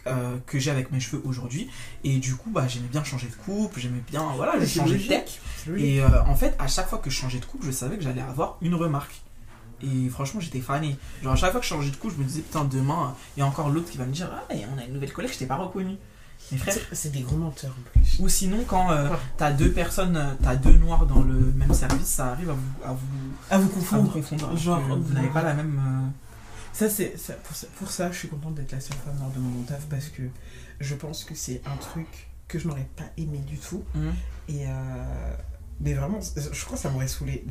euh, 0.07 0.37
que 0.47 0.59
j'ai 0.59 0.71
avec 0.71 0.91
mes 0.93 1.01
cheveux 1.01 1.23
aujourd'hui. 1.25 1.69
Et 2.05 2.19
du 2.19 2.35
coup, 2.35 2.51
bah, 2.51 2.67
j'aimais 2.69 2.89
bien 2.89 3.05
changer 3.05 3.29
de 3.29 3.35
coupe, 3.35 3.79
j'aimais 3.79 4.03
bien, 4.11 4.25
voilà, 4.37 4.59
j'ai 4.59 4.67
c'est 4.67 4.81
changé 4.81 4.99
de 4.99 5.07
tech. 5.09 5.41
Et 5.77 6.03
euh, 6.03 6.09
en 6.27 6.35
fait, 6.35 6.55
à 6.59 6.67
chaque 6.67 6.89
fois 6.89 6.99
que 6.99 7.11
je 7.11 7.15
changeais 7.17 7.39
de 7.39 7.45
coupe, 7.45 7.65
je 7.65 7.71
savais 7.71 7.97
que 7.97 8.03
j'allais 8.03 8.23
avoir 8.23 8.57
une 8.63 8.75
remarque. 8.75 9.21
Et 9.85 10.09
franchement, 10.09 10.41
j'étais 10.41 10.61
fané. 10.61 10.97
Genre, 11.23 11.33
à 11.33 11.37
chaque 11.37 11.51
fois 11.51 11.61
que 11.61 11.67
je 11.67 11.71
changeais 11.71 11.91
de 11.91 11.97
coupe, 11.97 12.13
je 12.13 12.19
me 12.19 12.25
disais, 12.25 12.41
putain, 12.43 12.65
demain, 12.65 13.15
il 13.37 13.41
y 13.41 13.43
a 13.43 13.47
encore 13.47 13.69
l'autre 13.69 13.91
qui 13.91 13.99
va 13.99 14.05
me 14.07 14.13
dire, 14.13 14.31
ah, 14.33 14.55
on 14.75 14.79
a 14.79 14.85
une 14.85 14.93
nouvelle 14.95 15.13
collègue, 15.13 15.33
je 15.33 15.39
t'ai 15.39 15.47
pas 15.47 15.57
reconnu. 15.57 15.97
Mes 16.51 16.59
frères. 16.59 16.75
C'est- 16.93 17.11
des 17.11 17.21
gros 17.21 17.37
menteurs 17.37 17.71
en 17.79 17.91
plus. 18.01 18.19
Ou 18.21 18.29
sinon, 18.29 18.59
quand 18.67 18.91
euh, 18.91 19.09
t'as 19.37 19.53
deux 19.53 19.71
personnes, 19.71 20.17
euh, 20.17 20.33
t'as 20.43 20.57
deux 20.57 20.73
noirs 20.73 21.07
dans 21.07 21.23
le 21.23 21.35
même 21.57 21.73
service, 21.73 22.07
ça 22.07 22.33
arrive 22.33 22.51
à 22.51 22.55
vous, 22.55 22.85
à 22.85 22.89
vous, 22.93 22.97
À 23.51 23.59
vous 23.59 23.65
à 23.65 23.67
vous 23.67 23.69
confondre. 23.69 24.13
confondre. 24.13 24.57
Genre, 24.57 24.81
vous 24.81 25.15
n'avez 25.15 25.29
pas 25.29 25.43
la 25.43 25.55
même. 25.55 25.81
Ça, 26.73 26.89
c'est 26.89 27.19
ça, 27.19 27.35
pour, 27.35 27.55
ça, 27.55 27.67
pour 27.79 27.91
ça, 27.91 28.11
je 28.11 28.19
suis 28.19 28.29
contente 28.29 28.55
d'être 28.55 28.73
la 28.73 28.81
seule 28.81 28.97
femme 29.05 29.17
noire 29.19 29.31
de 29.31 29.39
mon 29.41 29.63
taf 29.65 29.85
parce 29.87 30.09
que 30.09 30.23
je 30.81 30.95
pense 30.95 31.25
que 31.25 31.35
c'est 31.35 31.61
un 31.67 31.77
truc 31.77 32.07
que 32.49 32.59
je 32.59 32.67
n'aurais 32.69 32.89
pas 32.97 33.05
aimé 33.19 33.39
du 33.39 33.59
tout. 33.59 33.85
hum. 33.95 34.13
Et 34.49 34.67
euh, 34.67 34.71
mais 35.81 35.95
vraiment, 35.95 36.21
je 36.37 36.65
crois 36.65 36.77
que 36.77 36.83
ça 36.83 36.91
m'aurait 36.91 37.09
saoulé. 37.09 37.45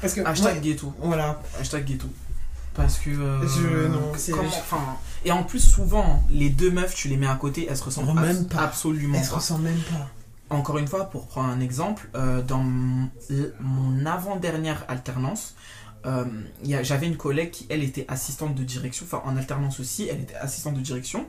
Parce 0.00 0.14
que 0.14 0.20
Hashtag 0.26 0.60
ghetto. 0.60 0.92
voilà, 0.98 1.40
Hashtag 1.60 1.84
ghetto. 1.84 2.08
Parce 2.74 2.98
que. 2.98 3.10
euh, 3.10 3.46
Je- 3.46 3.86
non, 3.88 4.12
comment- 4.32 4.48
enfin, 4.48 4.96
et 5.24 5.30
en 5.32 5.44
plus, 5.44 5.60
souvent, 5.60 6.24
les 6.28 6.50
deux 6.50 6.70
meufs, 6.70 6.94
tu 6.94 7.08
les 7.08 7.16
mets 7.16 7.26
à 7.28 7.36
côté, 7.36 7.66
elles 7.70 7.76
se 7.76 7.84
ressemblent 7.84 8.20
même 8.20 8.46
pas. 8.48 8.62
absolument 8.62 9.16
elle 9.16 9.24
se 9.24 9.30
pas. 9.30 9.36
ressemble 9.36 9.62
même 9.64 9.78
pas. 9.90 10.10
Encore 10.50 10.76
une 10.78 10.86
fois, 10.88 11.08
pour 11.08 11.26
prendre 11.26 11.48
un 11.48 11.60
exemple, 11.60 12.08
euh, 12.14 12.42
dans 12.42 12.58
mon, 12.62 13.08
mon 13.60 14.04
avant-dernière 14.06 14.84
alternance, 14.88 15.54
euh, 16.06 16.24
j'avais 16.82 17.06
une 17.06 17.16
collègue 17.16 17.50
qui, 17.50 17.66
elle, 17.68 17.82
était 17.82 18.04
assistante 18.08 18.54
de 18.54 18.62
direction, 18.62 19.06
enfin 19.06 19.22
en 19.24 19.36
alternance 19.36 19.80
aussi, 19.80 20.08
elle 20.08 20.20
était 20.20 20.34
assistante 20.34 20.74
de 20.74 20.80
direction. 20.80 21.26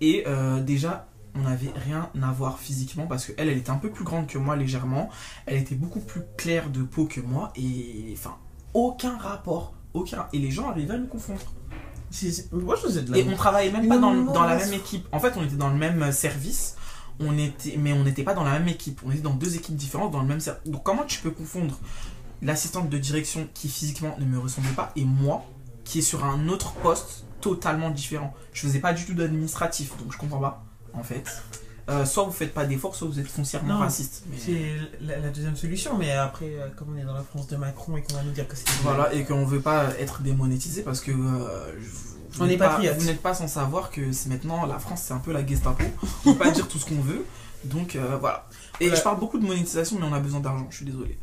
Et 0.00 0.24
euh, 0.26 0.60
déjà, 0.60 1.08
on 1.34 1.42
n'avait 1.42 1.72
rien 1.74 2.10
à 2.22 2.32
voir 2.32 2.58
physiquement 2.58 3.06
parce 3.06 3.26
qu'elle, 3.26 3.48
elle 3.48 3.58
était 3.58 3.70
un 3.70 3.76
peu 3.76 3.90
plus 3.90 4.04
grande 4.04 4.26
que 4.26 4.38
moi 4.38 4.56
légèrement. 4.56 5.10
Elle 5.46 5.58
était 5.58 5.74
beaucoup 5.74 6.00
plus 6.00 6.22
claire 6.36 6.70
de 6.70 6.82
peau 6.82 7.06
que 7.06 7.20
moi. 7.20 7.52
Et 7.56 8.12
enfin, 8.12 8.36
aucun 8.74 9.16
rapport. 9.16 9.74
Aucun. 9.94 10.26
Et 10.32 10.38
les 10.38 10.50
gens 10.50 10.68
arrivaient 10.68 10.94
à 10.94 10.98
nous 10.98 11.06
confondre. 11.06 11.40
Moi, 12.52 12.76
je 12.76 12.80
faisais 12.82 13.02
de 13.02 13.12
la 13.12 13.18
Et 13.18 13.28
on 13.28 13.36
travaillait 13.36 13.72
même 13.72 13.88
pas 13.88 13.98
dans, 13.98 14.12
la 14.12 14.56
même 14.56 14.72
équipe. 14.72 15.06
En 15.12 15.20
fait, 15.20 15.34
on 15.36 15.44
était 15.44 15.56
dans 15.56 15.68
le 15.68 15.76
même 15.76 16.10
service, 16.10 16.76
on 17.20 17.36
était, 17.36 17.76
mais 17.76 17.92
on 17.92 18.04
n'était 18.04 18.22
pas 18.22 18.34
dans 18.34 18.44
la 18.44 18.58
même 18.58 18.68
équipe. 18.68 19.00
On 19.04 19.10
était 19.10 19.20
dans 19.20 19.34
deux 19.34 19.56
équipes 19.56 19.76
différentes, 19.76 20.12
dans 20.12 20.22
le 20.22 20.28
même 20.28 20.40
service. 20.40 20.70
Donc, 20.70 20.82
comment 20.82 21.04
tu 21.04 21.20
peux 21.20 21.30
confondre 21.30 21.78
l'assistante 22.42 22.88
de 22.88 22.98
direction 22.98 23.48
qui 23.54 23.68
physiquement 23.68 24.14
ne 24.18 24.24
me 24.24 24.38
ressemblait 24.38 24.70
pas 24.72 24.92
et 24.96 25.04
moi 25.04 25.44
qui 25.84 26.00
est 26.00 26.02
sur 26.02 26.24
un 26.24 26.48
autre 26.48 26.72
poste 26.74 27.24
totalement 27.40 27.90
différent 27.90 28.34
Je 28.52 28.60
faisais 28.62 28.80
pas 28.80 28.92
du 28.92 29.04
tout 29.06 29.14
d'administratif, 29.14 29.96
donc 29.98 30.12
je 30.12 30.18
comprends 30.18 30.40
pas, 30.40 30.64
en 30.92 31.02
fait. 31.02 31.24
Euh, 31.88 32.04
soit 32.04 32.24
vous 32.24 32.32
faites 32.32 32.52
pas 32.52 32.66
d'efforts, 32.66 32.94
soit 32.94 33.08
vous 33.08 33.18
êtes 33.18 33.28
foncièrement 33.28 33.74
Non, 33.74 33.78
raciste. 33.80 34.24
Mais- 34.30 34.36
C'est 34.38 34.72
la, 35.00 35.18
la 35.20 35.30
deuxième 35.30 35.56
solution, 35.56 35.96
mais 35.96 36.12
après, 36.12 36.44
euh, 36.58 36.68
comme 36.76 36.94
on 36.94 36.98
est 36.98 37.04
dans 37.04 37.14
la 37.14 37.22
France 37.22 37.46
de 37.46 37.56
Macron 37.56 37.96
et 37.96 38.02
qu'on 38.02 38.14
va 38.14 38.22
nous 38.22 38.32
dire 38.32 38.46
que 38.46 38.54
c'est. 38.56 38.68
Voilà, 38.82 39.14
et 39.14 39.24
qu'on 39.24 39.46
veut 39.46 39.60
pas 39.62 39.86
être 39.98 40.20
démonétisé 40.20 40.82
parce 40.82 41.00
que 41.00 41.12
euh, 41.12 41.72
vous 42.32 42.44
On 42.44 42.58
pas-. 42.58 42.78
Vous 42.98 43.06
n'êtes 43.06 43.22
pas 43.22 43.32
sans 43.32 43.48
savoir 43.48 43.90
que 43.90 44.12
c'est 44.12 44.28
maintenant 44.28 44.66
la 44.66 44.78
France, 44.78 45.02
c'est 45.06 45.14
un 45.14 45.18
peu 45.18 45.32
la 45.32 45.46
Gestapo. 45.46 45.82
On 46.26 46.32
peut 46.34 46.38
pas 46.38 46.50
dire 46.50 46.68
tout 46.68 46.78
ce 46.78 46.84
qu'on 46.84 47.00
veut. 47.00 47.24
Donc 47.64 47.96
euh, 47.96 48.18
voilà. 48.20 48.46
Et 48.80 48.84
Voilà. 48.84 48.98
je 48.98 49.02
parle 49.02 49.18
beaucoup 49.18 49.38
de 49.38 49.46
monétisation, 49.46 49.96
mais 49.98 50.06
on 50.06 50.12
a 50.12 50.20
besoin 50.20 50.40
d'argent, 50.40 50.66
je 50.70 50.76
suis 50.76 50.84
désolé. 50.84 51.18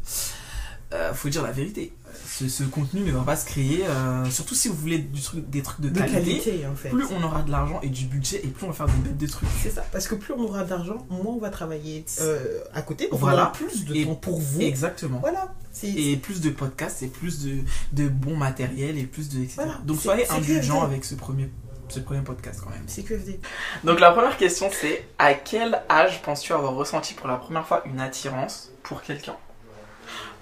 Euh, 0.96 1.14
faut 1.14 1.30
dire 1.30 1.44
la 1.44 1.52
vérité. 1.52 1.94
Ce, 2.26 2.48
ce 2.48 2.64
contenu 2.64 3.02
ne 3.02 3.12
va 3.12 3.22
pas 3.24 3.36
se 3.36 3.46
créer, 3.46 3.86
euh, 3.86 4.24
surtout 4.30 4.56
si 4.56 4.70
vous 4.70 4.76
voulez 4.76 5.00
du 5.00 5.22
truc, 5.22 5.50
des 5.50 5.62
trucs 5.62 5.82
de, 5.82 5.90
de 5.90 6.00
qualité. 6.00 6.40
qualité, 6.40 6.66
en 6.66 6.76
fait. 6.76 6.90
Plus 6.90 7.06
on 7.12 7.22
aura 7.22 7.42
de 7.42 7.52
l'argent 7.52 7.80
et 7.84 7.90
du 7.90 8.06
budget, 8.06 8.40
et 8.44 8.48
plus 8.48 8.66
on 8.66 8.70
va 8.70 8.74
faire 8.74 8.86
des 8.88 9.10
bêtes 9.10 9.18
de 9.18 9.28
trucs. 9.28 9.50
C'est 9.62 9.70
ça, 9.72 9.84
parce 9.92 10.08
que 10.08 10.16
plus 10.16 10.34
on 10.34 10.40
aura 10.44 10.64
d'argent, 10.64 11.06
moins 11.10 11.34
on 11.36 11.40
va 11.40 11.50
travailler 11.50 12.06
euh, 12.22 12.60
à 12.74 12.82
côté. 12.82 13.10
On 13.12 13.18
Voilà. 13.18 13.42
aura 13.44 13.52
plus 13.52 13.84
de 13.86 13.94
Et- 13.96 14.06
temps 14.06 14.16
pour 14.16 14.40
vous. 14.40 14.62
Exactement. 14.62 15.20
Voilà. 15.20 15.54
C'est 15.74 15.90
Et 15.90 16.16
plus 16.16 16.40
de 16.40 16.50
podcasts, 16.52 17.04
et 17.04 17.08
plus 17.08 17.44
de, 17.44 17.58
de 17.92 18.08
bons 18.08 18.38
matériels, 18.38 18.98
et 18.98 19.04
plus 19.04 19.28
de. 19.30 19.40
etc. 19.42 19.56
Voilà. 19.58 19.80
Donc 19.84 20.00
soyez 20.00 20.30
indulgents 20.32 20.84
avec 20.84 21.04
ce 21.04 21.16
premier, 21.16 21.50
ce 21.90 22.00
premier 22.00 22.22
podcast 22.22 22.62
quand 22.64 22.70
même. 22.70 22.84
c'est 22.88 23.04
QFD. 23.04 23.42
Donc 23.84 24.00
la 24.00 24.12
première 24.12 24.38
question 24.38 24.70
c'est 24.72 25.06
à 25.20 25.34
quel 25.34 25.82
âge 25.90 26.22
penses-tu 26.22 26.54
avoir 26.54 26.76
ressenti 26.76 27.14
pour 27.14 27.28
la 27.28 27.36
première 27.36 27.68
fois 27.68 27.84
une 27.86 28.00
attirance 28.00 28.72
pour 28.84 29.02
quelqu'un? 29.02 29.36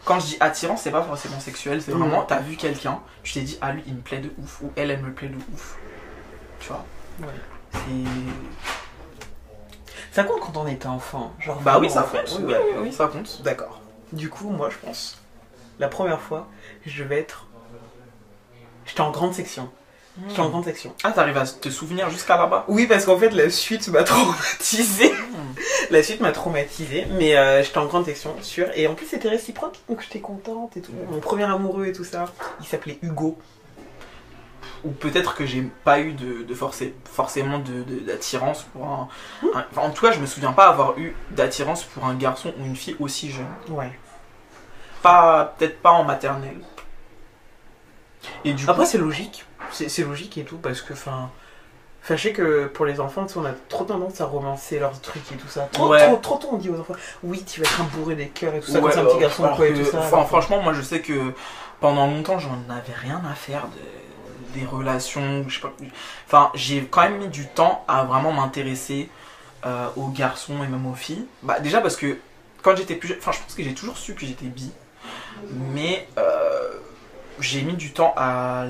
Quand 0.06 0.20
je 0.20 0.26
dis 0.26 0.38
attirance, 0.40 0.82
c'est 0.82 0.92
pas 0.92 1.04
forcément 1.04 1.40
sexuel, 1.40 1.82
c'est 1.82 1.92
vraiment 1.92 2.24
t'as 2.24 2.40
vu 2.40 2.58
quelqu'un, 2.58 3.00
tu 3.24 3.34
t'es 3.34 3.42
dit 3.42 3.58
ah 3.62 3.72
lui 3.72 3.84
il 3.88 3.96
me 3.96 4.02
plaît 4.02 4.20
de 4.20 4.32
ouf 4.38 4.62
ou 4.62 4.72
elle 4.76 4.92
elle 4.92 5.02
me 5.02 5.14
plaît 5.14 5.30
de 5.30 5.38
ouf. 5.54 5.78
Tu 6.60 6.68
vois? 6.68 6.86
Ouais. 7.22 7.28
C'est 7.72 7.90
Ça 10.12 10.24
compte 10.24 10.42
quand 10.42 10.58
on 10.58 10.68
était 10.68 10.88
enfant. 10.88 11.34
Genre 11.40 11.62
bah 11.62 11.80
oui 11.80 11.90
ça 11.90 12.04
compte. 12.04 12.40
Oui, 12.42 12.54
oui, 12.54 12.76
oui, 12.82 12.94
ça 12.94 13.08
compte. 13.08 13.42
D'accord. 13.44 13.80
Du 14.12 14.30
coup, 14.30 14.50
moi, 14.50 14.70
je 14.70 14.78
pense, 14.78 15.20
la 15.80 15.88
première 15.88 16.22
fois, 16.22 16.48
je 16.86 17.04
vais 17.04 17.20
être. 17.20 17.48
J'étais 18.86 19.02
en 19.02 19.10
grande 19.10 19.34
section. 19.34 19.72
J'étais 20.30 20.42
en 20.42 20.50
grande 20.50 20.66
section. 20.66 20.94
Ah 21.04 21.12
t'arrives 21.12 21.38
à 21.38 21.46
te 21.46 21.70
souvenir 21.70 22.10
jusqu'à 22.12 22.38
là-bas? 22.38 22.66
Oui, 22.68 22.86
parce 22.86 23.06
qu'en 23.06 23.18
fait, 23.18 23.32
la 23.32 23.50
suite 23.50 23.88
m'a 23.88 24.04
traumatisé. 24.04 25.12
Hmm. 25.12 25.54
La 25.90 26.04
suite 26.04 26.22
m'a 26.22 26.32
traumatisé, 26.32 27.08
mais 27.12 27.36
euh, 27.36 27.64
j'étais 27.64 27.80
en 27.80 27.86
grande 27.88 28.06
section, 28.06 28.36
sûr. 28.42 28.68
Et 28.76 28.86
en 28.88 28.94
plus, 28.94 29.08
c'était 29.08 29.30
réciproque, 29.30 29.80
donc 29.90 30.02
j'étais 30.02 30.20
contente 30.20 30.78
et 30.78 30.82
tout. 30.82 30.92
Mon 31.10 31.20
premier 31.20 31.46
amoureux 31.46 31.88
et 31.88 31.94
tout 31.94 32.04
ça, 32.04 32.26
il 32.62 32.66
s'appelait 32.68 33.00
Hugo. 33.02 33.38
Ou 34.84 34.92
peut-être 34.92 35.34
que 35.36 35.46
j'ai 35.46 35.62
pas 35.84 36.00
eu 36.02 36.12
de, 36.14 36.44
de 36.44 36.54
forcé- 36.56 36.94
forcément 37.12 37.58
de- 37.60 37.84
de- 37.84 38.00
d'attirance 38.06 38.64
pour 38.74 38.86
un, 38.86 39.08
un- 39.56 39.66
enfin, 39.72 39.82
en 39.82 39.92
tout 39.92 40.06
cas 40.06 40.12
je 40.12 40.20
me 40.20 40.26
souviens 40.26 40.52
pas 40.52 40.68
avoir 40.68 40.98
eu 41.00 41.16
d'attirance 41.32 41.86
pour 41.86 42.06
un 42.06 42.16
garçon 42.16 42.54
ou 42.60 42.66
une 42.66 42.76
fille 42.76 42.98
aussi 43.00 43.32
jeune. 43.32 43.48
Ouais. 43.70 43.98
Pas 45.02 45.56
peut-être 45.58 45.82
pas 45.82 45.92
en 45.92 46.04
maternelle. 46.04 46.60
Et 48.46 48.54
du 48.54 48.70
Après, 48.70 48.86
c'est 48.86 48.98
logique. 48.98 49.46
C'est 49.74 50.04
logique 50.04 50.38
et 50.38 50.44
tout, 50.44 50.58
parce 50.58 50.82
que, 50.82 50.94
enfin. 50.94 51.30
Sais 52.06 52.34
que 52.34 52.66
pour 52.66 52.86
les 52.86 53.00
enfants, 53.00 53.26
on 53.38 53.46
a 53.46 53.54
trop 53.70 53.86
tendance 53.86 54.20
à 54.20 54.26
romancer 54.26 54.78
leurs 54.78 55.00
trucs 55.00 55.32
et 55.32 55.36
tout 55.36 55.48
ça. 55.48 55.70
Trop, 55.72 55.88
Ouais. 55.90 56.06
trop, 56.06 56.18
trop 56.18 56.38
tôt, 56.38 56.50
on 56.52 56.58
dit 56.58 56.70
aux 56.70 56.78
enfants, 56.78 56.96
oui, 57.24 57.44
tu 57.46 57.62
vas 57.62 57.66
être 57.66 57.80
un 57.80 57.86
bourré 57.86 58.16
des 58.16 58.28
cœurs 58.28 58.54
et 58.56 58.60
tout 58.60 58.70
ça, 58.70 58.80
quand 58.80 58.88
Ouais, 58.88 58.92
c'est 58.92 59.00
un 59.00 59.06
petit 59.06 59.16
euh, 59.16 59.20
garçon 59.22 59.50
quoi, 59.56 59.68
et 59.68 59.74
tout 59.74 59.86
ça. 59.86 60.00
enfin, 60.00 60.26
franchement, 60.26 60.62
moi 60.62 60.74
je 60.74 60.82
sais 60.82 61.00
que 61.00 61.32
pendant 61.80 62.08
longtemps 62.08 62.40
j'en 62.40 62.58
avais 62.70 62.92
rien 62.94 63.22
à 63.32 63.34
faire 63.36 63.68
de, 63.70 64.60
des 64.60 64.66
relations, 64.66 65.46
je 65.48 65.56
sais 65.56 65.62
pas. 65.62 65.72
Enfin, 66.28 66.52
j'ai 66.56 66.84
quand 66.86 67.04
même 67.04 67.20
mis 67.20 67.30
du 67.30 67.48
temps 67.48 67.86
à 67.88 68.04
vraiment 68.04 68.34
m'intéresser 68.34 69.10
euh, 69.66 69.88
aux 69.96 70.08
garçons 70.10 70.62
et 70.62 70.68
même 70.68 70.86
aux 70.86 70.96
filles. 70.96 71.26
Bah 71.42 71.62
déjà 71.62 71.80
parce 71.80 71.96
que 71.96 72.18
quand 72.62 72.76
j'étais 72.76 72.96
plus 72.96 73.08
jeune, 73.08 73.18
enfin 73.20 73.32
je 73.32 73.40
pense 73.40 73.54
que 73.56 73.64
j'ai 73.64 73.74
toujours 73.74 73.98
su 73.98 74.14
que 74.14 74.26
j'étais 74.26 74.48
bi, 74.48 74.72
mais 75.74 76.06
euh, 76.18 76.70
j'ai 77.40 77.62
mis 77.62 77.76
du 77.76 77.94
temps 77.94 78.14
à, 78.18 78.66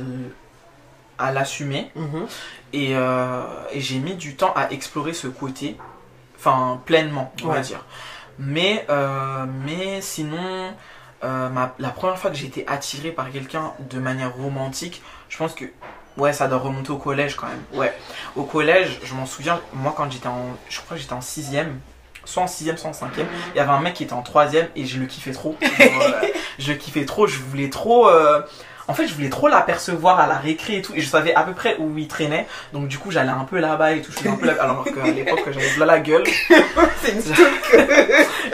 à 1.18 1.32
l'assumer. 1.32 1.92
Mhm. 1.96 2.26
Et, 2.74 2.96
euh, 2.96 3.44
et 3.72 3.82
j'ai 3.82 4.00
mis 4.00 4.16
du 4.16 4.36
temps 4.36 4.54
à 4.56 4.72
explorer 4.72 5.14
ce 5.14 5.28
côté, 5.28 5.78
enfin 6.38 6.82
pleinement, 6.86 7.32
on 7.44 7.48
va 7.48 7.60
dire. 7.62 7.86
Mais, 8.40 8.86
euh, 8.90 9.46
mais 9.66 10.02
sinon, 10.02 10.74
euh, 11.24 11.50
ma- 11.50 11.74
la 11.80 11.90
première 11.90 12.18
fois 12.18 12.32
que 12.32 12.36
j'ai 12.36 12.48
été 12.48 12.66
attiré 12.68 13.12
par 13.12 13.32
quelqu'un 13.32 13.74
de 13.80 14.00
manière 14.00 14.34
romantique, 14.36 15.02
je 15.30 15.38
pense 15.38 15.54
que 15.54 15.66
ouais, 16.18 16.34
ça 16.34 16.48
doit 16.48 16.58
remonter 16.60 16.92
au 16.92 16.98
collège 16.98 17.36
quand 17.36 17.48
même. 17.48 17.64
Ouais, 17.80 17.96
au 18.36 18.44
collège, 18.44 19.00
je 19.04 19.14
m'en 19.14 19.26
souviens, 19.28 19.62
moi 19.74 19.94
quand 19.96 20.12
j'étais 20.12 20.28
en, 20.28 20.46
je 20.70 20.80
crois 20.82 20.98
que 20.98 21.02
j'étais 21.02 21.14
en 21.14 21.22
sixième, 21.22 21.80
soit 22.26 22.42
en 22.44 22.48
sixième, 22.48 22.78
soit 22.78 22.90
en 22.90 22.94
cinquième, 22.94 23.28
il 23.54 23.58
y 23.58 23.60
avait 23.60 23.72
un 23.72 23.82
mec 23.82 23.94
qui 23.94 24.04
était 24.04 24.14
en 24.14 24.24
troisième 24.24 24.68
et 24.76 24.86
je 24.86 25.00
le 25.00 25.06
kiffais 25.06 25.32
trop. 25.32 25.56
Genre, 25.62 26.02
euh, 26.02 26.28
je 26.58 26.74
kiffais 26.74 27.06
trop, 27.06 27.28
je 27.28 27.38
voulais 27.40 27.70
trop. 27.70 28.10
euh, 28.10 28.42
En 28.88 28.94
fait, 28.94 29.08
je 29.08 29.14
voulais 29.14 29.30
trop 29.30 29.48
l'apercevoir 29.48 30.20
à 30.20 30.28
la 30.28 30.36
récré 30.38 30.78
et 30.78 30.82
tout, 30.82 30.92
et 30.94 31.00
je 31.00 31.08
savais 31.08 31.34
à 31.34 31.44
peu 31.44 31.54
près 31.54 31.78
où 31.80 31.98
il 31.98 32.08
traînait. 32.08 32.48
Donc, 32.74 32.88
du 32.90 32.98
coup, 32.98 33.12
j'allais 33.12 33.30
un 33.30 33.46
peu 33.46 33.60
là-bas 33.60 33.94
et 33.94 34.02
tout. 34.02 34.12
Je 34.12 34.18
faisais 34.18 34.30
un 34.30 34.36
peu 34.36 34.46
là 34.46 34.56
Alors 34.60 34.84
qu'à 34.84 35.10
l'époque, 35.10 35.44
j'avais 35.52 35.78
là 35.78 35.86
la 35.86 36.00
gueule. 36.00 36.24
C'est 37.02 37.12
une. 37.14 37.22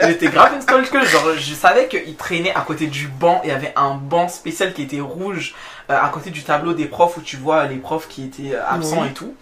J'étais 0.06 0.28
grave 0.28 0.52
une 0.54 0.62
stalker. 0.62 1.04
Genre, 1.04 1.34
je 1.36 1.54
savais 1.54 1.88
qu'il 1.88 2.16
traînait 2.16 2.54
à 2.54 2.60
côté 2.60 2.86
du 2.86 3.08
banc. 3.08 3.40
Il 3.44 3.50
y 3.50 3.52
avait 3.52 3.72
un 3.76 3.94
banc 3.94 4.28
spécial 4.28 4.72
qui 4.72 4.82
était 4.82 5.00
rouge 5.00 5.54
euh, 5.90 5.98
à 6.00 6.08
côté 6.08 6.30
du 6.30 6.42
tableau 6.42 6.72
des 6.74 6.86
profs 6.86 7.16
où 7.16 7.20
tu 7.22 7.36
vois 7.36 7.66
les 7.66 7.76
profs 7.76 8.08
qui 8.08 8.24
étaient 8.24 8.54
euh, 8.54 8.62
absents 8.68 9.02
Oui. 9.02 9.08
et 9.08 9.12
tout. 9.12 9.34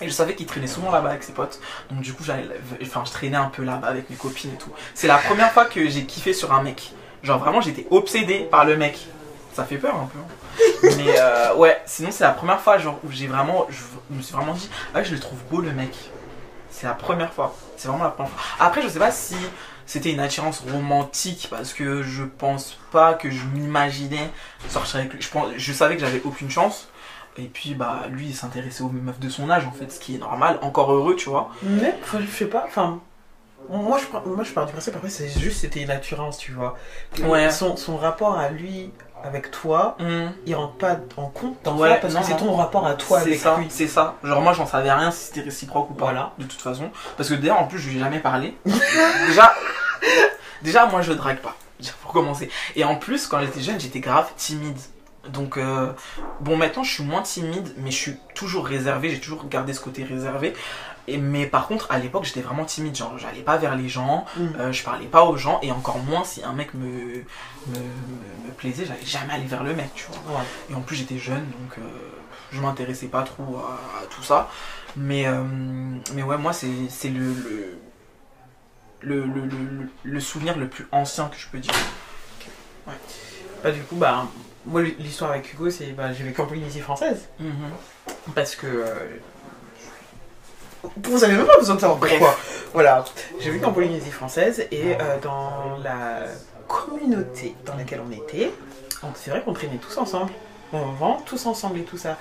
Et 0.00 0.08
je 0.08 0.12
savais 0.12 0.34
qu'il 0.34 0.46
traînait 0.46 0.66
souvent 0.66 0.90
là-bas 0.90 1.10
avec 1.10 1.22
ses 1.22 1.32
potes. 1.32 1.58
Donc 1.90 2.00
du 2.00 2.12
coup, 2.12 2.22
enfin, 2.82 3.02
je 3.06 3.10
traînais 3.10 3.36
un 3.36 3.46
peu 3.48 3.62
là-bas 3.64 3.88
avec 3.88 4.10
mes 4.10 4.16
copines 4.16 4.52
et 4.52 4.58
tout. 4.58 4.70
C'est 4.94 5.06
la 5.08 5.16
première 5.16 5.52
fois 5.52 5.64
que 5.64 5.88
j'ai 5.88 6.04
kiffé 6.04 6.32
sur 6.34 6.52
un 6.52 6.62
mec. 6.62 6.92
Genre 7.22 7.38
vraiment, 7.38 7.60
j'étais 7.60 7.86
obsédé 7.90 8.40
par 8.50 8.64
le 8.64 8.76
mec. 8.76 8.98
Ça 9.56 9.64
fait 9.64 9.78
peur 9.78 9.94
un 9.96 10.06
peu. 10.06 10.18
hein. 10.18 10.90
Mais 10.98 11.18
euh, 11.18 11.54
ouais, 11.54 11.80
sinon 11.86 12.10
c'est 12.10 12.24
la 12.24 12.30
première 12.32 12.60
fois 12.60 12.76
genre 12.76 13.00
où 13.04 13.10
j'ai 13.10 13.26
vraiment, 13.26 13.66
je 13.70 14.14
me 14.14 14.20
suis 14.20 14.34
vraiment 14.34 14.52
dit, 14.52 14.68
ah 14.94 14.98
ouais, 14.98 15.04
je 15.04 15.14
le 15.14 15.18
trouve 15.18 15.38
beau 15.50 15.62
le 15.62 15.72
mec. 15.72 15.94
C'est 16.70 16.86
la 16.86 16.92
première 16.92 17.32
fois. 17.32 17.54
C'est 17.78 17.88
vraiment 17.88 18.04
la 18.04 18.10
première 18.10 18.30
fois. 18.32 18.40
Après, 18.60 18.82
je 18.82 18.88
sais 18.88 18.98
pas 18.98 19.10
si 19.10 19.34
c'était 19.86 20.12
une 20.12 20.20
attirance 20.20 20.62
romantique 20.70 21.48
parce 21.50 21.72
que 21.72 22.02
je 22.02 22.22
pense 22.24 22.76
pas 22.92 23.14
que 23.14 23.30
je 23.30 23.44
m'imaginais 23.46 24.30
sortir 24.68 24.96
avec 25.00 25.14
lui. 25.14 25.22
Je, 25.22 25.30
pense, 25.30 25.46
je 25.56 25.72
savais 25.72 25.94
que 25.94 26.02
j'avais 26.02 26.20
aucune 26.26 26.50
chance. 26.50 26.88
Et 27.38 27.44
puis, 27.46 27.74
bah, 27.74 28.02
lui, 28.10 28.26
il 28.26 28.34
s'intéressait 28.34 28.82
aux 28.82 28.90
meufs 28.90 29.18
de 29.20 29.28
son 29.30 29.48
âge, 29.50 29.66
en 29.66 29.72
fait, 29.72 29.90
ce 29.90 29.98
qui 30.00 30.16
est 30.16 30.18
normal. 30.18 30.58
Encore 30.60 30.92
heureux, 30.92 31.16
tu 31.16 31.30
vois. 31.30 31.50
Mais, 31.62 31.94
je 32.12 32.26
sais 32.26 32.44
pas, 32.46 32.64
enfin. 32.66 33.00
Moi 33.68 33.98
je, 33.98 34.30
moi, 34.30 34.44
je 34.44 34.52
pars 34.52 34.64
du 34.66 34.72
principe, 34.72 34.94
après, 34.94 35.08
c'est 35.08 35.28
juste, 35.28 35.60
c'était 35.62 35.80
une 35.80 35.90
attirance, 35.90 36.38
tu 36.38 36.52
vois. 36.52 36.76
Ouais. 37.22 37.50
Son, 37.50 37.76
son 37.76 37.96
rapport 37.96 38.38
à 38.38 38.50
lui, 38.50 38.92
avec 39.26 39.50
toi, 39.50 39.96
Hum, 40.00 40.32
il 40.46 40.54
rentre 40.54 40.74
pas 40.74 40.96
en 41.16 41.26
compte 41.26 41.56
dans 41.64 41.76
Ouais, 41.76 41.90
ça, 41.90 41.96
parce 41.96 42.14
non, 42.14 42.20
que 42.20 42.26
c'est 42.26 42.36
ton 42.36 42.54
rapport 42.56 42.86
à 42.86 42.94
toi 42.94 43.18
c'est 43.20 43.26
avec 43.26 43.40
ça, 43.40 43.56
lui. 43.58 43.66
c'est 43.68 43.86
ça. 43.88 44.14
Genre, 44.22 44.40
moi, 44.40 44.52
j'en 44.52 44.66
savais 44.66 44.90
rien 44.92 45.10
si 45.10 45.26
c'était 45.26 45.40
réciproque 45.42 45.90
ou 45.90 45.94
pas. 45.94 46.04
Voilà. 46.06 46.32
De 46.38 46.44
toute 46.44 46.60
façon. 46.60 46.90
Parce 47.16 47.28
que 47.28 47.34
d'ailleurs, 47.34 47.60
en 47.60 47.64
plus, 47.66 47.78
je 47.78 47.88
lui 47.90 47.96
ai 47.96 48.00
jamais 48.00 48.20
parlé. 48.20 48.56
déjà, 49.26 49.54
déjà, 50.62 50.86
moi, 50.86 51.02
je 51.02 51.12
drague 51.12 51.38
pas. 51.38 51.54
Déjà, 51.78 51.92
Pour 52.02 52.12
commencer. 52.12 52.48
Et 52.74 52.84
en 52.84 52.96
plus, 52.96 53.26
quand 53.26 53.40
j'étais 53.40 53.60
jeune, 53.60 53.78
j'étais 53.80 54.00
grave 54.00 54.28
timide. 54.36 54.78
Donc, 55.28 55.56
euh, 55.56 55.92
bon, 56.40 56.56
maintenant, 56.56 56.84
je 56.84 56.92
suis 56.92 57.04
moins 57.04 57.22
timide, 57.22 57.74
mais 57.78 57.90
je 57.90 57.96
suis 57.96 58.16
toujours 58.34 58.64
réservé. 58.66 59.10
J'ai 59.10 59.20
toujours 59.20 59.46
gardé 59.48 59.72
ce 59.72 59.80
côté 59.80 60.04
réservé. 60.04 60.54
Et, 61.08 61.18
mais 61.18 61.46
par 61.46 61.68
contre, 61.68 61.90
à 61.90 61.98
l'époque, 61.98 62.24
j'étais 62.24 62.40
vraiment 62.40 62.64
timide. 62.64 62.96
Genre, 62.96 63.16
j'allais 63.18 63.42
pas 63.42 63.56
vers 63.58 63.76
les 63.76 63.88
gens, 63.88 64.24
Mm. 64.36 64.46
euh, 64.58 64.72
je 64.72 64.82
parlais 64.82 65.06
pas 65.06 65.22
aux 65.24 65.36
gens, 65.36 65.58
et 65.62 65.70
encore 65.72 65.98
moins 65.98 66.24
si 66.24 66.42
un 66.42 66.52
mec 66.52 66.74
me, 66.74 66.86
me, 66.86 66.94
me, 67.68 67.78
me 68.46 68.50
plaisait, 68.56 68.84
j'allais 68.86 69.04
jamais 69.06 69.32
aller 69.34 69.46
vers 69.46 69.62
le 69.62 69.74
mec, 69.74 69.90
tu 69.94 70.06
vois. 70.26 70.38
Ouais. 70.38 70.44
Et 70.70 70.74
en 70.74 70.80
plus, 70.80 70.96
j'étais 70.96 71.18
jeune, 71.18 71.44
donc 71.60 71.78
euh, 71.78 71.82
je 72.52 72.60
m'intéressais 72.60 73.06
pas 73.06 73.22
trop 73.22 73.58
à, 73.58 74.02
à 74.02 74.06
tout 74.06 74.22
ça. 74.22 74.48
Mais, 74.96 75.26
euh, 75.26 75.42
mais 76.14 76.22
ouais, 76.22 76.38
moi, 76.38 76.52
c'est 76.52 76.66
le, 77.10 77.78
le, 79.02 79.24
le, 79.24 79.24
le, 79.26 79.88
le- 80.04 80.20
souvenir 80.20 80.56
le 80.56 80.68
plus 80.68 80.86
ancien 80.90 81.28
que 81.28 81.36
je 81.38 81.46
peux 81.48 81.58
dire. 81.58 81.74
Bah, 83.62 83.70
du 83.72 83.82
coup, 83.82 83.96
bah, 83.96 84.26
moi, 84.64 84.82
l'histoire 84.82 85.30
avec 85.32 85.52
Hugo, 85.52 85.70
c'est 85.70 85.92
bah, 85.92 86.12
j'ai 86.12 86.24
vécu 86.24 86.40
en 86.40 86.46
Polynésie 86.46 86.80
française. 86.80 87.28
Parce 88.34 88.56
que. 88.56 88.84
Vous 91.04 91.24
avez 91.24 91.34
même 91.34 91.46
pas 91.46 91.58
besoin 91.58 91.74
de 91.76 91.80
savoir 91.80 91.98
Bref. 91.98 92.12
pourquoi. 92.18 92.36
Voilà. 92.72 93.04
J'ai 93.40 93.50
vécu 93.50 93.64
en 93.64 93.72
Polynésie 93.72 94.10
française 94.10 94.66
et 94.70 94.94
euh, 95.00 95.18
dans 95.22 95.78
la 95.82 96.24
communauté 96.68 97.54
dans 97.64 97.74
laquelle 97.76 98.00
on 98.06 98.12
était, 98.12 98.50
on- 99.02 99.08
c'est 99.14 99.30
vrai 99.30 99.42
qu'on 99.42 99.52
traînait 99.52 99.76
tous 99.78 99.96
ensemble. 99.98 100.30
On 100.72 100.82
vend 100.92 101.22
tous 101.24 101.46
ensemble 101.46 101.78
et 101.78 101.82
tout 101.84 101.96
ça. 101.98 102.16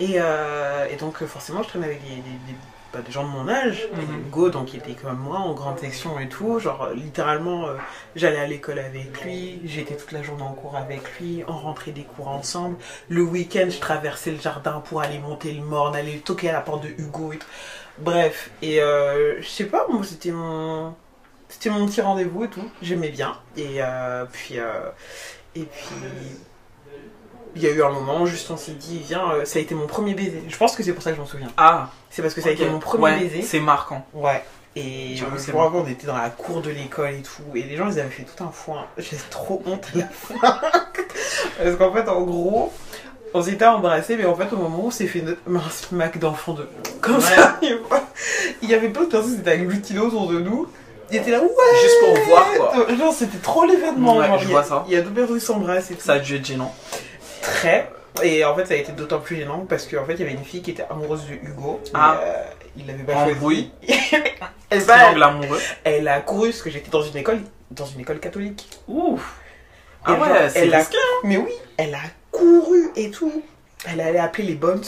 Et, 0.00 0.14
euh, 0.16 0.86
et 0.90 0.96
donc, 0.96 1.22
euh, 1.22 1.26
forcément, 1.26 1.62
je 1.62 1.68
traînais 1.68 1.86
avec 1.86 2.02
des, 2.02 2.16
des- 2.16 2.20
des- 2.22 2.56
bah, 2.92 2.98
des 3.06 3.12
gens 3.12 3.22
de 3.24 3.28
mon 3.28 3.48
âge. 3.48 3.88
Mhm. 3.94 4.26
Hugo, 4.26 4.50
donc, 4.50 4.72
il 4.74 4.78
était 4.80 4.92
comme 4.94 5.16
moi 5.18 5.38
en 5.38 5.52
grande 5.54 5.78
section 5.78 6.18
et 6.18 6.28
tout. 6.28 6.58
Genre, 6.58 6.88
littéralement, 6.94 7.66
euh, 7.66 7.74
j'allais 8.16 8.38
à 8.40 8.46
l'école 8.46 8.80
avec 8.80 9.22
lui. 9.24 9.60
J'étais 9.64 9.94
toute 9.96 10.10
la 10.12 10.22
journée 10.24 10.42
en 10.42 10.52
cours 10.52 10.76
avec 10.76 11.02
lui. 11.20 11.44
On 11.48 11.56
rentrait 11.56 11.92
des 11.92 12.02
cours 12.04 12.28
ensemble. 12.28 12.76
Le 13.08 13.22
week-end, 13.22 13.66
je 13.70 13.78
traversais 13.78 14.32
le 14.32 14.40
jardin 14.40 14.82
pour 14.88 15.00
aller 15.00 15.18
monter 15.18 15.52
le 15.52 15.62
morne, 15.62 15.94
aller 15.94 16.18
toquer 16.18 16.50
à 16.50 16.52
la 16.54 16.60
porte 16.60 16.82
de 16.82 16.88
Hugo 16.98 17.32
et 17.32 17.38
tout. 17.38 17.46
Bref, 17.98 18.50
et 18.62 18.80
euh, 18.80 19.40
je 19.40 19.46
sais 19.48 19.64
pas, 19.66 19.86
moi 19.88 20.02
c'était 20.04 20.32
mon 20.32 20.94
c'était 21.48 21.70
mon 21.70 21.86
petit 21.86 22.00
rendez-vous 22.00 22.44
et 22.44 22.48
tout. 22.48 22.68
J'aimais 22.82 23.10
bien. 23.10 23.36
Et 23.56 23.76
euh, 23.78 24.24
puis 24.32 24.58
euh, 24.58 24.90
et 25.54 25.62
puis 25.62 25.94
il 27.56 27.62
y 27.62 27.66
a 27.66 27.70
eu 27.70 27.82
un 27.84 27.90
moment, 27.90 28.26
juste 28.26 28.50
on 28.50 28.56
s'est 28.56 28.72
dit, 28.72 28.98
viens, 28.98 29.44
ça 29.44 29.60
a 29.60 29.62
été 29.62 29.76
mon 29.76 29.86
premier 29.86 30.14
baiser. 30.14 30.42
Je 30.48 30.56
pense 30.56 30.74
que 30.74 30.82
c'est 30.82 30.92
pour 30.92 31.02
ça 31.04 31.10
que 31.10 31.16
je 31.16 31.20
m'en 31.20 31.26
souviens. 31.26 31.52
Ah, 31.56 31.90
C'est 32.10 32.20
parce 32.20 32.34
que 32.34 32.40
ça 32.40 32.48
a 32.48 32.52
été 32.52 32.68
mon 32.68 32.80
premier 32.80 33.04
Ouais, 33.04 33.18
baiser. 33.20 33.42
C'est 33.42 33.60
marquant. 33.60 34.04
Ouais. 34.12 34.42
Et 34.76 35.14
je 35.14 35.24
me 35.24 35.30
rappelle, 35.56 35.80
on 35.80 35.86
était 35.86 36.08
dans 36.08 36.16
la 36.16 36.30
cour 36.30 36.60
de 36.60 36.70
l'école 36.70 37.14
et 37.14 37.22
tout. 37.22 37.44
Et 37.54 37.62
les 37.62 37.76
gens, 37.76 37.88
ils 37.88 38.00
avaient 38.00 38.10
fait 38.10 38.24
tout 38.24 38.42
un 38.42 38.50
foin. 38.50 38.86
J'ai 38.98 39.16
trop 39.30 39.62
honte 39.66 39.86
à 39.94 39.98
la 39.98 40.06
fin. 40.08 40.60
Parce 41.58 41.76
qu'en 41.76 41.92
fait, 41.92 42.08
en 42.08 42.22
gros, 42.22 42.72
on 43.34 43.42
s'était 43.42 43.64
embrassés, 43.66 44.16
mais 44.16 44.24
en 44.24 44.34
fait, 44.34 44.52
au 44.52 44.56
moment 44.56 44.84
où 44.84 44.86
on 44.86 44.90
s'est 44.90 45.06
fait 45.06 45.20
notre 45.20 45.40
mince 45.46 45.86
smack 45.88 46.18
d'enfant 46.18 46.54
de. 46.54 46.68
Comme 47.00 47.16
Ouais. 47.16 47.20
ça, 47.20 47.58
il 48.62 48.68
y 48.70 48.74
avait 48.74 48.88
plein 48.88 49.02
de 49.04 49.08
personnes 49.10 49.34
qui 49.34 49.40
étaient 49.40 49.50
agglutinés 49.50 50.00
autour 50.00 50.28
de 50.28 50.38
nous. 50.40 50.68
Ils 51.10 51.18
étaient 51.18 51.32
là, 51.32 51.40
ouais! 51.40 51.48
Juste 51.82 51.96
pour 52.00 52.24
voir, 52.26 52.46
quoi. 52.56 52.86
Genre, 52.96 53.12
c'était 53.12 53.38
trop 53.38 53.64
l'événement. 53.66 54.16
Ouais, 54.16 54.26
je 54.38 54.44
il 54.44 54.46
y 54.46 54.46
a- 54.46 54.50
vois 54.52 54.62
ça. 54.62 54.84
Il 54.88 54.94
y 54.94 54.96
a 54.96 55.02
deux 55.02 55.10
personnes 55.10 55.38
qui 55.38 55.44
s'embrassent 55.44 55.90
et 55.90 55.94
tout. 55.94 56.02
Ça 56.04 56.14
a 56.14 56.18
dû 56.18 56.36
être 56.36 56.46
gênant. 56.46 56.74
Très. 57.42 57.90
Et 58.22 58.44
en 58.44 58.54
fait, 58.54 58.64
ça 58.66 58.74
a 58.74 58.76
été 58.76 58.92
d'autant 58.92 59.18
plus 59.18 59.36
gênant 59.36 59.66
parce 59.68 59.86
qu'en 59.86 60.04
fait, 60.06 60.14
il 60.14 60.20
y 60.20 60.22
avait 60.22 60.32
une 60.32 60.44
fille 60.44 60.62
qui 60.62 60.70
était 60.70 60.86
amoureuse 60.88 61.26
de 61.26 61.34
Hugo. 61.34 61.80
Ah. 61.92 62.18
euh, 62.22 62.42
il 62.76 62.86
l'avait 62.86 63.02
pas 63.04 63.26
choisi. 63.38 63.70
Et 63.82 64.78
bah, 64.80 64.94
Triangle 64.96 65.22
amoureux. 65.22 65.60
elle 65.84 66.08
a 66.08 66.20
couru 66.20 66.50
parce 66.50 66.62
que 66.62 66.70
j'étais 66.70 66.90
dans 66.90 67.02
une 67.02 67.16
école, 67.16 67.40
dans 67.70 67.86
une 67.86 68.00
école 68.00 68.18
catholique. 68.18 68.68
Ouh. 68.88 69.20
Ah 70.06 70.12
ouais, 70.14 70.48
c'est 70.48 70.60
elle 70.66 70.74
risqué. 70.74 70.96
Mais 71.22 71.36
oui, 71.36 71.52
elle 71.76 71.94
a 71.94 71.98
couru 72.36 72.90
et 72.96 73.10
tout. 73.10 73.42
Elle 73.86 74.00
allait 74.00 74.18
appeler 74.18 74.48
les 74.48 74.54
bonnes. 74.54 74.82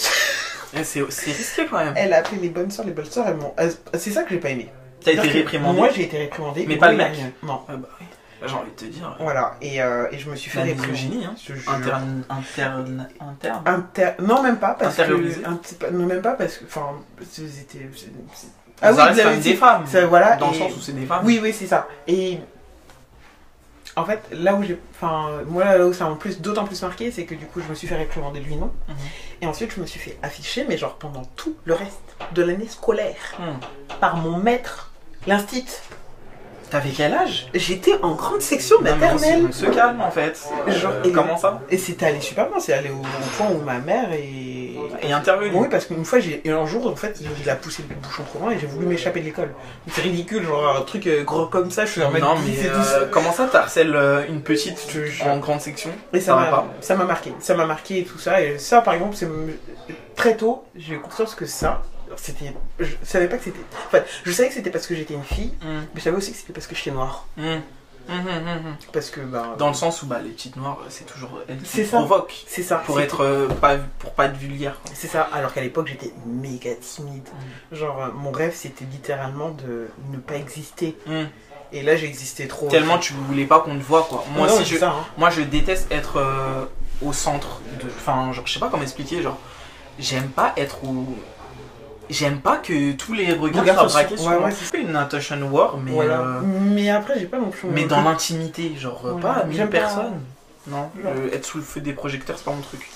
Eh, 0.78 0.84
C'est 0.84 1.00
risqué 1.02 1.66
quand 1.70 1.78
même. 1.78 1.94
Elle 1.96 2.12
a 2.12 2.18
appelé 2.18 2.38
les 2.40 2.48
bonnes 2.48 2.70
soeurs. 2.70 2.86
Les 2.86 2.92
bonnes 2.92 3.04
soeurs, 3.10 3.26
C'est 3.94 4.10
ça 4.10 4.22
que 4.24 4.30
j'ai 4.30 4.38
pas 4.40 4.50
aimé. 4.50 4.70
T'as 5.04 5.12
été 5.12 5.28
réprimandé. 5.28 5.78
Moi, 5.78 5.88
j'ai 5.94 6.02
été 6.04 6.18
réprimandée. 6.18 6.64
Mais 6.66 6.76
pas 6.76 6.90
le 6.90 6.96
mec. 6.98 7.12
Non. 7.42 7.60
Ouais, 7.68 7.76
bah 7.76 7.88
oui. 8.00 8.06
J'ai 8.44 8.54
envie 8.54 8.70
de 8.70 8.76
te 8.76 8.84
dire. 8.84 9.16
Voilà. 9.18 9.56
Et, 9.62 9.82
euh, 9.82 10.08
et 10.12 10.18
je 10.18 10.28
me 10.28 10.36
suis 10.36 10.50
fait 10.50 10.62
misogynie, 10.64 11.24
hein. 11.24 11.34
Je 11.42 11.52
te 11.54 11.58
jure. 11.58 11.72
Interne. 11.72 12.24
Interne. 12.28 13.08
Interne. 13.20 13.62
Inter- 13.64 14.12
Non, 14.20 14.42
même 14.42 14.58
pas 14.58 14.76
parce 14.78 14.96
que. 14.96 15.90
Non, 15.92 16.06
même 16.06 16.20
pas 16.20 16.32
parce 16.32 16.58
que. 16.58 16.64
Enfin, 16.64 16.88
c'était. 17.30 17.88
Ah 18.82 18.92
oui, 18.92 18.98
vous 19.08 19.14
c'est 19.14 19.22
avez 19.22 19.36
des 19.38 19.54
femmes. 19.54 19.86
ça, 19.86 20.06
voilà, 20.06 20.36
Dans 20.36 20.50
le 20.50 20.54
sens 20.54 20.76
où 20.76 20.80
c'est 20.80 20.92
des 20.92 21.06
femmes. 21.06 21.22
Oui, 21.24 21.40
oui, 21.42 21.54
c'est 21.58 21.66
ça. 21.66 21.88
Et 22.06 22.38
en 23.96 24.04
fait, 24.04 24.20
là 24.32 24.54
où 24.54 24.62
j'ai. 24.62 24.78
Enfin, 24.94 25.30
moi, 25.46 25.64
là 25.64 25.86
où 25.86 25.92
ça 25.92 26.08
m'a 26.08 26.16
plus, 26.16 26.40
d'autant 26.40 26.64
plus 26.64 26.80
marqué, 26.82 27.10
c'est 27.10 27.24
que 27.24 27.34
du 27.34 27.46
coup, 27.46 27.60
je 27.60 27.68
me 27.68 27.74
suis 27.74 27.88
fait 27.88 27.96
réprimander 27.96 28.40
lui, 28.40 28.56
non. 28.56 28.70
Mhm. 28.88 28.94
Et 29.42 29.46
ensuite, 29.46 29.72
je 29.74 29.80
me 29.80 29.86
suis 29.86 29.98
fait 30.00 30.16
afficher, 30.22 30.64
mais 30.68 30.76
genre 30.78 30.96
pendant 30.96 31.22
tout 31.36 31.54
le 31.64 31.74
reste 31.74 32.00
de 32.34 32.42
l'année 32.42 32.68
scolaire, 32.68 33.16
Hmm. 33.38 33.58
par 34.00 34.16
mon 34.16 34.36
maître, 34.38 34.90
l'instit. 35.26 35.66
T'avais 36.70 36.90
quel 36.90 37.14
âge? 37.14 37.46
J'étais 37.54 37.94
en 38.02 38.14
grande 38.16 38.40
section 38.42 38.76
Non, 38.80 38.84
mais 38.84 38.90
on 38.92 38.96
se- 38.96 39.00
maternelle. 39.24 39.46
On 39.48 39.52
se 39.52 39.66
calme 39.66 40.00
en 40.00 40.10
fait. 40.10 40.36
Genre, 40.66 40.92
Euh, 40.92 41.02
et- 41.04 41.12
comment 41.12 41.36
ça? 41.36 41.62
Et 41.70 41.78
c'était 41.78 42.06
allé 42.06 42.20
super 42.20 42.48
bien, 42.50 42.58
c'est 42.58 42.72
allé 42.72 42.90
au, 42.90 42.94
au 42.98 43.36
point 43.36 43.48
où 43.50 43.60
ma 43.62 43.78
mère 43.78 44.12
est. 44.12 44.55
Et 45.02 45.12
intervenu. 45.12 45.50
Oui, 45.54 45.68
parce 45.70 45.86
qu'une 45.86 46.04
fois, 46.04 46.18
j'ai, 46.18 46.42
un 46.46 46.66
jour, 46.66 46.86
en 46.86 46.96
fait, 46.96 47.20
il 47.42 47.50
a 47.50 47.56
poussé 47.56 47.84
le 47.88 47.94
bouchon 47.96 48.22
trop 48.24 48.38
loin 48.40 48.52
et 48.52 48.58
j'ai 48.58 48.66
voulu 48.66 48.86
m'échapper 48.86 49.20
de 49.20 49.24
l'école. 49.26 49.50
C'est 49.90 50.02
ridicule, 50.02 50.44
genre 50.44 50.76
un 50.76 50.82
truc 50.82 51.06
euh, 51.06 51.22
gros 51.24 51.46
comme 51.46 51.70
ça, 51.70 51.84
je 51.84 51.92
suis 51.92 52.02
en 52.02 52.10
mode 52.10 52.20
Non, 52.22 52.34
10 52.36 52.42
mais 52.46 52.66
et 52.66 52.68
tout 52.68 52.76
euh, 52.76 53.06
comment 53.10 53.32
ça 53.32 53.46
t'harcèles 53.46 53.94
euh, 53.94 54.26
une 54.28 54.42
petite 54.42 54.96
en 55.24 55.38
grande 55.38 55.60
section 55.60 55.90
Et 56.12 56.20
ça 56.20 56.34
m'a, 56.34 56.46
pas. 56.46 56.66
ça 56.80 56.94
m'a 56.96 57.04
marqué, 57.04 57.32
ça 57.40 57.54
m'a 57.54 57.66
marqué 57.66 58.00
et 58.00 58.04
tout 58.04 58.18
ça. 58.18 58.42
Et 58.42 58.58
ça, 58.58 58.80
par 58.80 58.94
exemple, 58.94 59.16
c'est 59.16 59.28
très 60.14 60.36
tôt, 60.36 60.64
j'ai 60.76 60.94
eu 60.94 61.00
conscience 61.00 61.34
que 61.34 61.46
ça, 61.46 61.82
c'était, 62.16 62.52
je 62.80 62.94
savais 63.02 63.28
pas 63.28 63.36
que 63.36 63.44
c'était. 63.44 63.60
Enfin, 63.86 63.98
je 64.24 64.32
savais 64.32 64.48
que 64.48 64.54
c'était 64.54 64.70
parce 64.70 64.86
que 64.86 64.94
j'étais 64.94 65.14
une 65.14 65.24
fille, 65.24 65.52
Hmm. 65.62 65.80
mais 65.94 65.98
je 66.00 66.00
savais 66.02 66.16
aussi 66.16 66.32
que 66.32 66.38
c'était 66.38 66.52
parce 66.52 66.66
que 66.66 66.74
j'étais 66.74 66.90
noire. 66.90 67.26
Hmm. 67.36 67.58
Hmm, 68.08 68.12
hmm, 68.12 68.28
hmm, 68.28 68.68
hmm. 68.68 68.76
Parce 68.92 69.10
que 69.10 69.20
bah, 69.20 69.56
Dans 69.58 69.68
le 69.68 69.74
sens 69.74 70.02
où 70.02 70.06
bah, 70.06 70.20
les 70.22 70.30
petites 70.30 70.56
noires, 70.56 70.78
c'est 70.88 71.06
toujours 71.06 71.40
elles 71.48 71.58
qui 71.58 71.66
C'est 71.68 71.84
ça. 71.84 71.98
provoquent. 71.98 72.44
c'est 72.46 72.62
ça. 72.62 72.76
Pour 72.76 73.00
être 73.00 73.22
euh, 73.22 73.48
pas 73.48 73.76
pour 73.98 74.12
pas 74.12 74.26
être 74.26 74.36
vulgaire. 74.36 74.80
C'est 74.94 75.08
ça. 75.08 75.28
Alors 75.32 75.52
qu'à 75.52 75.60
l'époque, 75.60 75.88
j'étais 75.88 76.12
méga 76.24 76.74
timide. 76.76 77.28
Mm. 77.72 77.74
Genre, 77.76 78.02
euh, 78.02 78.08
mon 78.14 78.30
rêve, 78.30 78.54
c'était 78.54 78.84
littéralement 78.84 79.50
de 79.50 79.88
ne 80.12 80.18
pas 80.18 80.36
exister. 80.36 80.96
Hmm. 81.06 81.24
Et 81.72 81.82
là, 81.82 81.96
j'existais 81.96 82.46
trop. 82.46 82.68
Tellement 82.68 82.98
tu 82.98 83.12
voulais 83.12 83.44
pas 83.44 83.60
qu'on 83.60 83.76
te 83.76 83.82
voit 83.82 84.04
quoi. 84.08 84.24
Moi 84.34 84.46
Non, 84.46 84.62
je 84.62 84.76
ça, 84.76 84.90
hein. 84.90 85.04
moi 85.18 85.30
je 85.30 85.42
déteste 85.42 85.90
être 85.90 86.18
euh, 86.18 86.64
au 87.02 87.12
centre 87.12 87.60
de 87.80 87.88
enfin 87.88 88.32
genre, 88.32 88.46
je 88.46 88.52
sais 88.52 88.60
pas 88.60 88.68
comment 88.68 88.84
expliquer 88.84 89.20
genre 89.20 89.38
j'aime 89.98 90.28
pas 90.28 90.52
être 90.56 90.84
au 90.84 91.06
J'aime 92.08 92.40
pas 92.40 92.58
que 92.58 92.92
tous 92.92 93.14
les 93.14 93.32
regards 93.32 93.64
soient 93.64 93.86
braqués 94.02 94.16
sur 94.16 94.26
ouais, 94.28 94.38
moi. 94.38 94.48
ouais, 94.48 94.52
C'est 94.54 94.78
une 94.80 94.92
Natasha 94.92 95.36
War, 95.38 95.76
mais, 95.78 95.90
voilà. 95.90 96.20
euh, 96.20 96.40
Mais 96.44 96.88
après, 96.90 97.18
j'ai 97.18 97.26
pas 97.26 97.38
non 97.38 97.50
plus. 97.50 97.68
mais 97.68 97.84
dans 97.84 98.00
l'intimité, 98.02 98.72
genre 98.76 99.02
euh, 99.06 99.12
Ouais. 99.14 99.20
pas 99.22 99.32
à 99.32 99.44
mille 99.44 99.58
pas- 99.60 99.66
personnes. 99.66 100.20
Non, 100.68 100.90
euh, 101.04 101.30
être 101.32 101.44
sous 101.44 101.58
le 101.58 101.64
feu 101.64 101.80
des 101.80 101.92
projecteurs, 101.92 102.36
c'est 102.38 102.44
pas 102.44 102.50
mon 102.52 102.60
truc. 102.62 102.88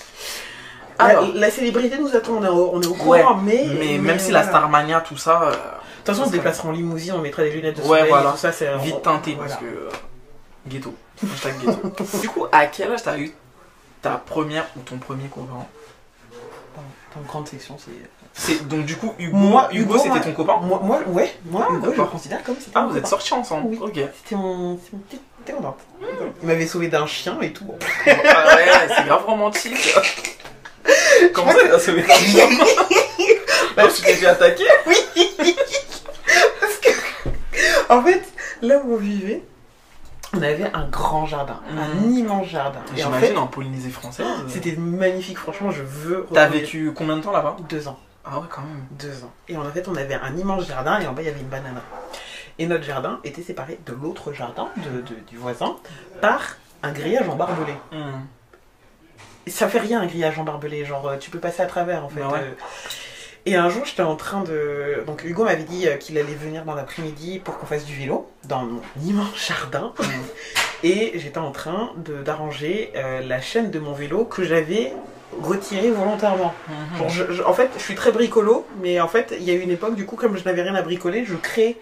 La, 0.99 1.05
Alors, 1.05 1.27
la 1.33 1.49
célébrité 1.49 1.97
nous 1.97 2.15
attend, 2.15 2.33
on 2.33 2.43
est 2.43 2.47
au, 2.49 2.71
on 2.73 2.81
est 2.81 2.85
au 2.85 2.93
courant, 2.93 3.35
mais. 3.35 3.65
mais 3.79 3.97
même 3.97 4.19
si 4.19 4.31
la 4.31 4.43
voilà. 4.43 4.57
Starmania, 4.59 5.01
tout 5.01 5.17
ça, 5.17 5.41
euh, 5.43 5.51
De 5.51 5.55
toute 5.55 6.05
façon, 6.07 6.21
on 6.23 6.25
se 6.27 6.31
déplacera 6.31 6.69
en 6.69 6.71
limousine, 6.73 7.13
on 7.15 7.19
mettra 7.21 7.43
des 7.43 7.51
lunettes 7.51 7.77
de 7.77 7.81
Ouais, 7.81 7.87
soleil, 7.99 8.09
voilà. 8.09 8.31
tout 8.31 8.37
ça, 8.37 8.51
c'est. 8.51 8.77
vite 8.79 9.01
teinté, 9.01 9.33
voilà. 9.35 9.49
parce 9.49 9.61
que. 9.61 9.65
euh, 9.65 9.89
ghetto. 10.67 10.93
Hashtag 11.33 11.53
ghetto. 11.59 12.05
du 12.21 12.29
coup, 12.29 12.45
à 12.51 12.65
quel 12.67 12.91
âge 12.91 13.03
t'as 13.03 13.17
eu 13.17 13.33
ta 14.01 14.11
première 14.11 14.65
ou 14.77 14.81
ton 14.81 14.97
premier 14.97 15.27
copain 15.27 15.47
Dans, 16.75 16.81
dans 17.15 17.21
une 17.21 17.27
grande 17.27 17.47
section, 17.47 17.77
c'est. 17.77 17.91
C'est 18.33 18.67
donc 18.67 18.85
du 18.85 18.95
coup 18.95 19.13
Hugo. 19.19 19.35
Moi, 19.35 19.67
Hugo, 19.71 19.95
Hugo, 19.95 20.03
c'était 20.03 20.21
ton 20.21 20.31
copain. 20.33 20.57
Moi, 20.61 20.79
moi 20.83 20.99
ouais, 21.07 21.33
moi, 21.45 21.67
Ah, 21.69 21.73
Hugo, 21.75 21.91
je 21.95 22.01
le 22.01 22.07
considère 22.07 22.41
comme 22.43 22.55
c'était 22.57 22.71
Ah, 22.75 22.81
mon 22.83 22.89
vous 22.89 22.97
êtes 22.97 23.07
sortis 23.07 23.33
ensemble. 23.33 23.67
Oui. 23.69 23.79
Ok. 23.81 23.95
C'était 24.23 24.35
mon. 24.35 24.77
C'est 24.83 24.93
mon 24.93 24.99
petit. 24.99 25.19
Contente. 25.53 25.79
Il 26.41 26.47
m'avait 26.47 26.67
sauvé 26.67 26.87
d'un 26.87 27.05
chien 27.07 27.37
et 27.41 27.51
tout. 27.51 27.65
Ah 28.07 28.55
ouais, 28.55 28.67
c'est 28.95 29.05
grave 29.05 29.25
romantique. 29.25 29.95
Comment 31.33 31.51
ça, 31.51 31.57
t'as 31.67 31.79
sauvé 31.79 32.03
ta 32.03 32.13
chien 32.15 32.47
Bah, 33.75 33.83
tu 33.93 34.01
t'es 34.03 34.13
fait 34.13 34.25
attaquer 34.27 34.65
Parce 36.59 36.77
que. 36.77 36.89
En 37.93 38.03
fait, 38.03 38.23
là 38.61 38.79
où 38.85 38.93
on 38.93 38.97
vivait, 38.97 39.41
on 40.33 40.41
avait 40.41 40.69
un 40.73 40.87
grand 40.87 41.25
jardin. 41.25 41.59
Un 41.77 41.95
Mhm. 42.01 42.17
immense 42.17 42.47
jardin. 42.47 42.79
Et 42.95 43.03
en 43.03 43.07
J'imagine 43.07 43.27
fait, 43.33 43.37
en 43.37 43.47
Polynésie 43.47 43.91
française. 43.91 44.25
euh, 44.27 44.43
c'était 44.47 44.75
magnifique. 44.77 45.37
Franchement, 45.37 45.71
je 45.71 45.81
veux. 45.83 46.27
T'as 46.33 46.47
vécu 46.47 46.91
combien 46.95 47.17
de 47.17 47.21
temps 47.23 47.31
là-bas? 47.31 47.57
Deux 47.69 47.87
ans. 47.87 47.97
Ah 48.25 48.39
ouais, 48.39 48.45
quand 48.49 48.61
même. 48.61 48.85
Deux 48.91 49.23
ans. 49.23 49.31
Et 49.47 49.57
en 49.57 49.63
fait, 49.71 49.87
on 49.87 49.95
avait 49.95 50.13
un 50.15 50.35
immense 50.37 50.67
jardin 50.67 50.99
et 50.99 51.07
en 51.07 51.13
bas, 51.13 51.21
il 51.21 51.25
y 51.25 51.29
avait 51.29 51.39
une 51.39 51.47
banane. 51.47 51.81
Et 52.59 52.67
notre 52.67 52.83
jardin 52.83 53.19
était 53.23 53.41
séparé 53.41 53.79
de 53.85 53.93
l'autre 53.93 54.33
jardin, 54.33 54.69
de, 54.77 55.01
de- 55.01 55.19
du 55.27 55.37
voisin, 55.37 55.77
par 56.21 56.57
un 56.83 56.91
grillage 56.91 57.27
en 57.27 57.35
barbelé. 57.35 57.73
Hmm. 57.91 58.21
Ça 59.47 59.67
fait 59.67 59.79
rien 59.79 60.01
un 60.01 60.05
grillage 60.05 60.37
en 60.37 60.43
barbelé, 60.43 60.85
genre 60.85 61.07
euh, 61.07 61.17
tu 61.17 61.31
peux 61.31 61.39
passer 61.39 61.61
à 61.63 61.65
travers 61.65 62.05
en 62.05 62.09
fait. 62.09 62.19
Bah 62.19 62.27
ouais. 62.29 62.39
euh. 62.39 62.51
Et 63.47 63.55
un 63.55 63.69
jour, 63.69 63.85
j'étais 63.85 64.03
en 64.03 64.15
train 64.15 64.43
de. 64.43 65.03
Donc, 65.07 65.23
Hugo 65.23 65.45
m'avait 65.45 65.63
dit 65.63 65.87
euh, 65.87 65.97
qu'il 65.97 66.15
allait 66.19 66.35
venir 66.35 66.63
dans 66.63 66.75
l'après-midi 66.75 67.39
pour 67.39 67.57
qu'on 67.57 67.65
fasse 67.65 67.85
du 67.85 67.95
vélo 67.95 68.29
dans 68.43 68.63
mon 68.65 68.81
immense 69.03 69.35
jardin. 69.47 69.93
Hmm. 69.97 70.03
Et 70.83 71.13
j'étais 71.15 71.39
en 71.39 71.51
train 71.51 71.91
d'arranger 72.23 72.91
euh, 72.95 73.21
la 73.21 73.41
chaîne 73.41 73.71
de 73.71 73.79
mon 73.79 73.93
vélo 73.93 74.25
que 74.25 74.43
j'avais 74.43 74.93
retirée 75.41 75.91
volontairement. 75.91 76.53
Mhm. 76.67 76.97
Genre, 76.97 77.09
je- 77.09 77.31
je- 77.33 77.43
en 77.43 77.53
fait, 77.53 77.69
je 77.77 77.81
suis 77.83 77.95
très 77.95 78.11
bricolo, 78.11 78.67
mais 78.81 78.99
en 78.99 79.07
fait, 79.07 79.33
il 79.37 79.43
y 79.43 79.51
a 79.51 79.53
eu 79.53 79.59
une 79.59 79.71
époque, 79.71 79.95
du 79.95 80.05
coup, 80.05 80.15
comme 80.15 80.37
je 80.37 80.43
n'avais 80.43 80.61
rien 80.63 80.75
à 80.75 80.81
bricoler, 80.81 81.25
je 81.25 81.35
crée 81.35 81.77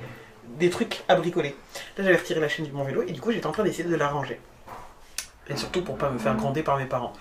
des 0.57 0.69
trucs 0.69 1.03
à 1.07 1.15
bricoler. 1.15 1.55
Là, 1.97 2.03
j'avais 2.03 2.17
retiré 2.17 2.39
la 2.39 2.49
chaîne 2.49 2.65
de 2.67 2.71
mon 2.71 2.83
vélo 2.83 3.03
et 3.07 3.11
du 3.11 3.21
coup, 3.21 3.31
j'étais 3.31 3.45
en 3.47 3.51
train 3.51 3.63
d'essayer 3.63 3.83
de 3.87 3.95
la 3.95 4.07
ranger. 4.09 4.39
Et 5.49 5.55
surtout 5.57 5.81
pour 5.83 5.97
pas 5.97 6.09
me 6.09 6.19
faire 6.19 6.35
gronder 6.35 6.61
par 6.63 6.77
mes 6.77 6.85
parents. 6.85 7.13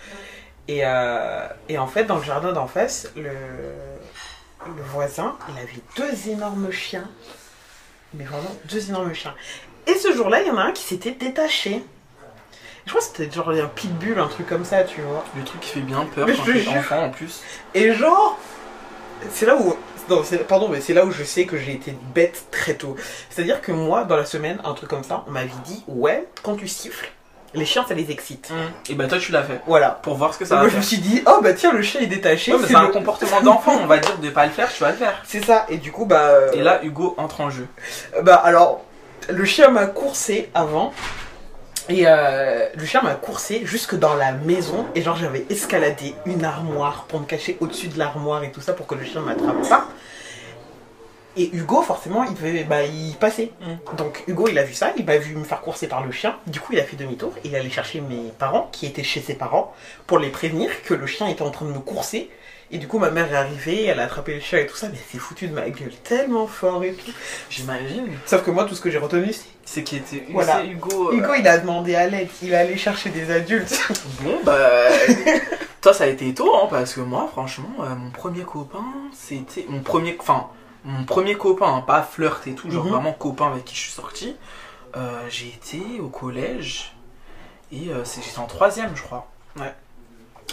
Et, 0.67 0.81
euh, 0.85 1.47
et 1.71 1.79
en 1.79 1.87
fait, 1.87 2.05
dans 2.05 2.17
le 2.17 2.23
jardin 2.23 2.53
d'en 2.53 2.67
face, 2.67 3.11
le, 3.17 3.23
le 3.23 4.83
voisin, 4.93 5.37
il 5.49 5.59
avait 5.59 5.81
deux 5.97 6.31
énormes 6.31 6.71
chiens. 6.71 7.09
Mais 8.15 8.25
vraiment, 8.25 8.55
deux 8.71 8.91
énormes 8.91 9.15
chiens. 9.15 9.35
Et 9.87 9.95
ce 9.95 10.13
jour-là, 10.13 10.43
il 10.43 10.49
y 10.49 10.51
en 10.51 10.59
a 10.59 10.63
un 10.63 10.73
qui 10.73 10.83
s'était 10.83 11.13
détaché. 11.13 11.83
Je 12.89 12.93
crois 12.95 13.03
que 13.03 13.07
c'était 13.17 13.31
genre 13.31 13.51
un 13.51 13.67
pitbull, 13.67 14.19
un 14.19 14.29
truc 14.29 14.47
comme 14.49 14.65
ça, 14.65 14.83
tu 14.83 15.03
vois. 15.03 15.23
Le 15.37 15.45
truc 15.45 15.61
qui 15.61 15.69
fait 15.71 15.81
bien 15.81 16.07
peur 16.15 16.27
Mais 16.27 16.35
quand 16.35 16.45
t'es 16.45 16.69
enfant 16.69 17.03
en 17.05 17.11
plus. 17.11 17.43
Et 17.75 17.93
genre, 17.93 18.39
c'est 19.31 19.45
là 19.47 19.57
où. 19.57 19.77
Non, 20.09 20.23
pardon, 20.49 20.69
mais 20.71 20.81
c'est 20.81 20.95
là 20.95 21.05
où 21.05 21.11
je 21.11 21.23
sais 21.23 21.45
que 21.45 21.59
j'ai 21.59 21.73
été 21.73 21.95
bête 22.15 22.47
très 22.51 22.73
tôt. 22.73 22.97
C'est-à-dire 23.29 23.61
que 23.61 23.73
moi, 23.73 24.05
dans 24.05 24.17
la 24.17 24.25
semaine, 24.25 24.59
un 24.65 24.73
truc 24.73 24.89
comme 24.89 25.05
ça, 25.05 25.23
on 25.29 25.33
m'avait 25.33 25.51
dit 25.67 25.85
Ouais, 25.87 26.27
quand 26.43 26.55
tu 26.55 26.67
siffles, 26.67 27.11
les 27.53 27.67
chiens, 27.67 27.85
ça 27.87 27.93
les 27.93 28.11
excite. 28.11 28.51
Et 28.89 28.95
bah 28.95 29.07
toi 29.07 29.19
tu 29.19 29.33
l'as 29.33 29.43
fait. 29.43 29.61
Voilà. 29.67 29.91
Pour 29.91 30.15
voir 30.15 30.33
ce 30.33 30.39
que 30.39 30.47
ça 30.47 30.55
moi, 30.55 30.65
va 30.65 30.71
je 30.71 30.77
me 30.79 30.83
suis 30.83 30.97
dit 30.97 31.23
Oh, 31.27 31.41
bah 31.43 31.53
tiens, 31.53 31.73
le 31.73 31.83
chien 31.83 32.01
est 32.01 32.07
détaché. 32.07 32.55
Ouais, 32.55 32.61
c'est 32.67 32.75
un 32.75 32.87
le- 32.87 32.89
comportement 32.89 33.43
d'enfant, 33.43 33.79
on 33.83 33.87
va 33.87 33.99
dire 33.99 34.17
de 34.17 34.31
pas 34.31 34.47
le 34.47 34.53
faire, 34.53 34.73
tu 34.73 34.83
vas 34.83 34.93
le 34.93 34.97
faire. 34.97 35.21
C'est 35.27 35.45
ça. 35.45 35.67
Et 35.69 35.77
du 35.77 35.93
coup, 35.93 36.07
bah. 36.07 36.21
euh, 36.23 36.53
Et 36.55 36.63
là, 36.63 36.81
Hugo 36.83 37.15
entre 37.19 37.43
en 37.43 37.51
jeu. 37.51 37.67
Bah 38.23 38.37
alors, 38.37 38.83
le 39.29 39.45
chien 39.45 39.69
m'a 39.69 39.85
coursé 39.85 40.49
avant. 40.55 40.95
Et 41.89 42.03
euh, 42.07 42.69
le 42.75 42.85
chien 42.85 43.01
m'a 43.03 43.15
coursé 43.15 43.65
jusque 43.65 43.95
dans 43.95 44.15
la 44.15 44.33
maison. 44.33 44.87
Et 44.95 45.03
genre, 45.03 45.17
j'avais 45.17 45.47
escaladé 45.49 46.15
une 46.27 46.45
armoire 46.45 47.05
pour 47.05 47.21
me 47.21 47.25
cacher 47.25 47.57
au-dessus 47.61 47.89
de 47.89 47.99
l'armoire 47.99 48.45
et 48.45 48.53
tout 48.53 48.61
ça 48.61 48.75
pour 48.75 48.87
que 48.87 48.95
le 48.95 49.05
chien 49.05 49.23
ne 49.23 49.27
m'attrape 49.27 49.69
pas. 49.69 49.89
Et 51.37 51.51
Hugo, 51.55 51.83
forcément, 51.83 52.25
il 52.25 52.35
devait 52.35 52.65
bah, 52.65 52.85
y 52.85 53.13
passer. 53.13 53.53
Mm. 53.61 53.97
Donc 53.97 54.25
Hugo, 54.27 54.49
il 54.49 54.59
a 54.59 54.65
vu 54.65 54.75
ça, 54.75 54.93
il 54.97 55.05
m'a 55.05 55.17
vu 55.17 55.35
me 55.35 55.45
faire 55.45 55.61
courser 55.61 55.87
par 55.87 56.05
le 56.05 56.11
chien. 56.11 56.37
Du 56.47 56.61
coup, 56.61 56.73
il 56.73 56.81
a 56.81 56.85
fait 56.85 56.97
demi-tour. 56.97 57.33
Il 57.45 57.55
est 57.55 57.59
allé 57.59 57.71
chercher 57.71 58.01
mes 58.01 58.33
parents, 58.39 58.69
qui 58.73 58.87
étaient 58.87 59.05
chez 59.05 59.21
ses 59.21 59.35
parents, 59.35 59.73
pour 60.07 60.19
les 60.19 60.31
prévenir 60.31 60.71
que 60.83 60.95
le 60.95 61.07
chien 61.07 61.29
était 61.29 61.43
en 61.43 61.51
train 61.51 61.67
de 61.67 61.73
me 61.73 61.79
courser. 61.79 62.29
Et 62.71 62.77
du 62.79 62.87
coup, 62.87 62.99
ma 62.99 63.11
mère 63.11 63.33
est 63.33 63.37
arrivée, 63.37 63.85
elle 63.87 63.99
a 63.99 64.05
attrapé 64.05 64.35
le 64.35 64.41
chien 64.41 64.59
et 64.59 64.67
tout 64.67 64.77
ça, 64.77 64.89
mais 64.89 64.95
elle 64.99 65.11
s'est 65.13 65.19
foutue 65.19 65.49
de 65.49 65.55
ma 65.55 65.71
gueule 65.71 65.93
tellement 66.05 66.47
fort 66.47 66.85
et 66.85 66.93
tout. 66.93 67.11
J'imagine. 67.49 68.09
Sauf 68.27 68.43
que 68.45 68.51
moi, 68.51 68.65
tout 68.67 68.75
ce 68.75 68.81
que 68.83 68.91
j'ai 68.91 68.99
retenu, 68.99 69.33
c'est 69.33 69.47
C'est 69.65 69.83
qui 69.83 69.97
était 69.97 70.27
Voilà. 70.31 70.63
Hugo. 70.65 71.11
euh, 71.11 71.17
Hugo, 71.17 71.33
il 71.39 71.49
a 71.49 71.57
demandé 71.59 71.95
à 71.95 72.07
l'aide, 72.07 72.29
il 72.43 72.53
est 72.53 72.57
allé 72.57 72.77
chercher 72.77 73.09
des 73.11 73.31
adultes. 73.31 73.79
Bon, 74.21 74.39
bah. 74.45 74.55
toi, 75.81 75.95
ça 75.95 76.05
a 76.05 76.07
été 76.09 76.35
tôt, 76.35 76.55
hein, 76.57 76.67
parce 76.69 76.93
que 76.93 77.01
moi, 77.01 77.29
franchement, 77.33 77.71
euh, 77.81 77.95
mon 77.95 78.11
premier 78.11 78.43
copain, 78.45 78.85
c'était. 79.15 79.65
Mon 79.69 79.81
premier. 79.81 80.17
Enfin, 80.21 80.49
mon 80.85 81.05
premier 81.05 81.37
copain, 81.37 81.73
hein, 81.75 81.81
pas 81.87 82.03
flirt 82.03 82.47
et 82.47 82.53
tout, 82.55 82.71
genre 82.71 82.85
Mhm. 82.85 82.91
vraiment 82.93 83.13
copain 83.15 83.47
avec 83.51 83.65
qui 83.65 83.75
je 83.75 83.81
suis 83.81 83.93
sorti. 83.93 84.37
euh, 84.97 85.21
j'ai 85.31 85.49
été 85.49 85.81
au 86.01 86.09
collège. 86.09 86.93
Et 87.73 87.89
j'étais 88.25 88.39
en 88.39 88.47
troisième, 88.47 88.91
je 88.95 89.03
crois. 89.03 89.27
Ouais. 89.59 89.73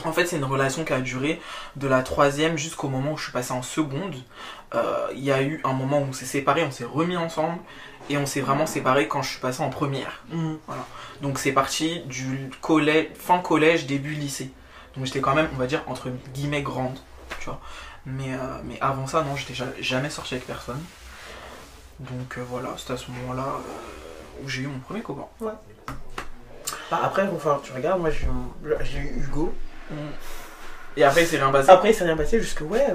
En 0.04 0.12
fait, 0.12 0.26
c'est 0.28 0.36
une 0.38 0.44
relation 0.44 0.84
qui 0.84 0.94
a 0.94 1.00
duré 1.00 1.42
de 1.78 1.88
la 1.88 2.04
troisième 2.04 2.58
jusqu'au 2.58 2.90
moment 2.90 3.14
où 3.14 3.18
je 3.18 3.24
suis 3.24 3.32
passé 3.32 3.54
en 3.54 3.62
seconde. 3.62 4.16
Euh, 4.74 5.08
Il 5.14 5.24
y 5.24 5.32
a 5.32 5.42
eu 5.42 5.62
un 5.64 5.74
moment 5.74 6.00
où 6.00 6.08
on 6.10 6.14
s'est 6.14 6.26
séparés, 6.26 6.64
on 6.64 6.72
s'est 6.72 6.84
remis 6.86 7.18
ensemble. 7.18 7.60
Et 8.10 8.18
on 8.18 8.28
s'est 8.28 8.42
vraiment 8.42 8.68
séparés 8.68 9.08
quand 9.08 9.24
je 9.24 9.30
suis 9.32 9.40
passé 9.40 9.64
en 9.64 9.70
première. 9.72 10.22
Mm. 10.30 10.56
Donc 11.22 11.40
c'est 11.40 11.54
parti 11.54 12.02
du 12.02 12.52
collège, 12.62 13.08
fin 13.16 13.40
collège, 13.40 13.88
début 13.88 14.12
lycée. 14.14 14.52
Donc 14.96 15.06
j'étais 15.06 15.22
quand 15.22 15.34
même, 15.34 15.50
on 15.54 15.58
va 15.58 15.66
dire, 15.66 15.82
entre 15.88 16.10
guillemets 16.34 16.62
grande, 16.62 17.00
tu 17.40 17.46
vois. 17.46 17.60
Mais, 18.06 18.34
euh, 18.36 18.38
mais 18.64 18.78
avant 18.80 19.08
ça, 19.08 19.24
non, 19.24 19.36
j'étais 19.36 19.56
ja- 19.56 19.66
jamais 19.80 20.12
sorti 20.12 20.36
avec 20.36 20.46
personne. 20.46 20.80
Donc 22.00 22.38
euh, 22.38 22.44
voilà, 22.48 22.70
c'était 22.78 22.94
à 22.94 22.98
ce 22.98 23.10
moment-là 23.10 23.46
où 24.44 24.48
j'ai 24.50 24.62
eu 24.64 24.68
mon 24.68 24.78
premier 24.80 25.02
copain. 25.02 25.26
Bah, 26.92 27.00
après, 27.04 27.24
il 27.24 27.32
va 27.32 27.40
falloir 27.40 27.62
que 27.62 27.66
tu 27.68 27.74
regardes, 27.74 28.02
moi 28.02 28.12
j'ai 28.12 28.26
eu, 28.26 28.30
mon- 28.30 28.54
Et 30.98 31.04
après, 31.04 31.24
il 31.24 31.28
s'est 31.28 31.38
rien 31.38 31.52
passé. 31.52 31.70
Après, 31.70 31.92
il 31.92 31.94
s'est 31.94 32.04
rien 32.06 32.16
passé 32.18 32.40
jusque, 32.40 32.62
ouais, 32.62 32.86
euh, 32.90 32.94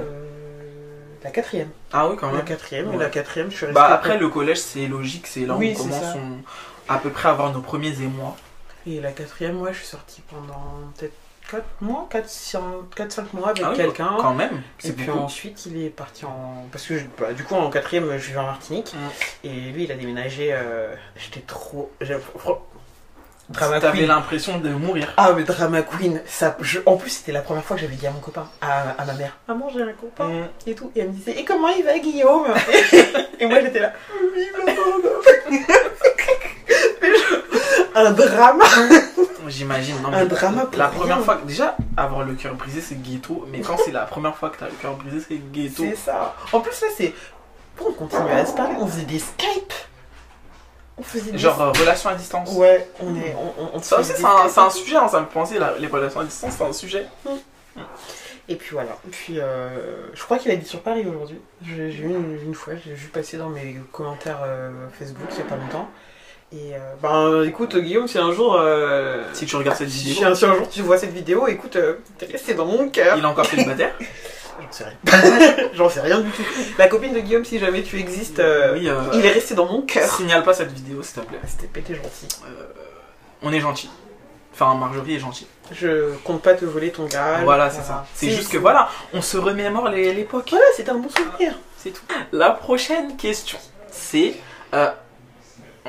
la 1.23 1.31
quatrième. 1.31 1.69
Ah 1.93 2.09
oui, 2.09 2.17
quand 2.19 2.29
La 2.29 2.39
même. 2.39 2.45
quatrième, 2.45 2.87
et 2.87 2.97
Ouais. 2.97 3.05
la 3.05 3.11
quatrième, 3.11 3.51
je 3.51 3.57
suis 3.57 3.67
restée. 3.67 3.75
Bah 3.81 3.89
après, 3.93 4.17
le 4.19 4.29
collège, 4.29 4.59
c'est 4.59 4.87
logique, 4.87 5.27
c'est 5.27 5.45
là 5.47 5.55
où 5.55 5.59
Oui, 5.59 5.75
on 5.79 5.83
commence 5.83 6.17
on- 6.17 6.93
à 6.93 6.99
peu 6.99 7.11
près 7.11 7.29
à 7.29 7.33
avoir 7.33 7.53
nos 7.53 7.61
premiers 7.61 8.01
émois. 8.01 8.37
Et 8.87 9.01
la 9.01 9.13
quatrième, 9.13 9.57
moi, 9.57 9.73
je 9.73 9.79
suis 9.79 9.87
sortie 9.87 10.23
pendant 10.31 10.65
peut-être 10.97 11.13
4 11.51 11.65
mois, 11.83 12.09
4-5 12.11 13.35
mois 13.35 13.51
avec 13.51 13.63
Ah 13.65 13.71
oui, 13.73 13.77
quelqu'un. 13.77 14.17
Quand 14.19 14.35
même, 14.35 14.63
Et 14.85 14.93
puis 14.93 15.05
beaucoup. 15.07 15.19
ensuite, 15.19 15.67
il 15.67 15.85
est 15.85 15.91
parti 15.91 16.25
en. 16.25 16.65
Parce 16.73 16.87
que 16.87 16.97
je- 16.97 17.05
bah, 17.19 17.33
du 17.35 17.45
coup, 17.45 17.55
en 17.57 17.69
quatrième, 17.71 18.11
je 18.13 18.27
vivais 18.29 18.39
en 18.39 18.45
Martinique. 18.47 18.95
Mm. 18.95 19.47
Et 19.49 19.51
lui, 19.73 19.85
il 19.85 19.93
a 19.93 19.97
déménagé. 19.97 20.51
euh, 20.53 20.95
J'étais 21.17 21.41
trop. 21.41 21.93
Drama 23.51 23.81
T'avais 23.81 24.07
l'impression 24.07 24.59
de 24.59 24.69
mourir. 24.71 25.13
Ah, 25.17 25.33
mais 25.37 25.43
Drama 25.43 25.83
Queen. 25.83 26.21
Ça, 26.27 26.57
je- 26.61 26.79
En 26.87 26.97
plus, 26.97 27.11
c'était 27.11 27.33
la 27.33 27.41
première 27.43 27.65
fois 27.65 27.75
que 27.77 27.83
j'avais 27.83 27.97
dit 27.97 28.07
à 28.07 28.11
mon 28.13 28.21
copain, 28.21 28.47
à, 28.61 28.91
à 28.97 29.05
ma 29.05 29.13
mère 29.15 29.37
Maman, 29.49 29.69
j'ai 29.75 29.83
un 29.83 29.93
copain. 29.93 30.29
Mm. 30.29 30.49
Et 30.69 30.75
tout. 30.75 30.93
Et 30.95 31.01
elle 31.01 31.09
me 31.09 31.13
disait 31.13 31.33
Et 31.39 31.45
comment 31.45 31.69
il 31.69 31.85
va, 31.85 31.99
Guillaume? 31.99 32.47
Et 33.41 33.47
moi, 33.47 33.61
j'étais 33.61 33.81
là 33.81 33.93
Oui, 34.35 34.47
maman. 34.57 34.81
Un 37.95 38.13
drama. 38.13 38.65
J'imagine. 39.49 39.97
Non, 40.03 40.09
Un 40.13 40.21
mais 40.23 40.27
drama 40.27 40.67
pour 40.67 40.79
La 40.79 40.87
rien. 40.89 40.99
première 41.01 41.21
fois, 41.25 41.37
que- 41.37 41.47
déjà, 41.47 41.77
avoir 41.97 42.25
le 42.25 42.35
cœur 42.35 42.55
brisé, 42.55 42.81
c'est 42.81 43.03
ghetto. 43.03 43.47
Mais 43.51 43.61
quand 43.61 43.77
c'est 43.85 43.91
la 43.91 44.03
première 44.03 44.37
fois 44.37 44.51
que 44.51 44.59
t'as 44.59 44.67
le 44.67 44.73
cœur 44.81 44.95
brisé, 44.95 45.19
c'est 45.27 45.41
ghetto. 45.53 45.83
C'est 45.83 45.97
ça. 45.97 46.37
En 46.53 46.61
plus, 46.61 46.81
là, 46.81 46.87
c'est. 46.97 47.13
Pour 47.77 47.89
on 47.89 47.93
continuer 47.93 48.31
à 48.33 48.47
se 48.47 48.53
parler, 48.55 48.75
on 48.79 48.87
faisait 48.87 49.03
des 49.07 49.19
Skype. 49.19 49.73
On 51.01 51.03
faisait 51.03 51.33
des 51.33 51.39
Genre 51.39 51.61
euh, 51.61 51.71
relation 51.73 52.11
à 52.11 52.15
distance. 52.15 52.53
Ouais, 52.53 52.89
on 53.01 53.17
est. 53.17 53.35
On, 53.37 53.63
on, 53.65 53.71
on 53.75 53.83
Ça 53.83 53.99
aussi, 54.01 54.13
c'est 54.17 54.25
un, 54.61 54.71
sujet, 54.71 54.97
hein, 54.97 55.09
ça 55.09 55.21
me 55.21 55.27
fait 55.27 55.33
penser, 55.33 55.59
la- 55.59 55.77
les 55.79 55.87
relations 55.89 56.21
à 56.21 56.25
distance, 56.25 56.55
c'est 56.57 56.65
un 56.65 56.73
sujet. 56.73 57.07
Et 58.49 58.57
puis 58.57 58.71
voilà. 58.73 58.91
Et 59.07 59.11
puis, 59.11 59.39
euh, 59.41 59.69
je 60.13 60.23
crois 60.25 60.39
qu'il 60.39 60.51
a 60.51 60.57
dit 60.57 60.67
sur 60.67 60.81
Paris 60.81 61.07
aujourd'hui. 61.09 61.41
J'ai 61.65 61.89
vu 61.89 62.05
une, 62.11 62.39
une 62.45 62.55
fois, 62.55 62.75
j'ai 62.85 62.93
vu 62.95 63.09
passer 63.09 63.37
dans 63.39 63.49
mes 63.49 63.77
commentaires 63.93 64.41
euh, 64.45 64.71
Facebook 64.99 65.29
il 65.33 65.39
y 65.39 65.43
a 65.43 65.45
pas 65.45 65.57
longtemps. 65.57 65.89
Et 66.53 66.75
euh, 66.75 66.79
ben 67.01 67.45
écoute, 67.49 67.77
Guillaume, 67.77 68.09
si 68.09 68.19
un 68.19 68.33
jour. 68.33 68.57
euh, 68.59 69.23
Si 69.35 69.47
tu 69.47 69.55
regardes 69.55 69.79
cette 69.79 69.89
si, 69.89 70.09
vidéo, 70.09 70.27
un, 70.29 70.35
si 70.35 70.45
un 70.47 70.55
jour 70.57 70.69
tu 70.69 70.83
vois 70.83 70.99
cette 70.99 71.13
vidéo, 71.13 71.47
écoute, 71.47 71.79
t'es 72.19 72.27
resté 72.27 72.55
dans 72.55 72.67
mon 72.67 72.89
cœur. 72.89 73.17
il 73.17 73.23
est 73.23 73.27
encore 73.27 73.47
célibataire. 73.47 73.95
J'en 74.61 74.73
sais 74.73 74.85
rien. 74.85 75.69
J'en 75.75 75.89
sais 75.89 76.01
rien 76.01 76.21
du 76.21 76.31
tout. 76.31 76.43
La 76.79 76.89
copine 76.89 77.13
de 77.15 77.21
Guillaume, 77.21 77.45
si 77.45 77.59
jamais 77.59 77.83
tu 77.83 77.99
existes, 77.99 78.39
euh, 78.41 78.75
Oui, 78.75 78.89
euh, 78.89 79.01
il 79.15 79.25
est 79.25 79.33
resté 79.33 79.55
dans 79.55 79.67
mon 79.67 79.83
cœur. 79.83 80.09
Signale 80.17 80.43
pas 80.43 80.55
cette 80.55 80.73
vidéo, 80.73 81.03
s'il 81.03 81.23
te 81.23 81.27
plaît. 81.27 81.39
C'était 81.47 81.67
pété 81.67 81.95
gentil. 81.95 82.29
Euh, 82.45 82.65
on 83.43 83.53
est 83.53 83.61
gentil. 83.61 83.91
Enfin, 84.53 84.75
Marjorie 84.75 85.15
est 85.15 85.19
gentille. 85.21 85.47
Je 85.73 86.13
compte 86.25 86.43
pas 86.43 86.55
te 86.55 86.65
voler 86.65 86.91
ton 86.91 87.07
gars. 87.07 87.41
Voilà, 87.45 87.71
c'est 87.71 87.83
ça. 87.83 88.05
C'est 88.15 88.31
juste 88.31 88.51
que 88.51 88.59
voilà, 88.59 88.89
on 89.15 89.23
se 89.23 89.37
remémore 89.39 89.89
les- 89.89 90.13
l'époque. 90.13 90.49
Voilà, 90.51 90.65
c'était 90.77 90.91
un 90.91 90.99
bon 90.99 91.09
souvenir. 91.09 91.55
C'est 91.79 91.91
tout. 91.91 92.03
La 92.33 92.51
prochaine 92.51 93.17
question, 93.17 93.59
c'est. 93.91 94.35
euh, 94.75 94.91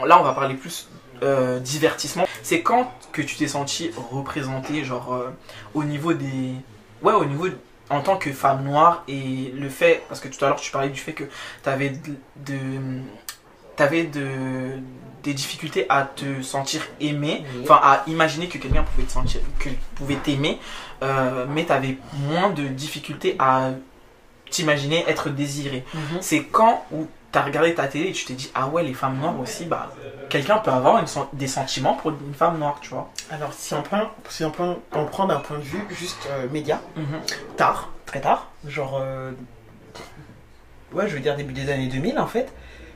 là, 0.06 0.20
on 0.20 0.24
va 0.24 0.32
parler 0.34 0.56
plus 0.56 0.88
euh, 1.24 1.60
divertissement. 1.60 2.26
C'est 2.44 2.62
quand 2.62 2.92
que 3.12 3.22
tu 3.22 3.36
t'es 3.36 3.48
senti 3.48 3.92
représenté, 4.12 4.86
genre, 4.86 5.14
euh, 5.14 5.30
au 5.74 5.84
niveau 5.84 6.14
des. 6.14 6.54
Ouais, 7.02 7.14
au 7.14 7.26
niveau. 7.26 7.48
En 7.92 8.02
tant 8.02 8.18
que 8.18 8.32
femme 8.32 8.64
noire 8.64 9.04
et 9.08 9.52
le 9.56 9.70
fait. 9.70 10.02
Parce 10.08 10.20
que 10.20 10.28
tout 10.28 10.44
à 10.44 10.48
l'heure, 10.48 10.60
tu 10.60 10.72
parlais 10.72 10.90
du 10.90 11.00
fait 11.00 11.14
que 11.14 11.26
t'avais 11.64 11.90
de. 11.90 12.16
de 12.38 12.58
t'avais 13.76 14.04
de, 14.04 14.80
des 15.24 15.34
difficultés 15.34 15.86
à 15.90 16.04
te 16.04 16.42
sentir 16.42 16.82
aimée, 17.00 17.44
Oui. 17.56 17.62
enfin 17.64 17.80
à 17.84 18.04
imaginer 18.08 18.48
que 18.48 18.58
quelqu'un 18.58 18.84
pouvait 18.84 19.06
te 19.06 19.12
sentir, 19.12 19.40
que 19.60 19.70
pouvait 19.96 20.16
t'aimer, 20.16 20.60
euh, 21.04 21.46
mais 21.50 21.64
t'avais 21.66 21.98
moins 22.14 22.50
de 22.50 22.64
difficultés 22.68 23.36
à 23.40 23.70
t'imaginer 24.50 25.04
être 25.08 25.30
désiré. 25.30 25.86
Mhm. 25.94 26.18
C'est 26.22 26.44
quand 26.44 26.86
où 26.92 27.08
t'as 27.32 27.42
regardé 27.44 27.74
ta 27.76 27.88
télé 27.88 28.10
et 28.10 28.12
tu 28.14 28.26
t'es 28.26 28.34
dit 28.34 28.52
ah 28.56 28.68
ouais 28.68 28.84
les 28.84 28.94
femmes 28.94 29.18
noires 29.18 29.40
aussi 29.40 29.66
bah 29.66 29.92
quelqu'un 30.30 30.58
peut 30.60 30.72
avoir 30.72 30.98
une 31.00 31.06
des 31.34 31.48
sentiments 31.48 31.96
pour 31.96 32.12
une 32.12 32.34
femme 32.34 32.58
noire 32.58 32.78
tu 32.82 32.90
vois. 32.92 33.10
Alors, 33.30 33.52
si 33.54 33.74
on 33.74 33.82
prend, 33.82 34.04
si 34.30 34.46
on 34.46 34.52
prend, 34.52 34.78
on 34.94 35.06
prend 35.06 35.26
d'un 35.26 35.40
point 35.40 35.58
de 35.58 35.64
vue 35.64 35.84
juste 35.90 36.28
euh, 36.30 36.48
média, 36.52 36.80
Mhm. 36.96 37.20
tard, 37.58 37.90
très 38.06 38.22
tard, 38.22 38.48
genre, 38.66 38.98
euh, 39.02 39.32
ouais, 40.94 41.08
je 41.08 41.14
veux 41.16 41.20
dire 41.20 41.36
début 41.36 41.54
des 41.54 41.70
années 41.72 41.88
2000 41.88 42.18
en 42.20 42.28
fait, 42.28 42.52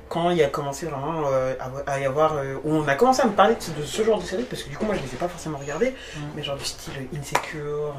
quand 0.07 0.29
il 0.29 0.41
a 0.43 0.47
commencé 0.47 0.85
vraiment 0.85 1.23
euh, 1.27 1.53
à, 1.87 1.99
y 1.99 2.05
avoir, 2.05 2.35
où 2.63 2.71
on 2.73 2.87
a 2.87 2.95
commencé 2.95 3.21
à 3.21 3.25
me 3.25 3.33
parler 3.33 3.55
de, 3.55 3.83
ce 3.83 4.03
genre 4.03 4.19
de 4.19 4.23
série, 4.25 4.43
parce 4.43 4.63
que 4.63 4.69
du 4.69 4.77
coup 4.77 4.85
moi 4.85 4.95
je 4.95 5.01
les 5.01 5.13
ai 5.13 5.17
pas 5.17 5.27
forcément 5.27 5.57
regardées, 5.57 5.93
Mhm. 6.15 6.21
mais 6.35 6.43
genre 6.43 6.57
du 6.57 6.63
style 6.65 6.93
Insecure, 7.19 7.95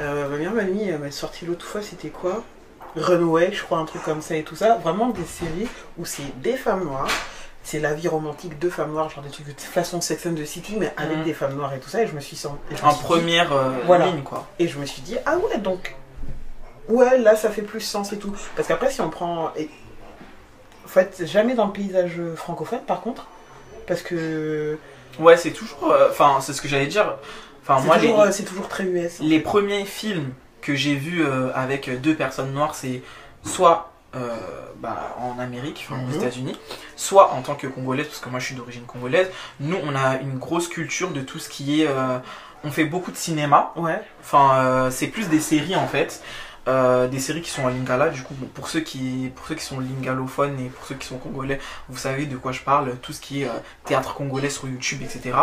euh, 0.00 0.28
euh, 0.28 0.44
ma 0.44 0.62
mamie 0.62 0.88
elle 0.88 0.98
m'a 0.98 1.10
sorti 1.10 1.46
l'autre 1.46 1.64
fois, 1.64 1.80
c'était 1.82 2.08
quoi? 2.10 2.42
Runaway, 2.96 3.52
je 3.52 3.62
crois, 3.62 3.78
un 3.78 3.84
truc 3.84 4.02
comme 4.02 4.20
ça 4.22 4.36
et 4.36 4.42
tout 4.42 4.56
ça, 4.56 4.76
vraiment 4.76 5.08
des 5.08 5.24
séries 5.24 5.68
où 5.98 6.04
c'est 6.04 6.40
des 6.40 6.56
femmes 6.56 6.84
noires. 6.84 7.08
C'est 7.64 7.78
la 7.78 7.94
vie 7.94 8.08
romantique 8.08 8.58
de 8.58 8.68
femmes 8.68 8.90
noires, 8.92 9.08
genre 9.08 9.22
des 9.22 9.30
trucs 9.30 9.46
de 9.46 9.52
façon 9.60 10.00
Sex 10.00 10.26
and 10.26 10.34
the 10.34 10.44
City, 10.44 10.74
mais 10.78 10.92
avec 10.96 11.18
Mhm. 11.18 11.24
des 11.24 11.32
femmes 11.32 11.54
noires 11.54 11.72
et 11.74 11.78
tout 11.78 11.88
ça. 11.88 12.02
Et 12.02 12.06
je 12.08 12.12
me 12.14 12.20
suis 12.20 12.36
senti. 12.36 12.56
et 12.72 12.76
je 12.76 12.82
me 12.82 12.88
En 12.88 12.92
dit- 12.92 13.02
première 13.02 13.52
euh, 13.52 13.70
Voilà. 13.86 14.06
ligne 14.06 14.22
quoi. 14.22 14.46
et 14.58 14.66
je 14.66 14.78
me 14.78 14.84
suis 14.84 15.00
dit, 15.02 15.16
ah 15.26 15.36
ouais, 15.38 15.58
donc. 15.58 15.94
Ouais, 16.88 17.16
là, 17.18 17.36
ça 17.36 17.50
fait 17.50 17.62
plus 17.62 17.80
sens 17.80 18.12
et 18.12 18.18
tout. 18.18 18.34
Parce 18.56 18.66
qu'après, 18.66 18.90
si 18.90 19.00
on 19.00 19.08
prend. 19.10 19.52
Et... 19.56 19.70
En 20.84 20.88
fait, 20.88 21.22
jamais 21.24 21.54
dans 21.54 21.66
le 21.66 21.72
paysage 21.72 22.20
francophone, 22.34 22.80
par 22.80 23.00
contre. 23.00 23.26
Parce 23.86 24.02
que. 24.02 24.76
Ouais 25.20 25.36
c'est 25.36 25.50
toujours 25.50 25.92
euh, 25.92 26.08
enfin 26.10 26.38
c'est 26.40 26.52
ce 26.54 26.62
que 26.62 26.68
j'allais 26.68 26.86
dire. 26.86 27.16
Enfin 27.62 27.80
moi 27.84 27.98
toujours, 27.98 28.22
euh, 28.22 28.30
c'est 28.32 28.44
toujours 28.44 28.66
très 28.66 28.84
US. 28.84 29.18
les 29.20 29.40
premiers 29.40 29.84
films 29.84 30.32
que 30.62 30.74
j'ai 30.74 30.94
vus 30.94 31.22
euh, 31.24 31.50
avec 31.54 31.90
deux 32.00 32.14
personnes 32.14 32.52
noires, 32.52 32.74
c'est 32.74 33.02
soit 33.44 33.92
euh, 34.14 34.28
bah, 34.76 35.16
en 35.18 35.38
Amérique, 35.38 35.86
enfin, 35.88 36.00
aux 36.02 36.06
Mhm. 36.08 36.14
États-Unis, 36.20 36.58
soit 36.96 37.32
en 37.32 37.42
tant 37.42 37.54
que 37.54 37.66
congolaise, 37.66 38.06
parce 38.06 38.20
que 38.20 38.28
moi 38.28 38.40
je 38.40 38.46
suis 38.46 38.54
d'origine 38.54 38.84
congolaise. 38.84 39.30
Nous, 39.60 39.76
on 39.82 39.94
a 39.96 40.18
une 40.20 40.38
grosse 40.38 40.68
culture 40.68 41.10
de 41.10 41.20
tout 41.20 41.38
ce 41.38 41.48
qui 41.48 41.82
est. 41.82 41.86
euh, 41.88 42.18
on 42.64 42.70
fait 42.70 42.84
beaucoup 42.84 43.10
de 43.10 43.16
cinéma, 43.16 43.72
Ouais. 43.74 44.00
enfin, 44.20 44.54
euh, 44.54 44.90
c'est 44.90 45.08
plus 45.08 45.28
des 45.28 45.40
séries 45.40 45.74
en 45.76 45.88
fait. 45.88 46.22
Euh, 46.68 47.08
des 47.08 47.18
séries 47.18 47.42
qui 47.42 47.50
sont 47.50 47.64
en 47.64 47.68
lingala, 47.68 48.10
du 48.10 48.22
coup, 48.22 48.34
pour 48.54 48.68
ceux 48.68 48.80
qui 48.80 49.32
pour 49.34 49.46
ceux 49.48 49.56
qui 49.56 49.64
sont 49.64 49.80
lingalophones 49.80 50.60
et 50.60 50.68
pour 50.68 50.86
ceux 50.86 50.94
qui 50.94 51.08
sont 51.08 51.18
congolais, 51.18 51.58
vous 51.88 51.98
savez 51.98 52.26
de 52.26 52.36
quoi 52.36 52.52
je 52.52 52.60
parle, 52.60 52.94
tout 53.02 53.12
ce 53.12 53.20
qui 53.20 53.42
est 53.42 53.46
euh, 53.46 53.52
théâtre 53.84 54.14
congolais 54.14 54.48
sur 54.48 54.68
YouTube, 54.68 55.02
etc. 55.02 55.36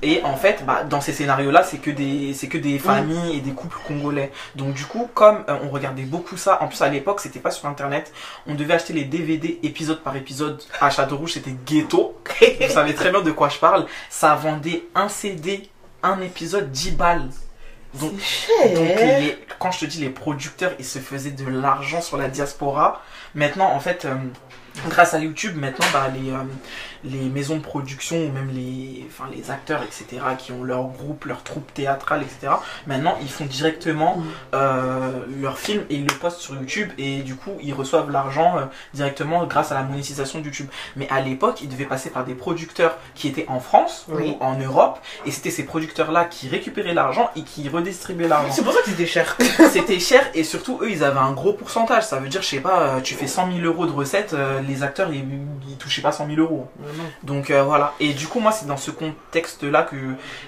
Et 0.00 0.22
en 0.24 0.34
fait, 0.34 0.64
bah, 0.64 0.84
dans 0.84 1.02
ces 1.02 1.12
scénarios-là, 1.12 1.62
c'est 1.62 1.76
que 1.76 1.90
des 1.90 2.32
c'est 2.32 2.48
que 2.48 2.56
des 2.56 2.78
familles 2.78 3.36
et 3.36 3.40
des 3.40 3.50
couples 3.50 3.76
congolais. 3.86 4.32
Donc 4.56 4.72
du 4.72 4.86
coup, 4.86 5.10
comme 5.12 5.44
euh, 5.50 5.58
on 5.62 5.68
regardait 5.68 6.04
beaucoup 6.04 6.38
ça, 6.38 6.62
en 6.62 6.68
plus 6.68 6.80
à 6.80 6.88
l'époque, 6.88 7.20
c'était 7.20 7.40
pas 7.40 7.50
sur 7.50 7.68
internet, 7.68 8.10
on 8.46 8.54
devait 8.54 8.72
acheter 8.72 8.94
les 8.94 9.04
DVD 9.04 9.60
épisode 9.62 10.02
par 10.02 10.16
épisode 10.16 10.62
à 10.80 10.88
Château 10.88 11.18
Rouge, 11.18 11.34
c'était 11.34 11.54
ghetto. 11.66 12.18
vous 12.60 12.72
savez 12.72 12.94
très 12.94 13.10
bien 13.10 13.20
de 13.20 13.30
quoi 13.30 13.50
je 13.50 13.58
parle. 13.58 13.84
Ça 14.08 14.34
vendait 14.36 14.84
un 14.94 15.10
CD, 15.10 15.68
un 16.02 16.22
épisode 16.22 16.70
10 16.70 16.92
balles. 16.92 17.28
Donc 17.94 18.12
les- 19.20 19.38
quand 19.58 19.70
je 19.70 19.80
te 19.80 19.84
dis 19.84 20.00
les 20.00 20.08
producteurs, 20.10 20.72
ils 20.78 20.84
se 20.84 20.98
faisaient 20.98 21.30
de 21.30 21.46
l'argent 21.48 22.00
sur 22.00 22.16
la 22.16 22.28
diaspora. 22.28 23.02
Maintenant, 23.34 23.70
en 23.72 23.80
fait, 23.80 24.04
euh, 24.04 24.14
grâce 24.88 25.14
à 25.14 25.18
YouTube, 25.18 25.56
maintenant, 25.56 25.86
bah, 25.92 26.08
les, 26.14 26.30
euh, 26.30 26.38
les 27.04 27.28
maisons 27.28 27.56
de 27.56 27.62
production 27.62 28.16
ou 28.16 28.30
même 28.32 28.50
les, 28.52 29.06
enfin, 29.08 29.28
les 29.34 29.50
acteurs, 29.50 29.82
etc., 29.82 30.22
qui 30.38 30.52
ont 30.52 30.62
leur 30.62 30.84
groupe, 30.88 31.24
leur 31.24 31.42
troupe 31.42 31.72
théâtrale, 31.74 32.22
etc., 32.22 32.52
maintenant, 32.86 33.16
ils 33.20 33.30
font 33.30 33.44
directement 33.46 34.16
Mm. 34.16 34.22
euh, 34.54 35.10
leur 35.40 35.58
film 35.58 35.82
et 35.90 35.96
ils 35.96 36.06
le 36.06 36.14
postent 36.14 36.40
sur 36.40 36.54
YouTube 36.54 36.90
et 36.98 37.20
du 37.22 37.34
coup, 37.34 37.52
ils 37.62 37.72
reçoivent 37.74 38.10
l'argent 38.10 38.58
euh, 38.58 38.62
directement 38.94 39.44
grâce 39.46 39.72
à 39.72 39.74
la 39.74 39.82
monétisation 39.82 40.40
de 40.40 40.44
YouTube. 40.44 40.68
Mais 40.96 41.08
à 41.10 41.20
l'époque, 41.20 41.60
ils 41.62 41.68
devaient 41.68 41.84
passer 41.86 42.10
par 42.10 42.24
des 42.24 42.34
producteurs 42.34 42.96
qui 43.14 43.28
étaient 43.28 43.46
en 43.48 43.60
France 43.60 44.06
Oui. 44.08 44.36
ou 44.40 44.44
en 44.44 44.56
Europe 44.58 44.98
et 45.26 45.30
c'était 45.30 45.50
ces 45.50 45.64
producteurs-là 45.64 46.24
qui 46.26 46.48
récupéraient 46.48 46.94
l'argent 46.94 47.30
et 47.36 47.42
qui 47.42 47.68
redistribuaient 47.68 48.28
l'argent 48.28 48.52
C'est 48.52 48.62
pour 48.62 48.72
ça 48.72 48.80
que 48.82 48.90
c'était 48.90 49.06
cher. 49.06 49.36
c'était 49.72 49.98
cher 50.00 50.22
et 50.34 50.44
surtout 50.44 50.78
eux 50.82 50.90
ils 50.90 51.02
avaient 51.04 51.18
un 51.18 51.32
gros 51.32 51.52
pourcentage 51.52 52.04
ça 52.04 52.18
veut 52.18 52.28
dire 52.28 52.42
je 52.42 52.48
sais 52.48 52.60
pas 52.60 52.80
euh, 52.80 53.00
tu 53.00 53.14
fais 53.14 53.26
100 53.26 53.52
000 53.52 53.64
euros 53.66 53.86
de 53.86 53.92
recettes 53.92 54.32
euh, 54.34 54.60
les 54.60 54.82
acteurs 54.82 55.12
ils, 55.12 55.24
ils 55.68 55.76
touchaient 55.76 56.02
pas 56.02 56.12
100 56.12 56.26
000 56.26 56.40
euros 56.40 56.68
donc 57.22 57.50
euh, 57.50 57.62
voilà 57.62 57.94
et 58.00 58.12
du 58.14 58.26
coup 58.26 58.40
moi 58.40 58.52
c'est 58.52 58.66
dans 58.66 58.76
ce 58.76 58.90
contexte 58.90 59.62
là 59.64 59.82
que 59.82 59.96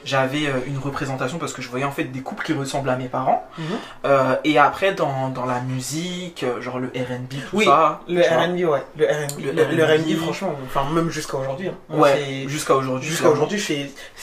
j'avais 0.05 0.47
euh, 0.47 0.53
une 0.67 0.79
représentation 0.79 1.39
parce 1.39 1.53
que 1.53 1.63
je 1.63 1.69
voyais 1.69 1.85
en 1.85 1.91
fait 1.93 2.05
des 2.05 2.21
couples 2.21 2.45
qui 2.45 2.53
ressemblent 2.53 2.91
à 2.91 2.97
mes 2.97 3.09
parents 3.09 3.47
Mhm. 3.59 3.65
Euh, 4.07 4.37
et 4.45 4.59
après 4.59 4.93
dans, 4.95 5.29
dans 5.29 5.47
la 5.47 5.61
musique 5.61 6.45
genre 6.61 6.79
le 6.79 6.89
R&B 6.89 7.35
tout 7.51 7.57
Oui, 7.57 7.65
ça 7.65 8.01
Le. 8.09 8.21
RB, 8.21 8.71
ouais. 8.71 8.83
Le 8.97 9.05
RB, 9.07 9.41
Le 9.41 9.53
le, 9.53 9.77
le 9.77 9.85
R&B. 9.85 10.01
R&B, 10.01 10.17
franchement, 10.17 10.55
enfin, 10.67 10.85
même 10.93 11.11
jusqu'à 11.11 11.37
aujourd'hui. 11.37 11.69
hein. 11.69 11.75
Ouais 11.91 12.45
jusqu'à 12.47 12.75
aujourd'hui 12.75 13.09
Jusqu'à 13.09 13.29
aujourd'hui, 13.31 13.63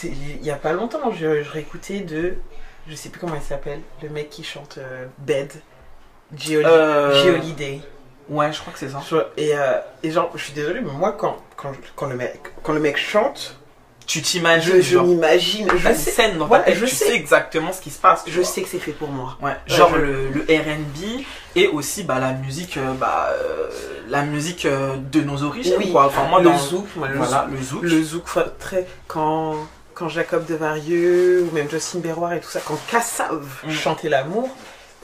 Il 0.03 0.43
y 0.45 0.51
a 0.51 0.55
pas 0.55 0.73
longtemps, 0.73 1.11
je, 1.11 1.43
je 1.43 1.49
réécoutais 1.49 2.01
de. 2.01 2.35
Je 2.87 2.95
sais 2.95 3.09
plus 3.09 3.19
comment 3.19 3.35
il 3.35 3.41
s'appelle. 3.41 3.79
Le 4.01 4.09
mec 4.09 4.29
qui 4.29 4.43
chante 4.43 4.79
Bed. 5.19 5.51
G-Holi- 6.35 6.65
Euh, 6.65 7.23
G-Holiday. 7.23 7.81
Ouais 8.29 8.51
je 8.53 8.59
crois 8.59 8.73
que 8.73 8.79
c'est 8.79 8.89
ça 8.89 9.01
Et, 9.37 9.51
euh, 9.55 9.77
et 10.03 10.11
genre, 10.11 10.31
je 10.35 10.43
suis 10.43 10.53
désolé, 10.53 10.81
mais 10.81 10.91
moi, 10.91 11.13
quand, 11.17 11.37
quand, 11.55 11.71
quand, 11.95 12.07
le, 12.07 12.15
mec, 12.15 12.39
quand 12.63 12.73
le 12.73 12.79
mec 12.79 12.97
chante, 12.97 13.57
tu 14.07 14.21
t'imagines 14.21 14.73
je, 14.77 14.81
je 14.81 14.93
genre 14.95 15.05
m'imagine. 15.05 15.67
Je, 15.77 15.83
la 15.87 15.93
sais, 15.95 16.11
scène 16.11 16.37
dans 16.37 16.47
ta 16.47 16.59
tête, 16.59 16.75
je 16.75 16.85
tu 16.85 16.95
sais. 16.95 17.05
sais 17.05 17.15
exactement 17.15 17.71
ce 17.71 17.79
qui 17.81 17.91
se 17.91 17.99
passe 17.99 18.23
je 18.27 18.41
vois. 18.41 18.43
sais 18.49 18.61
que 18.61 18.67
c'est 18.67 18.79
fait 18.79 18.91
pour 18.91 19.07
moi. 19.09 19.37
Ouais, 19.41 19.55
genre 19.67 19.91
je- 19.93 19.97
le, 20.01 20.29
le 20.29 20.41
R&B 20.41 21.21
et 21.55 21.67
aussi 21.67 22.03
bah, 22.03 22.19
la 22.19 22.33
musique, 22.33 22.77
euh, 22.77 22.93
bah, 22.93 23.29
euh, 23.33 23.69
la 24.09 24.23
musique 24.23 24.65
euh, 24.65 24.95
de 24.97 25.21
nos 25.21 25.43
origines 25.43 25.75
Oui. 25.77 25.91
quoi. 25.91 26.07
Enfin 26.07 26.23
moi 26.27 26.39
le 26.39 26.45
dans 26.49 26.57
zouk, 26.57 26.87
moi, 26.95 27.07
le 27.09 27.17
voilà 27.17 27.47
le 27.49 27.57
zouk. 27.57 27.81
zouk. 27.81 27.83
Le 27.83 28.03
zouk, 28.03 28.25
très. 28.59 28.85
Quand, 29.07 29.55
quand 29.93 30.09
Jacob 30.09 30.45
Devarieux 30.45 31.43
ou 31.49 31.53
même 31.55 31.69
Justin 31.69 31.99
Berroir 31.99 32.33
et 32.33 32.41
tout 32.41 32.49
ça, 32.49 32.59
quand 32.65 32.79
Kassav 32.89 33.45
Mm. 33.63 33.71
chantait 33.71 34.09
l'amour, 34.09 34.49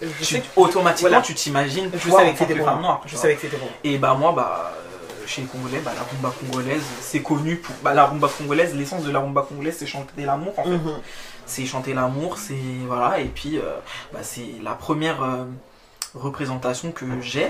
je 0.02 0.08
Tu- 0.20 0.26
sais 0.26 0.40
que. 0.42 0.46
automatiquement 0.56 1.10
Voilà. 1.10 1.24
tu 1.24 1.34
t'imagines 1.34 1.90
Je 1.94 2.10
savais 2.12 2.32
que 2.34 2.38
c'était 2.40 2.56
noire. 2.56 3.02
tu 3.04 3.10
Je 3.10 3.14
vois. 3.14 3.22
savais 3.22 3.36
que 3.36 3.42
c'était 3.42 3.58
bon. 3.58 3.68
Et 3.84 3.98
bah 3.98 4.14
moi 4.14 4.32
bah 4.34 4.74
euh, 4.76 5.26
chez 5.28 5.42
les 5.42 5.48
Congolais 5.48 5.80
bah 5.80 5.92
la 5.96 6.04
rumba 6.04 6.34
congolaise 6.40 6.84
c'est 7.02 7.22
connu 7.22 7.58
pour 7.58 7.76
bah 7.84 7.94
la 7.94 8.06
rumba 8.06 8.28
congolaise 8.38 8.74
l'essence 8.76 9.04
de 9.04 9.12
la 9.12 9.20
rumba 9.20 9.42
congolaise 9.42 9.76
c'est 9.80 9.88
chanter 9.88 10.24
l'amour 10.24 10.54
en 10.60 10.64
fait. 10.64 10.70
Mhm. 10.70 10.94
c'est 11.46 11.66
chanter 11.66 11.94
l'amour, 11.94 12.38
c'est 12.38 12.56
voilà, 12.86 13.20
et 13.20 13.26
puis 13.26 13.58
euh, 13.58 13.62
bah, 14.14 14.20
c'est 14.22 14.46
la 14.64 14.72
première 14.74 15.24
euh, 15.24 15.46
représentation 16.16 16.92
que 16.92 17.06
j'ai 17.22 17.48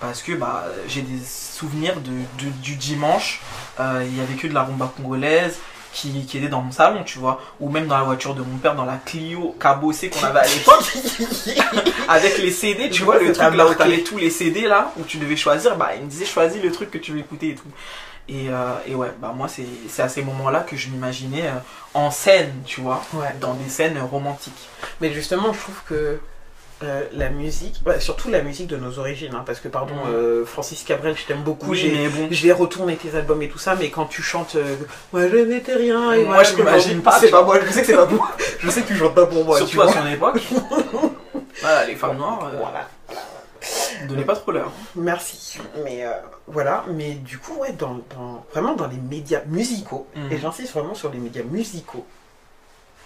parce 0.00 0.22
que 0.22 0.32
bah, 0.32 0.64
j'ai 0.88 1.02
des 1.02 1.22
souvenirs 1.24 1.96
de, 2.00 2.10
de- 2.44 2.50
du 2.62 2.76
dimanche, 2.76 3.40
euh, 3.80 4.02
il 4.06 4.16
y 4.16 4.20
avait 4.20 4.34
que 4.34 4.46
de 4.46 4.54
la 4.54 4.62
rumba 4.62 4.90
congolaise 4.96 5.58
qui, 5.92 6.24
qui 6.26 6.38
était 6.38 6.48
dans 6.48 6.60
mon 6.62 6.70
salon, 6.72 7.02
tu 7.04 7.18
vois, 7.18 7.40
ou 7.58 7.68
même 7.68 7.86
dans 7.86 7.98
la 7.98 8.04
voiture 8.04 8.34
de 8.34 8.42
mon 8.42 8.58
père, 8.58 8.74
dans 8.74 8.84
la 8.84 8.96
Clio 9.04 9.56
cabossée 9.60 10.08
qu'on 10.10 10.24
avait 10.24 10.38
à 10.40 10.46
l'époque, 10.46 10.84
avec 12.08 12.38
les 12.38 12.50
CD, 12.50 12.90
tu 12.90 13.02
vois, 13.02 13.18
le 13.18 13.32
truc 13.32 13.54
là 13.54 13.66
où 13.66 13.74
t'avais 13.74 14.00
tous 14.02 14.18
les 14.18 14.30
CD 14.30 14.62
là, 14.62 14.92
où 14.98 15.02
tu 15.04 15.18
devais 15.18 15.36
choisir, 15.36 15.76
bah 15.76 15.90
il 15.96 16.04
me 16.04 16.08
disait 16.10 16.24
choisis 16.26 16.62
le 16.62 16.70
truc 16.72 16.90
que 16.90 16.98
tu 16.98 17.12
veux 17.12 17.18
écouter 17.18 17.50
et 17.50 17.54
tout. 17.54 17.68
Et, 18.28 18.48
euh, 18.48 18.74
et 18.86 18.94
ouais, 18.94 19.10
bah 19.20 19.32
moi 19.36 19.48
c'est 19.48 20.02
à 20.02 20.08
ces 20.08 20.22
moments-là 20.22 20.60
que 20.60 20.76
je 20.76 20.88
m'imaginais 20.90 21.48
euh, 21.48 21.58
en 21.94 22.10
scène, 22.12 22.52
tu 22.64 22.80
vois, 22.80 23.02
Ouais. 23.14 23.34
dans 23.40 23.54
des 23.54 23.68
scènes 23.68 23.98
romantiques. 23.98 24.68
Mais 25.00 25.12
justement, 25.12 25.52
je 25.52 25.58
trouve 25.58 25.80
que 25.88 26.20
euh, 26.82 27.02
la 27.12 27.28
musique, 27.28 27.80
ouais, 27.86 28.00
surtout 28.00 28.30
la 28.30 28.40
musique 28.42 28.66
de 28.66 28.76
nos 28.76 28.98
origines, 28.98 29.34
hein, 29.34 29.42
parce 29.44 29.60
que 29.60 29.68
pardon, 29.68 29.94
euh, 30.08 30.44
Francis 30.46 30.82
Cabrel, 30.82 31.16
je 31.16 31.24
t'aime 31.26 31.42
beaucoup, 31.42 31.70
Oui, 31.70 31.78
j'ai- 32.30 32.52
bon. 32.52 32.56
retourner 32.58 32.96
tes 32.96 33.14
albums 33.16 33.42
et 33.42 33.48
tout 33.48 33.58
ça, 33.58 33.74
mais 33.76 33.90
quand 33.90 34.06
tu 34.06 34.22
chantes 34.22 34.56
euh, 34.56 34.76
Moi 35.12 35.28
je 35.28 35.36
n'étais 35.36 35.74
rien, 35.74 36.12
et 36.12 36.24
Moi, 36.24 36.34
voilà, 36.34 36.42
je 36.44 36.56
m'imagine 36.56 37.02
pas, 37.02 37.18
C'est 37.20 37.26
tu 37.26 37.32
pas 37.32 37.42
moi, 37.42 37.58
je 37.64 37.70
sais 37.70 37.80
que 37.80 37.86
c'est 37.86 37.96
pas 37.96 38.06
moi. 38.06 38.30
Je 38.60 38.70
sais 38.70 38.82
que 38.82 38.86
tu 38.88 38.96
chantes 38.96 39.14
pas 39.14 39.26
pour 39.26 39.44
moi. 39.44 39.58
tu 39.58 39.66
Surtout 39.66 39.82
à 39.82 39.92
vois. 39.92 40.02
son 40.02 40.08
époque. 40.08 40.40
voilà, 41.60 41.86
les 41.86 41.96
femmes 41.96 42.16
noires. 42.16 42.50
Voilà. 42.58 42.88
Donnez 44.08 44.24
pas 44.24 44.34
trop 44.36 44.50
l'heure. 44.52 44.72
Merci. 44.96 45.58
Mais 45.84 46.04
euh, 46.06 46.12
voilà, 46.46 46.84
mais 46.88 47.12
du 47.12 47.36
coup, 47.38 47.56
ouais, 47.60 47.72
dans, 47.72 48.00
dans- 48.16 48.44
vraiment 48.52 48.74
dans 48.74 48.86
les 48.86 48.96
médias 48.96 49.42
musicaux, 49.46 50.06
Mhm. 50.16 50.32
et 50.32 50.38
j'insiste 50.38 50.72
vraiment 50.72 50.94
sur 50.94 51.10
les 51.12 51.18
médias 51.18 51.42
musicaux 51.42 52.06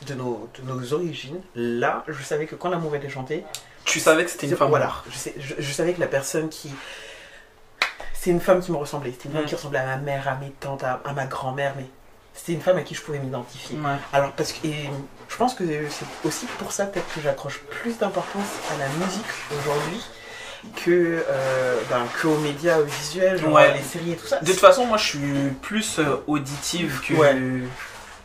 de 0.07 0.15
nos, 0.15 0.49
de 0.59 0.63
nos 0.71 0.93
origines, 0.93 1.41
là, 1.55 2.05
je 2.09 2.23
savais 2.23 2.47
que 2.47 2.55
quand 2.55 2.69
l'amour 2.71 2.95
était 2.97 3.09
chanté, 3.11 3.45
Tu 3.85 4.01
savais 4.01 4.25
que 4.25 4.31
c'était 4.31 4.47
une 4.49 4.57
femme 4.57 4.69
voilà, 4.71 4.93
je, 5.11 5.17
sais- 5.17 5.35
je- 5.39 5.55
je 5.59 5.73
savais 5.73 5.93
que 5.93 6.01
la 6.01 6.07
personne 6.07 6.49
qui. 6.49 6.71
C'est 8.15 8.31
une 8.31 8.41
femme 8.41 8.61
qui 8.63 8.73
me 8.73 8.77
ressemblait, 8.79 9.13
c'était 9.13 9.27
une 9.27 9.33
femme 9.33 9.43
Mhm. 9.43 9.49
qui 9.49 9.55
ressemblait 9.55 9.79
à 9.81 9.85
ma 9.87 9.97
mère, 9.99 10.27
à 10.29 10.37
mes 10.37 10.51
tantes, 10.59 10.83
à, 10.83 11.01
à 11.05 11.13
ma 11.13 11.27
grand-mère, 11.27 11.75
mais 11.77 11.85
c'était 12.33 12.53
une 12.55 12.63
femme 12.63 12.79
à 12.79 12.83
qui 12.83 12.95
je 12.95 13.03
pouvais 13.03 13.19
m'identifier. 13.19 13.77
Ouais. 13.77 13.97
Alors, 14.15 14.33
parce 14.33 14.53
que 14.53 14.67
et 14.67 14.89
je 15.29 15.37
pense 15.37 15.53
que 15.55 15.65
c'est 15.91 16.07
aussi 16.27 16.47
pour 16.59 16.73
ça 16.73 16.87
peut-être 16.87 17.13
que 17.15 17.21
j'accroche 17.21 17.59
plus 17.71 17.99
d'importance 17.99 18.47
à 18.73 18.79
la 18.79 18.89
musique 19.05 19.27
aujourd'hui 19.59 20.01
que, 20.83 21.23
euh, 21.29 21.81
ben, 21.91 22.07
que 22.19 22.27
aux 22.27 22.39
médias 22.39 22.81
visuels, 22.81 23.39
genre 23.39 23.53
Ouais. 23.53 23.75
les 23.75 23.83
séries 23.83 24.13
et 24.13 24.17
tout 24.17 24.27
ça. 24.27 24.41
De 24.41 24.47
toute 24.47 24.59
façon, 24.61 24.87
moi 24.87 24.97
je 24.97 25.05
suis 25.05 25.51
plus 25.61 25.99
euh, 25.99 26.17
auditive 26.27 27.03
que, 27.07 27.13
Ouais. 27.13 27.35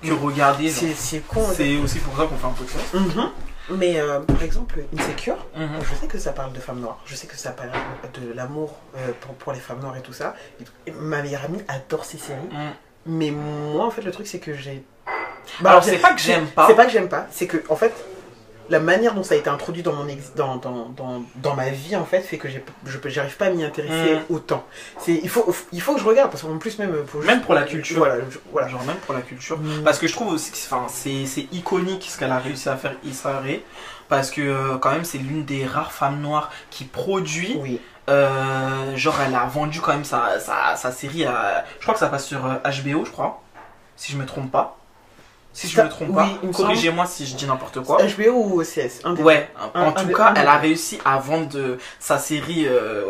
Que 0.01 0.13
regarder. 0.13 0.69
c'est 0.69 0.93
c'est 0.93 1.19
con. 1.19 1.41
C'est 1.53 1.77
aussi 1.77 1.99
pour 1.99 2.15
ça 2.17 2.26
qu'on 2.26 2.35
fait 2.38 2.47
un 2.47 2.51
podcast. 2.51 2.93
Mhm. 2.93 3.30
Mais 3.77 3.99
euh, 3.99 4.19
par 4.21 4.41
exemple, 4.41 4.80
Insecure, 4.97 5.38
Mhm. 5.55 5.67
je 5.81 5.93
sais 5.95 6.07
que 6.07 6.17
ça 6.17 6.31
parle 6.31 6.53
de 6.53 6.59
femmes 6.59 6.80
noires, 6.80 6.99
je 7.05 7.13
sais 7.15 7.27
que 7.27 7.35
ça 7.38 7.51
parle 7.51 7.69
de 8.19 8.34
l'amour 8.34 8.76
euh, 8.97 9.11
pour, 9.21 9.35
pour 9.35 9.53
les 9.53 9.59
femmes 9.59 9.80
noires 9.80 9.95
et 9.95 10.01
tout 10.01 10.13
ça. 10.13 10.34
Et 10.88 10.91
ma 10.91 11.21
meilleure 11.21 11.45
amie 11.45 11.61
adore 11.67 12.03
ces 12.05 12.17
séries. 12.17 12.39
Mhm. 12.51 12.71
Mais 13.05 13.31
moi, 13.31 13.85
en 13.85 13.91
fait, 13.91 14.01
le 14.01 14.11
truc, 14.11 14.26
c'est 14.27 14.39
que 14.39 14.53
j'ai. 14.53 14.84
Bah, 15.61 15.71
alors, 15.71 15.84
c'est 15.84 15.97
pas 15.97 16.13
que 16.13 16.19
j'aime 16.21 16.47
pas. 16.47 16.67
C'est 16.67 16.76
pas 16.76 16.85
que 16.85 16.91
j'aime 16.91 17.09
pas, 17.09 17.27
c'est 17.31 17.47
que, 17.47 17.57
en 17.69 17.76
fait, 17.76 17.93
la 18.70 18.80
manière 18.80 19.14
dont 19.16 19.24
ça 19.24 19.34
a 19.36 19.38
été 19.38 19.50
introduit 19.50 19.82
dans, 19.84 19.94
mon 19.94 20.08
ex- 20.08 20.34
dans, 20.36 20.58
dans, 20.58 20.90
dans, 20.90 21.24
dans 21.36 21.56
ma 21.56 21.70
vie, 21.70 21.96
en 21.96 22.06
fait, 22.06 22.22
fait 22.22 22.38
que 22.38 22.48
je 22.50 22.60
j'arrive 23.10 23.36
pas 23.38 23.46
à 23.46 23.50
m'y 23.50 23.64
intéresser 23.64 24.16
Mm. 24.30 24.34
autant. 24.34 24.64
C'est 25.00 25.14
Il 25.24 25.30
faut, 25.30 25.54
il 25.72 25.82
faut 25.82 25.94
que 25.96 26.00
je 26.00 26.06
regarde, 26.06 26.30
parce 26.32 26.44
qu'en 26.44 26.58
plus, 26.58 26.78
même 26.80 27.04
pour, 27.06 27.22
Même 27.24 27.41
pour 27.41 27.54
la 27.54 27.64
culture. 27.64 27.98
Voilà, 27.98 28.16
je- 28.30 28.38
voilà. 28.52 28.68
Genre 28.68 28.84
même 28.84 28.98
pour 28.98 29.14
la 29.14 29.22
culture. 29.22 29.58
Mm. 29.58 29.84
Parce 29.84 29.98
que 30.00 30.08
je 30.08 30.14
trouve 30.14 30.34
aussi 30.34 30.52
que 30.52 30.58
c'est 30.90 31.26
c'est 31.26 31.48
iconique 31.52 32.06
ce 32.10 32.18
qu'elle 32.18 32.32
a 32.32 32.40
réussi 32.40 32.70
à 32.70 32.78
faire 32.78 32.94
Issa 33.04 33.40
Rae. 33.40 33.60
Parce 34.08 34.32
que 34.32 34.41
euh, 34.41 34.78
quand 34.78 34.91
même 34.91 35.04
c'est 35.06 35.20
l'une 35.20 35.46
des 35.46 35.66
rares 35.66 35.91
femmes 35.91 36.20
noires 36.22 36.50
qui 36.70 36.86
produit. 36.86 37.58
Oui. 37.60 37.80
Euh, 38.10 38.96
genre 38.96 39.16
elle 39.26 39.36
a 39.36 39.46
vendu 39.46 39.82
quand 39.82 39.91
même 39.94 40.04
sa, 40.04 40.40
sa, 40.40 40.76
sa 40.76 40.91
série 40.91 41.26
à... 41.26 41.64
Je 41.78 41.84
crois 41.84 41.94
que 41.94 42.00
ça 42.00 42.08
passe 42.08 42.26
sur 42.26 42.44
euh, 42.44 42.56
HBO 42.84 43.06
je 43.06 43.12
crois. 43.12 43.44
Si 43.96 44.12
je 44.12 44.18
me 44.18 44.26
trompe 44.26 44.50
pas. 44.52 44.78
Si 45.60 45.68
je 45.68 45.76
Ça- 45.76 45.84
me 45.84 45.90
trompe 45.90 46.15
pas. 46.15 46.30
Corrigez-moi 46.53 47.06
si 47.06 47.26
je 47.26 47.36
dis 47.36 47.45
n'importe 47.45 47.81
quoi. 47.84 47.98
HBO 48.02 48.31
ou 48.31 48.61
OCS 48.61 49.02
un 49.03 49.14
Ouais, 49.18 49.49
Un- 49.73 49.81
en 49.81 49.88
un 49.90 49.91
tout 49.91 50.07
cas, 50.14 50.34
elle 50.38 50.48
a 50.48 50.57
réussi 50.57 50.99
à 51.03 51.18
vendre 51.18 51.49
de- 51.49 51.77
sa 51.99 52.18
série 52.18 52.65
euh, 52.65 53.03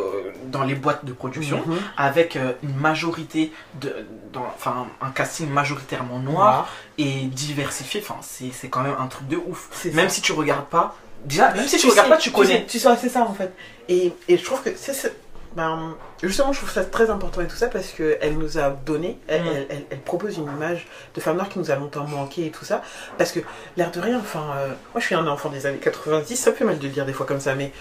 dans 0.47 0.63
les 0.63 0.73
boîtes 0.73 1.05
de 1.05 1.13
production 1.13 1.61
Mhm. 1.65 1.77
avec 1.95 2.35
euh, 2.35 2.53
une 2.63 2.73
majorité 2.75 3.51
de, 3.79 3.93
dans- 4.33 4.47
enfin 4.55 4.87
un 4.99 5.11
casting 5.11 5.47
majoritairement 5.47 6.17
noir 6.17 6.69
et 6.97 7.25
diversifié. 7.25 8.01
Enfin, 8.03 8.15
c'est 8.21 8.67
quand 8.69 8.81
même 8.81 8.95
un 8.99 9.05
truc 9.05 9.27
de 9.27 9.37
ouf. 9.37 9.69
Même 9.93 10.09
ça. 10.09 10.15
si 10.15 10.21
tu 10.21 10.31
regardes 10.31 10.65
pas, 10.65 10.95
déjà, 11.25 11.51
même 11.53 11.67
si 11.67 11.75
tu, 11.77 11.83
Tu 11.83 11.89
regardes 11.91 12.07
sais, 12.07 12.13
pas, 12.15 12.17
tu 12.17 12.31
connais. 12.31 12.65
Tu 12.65 12.79
sais, 12.79 12.89
c'est 12.99 13.09
ça 13.09 13.21
en 13.29 13.33
fait. 13.35 13.53
Et, 13.89 14.11
et 14.27 14.37
je 14.39 14.43
trouve 14.43 14.63
que 14.63 14.71
c'est. 14.75 15.13
Ben, 15.55 15.95
justement, 16.21 16.53
je 16.53 16.59
trouve 16.59 16.71
ça 16.71 16.85
très 16.85 17.09
important 17.09 17.41
et 17.41 17.47
tout 17.47 17.55
ça 17.55 17.67
parce 17.67 17.87
qu'elle 17.87 18.37
nous 18.37 18.57
a 18.59 18.69
donné, 18.69 19.17
elle, 19.27 19.43
Mm. 19.43 19.47
elle, 19.47 19.67
elle- 19.69 19.85
elle 19.89 19.99
propose 20.01 20.37
une 20.37 20.43
image 20.45 20.87
de 21.15 21.19
femme 21.21 21.35
noire 21.37 21.49
qui 21.49 21.57
nous 21.59 21.71
a 21.71 21.75
longtemps 21.75 22.05
manqué 22.05 22.45
et 22.45 22.51
tout 22.51 22.65
ça. 22.65 22.83
Parce 23.17 23.31
que, 23.31 23.39
l'air 23.75 23.89
de 23.91 23.99
rien, 23.99 24.19
enfin, 24.19 24.45
euh, 24.57 24.67
moi 24.67 24.99
je 24.99 25.05
suis 25.05 25.15
un 25.15 25.25
enfant 25.27 25.49
des 25.49 25.65
années 25.65 25.79
90, 25.79 26.35
ça 26.35 26.53
fait 26.53 26.65
mal 26.65 26.77
de 26.77 26.83
le 26.83 26.89
dire 26.93 27.05
des 27.05 27.13
fois 27.13 27.25
comme 27.25 27.39
ça, 27.39 27.55
mais 27.55 27.71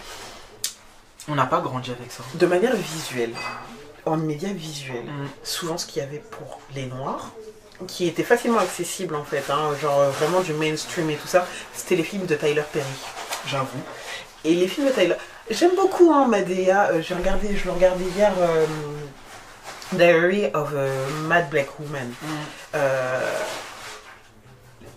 On 1.28 1.34
n'a 1.34 1.44
pas 1.46 1.60
grandi 1.60 1.90
avec 1.90 2.10
ça. 2.10 2.22
de 2.34 2.46
manière 2.46 2.74
visuelle, 2.74 3.34
en 4.06 4.16
médias 4.16 4.52
visuels, 4.52 5.04
Mm. 5.04 5.28
souvent 5.42 5.76
ce 5.76 5.84
qu'il 5.86 6.02
y 6.02 6.06
avait 6.06 6.22
pour 6.30 6.60
les 6.74 6.86
noirs, 6.86 7.32
qui 7.86 8.08
était 8.08 8.22
facilement 8.24 8.58
accessible 8.60 9.14
en 9.14 9.24
fait, 9.24 9.44
hein, 9.50 9.70
genre 9.80 10.00
euh, 10.00 10.10
vraiment 10.10 10.40
du 10.40 10.54
mainstream 10.54 11.10
et 11.10 11.16
tout 11.16 11.28
ça, 11.28 11.46
c'était 11.74 11.96
les 11.96 12.02
films 12.02 12.24
de 12.26 12.34
Tyler 12.34 12.62
Perry. 12.72 12.86
J'avoue. 13.46 13.78
Et 14.44 14.54
les 14.54 14.68
films 14.68 14.86
de 14.88 14.92
Tyler. 14.92 15.14
J'aime 15.50 15.74
beaucoup 15.76 16.12
hein, 16.12 16.26
Madea. 16.28 16.90
euh, 16.90 17.02
j'ai 17.02 17.14
regardé, 17.14 17.56
je 17.56 17.64
le 17.64 17.72
regardais 17.72 18.04
hier. 18.16 18.32
euh, 18.38 18.66
Diary 19.92 20.46
of 20.52 20.74
a 20.74 20.88
Mad 21.26 21.48
Black 21.48 21.78
Woman. 21.80 22.08
Mm. 22.08 22.26
Euh, 22.74 23.20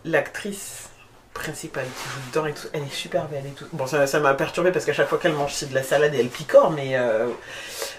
L'actrice 0.03 0.89
principale 1.33 1.85
qui 1.85 2.09
joue 2.09 2.19
dedans 2.31 2.45
et 2.47 2.53
tout, 2.53 2.67
elle 2.73 2.81
est 2.83 2.91
super 2.93 3.25
belle 3.27 3.45
et 3.45 3.51
tout. 3.51 3.65
Bon, 3.71 3.85
ça 3.87 4.05
ça 4.07 4.19
m'a 4.19 4.33
perturbé 4.33 4.71
parce 4.71 4.83
qu'à 4.83 4.93
chaque 4.93 5.07
fois 5.07 5.17
qu'elle 5.19 5.33
mange 5.33 5.53
c'est 5.53 5.69
de 5.69 5.75
la 5.75 5.83
salade 5.83 6.13
et 6.15 6.19
elle 6.19 6.27
picore, 6.27 6.71
mais 6.71 6.97
euh, 6.97 7.27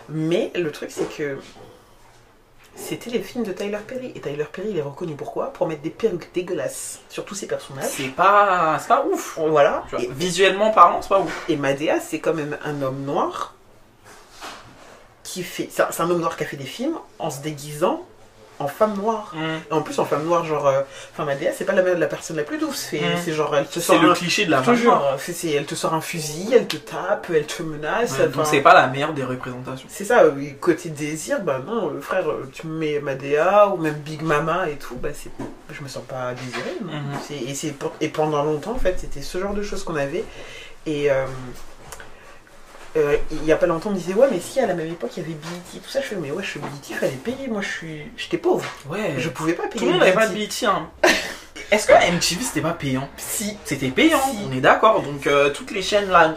mais 0.09 0.51
le 0.55 0.71
truc 0.73 0.91
c'est 0.91 1.09
que 1.17 1.39
c'était 2.75 3.11
les 3.11 3.21
films 3.21 3.45
de 3.45 3.53
Tyler 3.53 3.79
Perry 3.87 4.13
et 4.15 4.21
Tyler 4.21 4.47
Perry 4.51 4.69
il 4.71 4.79
est 4.79 4.83
reconnu 4.83 5.15
pourquoi? 5.15 5.53
Pour 5.53 5.67
mettre 5.69 5.83
des 5.83 5.91
perruques 5.91 6.31
dégueulasses 6.35 7.01
sur 7.09 7.25
tous 7.25 7.35
ses 7.35 7.47
personnages. 7.47 7.91
C'est 7.91 8.09
pas, 8.09 8.79
c'est 8.81 8.89
pas 8.89 9.05
ouf. 9.05 9.39
Voilà. 9.39 9.85
Tu 9.89 9.97
vois, 9.97 10.05
Et- 10.05 10.09
Visuellement 10.13 10.71
parlant, 10.71 11.01
c'est 11.03 11.09
pas 11.11 11.21
ouf. 11.21 11.45
et 11.49 11.57
Madea, 11.57 12.01
c'est 12.01 12.19
quand 12.21 12.35
même 12.35 12.59
un 12.65 12.81
homme 12.83 13.03
noir 13.05 13.55
qui 15.23 15.43
fait. 15.43 15.69
C'est 15.71 15.83
un, 15.83 15.89
c'est 15.91 16.03
un 16.03 16.11
homme 16.11 16.21
noir 16.21 16.37
qui 16.37 16.45
a 16.45 16.47
fait 16.47 16.57
des 16.57 16.65
films 16.65 16.97
en 17.19 17.31
se 17.31 17.41
déguisant 17.41 18.03
en 18.63 18.69
femme 18.69 18.95
noire. 18.97 19.33
Mm. 19.35 19.75
En 19.75 19.83
plus, 19.83 19.99
en 19.99 20.05
femme 20.05 20.25
noire, 20.25 20.45
genre. 20.45 20.67
euh, 20.67 20.81
Enfin, 21.13 21.25
Madea, 21.25 21.51
c'est 21.53 21.65
pas 21.65 21.73
la, 21.73 21.83
la 21.95 22.07
personne 22.07 22.37
la 22.37 22.45
plus 22.45 22.59
douce. 22.59 22.89
C'est 22.91 23.01
Mm. 23.01 23.19
c'est 23.25 23.33
genre, 23.33 23.55
elle 23.57 23.67
te 23.67 23.75
C'est 23.75 23.81
sort. 23.81 24.03
le 24.03 24.11
un- 24.11 24.15
cliché 24.15 24.47
de 24.47 24.51
la 24.51 24.63
femme 24.63 24.83
noire. 24.83 25.17
c'est- 25.19 25.33
c'est- 25.33 25.51
elle 25.53 25.65
te 25.67 25.75
sort 25.75 25.95
un 25.95 26.01
fusil, 26.01 26.49
elle 26.55 26.67
te 26.67 26.77
tape, 26.77 27.27
elle 27.35 27.47
te 27.47 27.63
menace. 27.63 28.13
Ouais, 28.19 28.29
donc 28.29 28.47
c'est 28.47 28.61
pas 28.61 28.75
la 28.75 28.87
meilleure 28.87 29.13
des 29.13 29.25
représentations. 29.25 29.89
c'est 29.91 30.05
ça, 30.05 30.23
côté 30.61 30.89
désir, 30.91 31.41
bah 31.43 31.61
non, 31.67 31.91
euh, 31.91 32.01
frère, 32.01 32.29
euh, 32.31 32.49
tu 32.53 32.67
me 32.67 32.79
mets 32.79 33.01
Madea 33.01 33.69
ou 33.69 33.77
même 33.77 33.95
Big 33.95 34.23
Mama 34.23 34.69
et 34.69 34.77
tout, 34.77 34.97
bah 34.97 35.11
c'est, 35.13 35.31
je 35.71 35.83
me 35.83 35.89
sens 35.89 36.05
pas 36.09 36.33
désirée. 36.35 36.77
Mhm. 36.81 37.19
C'est- 37.27 37.35
et, 37.51 37.55
c'est 37.55 38.09
pendant 38.09 38.43
longtemps, 38.45 38.73
en 38.73 38.79
fait, 38.79 38.97
c'était 38.99 39.23
ce 39.23 39.39
genre 39.39 39.55
de 39.55 39.63
choses 39.63 39.85
qu'on 39.85 39.97
avait. 39.97 40.25
Et 40.87 41.11
euh, 41.11 41.27
euh, 42.97 43.17
il 43.31 43.45
y 43.45 43.53
a 43.53 43.57
pas 43.57 43.67
longtemps, 43.67 43.91
on 43.91 43.93
me 43.93 43.99
disait, 43.99 44.15
ouais, 44.15 44.29
mais 44.31 44.41
si 44.41 44.61
à 44.61 44.67
la 44.67 44.75
même 44.75 44.89
époque, 44.89 45.11
il 45.17 45.23
y 45.23 45.27
avait 45.27 45.35
BET, 45.35 45.81
tout 45.83 45.89
ça, 45.91 46.01
je 46.01 46.07
fais, 46.07 46.17
mais 46.17 46.31
ouais, 46.31 46.43
je 46.43 46.49
suis 46.51 46.61
BET, 46.61 46.69
il 46.91 46.95
fallait 46.97 47.13
payer, 47.13 47.49
moi 47.49 47.61
je 47.63 47.69
suis, 47.69 48.03
j'étais 48.17 48.39
pauvre, 48.39 48.65
Ouais. 48.89 49.15
je 49.19 49.29
pouvais 49.29 49.55
pas 49.55 49.65
payer. 49.69 49.79
Tout 49.79 49.85
le 49.87 49.91
monde 49.93 50.01
n'avait 50.01 50.13
pas 50.13 50.27
de 50.27 50.35
BET. 50.35 50.47
BT. 50.47 50.67
Hein. 50.67 50.89
Est-ce 51.71 51.87
que 51.87 51.93
MTV 51.93 52.43
c'était 52.43 52.61
pas 52.61 52.73
payant 52.73 53.09
Si, 53.17 53.57
C'était 53.65 53.89
payant, 53.91 54.21
Si. 54.31 54.39
on 54.47 54.53
est 54.53 54.61
d'accord. 54.61 55.03
Donc 55.03 55.27
euh, 55.27 55.51
toutes 55.51 55.71
les 55.71 55.81
chaînes 55.83 56.11
là 56.11 56.35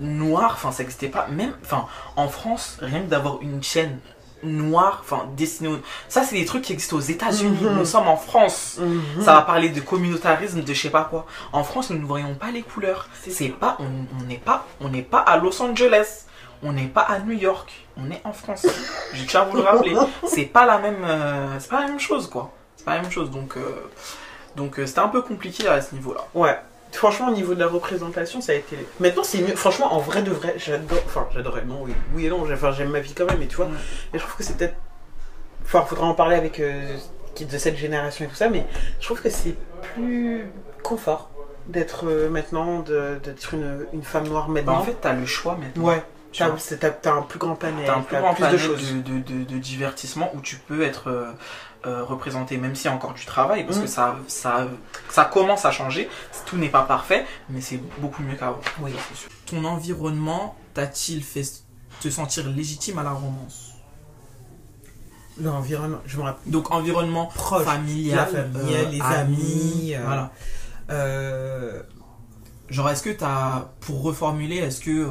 noires, 0.00 0.52
enfin 0.54 0.72
ça 0.72 0.82
n'existait 0.82 1.08
pas. 1.08 1.26
Même, 1.28 1.52
enfin 1.62 1.86
en 2.16 2.28
France, 2.28 2.78
rien 2.80 3.00
que 3.00 3.06
d'avoir 3.08 3.42
une 3.42 3.62
chaîne 3.62 3.98
noire, 4.42 4.98
enfin 5.02 5.28
destinée, 5.36 5.68
au- 5.68 5.78
ça 6.08 6.22
c'est 6.22 6.36
des 6.36 6.44
trucs 6.44 6.62
qui 6.62 6.72
existent 6.72 6.96
aux 6.96 7.00
États-Unis. 7.00 7.58
Mhm. 7.62 7.78
Nous 7.78 7.84
sommes 7.84 8.08
en 8.08 8.16
France. 8.16 8.76
Mhm. 8.80 9.22
Ça 9.24 9.34
va 9.34 9.42
parler 9.42 9.68
de 9.70 9.80
communautarisme, 9.80 10.62
de 10.62 10.72
je 10.74 10.80
sais 10.80 10.90
pas 10.90 11.04
quoi. 11.04 11.26
En 11.52 11.64
France, 11.64 11.90
nous 11.90 11.98
ne 11.98 12.04
voyons 12.06 12.34
pas 12.34 12.50
les 12.50 12.62
couleurs. 12.62 13.08
C'est 13.28 13.48
pas, 13.48 13.76
on 13.80 13.84
on 14.20 14.24
n'est 14.26 14.36
pas, 14.38 14.66
on 14.80 14.88
n'est 14.88 15.02
pas 15.02 15.18
à 15.20 15.36
Los 15.38 15.60
Angeles. 15.62 16.24
On 16.62 16.72
n'est 16.72 16.88
pas 16.88 17.02
à 17.02 17.20
New 17.20 17.38
York. 17.38 17.70
On 17.96 18.10
est 18.10 18.20
en 18.24 18.32
France. 18.32 18.66
Je 19.12 19.24
tiens 19.24 19.42
à 19.42 19.44
vous 19.44 19.56
le 19.58 19.62
rappeler. 19.62 19.94
C'est 20.26 20.44
pas 20.46 20.66
la 20.66 20.78
même, 20.78 21.04
euh, 21.04 21.56
c'est 21.60 21.70
pas 21.70 21.82
la 21.82 21.86
même 21.86 22.00
chose 22.00 22.28
quoi. 22.28 22.50
C'est 22.76 22.84
pas 22.84 22.96
la 22.96 23.02
même 23.02 23.10
chose. 23.12 23.30
Donc, 23.30 23.56
euh, 23.56 23.88
donc 24.56 24.78
euh, 24.80 24.86
c'était 24.86 24.98
un 25.00 25.08
peu 25.08 25.22
compliqué 25.22 25.68
à 25.68 25.80
ce 25.80 25.94
niveau-là. 25.94 26.22
Ouais. 26.34 26.58
Franchement, 26.92 27.28
au 27.28 27.32
niveau 27.32 27.54
de 27.54 27.60
la 27.60 27.66
représentation, 27.68 28.40
ça 28.40 28.52
a 28.52 28.54
été. 28.54 28.76
Maintenant, 29.00 29.22
c'est 29.22 29.38
mieux. 29.38 29.54
Franchement, 29.54 29.92
en 29.94 29.98
vrai 29.98 30.22
de 30.22 30.30
vrai, 30.30 30.54
j'adore. 30.56 30.98
Enfin, 31.06 31.26
j'adorais. 31.34 31.64
Non, 31.64 31.80
oui, 31.82 31.92
oui 32.14 32.26
et 32.26 32.30
non. 32.30 32.44
Enfin, 32.50 32.72
j'aime 32.72 32.90
ma 32.90 33.00
vie 33.00 33.12
quand 33.14 33.26
même, 33.26 33.38
mais 33.38 33.46
tu 33.46 33.56
vois. 33.56 33.68
Et 34.14 34.18
je 34.18 34.22
trouve 34.22 34.36
que 34.36 34.42
c'est 34.42 34.56
peut-être. 34.56 34.74
Enfin, 35.64 35.82
faudra 35.82 36.06
en 36.06 36.14
parler 36.14 36.36
avec 36.36 36.60
euh, 36.60 36.96
qui 37.34 37.44
de 37.44 37.58
cette 37.58 37.76
génération 37.76 38.24
et 38.24 38.28
tout 38.28 38.34
ça, 38.34 38.48
mais 38.48 38.64
je 39.00 39.04
trouve 39.06 39.20
que 39.20 39.28
c'est 39.30 39.54
plus 39.94 40.44
confort 40.82 41.30
d'être 41.66 42.06
euh, 42.08 42.30
maintenant, 42.30 42.78
d'être 42.80 43.52
une, 43.54 43.86
une 43.92 44.02
femme 44.02 44.26
noire 44.26 44.46
Bah, 44.48 44.54
maintenant. 44.54 44.78
en 44.78 44.82
fait, 44.82 44.96
t'as 45.00 45.12
le 45.12 45.26
choix 45.26 45.56
maintenant. 45.60 45.84
ouais. 45.84 46.02
T'as 46.30 46.46
un 47.14 47.22
plus 47.22 47.38
grand 47.38 47.54
panel, 47.54 47.84
T'as 47.86 48.00
plus 48.00 48.16
plus 48.44 48.52
de 48.52 48.58
choses. 48.58 48.94
de, 48.94 49.00
de, 49.00 49.18
de- 49.20 49.44
de 49.44 49.58
divertissement 49.58 50.30
où 50.34 50.40
tu 50.40 50.56
peux 50.56 50.82
être 50.82 51.08
euh, 51.08 51.30
euh, 51.86 52.02
représenté, 52.04 52.56
même 52.56 52.74
s'il 52.74 52.86
y 52.90 52.92
a 52.92 52.96
encore 52.96 53.14
du 53.14 53.24
travail, 53.24 53.64
parce 53.64 53.78
Mm. 53.78 53.82
que 53.82 53.86
ça, 53.86 54.16
ça, 54.26 54.66
ça 55.10 55.24
commence 55.24 55.64
à 55.64 55.70
changer. 55.70 56.08
Tout 56.46 56.56
n'est 56.56 56.68
pas 56.70 56.82
parfait, 56.82 57.24
mais 57.50 57.60
c'est 57.60 57.80
beaucoup 58.00 58.22
mieux 58.22 58.34
qu'avant. 58.36 58.60
Oui. 58.80 58.92
Ton 59.46 59.64
environnement 59.64 60.56
t'a-t-il 60.74 61.22
fait 61.22 61.44
te 62.00 62.08
sentir 62.10 62.46
légitime 62.48 62.98
à 62.98 63.02
la 63.02 63.12
romance? 63.12 63.74
L'environnement, 65.40 65.98
je 66.04 66.16
me 66.16 66.22
rappelle. 66.22 66.50
Donc 66.50 66.72
environnement 66.72 67.26
Proche. 67.26 67.62
familial, 67.64 68.16
la 68.16 68.26
famille, 68.26 68.74
euh, 68.76 68.88
les 68.90 69.00
amis, 69.00 69.94
euh, 69.94 70.02
voilà. 70.04 70.32
Genre 72.70 72.90
est-ce 72.90 73.02
que 73.02 73.10
t'as, 73.10 73.68
pour 73.80 74.02
reformuler, 74.02 74.56
est-ce 74.56 74.80
que 74.80 75.08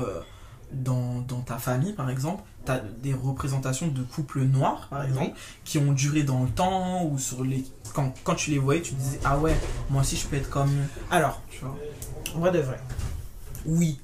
dans, 0.71 1.21
dans 1.27 1.39
ta 1.41 1.57
famille 1.57 1.93
par 1.93 2.09
exemple, 2.09 2.43
t'as 2.67 2.79
des 3.01 3.13
représentations 3.13 3.87
de 3.87 4.03
couples 4.03 4.41
noirs 4.41 4.87
par 4.89 5.03
exemple, 5.03 5.31
qui 5.63 5.77
ont 5.79 5.93
duré 5.93 6.23
dans 6.23 6.43
le 6.43 6.49
temps 6.49 7.03
ou 7.05 7.17
sur 7.17 7.43
les 7.43 7.65
quand, 7.93 8.13
quand 8.23 8.35
tu 8.35 8.51
les 8.51 8.59
voyais 8.59 8.81
tu 8.81 8.93
disais 8.93 9.19
ah 9.23 9.37
ouais 9.39 9.55
moi 9.89 10.01
aussi 10.01 10.17
je 10.17 10.27
peux 10.27 10.35
être 10.35 10.49
comme 10.49 10.71
Alors, 11.09 11.41
tu 11.49 11.59
vois? 11.61 11.75
en 12.35 12.39
vrai 12.39 12.51
de 12.51 12.59
vrai. 12.59 12.79
Oui. 13.65 13.99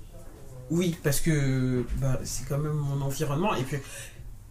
Oui, 0.72 0.98
parce 1.04 1.20
que 1.20 1.86
bah, 1.98 2.20
c'est 2.24 2.48
quand 2.48 2.58
même 2.58 2.74
mon 2.74 3.02
environnement. 3.02 3.54
Et 3.54 3.64
puis, 3.64 3.78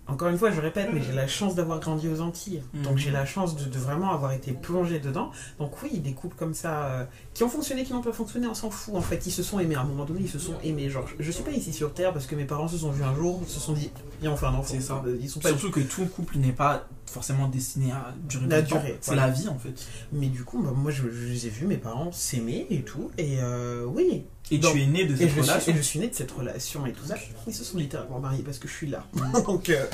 encore 0.09 0.29
une 0.29 0.37
fois, 0.37 0.51
je 0.51 0.61
répète, 0.61 0.89
mais 0.93 1.01
j'ai 1.01 1.12
la 1.12 1.27
chance 1.29 1.55
d'avoir 1.55 1.79
grandi 1.81 2.09
aux 2.09 2.20
Antilles. 2.20 2.62
Donc 2.74 2.93
Mhm. 2.95 2.99
j'ai 2.99 3.11
la 3.12 3.24
chance 3.24 3.57
de, 3.57 3.65
de 3.65 3.79
vraiment 3.79 4.11
avoir 4.11 4.33
été 4.33 4.53
plongée 4.53 4.99
dedans. 4.99 5.31
Donc 5.59 5.81
oui, 5.83 6.01
des 6.01 6.12
couples 6.12 6.37
comme 6.37 6.55
ça, 6.55 6.85
euh, 6.87 7.05
qui 7.35 7.45
ont 7.45 7.49
fonctionné, 7.49 7.85
qui 7.85 7.93
n'ont 7.93 8.03
pas 8.03 8.12
fonctionné, 8.12 8.47
on 8.49 8.55
s'en 8.55 8.69
fout. 8.70 8.95
En 8.97 9.01
fait, 9.01 9.24
ils 9.27 9.31
se 9.31 9.43
sont 9.43 9.61
aimés. 9.61 9.77
À 9.77 9.81
un 9.83 9.85
moment 9.85 10.05
donné, 10.05 10.20
ils 10.23 10.29
se 10.29 10.39
sont 10.41 10.55
aimés. 10.65 10.91
Genre, 10.91 11.07
je 11.19 11.31
suis 11.31 11.45
pas 11.45 11.53
ici 11.53 11.73
sur 11.73 11.95
Terre 11.95 12.12
parce 12.12 12.27
que 12.27 12.35
mes 12.35 12.45
parents 12.45 12.69
se 12.69 12.79
sont 12.79 12.91
vus 12.91 13.05
un 13.05 13.15
jour, 13.15 13.41
se 13.47 13.61
sont 13.61 13.73
dit, 13.74 13.91
viens, 14.20 14.33
on 14.33 14.37
fait 14.37 14.47
un 14.47 14.55
enfant. 14.55 14.65
C'est 14.74 14.81
ça. 14.81 15.03
Ils 15.20 15.31
sont 15.31 15.41
pas 15.41 15.51
Surtout 15.51 15.70
que 15.70 15.81
tout 15.81 16.05
couple 16.07 16.39
n'est 16.39 16.53
pas 16.53 16.89
forcément 17.07 17.47
destiné 17.47 17.93
à 17.93 18.12
durer 18.29 18.47
La 18.49 18.62
durée, 18.62 18.97
C'est 19.01 19.12
voilà. 19.12 19.27
la 19.29 19.33
vie 19.33 19.47
en 19.49 19.59
fait. 19.59 19.87
Mais 20.12 20.29
du 20.29 20.45
coup, 20.45 20.62
bah, 20.62 20.73
moi, 20.74 20.91
je, 20.91 21.03
je 21.11 21.27
les 21.27 21.47
ai 21.47 21.51
vus, 21.51 21.66
mes 21.66 21.77
parents 21.77 22.11
s'aimer 22.11 22.66
et 22.70 22.83
tout. 22.83 23.11
Et 23.19 23.37
euh, 23.41 23.85
oui. 23.87 24.24
Et 24.55 24.59
Donc, 24.59 24.74
tu 24.74 24.83
es 24.83 24.87
né 24.87 25.05
de 25.07 25.15
Et 25.15 25.16
cette 25.16 25.29
je, 25.29 25.33
suis, 25.33 25.41
relation. 25.41 25.73
et 25.73 25.77
je 25.77 25.83
suis 25.83 25.99
née 25.99 26.09
de 26.09 26.15
cette 26.15 26.31
relation 26.31 26.87
et 26.87 26.93
tout 26.93 27.05
ça. 27.07 27.15
Ils 27.47 27.55
se 27.55 27.65
sont 27.65 27.79
littéralement 27.79 28.20
mariés 28.20 28.43
parce 28.43 28.59
que 28.59 28.69
je 28.69 28.73
suis 28.74 28.87
là. 28.87 29.05
Donc, 29.47 29.70
euh, 29.70 29.87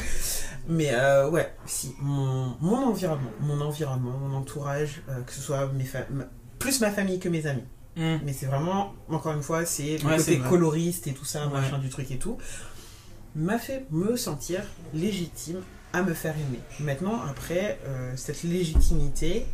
mais 0.68 0.90
euh, 0.92 1.30
ouais, 1.30 1.54
si, 1.64 1.94
mon, 2.00 2.56
mon 2.60 2.76
environnement, 2.88 3.30
mon 3.40 3.60
environnement, 3.60 4.18
mon 4.18 4.36
entourage, 4.36 5.00
euh, 5.08 5.20
que 5.22 5.32
ce 5.32 5.40
soit 5.40 5.66
mes 5.72 5.84
ma- 6.10 6.24
plus 6.58 6.80
ma 6.80 6.90
famille 6.90 7.18
que 7.20 7.28
mes 7.28 7.46
amis. 7.46 7.62
Hmm. 7.96 8.18
Mais 8.24 8.32
c'est 8.32 8.46
vraiment, 8.46 8.94
encore 9.08 9.32
une 9.32 9.42
fois, 9.42 9.64
c'est 9.64 9.98
le 9.98 10.06
Ouais, 10.08 10.16
côté 10.16 10.38
coloriste 10.38 11.06
et 11.06 11.12
tout 11.12 11.24
ça, 11.24 11.46
Ouais. 11.46 11.52
machin 11.52 11.78
du 11.78 11.88
truc 11.88 12.10
et 12.10 12.18
tout, 12.18 12.36
m'a 13.36 13.58
fait 13.58 13.86
me 13.90 14.16
sentir 14.16 14.62
légitime 14.92 15.60
à 15.92 16.02
me 16.02 16.14
faire 16.14 16.34
aimer. 16.34 16.60
Maintenant, 16.80 17.20
après, 17.30 17.78
cette 18.16 18.42
légitimité, 18.42 19.46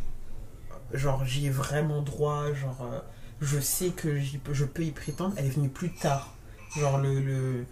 genre 0.93 1.25
j'y 1.25 1.45
ai 1.45 1.49
vraiment 1.49 2.01
droit, 2.01 2.51
genre 2.53 2.85
je 3.41 3.59
sais 3.59 3.89
que 3.89 4.19
je 4.19 4.65
peux 4.65 4.83
y 4.83 4.91
prétendre, 4.91 5.33
elle 5.37 5.45
est 5.45 5.49
venue 5.49 5.69
plus 5.69 5.93
tard. 5.93 6.33
Genre 6.77 6.97
le, 6.97 7.19
le, 7.19 7.65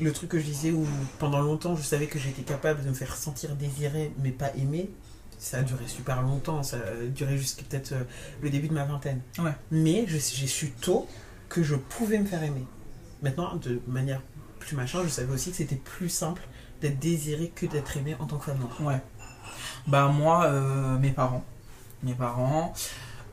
le 0.00 0.12
truc 0.12 0.30
que 0.30 0.38
je 0.38 0.44
disais 0.44 0.70
où 0.72 0.86
pendant 1.18 1.40
longtemps 1.40 1.74
je 1.76 1.82
savais 1.82 2.06
que 2.06 2.18
j'étais 2.18 2.42
capable 2.42 2.82
de 2.84 2.88
me 2.88 2.94
faire 2.94 3.16
sentir 3.16 3.56
désiré 3.56 4.12
mais 4.22 4.30
pas 4.30 4.54
aimé, 4.56 4.90
ça 5.38 5.58
a 5.58 5.62
duré 5.62 5.86
super 5.88 6.22
longtemps, 6.22 6.62
ça 6.62 6.76
a 6.76 7.06
duré 7.06 7.36
jusqu'à 7.36 7.62
peut-être 7.64 7.92
euh, 7.92 8.04
le 8.42 8.50
début 8.50 8.68
de 8.68 8.74
ma 8.74 8.84
vingtaine. 8.84 9.20
Ouais. 9.38 9.52
Mais 9.70 10.06
j'ai 10.06 10.20
su 10.20 10.70
tôt 10.70 11.08
que 11.48 11.62
je 11.62 11.74
pouvais 11.74 12.18
me 12.18 12.26
faire 12.26 12.42
aimer. 12.42 12.64
Maintenant, 13.22 13.56
de 13.56 13.80
manière 13.86 14.22
plus 14.60 14.76
machin, 14.76 15.00
je 15.04 15.08
savais 15.08 15.32
aussi 15.32 15.50
que 15.50 15.56
c'était 15.56 15.76
plus 15.76 16.08
simple 16.08 16.42
d'être 16.80 16.98
désiré 16.98 17.52
que 17.54 17.66
d'être 17.66 17.96
aimé 17.96 18.16
en 18.18 18.26
tant 18.26 18.38
que 18.38 18.44
femme 18.46 18.58
noire. 18.58 18.80
Ouais. 18.80 19.00
Bah 19.86 20.08
moi, 20.08 20.44
euh, 20.44 20.98
mes 20.98 21.10
parents. 21.10 21.44
Mes 22.02 22.14
parents. 22.14 22.72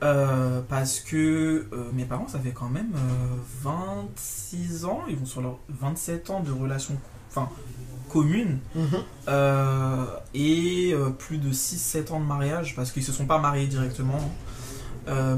Euh, 0.02 0.62
parce 0.70 1.02
que 1.02 1.68
euh, 1.74 1.92
mes 1.94 2.06
parents, 2.06 2.28
ça 2.28 2.40
fait 2.40 2.52
quand 2.52 2.70
même 2.70 2.94
euh, 2.96 3.36
26 3.64 4.86
ans, 4.86 5.02
ils 5.10 5.18
vont 5.18 5.26
sur 5.26 5.42
leurs 5.42 5.60
27 5.68 6.30
ans 6.30 6.40
de 6.40 6.52
relation 6.52 6.96
enfin, 7.30 7.50
commune. 8.10 8.60
Euh, 9.28 10.06
et 10.34 10.96
plus 11.18 11.38
de 11.38 11.52
6-7 11.52 12.14
ans 12.14 12.20
de 12.20 12.26
mariage, 12.26 12.76
parce 12.76 12.92
qu'ils 12.92 13.04
se 13.04 13.12
sont 13.12 13.26
pas 13.26 13.40
mariés 13.40 13.68
directement. 13.68 14.20
Euh, 15.08 15.38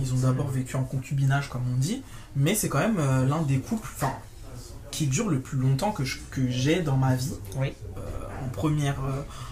ils 0.00 0.14
ont 0.14 0.18
d'abord 0.18 0.48
vécu 0.48 0.76
en 0.76 0.84
concubinage, 0.84 1.48
comme 1.48 1.62
on 1.74 1.76
dit, 1.76 2.02
mais 2.36 2.54
c'est 2.54 2.68
quand 2.68 2.78
même 2.78 2.98
l'un 3.28 3.42
des 3.42 3.58
couples 3.58 3.88
enfin, 3.96 4.12
qui 4.90 5.06
dure 5.06 5.28
le 5.28 5.40
plus 5.40 5.58
longtemps 5.58 5.92
que 5.92 6.04
j'ai 6.48 6.80
dans 6.80 6.96
ma 6.96 7.14
vie. 7.14 7.34
Oui. 7.56 7.74
En, 8.44 8.48
première, 8.48 8.96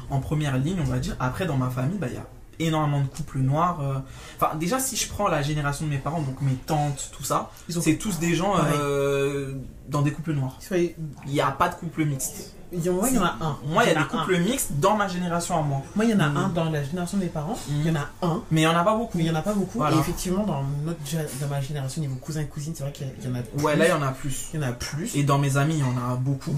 en 0.08 0.20
première 0.20 0.56
ligne, 0.56 0.78
on 0.80 0.84
va 0.84 0.98
dire. 0.98 1.16
Après, 1.20 1.46
dans 1.46 1.56
ma 1.56 1.68
famille, 1.68 1.98
bah, 1.98 2.06
il 2.08 2.14
y 2.14 2.18
a 2.18 2.26
énormément 2.58 3.00
de 3.00 3.06
couples 3.06 3.38
noirs. 3.38 3.78
euh. 3.80 3.94
Enfin, 4.40 4.54
déjà, 4.56 4.78
si 4.78 4.96
je 4.96 5.08
prends 5.08 5.28
la 5.28 5.42
génération 5.42 5.84
de 5.86 5.90
mes 5.90 5.98
parents, 5.98 6.20
donc 6.22 6.40
mes 6.40 6.54
tantes, 6.54 7.10
tout 7.16 7.24
ça, 7.24 7.50
c'est 7.68 7.96
tous 7.96 8.18
des 8.18 8.34
gens 8.34 8.54
euh, 8.72 9.54
dans 9.88 10.02
des 10.02 10.12
couples 10.12 10.32
noirs. 10.32 10.58
Il 10.72 10.94
n'y 11.26 11.40
a 11.40 11.50
pas 11.50 11.68
de 11.68 11.74
couple 11.74 12.04
mixte. 12.04 12.52
il 12.72 12.84
y 12.84 12.90
en 12.90 13.24
a 13.24 13.36
un. 13.40 13.58
Moi, 13.68 13.84
il 13.84 13.92
y 13.92 13.96
a 13.96 14.02
des 14.02 14.08
couples 14.08 14.38
mixtes 14.38 14.72
dans 14.80 14.96
ma 14.96 15.06
génération 15.08 15.56
à 15.58 15.62
moi. 15.62 15.82
Moi, 15.94 16.04
il 16.04 16.10
y 16.10 16.14
en 16.14 16.20
a 16.20 16.28
Mm. 16.28 16.36
un 16.36 16.48
dans 16.48 16.64
la 16.70 16.82
génération 16.82 17.16
de 17.18 17.22
mes 17.22 17.28
parents. 17.28 17.56
Mm. 17.68 17.72
Il 17.80 17.86
y 17.86 17.90
en 17.90 17.94
a 18.00 18.08
un. 18.26 18.42
Mais 18.50 18.62
il 18.62 18.64
n'y 18.64 18.74
en 18.74 18.76
a 18.76 18.82
pas 18.84 18.96
beaucoup. 18.96 19.16
Mais 19.18 19.24
il 19.24 19.30
n'y 19.30 19.36
en 19.36 19.38
a 19.38 19.42
pas 19.42 19.54
beaucoup. 19.54 19.82
Et 19.84 19.98
effectivement, 19.98 20.44
dans, 20.44 20.64
notre, 20.84 20.98
dans 21.40 21.48
ma 21.48 21.60
génération, 21.60 22.00
niveau 22.00 22.16
cousin 22.16 22.40
et 22.40 22.46
cousine, 22.46 22.74
c'est 22.76 22.82
vrai 22.82 22.92
qu'il 22.92 23.06
y 23.06 23.28
en 23.32 23.34
a 23.36 23.42
plus. 23.42 23.62
Ouais, 23.64 23.76
là, 23.76 23.86
il 23.86 23.90
y 23.90 23.92
en 23.92 24.02
a 24.02 24.10
plus. 24.12 24.48
Il 24.52 24.60
y 24.60 24.64
en 24.64 24.68
a 24.68 24.72
plus. 24.72 25.14
Et 25.14 25.22
dans 25.22 25.38
mes 25.38 25.56
amis, 25.56 25.74
il 25.74 25.80
y 25.80 25.82
en 25.84 25.96
a 26.12 26.16
beaucoup. 26.16 26.56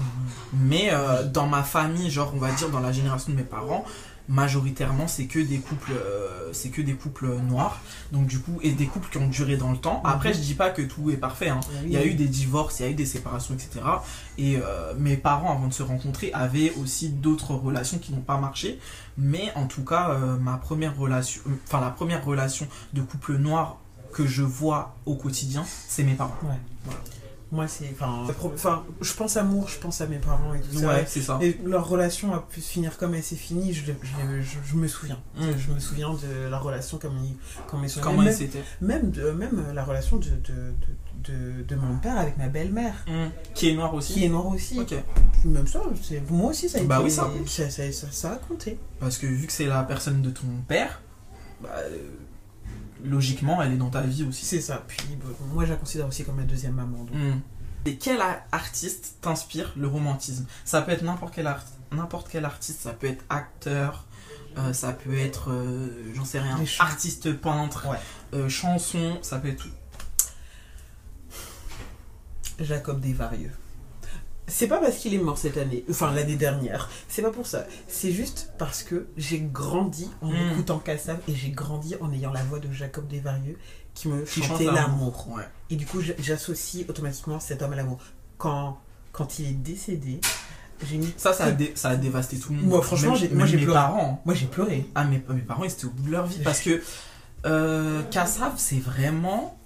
Mais 0.53 0.89
euh, 0.91 1.23
dans 1.25 1.45
ma 1.47 1.61
famille, 1.63 2.09
genre, 2.09 2.31
on 2.35 2.39
va 2.39 2.51
dire 2.51 2.69
dans 2.69 2.79
la 2.79 2.91
génération 2.91 3.31
de 3.31 3.37
mes 3.37 3.43
parents, 3.43 3.85
majoritairement, 4.29 5.07
c'est 5.07 5.25
que 5.25 5.39
des 5.39 5.57
couples, 5.57 5.91
euh, 5.91 6.53
c'est 6.53 6.69
que 6.69 6.81
des 6.81 6.93
couples 6.93 7.27
noirs. 7.47 7.81
Donc 8.11 8.27
du 8.27 8.39
coup, 8.39 8.59
et 8.61 8.71
des 8.71 8.85
couples 8.85 9.09
qui 9.11 9.17
ont 9.17 9.27
duré 9.27 9.57
dans 9.57 9.71
le 9.71 9.77
temps. 9.77 10.01
Après, 10.05 10.29
Mhm. 10.29 10.35
je 10.35 10.39
dis 10.41 10.53
pas 10.53 10.69
que 10.69 10.81
tout 10.83 11.09
est 11.11 11.17
parfait. 11.17 11.49
hein. 11.49 11.59
Il 11.83 11.91
y 11.91 11.97
a 11.97 12.05
eu 12.05 12.13
des 12.13 12.27
divorces, 12.27 12.79
il 12.79 12.83
y 12.83 12.85
a 12.87 12.91
eu 12.91 12.93
des 12.95 13.05
séparations, 13.05 13.53
etc. 13.55 13.81
Et 14.37 14.57
euh, 14.57 14.93
mes 14.97 15.17
parents, 15.17 15.51
avant 15.51 15.67
de 15.67 15.73
se 15.73 15.83
rencontrer, 15.83 16.31
avaient 16.33 16.71
aussi 16.81 17.09
d'autres 17.09 17.53
relations 17.55 17.97
qui 17.97 18.13
n'ont 18.13 18.21
pas 18.21 18.37
marché. 18.37 18.79
Mais 19.17 19.51
en 19.55 19.65
tout 19.65 19.83
cas, 19.83 20.11
euh, 20.11 20.37
ma 20.37 20.57
première 20.57 20.95
relation, 20.97 21.41
enfin 21.67 21.81
la 21.81 21.89
première 21.89 22.23
relation 22.23 22.67
de 22.93 23.01
couple 23.01 23.35
noir 23.37 23.77
que 24.13 24.25
je 24.25 24.43
vois 24.43 24.95
au 25.05 25.15
quotidien, 25.15 25.65
c'est 25.87 26.03
mes 26.03 26.13
parents. 26.15 26.33
Moi, 27.51 27.67
c'est. 27.67 27.89
Enfin, 27.93 28.27
enfin, 28.53 28.83
je 29.01 29.13
pense 29.13 29.35
amour, 29.35 29.67
je 29.69 29.79
pense 29.79 30.01
à 30.01 30.05
mes 30.07 30.19
parents 30.19 30.53
et 30.53 30.61
tout 30.61 30.77
ça. 30.77 30.87
Ouais, 30.87 31.03
c'est 31.07 31.21
ça. 31.21 31.39
Et 31.41 31.59
leur 31.65 31.87
relation 31.87 32.33
a 32.35 32.39
pu 32.39 32.61
se 32.61 32.69
finir 32.71 32.95
comme 32.97 33.15
elle 33.15 33.23
s'est 33.23 33.35
finie, 33.35 33.73
je, 33.73 33.83
je, 33.85 33.91
je, 34.41 34.57
je 34.63 34.75
me 34.75 34.87
souviens. 34.87 35.19
Mm. 35.35 35.43
Je 35.57 35.71
me 35.73 35.79
souviens 35.79 36.13
de 36.13 36.47
la 36.49 36.59
relation 36.59 36.99
comme 36.99 37.17
ils, 37.23 37.35
comme 37.67 37.83
ils 37.83 37.89
sont. 37.89 38.01
Comment 38.01 38.21
même, 38.21 38.35
même, 38.81 39.09
de, 39.11 39.31
même 39.31 39.63
la 39.73 39.83
relation 39.83 40.17
de, 40.17 40.25
de, 40.29 40.73
de, 41.23 41.33
de, 41.33 41.63
de 41.63 41.75
mon 41.75 41.97
père 41.97 42.17
avec 42.19 42.37
ma 42.37 42.49
belle-mère, 42.49 42.93
Qui 43.55 43.69
est 43.69 43.73
noir 43.75 43.93
aussi 43.95 44.13
qui 44.13 44.25
est 44.25 44.29
noire 44.29 44.45
aussi. 44.47 44.79
Même 45.45 45.67
ça, 45.67 45.81
c'est- 46.03 46.21
moi 46.29 46.51
aussi, 46.51 46.69
ça 46.69 46.77
a 46.79 46.83
Bah 46.83 46.95
été- 46.97 47.05
oui, 47.05 47.47
ça, 47.47 47.69
ça- 47.69 47.91
ça 48.11 48.31
a 48.33 48.35
compté. 48.35 48.77
Parce 48.99 49.17
que 49.17 49.25
vu 49.25 49.47
que 49.47 49.53
c'est 49.53 49.65
la 49.65 49.81
personne 49.83 50.21
de 50.21 50.29
ton 50.29 50.45
père, 50.67 51.01
bah, 51.61 51.69
euh, 51.77 51.97
logiquement, 53.03 53.61
elle 53.61 53.73
est 53.73 53.77
dans 53.77 53.89
ta 53.89 54.01
vie 54.01 54.23
aussi. 54.23 54.45
C'est 54.45 54.61
ça. 54.61 54.83
Puis 54.87 54.99
bon, 55.21 55.27
moi, 55.53 55.65
je 55.65 55.71
la 55.71 55.75
considère 55.77 56.07
aussi 56.07 56.23
comme 56.23 56.35
ma 56.35 56.43
deuxième 56.43 56.73
maman. 56.73 57.03
donc. 57.03 57.15
Hmm. 57.15 57.39
Et 57.85 57.95
quel 57.97 58.19
artiste 58.51 59.15
t'inspire 59.21 59.73
le 59.77 59.87
romantisme? 59.87 60.45
Ça 60.65 60.81
peut 60.81 60.91
être 60.91 61.01
n'importe 61.03 61.33
quel, 61.33 61.47
art- 61.47 61.63
n'importe 61.93 62.27
quel 62.29 62.43
artiste, 62.45 62.81
ça 62.81 62.91
peut 62.91 63.07
être 63.07 63.23
acteur, 63.29 64.05
euh, 64.57 64.73
ça 64.73 64.91
peut 64.91 65.17
être, 65.17 65.49
euh, 65.51 65.87
j'en 66.13 66.25
sais 66.25 66.39
rien, 66.41 66.59
artiste 66.79 67.33
peintre, 67.39 67.87
Ouais. 67.87 67.97
euh, 68.33 68.49
chanson, 68.49 69.17
ça 69.21 69.39
peut 69.39 69.47
être 69.47 69.63
tout. 69.63 69.69
Jacob 72.59 72.99
Desvarieux. 72.99 73.51
C'est 74.49 74.67
pas 74.67 74.79
parce 74.79 74.97
qu'il 74.97 75.13
est 75.13 75.17
mort 75.19 75.37
cette 75.37 75.57
année, 75.57 75.85
enfin 75.89 76.11
l'année 76.13 76.35
dernière, 76.35 76.89
c'est 77.07 77.21
pas 77.21 77.31
pour 77.31 77.47
ça. 77.47 77.65
C'est 77.87 78.11
juste 78.11 78.51
parce 78.57 78.83
que 78.83 79.07
j'ai 79.15 79.39
grandi 79.39 80.09
en 80.21 80.31
Mm. 80.31 80.51
écoutant 80.51 80.79
Kassav 80.79 81.19
et 81.27 81.35
j'ai 81.35 81.51
grandi 81.51 81.95
en 82.01 82.11
ayant 82.11 82.33
la 82.33 82.43
voix 82.43 82.59
de 82.59 82.71
Jacob 82.71 83.07
Desvarieux 83.07 83.57
qui 83.93 84.07
me 84.09 84.23
Qui 84.23 84.41
chantait 84.43 84.65
l'amour. 84.65 85.27
Ouais. 85.35 85.43
Et 85.69 85.75
du 85.75 85.85
coup, 85.85 85.99
j'associe 86.19 86.85
automatiquement 86.89 87.39
cet 87.39 87.61
homme 87.61 87.73
à 87.73 87.75
l'amour. 87.75 87.99
Quand, 88.37 88.77
quand 89.11 89.39
il 89.39 89.47
est 89.47 89.53
décédé, 89.53 90.21
j'ai 90.89 90.97
mis. 90.97 91.13
Ça, 91.17 91.33
ça 91.33 91.45
a, 91.45 91.51
dé- 91.51 91.73
ça 91.75 91.89
a 91.89 91.95
dévasté 91.97 92.37
tout 92.39 92.53
le 92.53 92.59
monde. 92.59 92.67
Moi, 92.69 92.81
franchement, 92.81 93.17
Même- 93.19 93.33
moi, 93.35 93.45
j'ai 93.45 93.57
pleuré. 93.57 93.73
parents. 93.73 94.21
Moi 94.25 94.33
j'ai 94.35 94.45
pleuré. 94.47 94.85
Ah, 94.95 95.03
mes, 95.03 95.21
mes 95.29 95.41
parents, 95.41 95.63
ils 95.65 95.71
étaient 95.71 95.85
au 95.85 95.89
bout 95.89 96.03
de 96.03 96.11
leur 96.11 96.25
vie. 96.25 96.39
Parce 96.43 96.61
que 96.61 96.81
euh, 97.45 98.01
Kassav, 98.11 98.53
c'est 98.57 98.79
vraiment. 98.79 99.57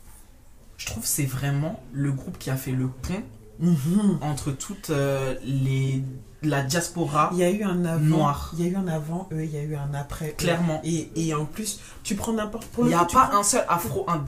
Je 0.77 0.88
trouve 0.88 1.05
c'est 1.05 1.26
vraiment 1.26 1.81
le 1.93 2.11
groupe 2.11 2.38
qui 2.39 2.49
a 2.49 2.55
fait 2.57 2.72
le 2.72 2.88
pont 2.88 3.22
Mhm. 3.59 4.19
entre 4.21 4.51
toutes 4.51 4.89
euh, 4.89 5.35
les. 5.43 6.01
la 6.41 6.63
diaspora. 6.63 7.30
Il 7.34 7.38
y 7.39 7.43
a 7.43 7.49
eu 7.51 7.63
un 7.63 7.85
avant. 7.85 7.99
Noir. 8.03 8.51
Il 8.57 8.65
y 8.65 8.67
a 8.67 8.71
eu 8.71 8.75
un 8.75 8.88
avant, 8.88 9.30
eux, 9.31 9.43
il 9.45 9.51
y 9.51 9.57
a 9.57 9.61
eu 9.61 9.75
un 9.75 9.93
après. 9.93 10.31
Clairement. 10.31 10.81
Et, 10.84 11.09
et 11.15 11.34
en 11.34 11.45
plus, 11.45 11.80
tu 12.03 12.15
prends 12.15 12.34
n'importe 12.34 12.67
Il 12.80 12.84
le 12.85 12.88
n'y 12.89 12.93
a 12.95 13.05
pas 13.05 13.27
prends- 13.27 13.39
un 13.39 13.43
seul 13.43 13.63
afro 13.69 14.05
un, 14.09 14.23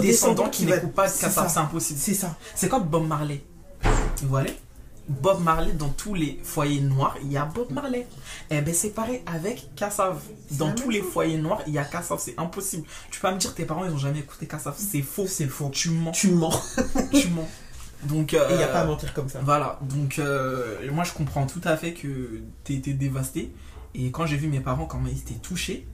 descendant 0.00 0.48
qui 0.48 0.64
va- 0.66 0.76
n'écoute 0.76 0.92
pas 0.92 1.04
Kassav, 1.08 1.32
ça. 1.32 1.48
c'est 1.48 1.58
impossible. 1.58 1.98
C'est 2.00 2.14
ça. 2.14 2.36
C'est 2.54 2.68
comme 2.68 2.84
Bob 2.84 3.06
Marley. 3.06 3.42
Vous 4.22 4.28
voyez? 4.28 4.56
Bob 5.08 5.42
Marley, 5.42 5.72
dans 5.72 5.88
tous 5.88 6.14
les 6.14 6.38
foyers 6.44 6.80
noirs, 6.80 7.16
il 7.22 7.32
y 7.32 7.36
a 7.36 7.44
Bob 7.44 7.72
Marley. 7.72 8.06
Eh 8.48 8.60
ben 8.60 8.72
c'est 8.72 8.90
pareil 8.90 9.22
avec 9.26 9.74
Kassav. 9.74 10.20
Dans 10.52 10.72
tous 10.72 10.88
les 10.88 11.02
foyers 11.02 11.36
noirs, 11.38 11.60
il 11.66 11.72
y 11.72 11.78
a 11.78 11.84
Kassav, 11.84 12.18
c'est 12.20 12.38
impossible. 12.38 12.84
Tu 13.10 13.18
peux 13.18 13.26
pas 13.26 13.34
me 13.34 13.38
dire 13.40 13.52
tes 13.52 13.64
parents 13.64 13.84
ils 13.84 13.90
ont 13.92 13.98
jamais 13.98 14.20
écouté 14.20 14.46
Kassav, 14.46 14.74
c'est 14.78 15.02
faux. 15.02 15.26
C'est 15.26 15.48
faux. 15.48 15.68
Tu 15.72 15.90
mens, 15.90 16.12
Tu 16.12 16.28
mens. 16.30 16.62
tu 17.12 17.28
mens. 17.30 17.48
Donc 18.04 18.32
Et 18.34 18.38
il 18.50 18.56
n'y 18.56 18.62
a 18.62 18.68
euh, 18.68 18.72
pas 18.72 18.80
à 18.80 18.84
mentir 18.86 19.12
comme 19.14 19.28
ça. 19.28 19.40
Voilà, 19.42 19.78
donc 19.82 20.18
euh, 20.18 20.76
moi 20.92 21.04
je 21.04 21.12
comprends 21.12 21.46
tout 21.46 21.60
à 21.64 21.76
fait 21.76 21.92
que 21.94 22.42
t'es 22.64 22.74
été 22.74 22.94
dévasté. 22.94 23.52
Et 23.94 24.10
quand 24.10 24.24
j'ai 24.26 24.36
vu 24.36 24.48
mes 24.48 24.60
parents, 24.60 24.86
comment 24.86 25.08
ils 25.08 25.18
étaient 25.18 25.34
touchés, 25.40 25.86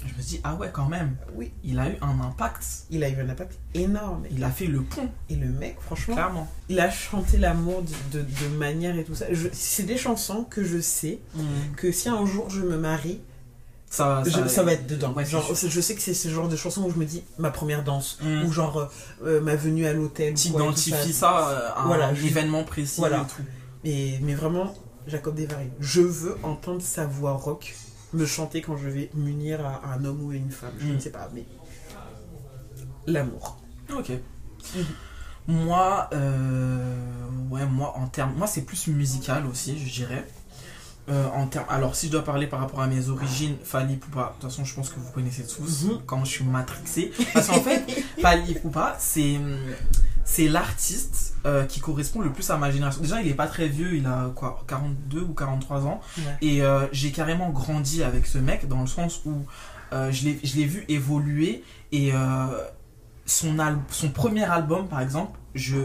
je 0.00 0.12
me 0.14 0.20
suis 0.20 0.36
dit, 0.36 0.40
ah 0.44 0.54
ouais, 0.56 0.68
quand 0.72 0.88
même, 0.88 1.16
Oui. 1.34 1.52
il 1.64 1.78
a 1.78 1.88
eu 1.88 1.94
un 2.02 2.20
impact. 2.20 2.64
Il 2.90 3.02
a 3.02 3.08
eu 3.08 3.18
un 3.20 3.28
impact 3.30 3.58
énorme. 3.72 4.24
Il 4.30 4.44
a 4.44 4.50
fait 4.50 4.66
le 4.66 4.82
pont, 4.82 5.08
Et 5.30 5.36
le 5.36 5.46
mec, 5.48 5.76
franchement, 5.80 6.14
clairement. 6.14 6.52
il 6.68 6.78
a 6.80 6.90
chanté 6.90 7.38
l'amour 7.38 7.82
de, 8.12 8.18
de, 8.18 8.24
de 8.24 8.56
manière 8.56 8.98
et 8.98 9.04
tout 9.04 9.14
ça. 9.14 9.24
C'est 9.52 9.84
des 9.84 9.96
chansons 9.96 10.44
que 10.44 10.64
je 10.64 10.80
sais 10.80 11.20
que 11.76 11.90
si 11.92 12.08
un 12.10 12.26
jour 12.26 12.50
je 12.50 12.60
me 12.60 12.76
marie, 12.76 13.20
Ça, 13.88 14.22
Je- 14.26 14.48
ça, 14.48 14.62
va 14.64 14.72
être 14.72 14.86
dedans. 14.86 15.12
Ouais, 15.14 15.24
genre, 15.24 15.54
je 15.54 15.80
sais 15.80 15.94
que 15.94 16.00
c'est 16.02 16.12
ce 16.12 16.28
genre 16.28 16.48
de 16.48 16.56
chanson 16.56 16.82
où 16.82 16.90
je 16.90 16.96
me 16.98 17.04
dis 17.04 17.22
ma 17.38 17.50
première 17.50 17.84
danse, 17.84 18.18
Mm. 18.22 18.44
ou 18.44 18.52
genre 18.52 18.76
euh, 18.78 18.86
euh, 19.24 19.40
ma 19.40 19.54
venue 19.56 19.86
à 19.86 19.92
l'hôtel. 19.92 20.34
tout 20.34 20.40
T'identifies 20.40 21.12
ça 21.12 21.48
euh, 21.50 21.70
à 21.76 21.84
Voilà, 21.86 22.08
un 22.08 22.14
je- 22.14 22.26
événement 22.26 22.64
précis 22.64 22.98
voilà. 22.98 23.18
et 23.18 23.20
tout. 23.36 23.42
Mais, 23.84 24.18
mais 24.22 24.34
vraiment, 24.34 24.74
Jacob 25.06 25.34
Desvarieux. 25.36 25.70
Je 25.80 26.00
veux 26.00 26.36
entendre 26.42 26.82
sa 26.82 27.06
voix 27.06 27.32
rock 27.34 27.74
me 28.12 28.26
chanter 28.26 28.60
quand 28.60 28.76
je 28.76 28.88
vais 28.88 29.10
m'unir 29.14 29.64
à, 29.64 29.80
à 29.84 29.94
un 29.94 30.04
homme 30.04 30.24
ou 30.26 30.30
à 30.32 30.34
une 30.34 30.50
femme. 30.50 30.72
Je 30.80 30.86
Mm. 30.88 30.94
ne 30.94 30.98
sais 30.98 31.10
pas, 31.10 31.30
mais. 31.32 31.44
L'amour. 33.06 33.58
Ok. 33.96 34.10
Mhm. 34.74 34.84
Moi, 35.48 36.10
euh, 36.12 36.96
ouais, 37.50 37.64
moi 37.66 37.94
en 37.96 38.08
termes, 38.08 38.34
moi 38.36 38.48
c'est 38.48 38.62
plus 38.62 38.88
musical 38.88 39.46
aussi, 39.46 39.78
je 39.78 39.92
dirais. 39.92 40.26
Euh, 41.08 41.28
en 41.34 41.46
termes, 41.46 41.66
alors 41.68 41.94
si 41.94 42.06
je 42.08 42.12
dois 42.12 42.24
parler 42.24 42.48
par 42.48 42.58
rapport 42.58 42.80
à 42.80 42.88
mes 42.88 43.08
origines, 43.10 43.54
Fali 43.62 43.96
Poupa, 43.96 44.34
de 44.36 44.40
toute 44.40 44.50
façon 44.50 44.64
je 44.64 44.74
pense 44.74 44.90
que 44.90 44.98
vous 44.98 45.12
connaissez 45.12 45.46
tous 45.46 45.84
Mhm. 45.84 46.00
quand 46.04 46.24
je 46.24 46.30
suis 46.30 46.44
matrixé. 46.44 47.12
Parce 47.32 47.46
qu'en 47.46 47.60
fait, 47.60 47.84
Fali 48.20 48.54
Poupa, 48.54 48.96
c'est 48.98 49.38
c'est 50.24 50.48
l'artiste 50.48 51.36
euh, 51.46 51.64
qui 51.64 51.78
correspond 51.78 52.20
le 52.20 52.32
plus 52.32 52.50
à 52.50 52.56
ma 52.56 52.72
génération. 52.72 53.00
Déjà, 53.00 53.22
il 53.22 53.28
est 53.28 53.34
pas 53.34 53.46
très 53.46 53.68
vieux, 53.68 53.94
il 53.94 54.04
a 54.06 54.32
quoi, 54.34 54.64
42 54.66 55.20
ou 55.20 55.32
43 55.34 55.86
ans. 55.86 56.00
Ouais. 56.18 56.24
Et 56.42 56.62
euh, 56.62 56.88
j'ai 56.90 57.12
carrément 57.12 57.50
grandi 57.50 58.02
avec 58.02 58.26
ce 58.26 58.38
mec 58.38 58.66
dans 58.66 58.80
le 58.80 58.88
sens 58.88 59.20
où 59.24 59.44
je 59.92 60.24
l'ai 60.56 60.64
vu 60.64 60.84
évoluer 60.88 61.62
et 61.92 62.10
son, 63.24 63.58
al- 63.60 63.78
son 63.90 64.08
premier 64.10 64.42
album, 64.44 64.88
par 64.88 65.00
exemple, 65.00 65.38
je 65.54 65.76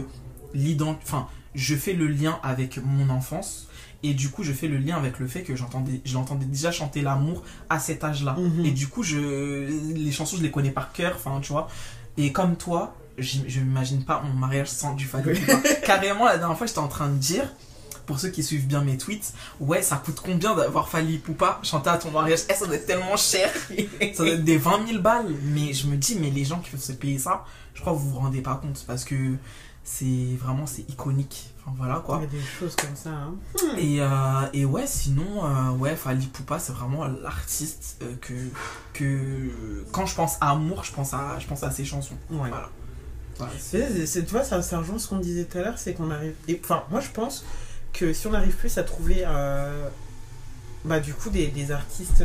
enfin, 1.04 1.28
je 1.54 1.76
fais 1.76 1.92
le 1.92 2.08
lien 2.08 2.38
avec 2.42 2.78
mon 2.84 3.08
enfance. 3.10 3.68
Et 4.02 4.14
du 4.14 4.30
coup, 4.30 4.42
je 4.42 4.52
fais 4.52 4.66
le 4.66 4.78
lien 4.78 4.96
avec 4.96 5.18
le 5.18 5.26
fait 5.26 5.42
que 5.42 5.54
j'entendais, 5.54 6.00
je 6.04 6.14
l'entendais 6.14 6.46
déjà 6.46 6.72
chanter 6.72 7.02
l'amour 7.02 7.44
à 7.70 7.78
cet 7.78 8.02
âge-là. 8.02 8.36
Mhm. 8.38 8.66
Et 8.66 8.70
du 8.72 8.88
coup, 8.88 9.02
je, 9.02 9.66
les 9.94 10.10
chansons, 10.10 10.36
je 10.36 10.42
les 10.42 10.50
connais 10.50 10.70
par 10.70 10.92
cœur, 10.92 11.12
enfin, 11.14 11.40
tu 11.40 11.52
vois. 11.52 11.68
Et 12.16 12.32
comme 12.32 12.56
toi, 12.56 12.94
je 13.18 13.60
m'imagine 13.60 14.04
pas 14.04 14.22
mon 14.22 14.32
mariage 14.32 14.68
sans 14.68 14.94
du 14.94 15.04
Fally 15.04 15.38
Poupa. 15.38 15.58
Carrément, 15.84 16.24
la 16.24 16.38
dernière 16.38 16.56
fois, 16.56 16.66
j'étais 16.66 16.78
en 16.78 16.88
train 16.88 17.08
de 17.08 17.16
dire, 17.16 17.52
pour 18.06 18.18
ceux 18.18 18.30
qui 18.30 18.42
suivent 18.42 18.66
bien 18.66 18.82
mes 18.82 18.98
tweets, 18.98 19.32
ouais, 19.60 19.82
ça 19.82 20.02
coûte 20.04 20.20
combien 20.24 20.54
d'avoir 20.54 20.88
Fally 20.88 21.18
Poupa 21.18 21.60
chanter 21.62 21.90
à 21.90 21.98
ton 21.98 22.10
mariage? 22.10 22.40
Eh, 22.50 22.54
ça 22.54 22.66
doit 22.66 22.74
être 22.74 22.86
tellement 22.86 23.16
cher 23.16 23.50
ça 24.14 24.24
doit 24.24 24.34
être 24.34 24.44
des 24.44 24.56
20 24.56 24.88
000 24.88 25.00
balles. 25.00 25.32
Mais 25.44 25.72
je 25.72 25.86
me 25.86 25.96
dis, 25.96 26.16
mais 26.18 26.30
les 26.30 26.44
gens 26.44 26.58
qui 26.58 26.70
peuvent 26.70 26.80
se 26.80 26.92
payer 26.92 27.18
ça, 27.18 27.44
je 27.74 27.80
crois 27.80 27.92
que 27.92 27.98
vous 27.98 28.10
vous 28.10 28.18
rendez 28.18 28.40
pas 28.40 28.56
compte 28.56 28.84
parce 28.86 29.04
que 29.04 29.36
c'est 29.84 30.36
vraiment 30.38 30.66
c'est 30.66 30.88
iconique. 30.88 31.51
Enfin 31.64 31.74
voilà 31.78 31.96
Il 32.02 32.06
quoi. 32.06 32.20
y 32.20 32.24
a 32.24 32.26
des 32.26 32.40
choses 32.40 32.74
comme 32.76 32.96
ça. 32.96 33.10
Hein. 33.10 33.34
Et, 33.78 34.00
euh, 34.00 34.06
et 34.52 34.64
ouais, 34.64 34.86
sinon, 34.86 35.44
euh, 35.44 35.70
ouais, 35.70 35.94
Fally 35.94 36.26
Poupa, 36.26 36.58
c'est 36.58 36.72
vraiment 36.72 37.06
l'artiste 37.06 37.98
euh, 38.02 38.14
que, 38.20 38.34
que 38.92 39.84
quand 39.92 40.06
je 40.06 40.14
pense 40.16 40.36
à 40.40 40.50
amour, 40.50 40.82
je 40.84 40.92
pense 40.92 41.14
à, 41.14 41.38
je 41.38 41.46
pense 41.46 41.62
à 41.62 41.70
ses 41.70 41.84
chansons. 41.84 42.16
Ouais. 42.30 42.48
Voilà. 42.48 42.68
Voilà, 43.38 43.52
c'est- 43.58 44.24
tu 44.24 44.30
vois, 44.32 44.44
ça, 44.44 44.60
ça 44.62 44.78
rejoint 44.78 44.98
ce 44.98 45.08
qu'on 45.08 45.18
disait 45.18 45.44
tout 45.44 45.58
à 45.58 45.62
l'heure, 45.62 45.78
c'est 45.78 45.94
qu'on 45.94 46.10
arrive. 46.10 46.34
Enfin, 46.62 46.84
moi 46.90 47.00
je 47.00 47.08
pense 47.10 47.44
que 47.92 48.12
si 48.12 48.26
on 48.26 48.34
arrive 48.34 48.54
plus 48.56 48.76
à 48.78 48.82
trouver, 48.82 49.22
euh, 49.26 49.88
bah, 50.84 51.00
du 51.00 51.14
coup, 51.14 51.30
des, 51.30 51.46
des 51.48 51.70
artistes 51.70 52.22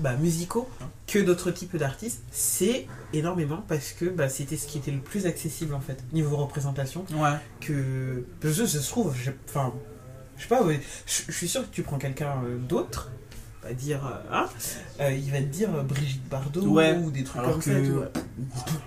bah, 0.00 0.16
musicaux 0.16 0.68
que 1.06 1.18
d'autres 1.18 1.50
types 1.50 1.76
d'artistes, 1.76 2.22
c'est 2.30 2.86
énormément 3.12 3.64
parce 3.68 3.92
que 3.92 4.04
bah, 4.06 4.28
c'était 4.28 4.56
ce 4.56 4.66
qui 4.66 4.78
était 4.78 4.90
le 4.92 5.00
plus 5.00 5.26
accessible 5.26 5.74
en 5.74 5.80
fait, 5.80 5.98
niveau 6.12 6.36
représentation. 6.36 7.04
Ouais. 7.12 7.36
Que. 7.60 8.24
Ça 8.42 8.52
se 8.66 8.88
trouve, 8.88 9.14
je- 9.16 9.30
enfin, 9.48 9.72
je 10.36 10.42
sais 10.42 10.48
pas, 10.48 10.62
je 11.06 11.22
je 11.28 11.32
suis 11.32 11.48
sûr 11.48 11.62
que 11.62 11.74
tu 11.74 11.82
prends 11.82 11.98
quelqu'un 11.98 12.34
euh, 12.44 12.58
d'autre. 12.58 13.10
Va 13.62 13.74
dire, 13.74 14.00
euh, 14.06 14.34
hein, 14.34 14.46
euh, 15.00 15.12
il 15.12 15.30
va 15.30 15.36
te 15.40 15.44
dire 15.44 15.68
Brigitte 15.84 16.26
Bardot 16.30 16.62
Ouais, 16.62 16.96
ou 16.96 17.10
des 17.10 17.24
trucs 17.24 17.42
alors 17.42 17.52
comme 17.52 17.60
que- 17.62 18.10
ça. 18.14 18.20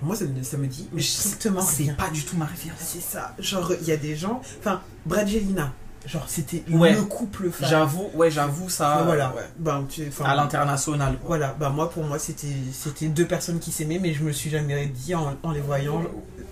Moi, 0.01 0.15
ça, 0.15 0.25
me- 0.25 0.41
ça 0.41 0.57
me 0.57 0.65
dit 0.65 0.89
mais 0.91 0.99
strictement 1.01 1.61
C'est 1.61 1.95
pas 1.95 2.09
du 2.09 2.23
tout 2.25 2.35
ma 2.37 2.45
référence. 2.45 2.79
C'est 2.81 2.99
ça. 2.99 3.35
Genre, 3.37 3.71
il 3.81 3.87
y 3.87 3.91
a 3.91 3.97
des 3.97 4.15
gens. 4.15 4.41
Enfin, 4.59 4.81
Bradgelina. 5.05 5.71
Genre, 6.05 6.25
c'était 6.27 6.63
Ouais. 6.69 6.93
le 6.93 7.03
couple 7.03 7.49
fan. 7.49 7.69
J'avoue, 7.69 8.09
ouais, 8.13 8.29
j'avoue 8.29 8.69
ça. 8.69 8.95
Enfin, 8.95 9.03
voilà. 9.05 9.33
ouais. 9.35 9.43
Ben, 9.57 9.85
tu- 9.89 10.11
À 10.23 10.35
l'international. 10.35 11.17
Voilà. 11.25 11.55
Bah, 11.57 11.69
moi, 11.69 11.89
pour 11.89 12.03
moi, 12.03 12.19
c'était 12.19 12.47
c'était 12.73 13.07
deux 13.07 13.25
personnes 13.25 13.59
qui 13.59 13.71
s'aimaient, 13.71 13.99
mais 13.99 14.13
je 14.13 14.21
me 14.23 14.31
suis 14.33 14.49
jamais 14.49 14.85
dit 14.87 15.15
en, 15.15 15.35
en 15.43 15.51
les 15.51 15.61
voyant, 15.61 16.03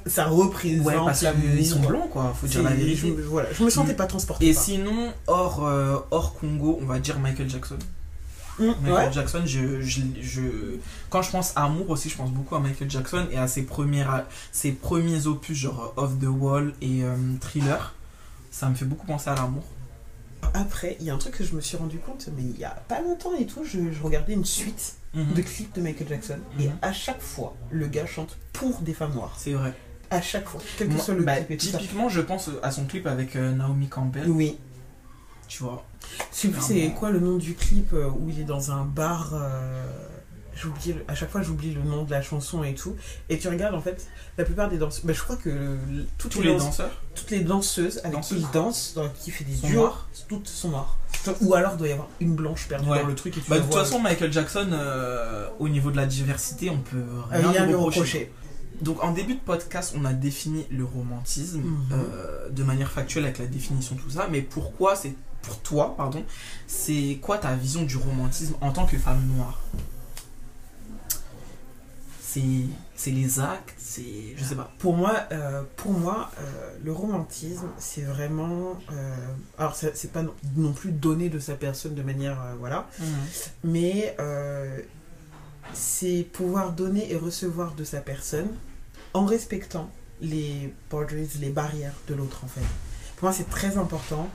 ça 0.05 0.25
représente 0.25 0.85
Ouais, 0.85 0.95
parce 0.95 1.21
l'amour. 1.23 1.41
qu'ils 1.55 1.65
sont 1.67 1.79
blancs, 1.81 2.09
quoi. 2.11 2.33
Faut 2.39 2.47
dire 2.47 2.63
la 2.63 2.69
vérité. 2.71 3.13
Je, 3.17 3.23
voilà. 3.23 3.49
je 3.51 3.61
me 3.63 3.69
sentais 3.69 3.93
pas 3.93 4.05
transportée. 4.07 4.47
Et 4.47 4.53
sinon, 4.53 5.11
hors, 5.27 5.65
euh, 5.67 5.97
hors 6.11 6.33
Congo, 6.39 6.79
on 6.81 6.85
va 6.85 6.99
dire 6.99 7.19
Michael 7.19 7.49
Jackson. 7.49 7.77
Hum, 8.59 8.73
Michael 8.83 9.07
ouais. 9.07 9.13
Jackson, 9.13 9.41
je, 9.45 9.81
je, 9.81 10.01
je- 10.21 10.41
quand 11.09 11.21
je 11.21 11.31
pense 11.31 11.51
à 11.57 11.65
amour 11.65 11.89
aussi, 11.89 12.09
je 12.09 12.15
pense 12.15 12.29
beaucoup 12.31 12.55
à 12.55 12.59
Michael 12.61 12.89
Jackson 12.89 13.25
et 13.31 13.37
à 13.37 13.47
ses, 13.47 13.63
premières, 13.63 14.25
ses 14.53 14.71
premiers 14.71 15.27
opus, 15.27 15.57
genre 15.57 15.93
Off 15.97 16.11
the 16.21 16.27
Wall 16.27 16.73
et 16.81 17.03
euh, 17.03 17.15
Thriller. 17.41 17.95
Ça 18.51 18.69
me 18.69 18.75
fait 18.75 18.85
beaucoup 18.85 19.07
penser 19.07 19.29
à 19.29 19.35
l'amour. 19.35 19.63
Après, 20.53 20.97
il 20.99 21.05
y 21.05 21.09
a 21.09 21.13
un 21.13 21.17
truc 21.17 21.35
que 21.37 21.43
je 21.43 21.55
me 21.55 21.61
suis 21.61 21.77
rendu 21.77 21.97
compte, 21.97 22.27
mais 22.35 22.43
il 22.43 22.59
y 22.59 22.63
a 22.65 22.71
pas 22.87 23.01
longtemps 23.01 23.33
et 23.39 23.45
tout, 23.45 23.63
je, 23.63 23.79
je 23.91 24.03
regardais 24.03 24.33
une 24.33 24.45
suite 24.45 24.95
Mhm. 25.13 25.33
de 25.33 25.41
clips 25.41 25.75
de 25.75 25.81
Michael 25.81 26.07
Jackson. 26.07 26.39
Et 26.59 26.67
Mhm. 26.67 26.73
à 26.81 26.93
chaque 26.93 27.21
fois, 27.21 27.55
le 27.69 27.87
gars 27.87 28.05
chante 28.05 28.37
pour 28.53 28.79
des 28.81 28.93
femmes 28.93 29.13
noires. 29.13 29.35
C'est 29.37 29.53
vrai. 29.53 29.73
À 30.09 30.21
chaque 30.21 30.47
fois. 30.47 30.61
Quel 30.77 30.87
que 30.89 30.93
Moi, 30.93 31.01
soit 31.03 31.13
le 31.15 31.23
bah, 31.23 31.37
clip 31.37 31.51
et 31.51 31.57
tout 31.57 31.65
ça. 31.67 31.77
typiquement, 31.77 32.09
je 32.09 32.21
pense 32.21 32.49
à 32.63 32.71
son 32.71 32.85
clip 32.85 33.07
avec 33.07 33.35
euh, 33.35 33.53
Naomi 33.53 33.87
Campbell. 33.87 34.29
Oui. 34.29 34.57
Tu 35.47 35.63
vois. 35.63 35.85
Je 36.31 36.37
sais 36.37 36.47
plus 36.49 36.61
c'est 36.61 36.89
quoi 36.97 37.11
le 37.11 37.19
nom 37.19 37.37
du 37.37 37.53
clip 37.55 37.93
euh, 37.93 38.09
où 38.09 38.27
il 38.29 38.39
est 38.39 38.43
dans 38.45 38.71
un 38.71 38.83
bar. 38.83 39.31
euh, 39.33 39.85
J'oublie 40.61 40.95
à 41.07 41.15
chaque 41.15 41.31
fois 41.31 41.41
j'oublie 41.41 41.73
le 41.73 41.81
nom 41.81 42.03
de 42.03 42.11
la 42.11 42.21
chanson 42.21 42.63
et 42.63 42.75
tout. 42.75 42.95
Et 43.29 43.39
tu 43.39 43.47
regardes 43.47 43.73
en 43.75 43.81
fait 43.81 44.07
la 44.37 44.43
plupart 44.45 44.69
des 44.69 44.77
danseuses. 44.77 45.03
Bah, 45.05 45.13
je 45.13 45.21
crois 45.23 45.35
que 45.37 45.77
toutes, 46.17 46.31
Tous 46.31 46.41
les, 46.41 46.49
les 46.49 46.53
danse- 46.53 46.65
danseurs. 46.65 46.91
toutes 47.15 47.31
les 47.31 47.39
danseuses 47.41 47.99
avec 48.03 48.21
qui 48.21 48.35
il 48.35 48.47
danse, 48.51 48.93
dans, 48.95 49.09
qui 49.09 49.31
fait 49.31 49.43
des 49.43 49.55
Sont 49.55 49.67
duos, 49.67 49.79
noires. 49.81 50.07
toutes 50.29 50.47
sont 50.47 50.69
noires. 50.69 50.97
Ou 51.41 51.53
alors 51.55 51.71
il 51.73 51.77
doit 51.77 51.87
y 51.87 51.91
avoir 51.91 52.07
une 52.19 52.35
blanche 52.35 52.67
perdue 52.67 52.89
Ouais. 52.89 53.01
dans 53.01 53.07
le 53.07 53.15
truc 53.15 53.37
et 53.37 53.41
tu 53.41 53.49
Bah, 53.49 53.57
de 53.59 53.63
toute 53.63 53.73
façon, 53.73 53.99
Michael 53.99 54.31
Jackson, 54.31 54.69
euh, 54.71 55.47
au 55.59 55.67
niveau 55.69 55.89
de 55.91 55.97
la 55.97 56.05
diversité, 56.05 56.69
on 56.69 56.79
peut 56.79 56.97
Euh, 56.97 57.47
rien, 57.49 57.65
lui 57.65 57.73
reprocher. 57.75 58.31
Donc 58.81 59.03
en 59.03 59.11
début 59.11 59.35
de 59.35 59.39
podcast, 59.39 59.93
on 59.95 60.05
a 60.05 60.13
défini 60.13 60.65
le 60.71 60.83
romantisme 60.85 61.59
Mhm. 61.61 61.77
euh, 61.91 62.49
de 62.49 62.63
manière 62.63 62.89
factuelle 62.91 63.25
avec 63.25 63.37
la 63.37 63.45
définition 63.45 63.95
tout 63.95 64.09
ça, 64.09 64.27
mais 64.31 64.41
pourquoi 64.41 64.95
c'est 64.95 65.13
pour 65.43 65.59
toi, 65.61 65.95
pardon, 65.97 66.23
c'est 66.67 67.17
quoi 67.21 67.37
ta 67.39 67.55
vision 67.55 67.83
du 67.83 67.97
romantisme 67.97 68.53
en 68.61 68.71
tant 68.71 68.85
que 68.85 68.97
femme 68.97 69.21
noire? 69.35 69.59
C'est 72.95 73.11
les 73.11 73.39
actes, 73.39 73.73
c'est 73.77 74.35
je 74.37 74.43
sais 74.43 74.55
pas. 74.55 74.71
Pour 74.79 74.95
moi, 74.95 75.13
euh, 75.31 75.63
pour 75.75 75.91
moi 75.91 76.31
euh, 76.39 76.77
le 76.83 76.93
romantisme, 76.93 77.67
c'est 77.77 78.03
vraiment. 78.03 78.79
euh, 78.93 79.15
alors, 79.57 79.75
c'est 79.75 80.11
pas 80.13 80.21
non, 80.23 80.33
non 80.55 80.71
plus 80.71 80.91
donner 80.91 81.29
de 81.29 81.39
sa 81.39 81.55
personne 81.55 81.93
de 81.95 82.01
manière. 82.03 82.37
voilà. 82.59 82.87
mais 83.63 84.15
euh, 84.19 84.79
c'est 85.73 86.25
pouvoir 86.31 86.71
donner 86.71 87.11
et 87.11 87.17
recevoir 87.17 87.73
de 87.75 87.83
sa 87.83 87.99
personne 88.01 88.47
en 89.13 89.25
respectant 89.25 89.89
les 90.21 90.73
boundaries, 90.89 91.29
les 91.39 91.49
barrières 91.49 91.95
de 92.07 92.13
l'autre 92.13 92.43
en 92.43 92.47
fait. 92.47 92.61
Pour 93.17 93.25
moi 93.25 93.33
c'est 93.33 93.49
très 93.49 93.77
important, 93.77 94.29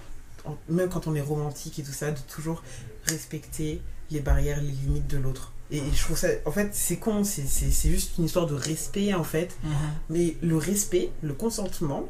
même 0.68 0.88
quand 0.90 1.06
on 1.06 1.14
est 1.14 1.20
romantique 1.20 1.78
et 1.78 1.82
tout 1.82 1.92
ça, 1.92 2.10
de 2.10 2.18
toujours 2.28 2.62
respecter 3.04 3.80
les 4.10 4.20
barrières, 4.20 4.60
les 4.60 4.70
limites 4.70 5.06
de 5.08 5.18
l'autre. 5.18 5.52
Et 5.70 5.82
je 5.92 6.02
trouve 6.02 6.16
ça, 6.16 6.28
en 6.44 6.52
fait, 6.52 6.68
c'est 6.72 6.96
con, 6.96 7.24
c'est- 7.24 7.42
juste 7.90 8.12
une 8.18 8.24
histoire 8.26 8.46
de 8.46 8.54
respect 8.54 9.14
en 9.14 9.24
fait. 9.24 9.56
Mais 10.10 10.36
le 10.42 10.56
respect, 10.56 11.10
le 11.22 11.34
consentement, 11.34 12.08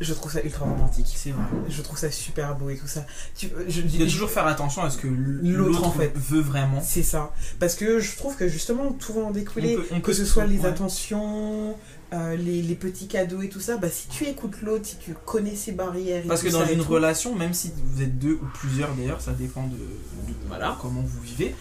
je 0.00 0.12
trouve 0.12 0.30
ça 0.32 0.42
ultra 0.42 0.64
romantique. 0.66 1.06
C'est 1.14 1.30
vrai. 1.30 1.44
Je 1.68 1.80
trouve 1.80 1.96
ça 1.96 2.10
super 2.10 2.56
beau 2.56 2.68
et 2.68 2.76
tout 2.76 2.86
ça. 2.88 3.06
Tu, 3.36 3.48
je, 3.68 3.80
Il 3.82 3.90
faut 3.90 4.04
toujours 4.04 4.30
faire 4.30 4.46
attention 4.46 4.82
à 4.82 4.90
ce 4.90 4.98
que 4.98 5.06
L'autre, 5.06 5.84
en 5.84 5.90
fait. 5.92 6.12
veut 6.16 6.40
vraiment. 6.42 6.82
C'est 6.84 7.02
ça. 7.04 7.32
Parce 7.60 7.76
que 7.76 8.00
je 8.00 8.16
trouve 8.16 8.36
que 8.36 8.48
justement, 8.48 8.92
tout 8.92 9.12
va 9.14 9.22
en 9.22 9.30
découler. 9.30 9.76
On 9.78 9.80
peut- 9.80 9.88
on 9.92 10.00
que 10.00 10.12
ce 10.12 10.24
soit 10.24 10.46
les 10.46 10.58
ouais. 10.58 10.66
attentions, 10.66 11.76
euh, 12.12 12.36
les, 12.36 12.60
les 12.60 12.74
petits 12.74 13.06
cadeaux 13.06 13.40
et 13.40 13.48
tout 13.48 13.60
ça, 13.60 13.76
bah, 13.76 13.88
si 13.88 14.08
tu 14.08 14.24
écoutes 14.26 14.60
l'autre, 14.62 14.84
si 14.84 14.96
tu 14.98 15.14
connais 15.24 15.54
ses 15.56 15.72
barrières. 15.72 16.24
et 16.24 16.28
Parce 16.28 16.42
que 16.42 16.48
dans 16.50 16.66
ça 16.66 16.72
une 16.72 16.80
relation, 16.82 17.34
même 17.36 17.54
si 17.54 17.70
vous 17.84 18.02
êtes 18.02 18.18
deux 18.18 18.34
ou 18.34 18.46
plusieurs 18.52 18.92
d'ailleurs, 18.96 19.20
ça 19.20 19.32
dépend 19.32 19.62
de, 19.68 19.76
de- 19.76 20.34
voilà, 20.48 20.76
comment 20.82 21.02
vous 21.02 21.20
vivez, 21.22 21.54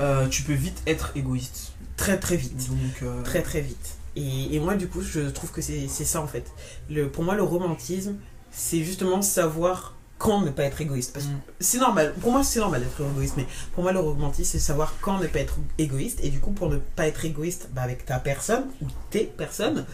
euh, 0.00 0.28
tu 0.28 0.42
peux 0.42 0.52
vite 0.54 0.82
être 0.86 1.12
égoïste. 1.16 1.72
Très 1.96 2.18
très 2.18 2.36
vite. 2.36 2.68
Donc, 2.68 3.02
euh, 3.02 3.22
Très 3.22 3.42
très 3.42 3.60
vite. 3.60 3.96
Et, 4.16 4.54
et 4.54 4.60
moi, 4.60 4.74
du 4.74 4.88
coup, 4.88 5.00
je 5.02 5.20
trouve 5.20 5.50
que 5.52 5.62
c'est 5.62 5.88
ça 5.88 6.20
en 6.20 6.26
fait. 6.26 6.50
Le, 6.90 7.08
pour 7.08 7.24
moi, 7.24 7.34
le 7.34 7.42
romantisme, 7.42 8.16
c'est 8.50 8.84
justement 8.84 9.22
savoir 9.22 9.94
quand 10.22 10.40
ne 10.40 10.50
pas 10.50 10.62
être 10.62 10.80
égoïste. 10.80 11.12
Parce 11.12 11.26
que 11.26 11.32
mm. 11.32 11.40
c'est 11.58 11.78
normal, 11.78 12.14
pour 12.20 12.30
moi 12.30 12.44
c'est 12.44 12.60
normal 12.60 12.82
d'être 12.82 13.00
égoïste, 13.00 13.34
mais 13.36 13.46
pour 13.74 13.82
moi 13.82 13.92
le 13.92 13.98
romantisme 13.98 14.52
c'est 14.52 14.60
savoir 14.60 14.94
quand 15.00 15.18
ne 15.18 15.26
pas 15.26 15.40
être 15.40 15.56
égoïste, 15.78 16.20
et 16.22 16.30
du 16.30 16.38
coup 16.38 16.52
pour 16.52 16.70
ne 16.70 16.76
pas 16.76 17.08
être 17.08 17.24
égoïste 17.24 17.70
bah, 17.72 17.82
avec 17.82 18.06
ta 18.06 18.20
personne 18.20 18.66
ou 18.80 18.86
tes 19.10 19.24
personnes, 19.24 19.84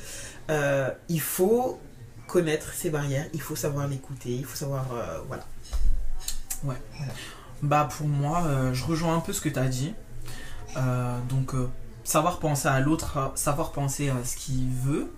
euh, 0.51 0.91
il 1.09 1.21
faut 1.21 1.81
connaître 2.27 2.75
ses 2.75 2.91
barrières, 2.91 3.27
il 3.33 3.41
faut 3.41 3.57
savoir 3.57 3.89
l'écouter, 3.89 4.31
il 4.31 4.45
faut 4.45 4.57
savoir, 4.57 4.85
euh, 4.93 5.19
voilà. 5.29 5.47
Bah 7.63 7.89
pour 7.97 8.07
moi, 8.07 8.45
euh, 8.47 8.73
je 8.73 8.85
rejoins 8.85 9.17
un 9.17 9.21
peu 9.21 9.33
ce 9.33 9.41
que 9.41 9.49
tu 9.49 9.59
as 9.59 9.69
dit. 9.69 9.95
Euh, 10.77 11.19
donc 11.29 11.55
euh, 11.55 11.69
savoir 12.05 12.39
penser 12.39 12.69
à 12.69 12.79
l'autre, 12.81 13.33
savoir 13.35 13.73
penser 13.73 14.11
à 14.11 14.25
ce 14.25 14.37
qu'il 14.37 14.69
veut, 14.69 15.11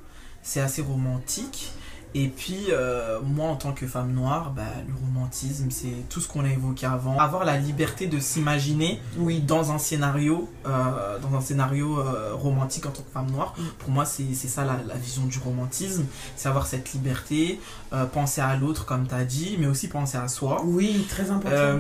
c'est 0.43 0.61
assez 0.61 0.81
romantique. 0.81 1.73
Et 2.15 2.29
puis 2.29 2.67
euh, 2.71 3.21
moi 3.23 3.49
en 3.49 3.57
tant 3.57 3.73
que 3.73 3.87
femme 3.87 4.13
noire, 4.13 4.53
bah, 4.55 4.63
le 4.87 4.95
romantisme 4.95 5.71
c'est 5.71 6.09
tout 6.09 6.21
ce 6.21 6.27
qu'on 6.29 6.45
a 6.45 6.49
évoqué 6.51 6.87
avant. 6.87 7.17
Avoir 7.19 7.45
la 7.45 7.57
liberté 7.57 8.07
de 8.09 8.19
s'imaginer 8.19 9.01
Oui. 9.17 9.41
dans 9.41 9.71
un 9.71 9.79
scénario, 9.79 10.49
euh, 10.67 11.19
dans 11.21 11.37
un 11.37 11.41
scénario 11.41 11.99
euh, 12.01 12.35
romantique 12.35 12.87
en 12.87 12.91
tant 12.91 13.03
que 13.03 13.11
femme 13.13 13.31
noire. 13.31 13.55
Mm. 13.57 13.63
Pour 13.79 13.91
moi 13.91 14.05
c'est 14.05 14.35
c'est 14.35 14.49
ça 14.49 14.65
la, 14.65 14.79
la 14.87 14.95
vision 14.95 15.25
du 15.27 15.39
romantisme, 15.39 16.05
c'est 16.37 16.49
avoir 16.49 16.67
cette 16.67 16.93
liberté, 16.93 17.61
euh, 17.93 18.07
penser 18.07 18.41
à 18.41 18.57
l'autre 18.57 18.87
comme 18.87 19.07
tu 19.07 19.15
as 19.15 19.25
dit, 19.25 19.57
mais 19.61 19.67
aussi 19.67 19.89
penser 19.89 20.19
à 20.19 20.27
soi. 20.29 20.63
Oui, 20.65 21.07
très 21.09 21.31
important. 21.31 21.79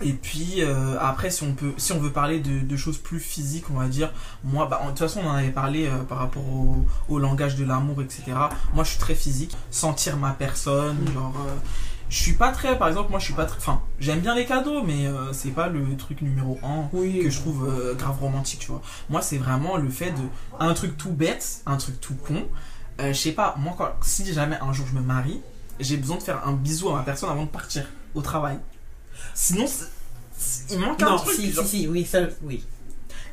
Et 0.00 0.12
puis 0.12 0.56
euh, 0.62 0.96
après, 1.00 1.30
si 1.30 1.42
on 1.42 1.54
peut, 1.54 1.72
si 1.76 1.92
on 1.92 1.98
veut 1.98 2.12
parler 2.12 2.38
de, 2.40 2.60
de 2.60 2.76
choses 2.76 2.98
plus 2.98 3.18
physiques, 3.18 3.64
on 3.70 3.78
va 3.78 3.88
dire, 3.88 4.12
moi, 4.44 4.66
bah, 4.66 4.78
en- 4.82 4.86
de 4.86 4.90
toute 4.90 5.00
façon, 5.00 5.20
on 5.24 5.28
en 5.28 5.34
avait 5.34 5.50
parlé 5.50 5.86
euh, 5.86 6.04
par 6.04 6.18
rapport 6.18 6.46
au, 6.48 6.84
au 7.08 7.18
langage 7.18 7.56
de 7.56 7.64
l'amour, 7.64 8.00
etc. 8.02 8.22
Moi, 8.74 8.84
je 8.84 8.90
suis 8.90 8.98
très 8.98 9.14
physique, 9.16 9.56
sentir 9.70 10.16
ma 10.16 10.30
personne, 10.30 10.96
genre. 11.12 11.34
euh, 11.48 11.54
je 12.10 12.16
suis 12.16 12.32
pas 12.34 12.52
très, 12.52 12.78
par 12.78 12.88
exemple, 12.88 13.10
moi, 13.10 13.18
je 13.18 13.24
suis 13.26 13.34
pas 13.34 13.44
très. 13.44 13.58
Enfin, 13.58 13.82
j'aime 13.98 14.20
bien 14.20 14.34
les 14.34 14.46
cadeaux, 14.46 14.82
mais 14.82 15.04
c'est 15.32 15.50
pas 15.50 15.68
le 15.68 15.94
truc 15.98 16.22
numéro 16.22 16.58
un 16.62 16.88
oui. 16.94 17.20
que 17.22 17.28
je 17.28 17.38
trouve 17.38 17.70
grave 17.98 18.18
romantique, 18.18 18.60
tu 18.60 18.68
vois. 18.70 18.80
Moi, 19.10 19.20
c'est 19.20 19.36
vraiment 19.36 19.76
le 19.76 19.90
fait 19.90 20.12
de. 20.12 20.22
Un 20.58 20.72
truc 20.72 20.96
tout 20.96 21.10
bête, 21.12 21.60
un 21.66 21.76
truc 21.76 22.00
tout 22.00 22.14
con. 22.14 22.46
Je 22.98 23.12
sais 23.12 23.32
pas, 23.32 23.56
moi, 23.58 23.74
quand, 23.76 23.90
si 24.00 24.24
jamais 24.32 24.56
un 24.62 24.72
jour 24.72 24.86
je 24.90 24.94
me 24.98 25.02
marie, 25.02 25.42
j'ai 25.80 25.98
besoin 25.98 26.16
de 26.16 26.22
faire 26.22 26.48
un 26.48 26.52
bisou 26.52 26.88
à 26.88 26.94
ma 26.94 27.02
personne 27.02 27.28
avant 27.28 27.44
de 27.44 27.50
partir 27.50 27.84
au 28.14 28.22
travail. 28.22 28.58
Sinon, 29.34 29.66
il 30.70 30.78
manque 30.78 31.02
un 31.02 31.10
Non, 31.10 31.16
truc. 31.16 31.34
si, 31.36 31.52
genre. 31.52 31.64
si, 31.66 31.80
si, 31.82 31.88
oui, 31.88 32.04
ça, 32.04 32.20
oui. 32.42 32.64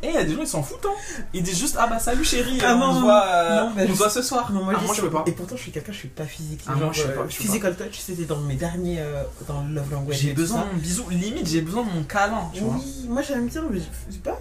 Et 0.04 0.10
il 0.10 0.14
y 0.14 0.18
a 0.18 0.24
des 0.26 0.36
gens, 0.36 0.42
ils 0.42 0.48
s'en 0.48 0.62
foutent, 0.62 0.86
hein. 0.86 1.24
Ils 1.34 1.42
disent 1.42 1.58
juste, 1.58 1.78
ah 1.80 1.88
bah 1.88 2.00
salut 2.00 2.24
chérie, 2.26 2.60
Ah 2.64 2.76
on 2.76 2.80
non, 2.80 2.96
se 2.96 3.00
voit, 3.00 3.24
euh, 3.26 3.62
non, 3.62 3.72
on 3.78 3.88
je- 3.88 3.92
voit 3.94 4.10
ce 4.10 4.22
soir. 4.22 4.52
Non, 4.52 4.64
moi, 4.64 4.74
ah, 4.76 4.80
je 4.82 4.86
moi 4.86 4.94
je 4.96 5.02
peux 5.02 5.10
pas. 5.10 5.24
Et 5.26 5.32
pourtant, 5.32 5.56
je 5.56 5.62
suis 5.62 5.72
quelqu'un, 5.72 5.94
je 5.94 5.98
suis 5.98 6.08
pas 6.10 6.26
physique. 6.26 6.62
Ah, 6.68 6.72
Genre, 6.74 6.82
moi, 6.84 6.92
je 6.92 7.02
sais 7.02 7.08
euh, 7.08 7.16
pas, 7.16 7.24
je 7.30 7.36
sais 7.36 7.44
physical 7.44 7.76
touch, 7.76 7.98
c'était 8.00 8.26
dans 8.26 8.40
mes 8.42 8.56
derniers, 8.56 9.00
euh, 9.00 9.24
dans 9.48 9.64
le 9.64 9.74
Love 9.74 9.92
Language. 9.92 10.18
J'ai 10.18 10.34
besoin 10.34 10.62
de 10.66 10.74
mon 10.74 10.78
bisou, 10.80 11.06
limite 11.10 11.48
j'ai 11.48 11.62
besoin 11.62 11.84
de 11.86 11.90
mon 11.92 12.04
câlin, 12.04 12.50
tu 12.54 12.60
vois. 12.62 12.76
Oui, 12.76 13.06
moi 13.08 13.22
j'aime 13.22 13.48
bien, 13.48 13.64
mais 13.72 13.80
je 13.80 13.86
je 14.10 14.14
sais 14.14 14.20
pas, 14.20 14.38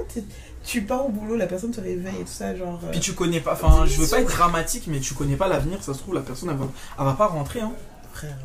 tu 0.64 0.82
pars 0.82 1.06
au 1.06 1.10
boulot, 1.10 1.36
la 1.36 1.46
personne 1.46 1.70
te 1.70 1.80
réveille 1.80 2.14
et 2.20 2.24
tout 2.24 2.32
ça, 2.32 2.54
genre. 2.56 2.80
euh, 2.84 2.90
Puis 2.90 3.00
tu 3.00 3.12
connais 3.14 3.40
pas, 3.40 3.52
enfin 3.52 3.86
je 3.86 4.00
veux 4.00 4.08
pas 4.08 4.20
être 4.20 4.30
dramatique, 4.36 4.84
mais 4.88 4.98
tu 5.00 5.14
connais 5.14 5.36
pas 5.36 5.46
l'avenir, 5.48 5.82
ça 5.82 5.94
se 5.94 5.98
trouve 6.00 6.14
la 6.14 6.20
personne 6.22 6.50
elle 6.50 6.56
va, 6.56 6.66
elle 6.98 7.04
va 7.04 7.12
pas 7.12 7.26
rentrer, 7.28 7.60
hein. 7.60 7.72
frère. 8.12 8.36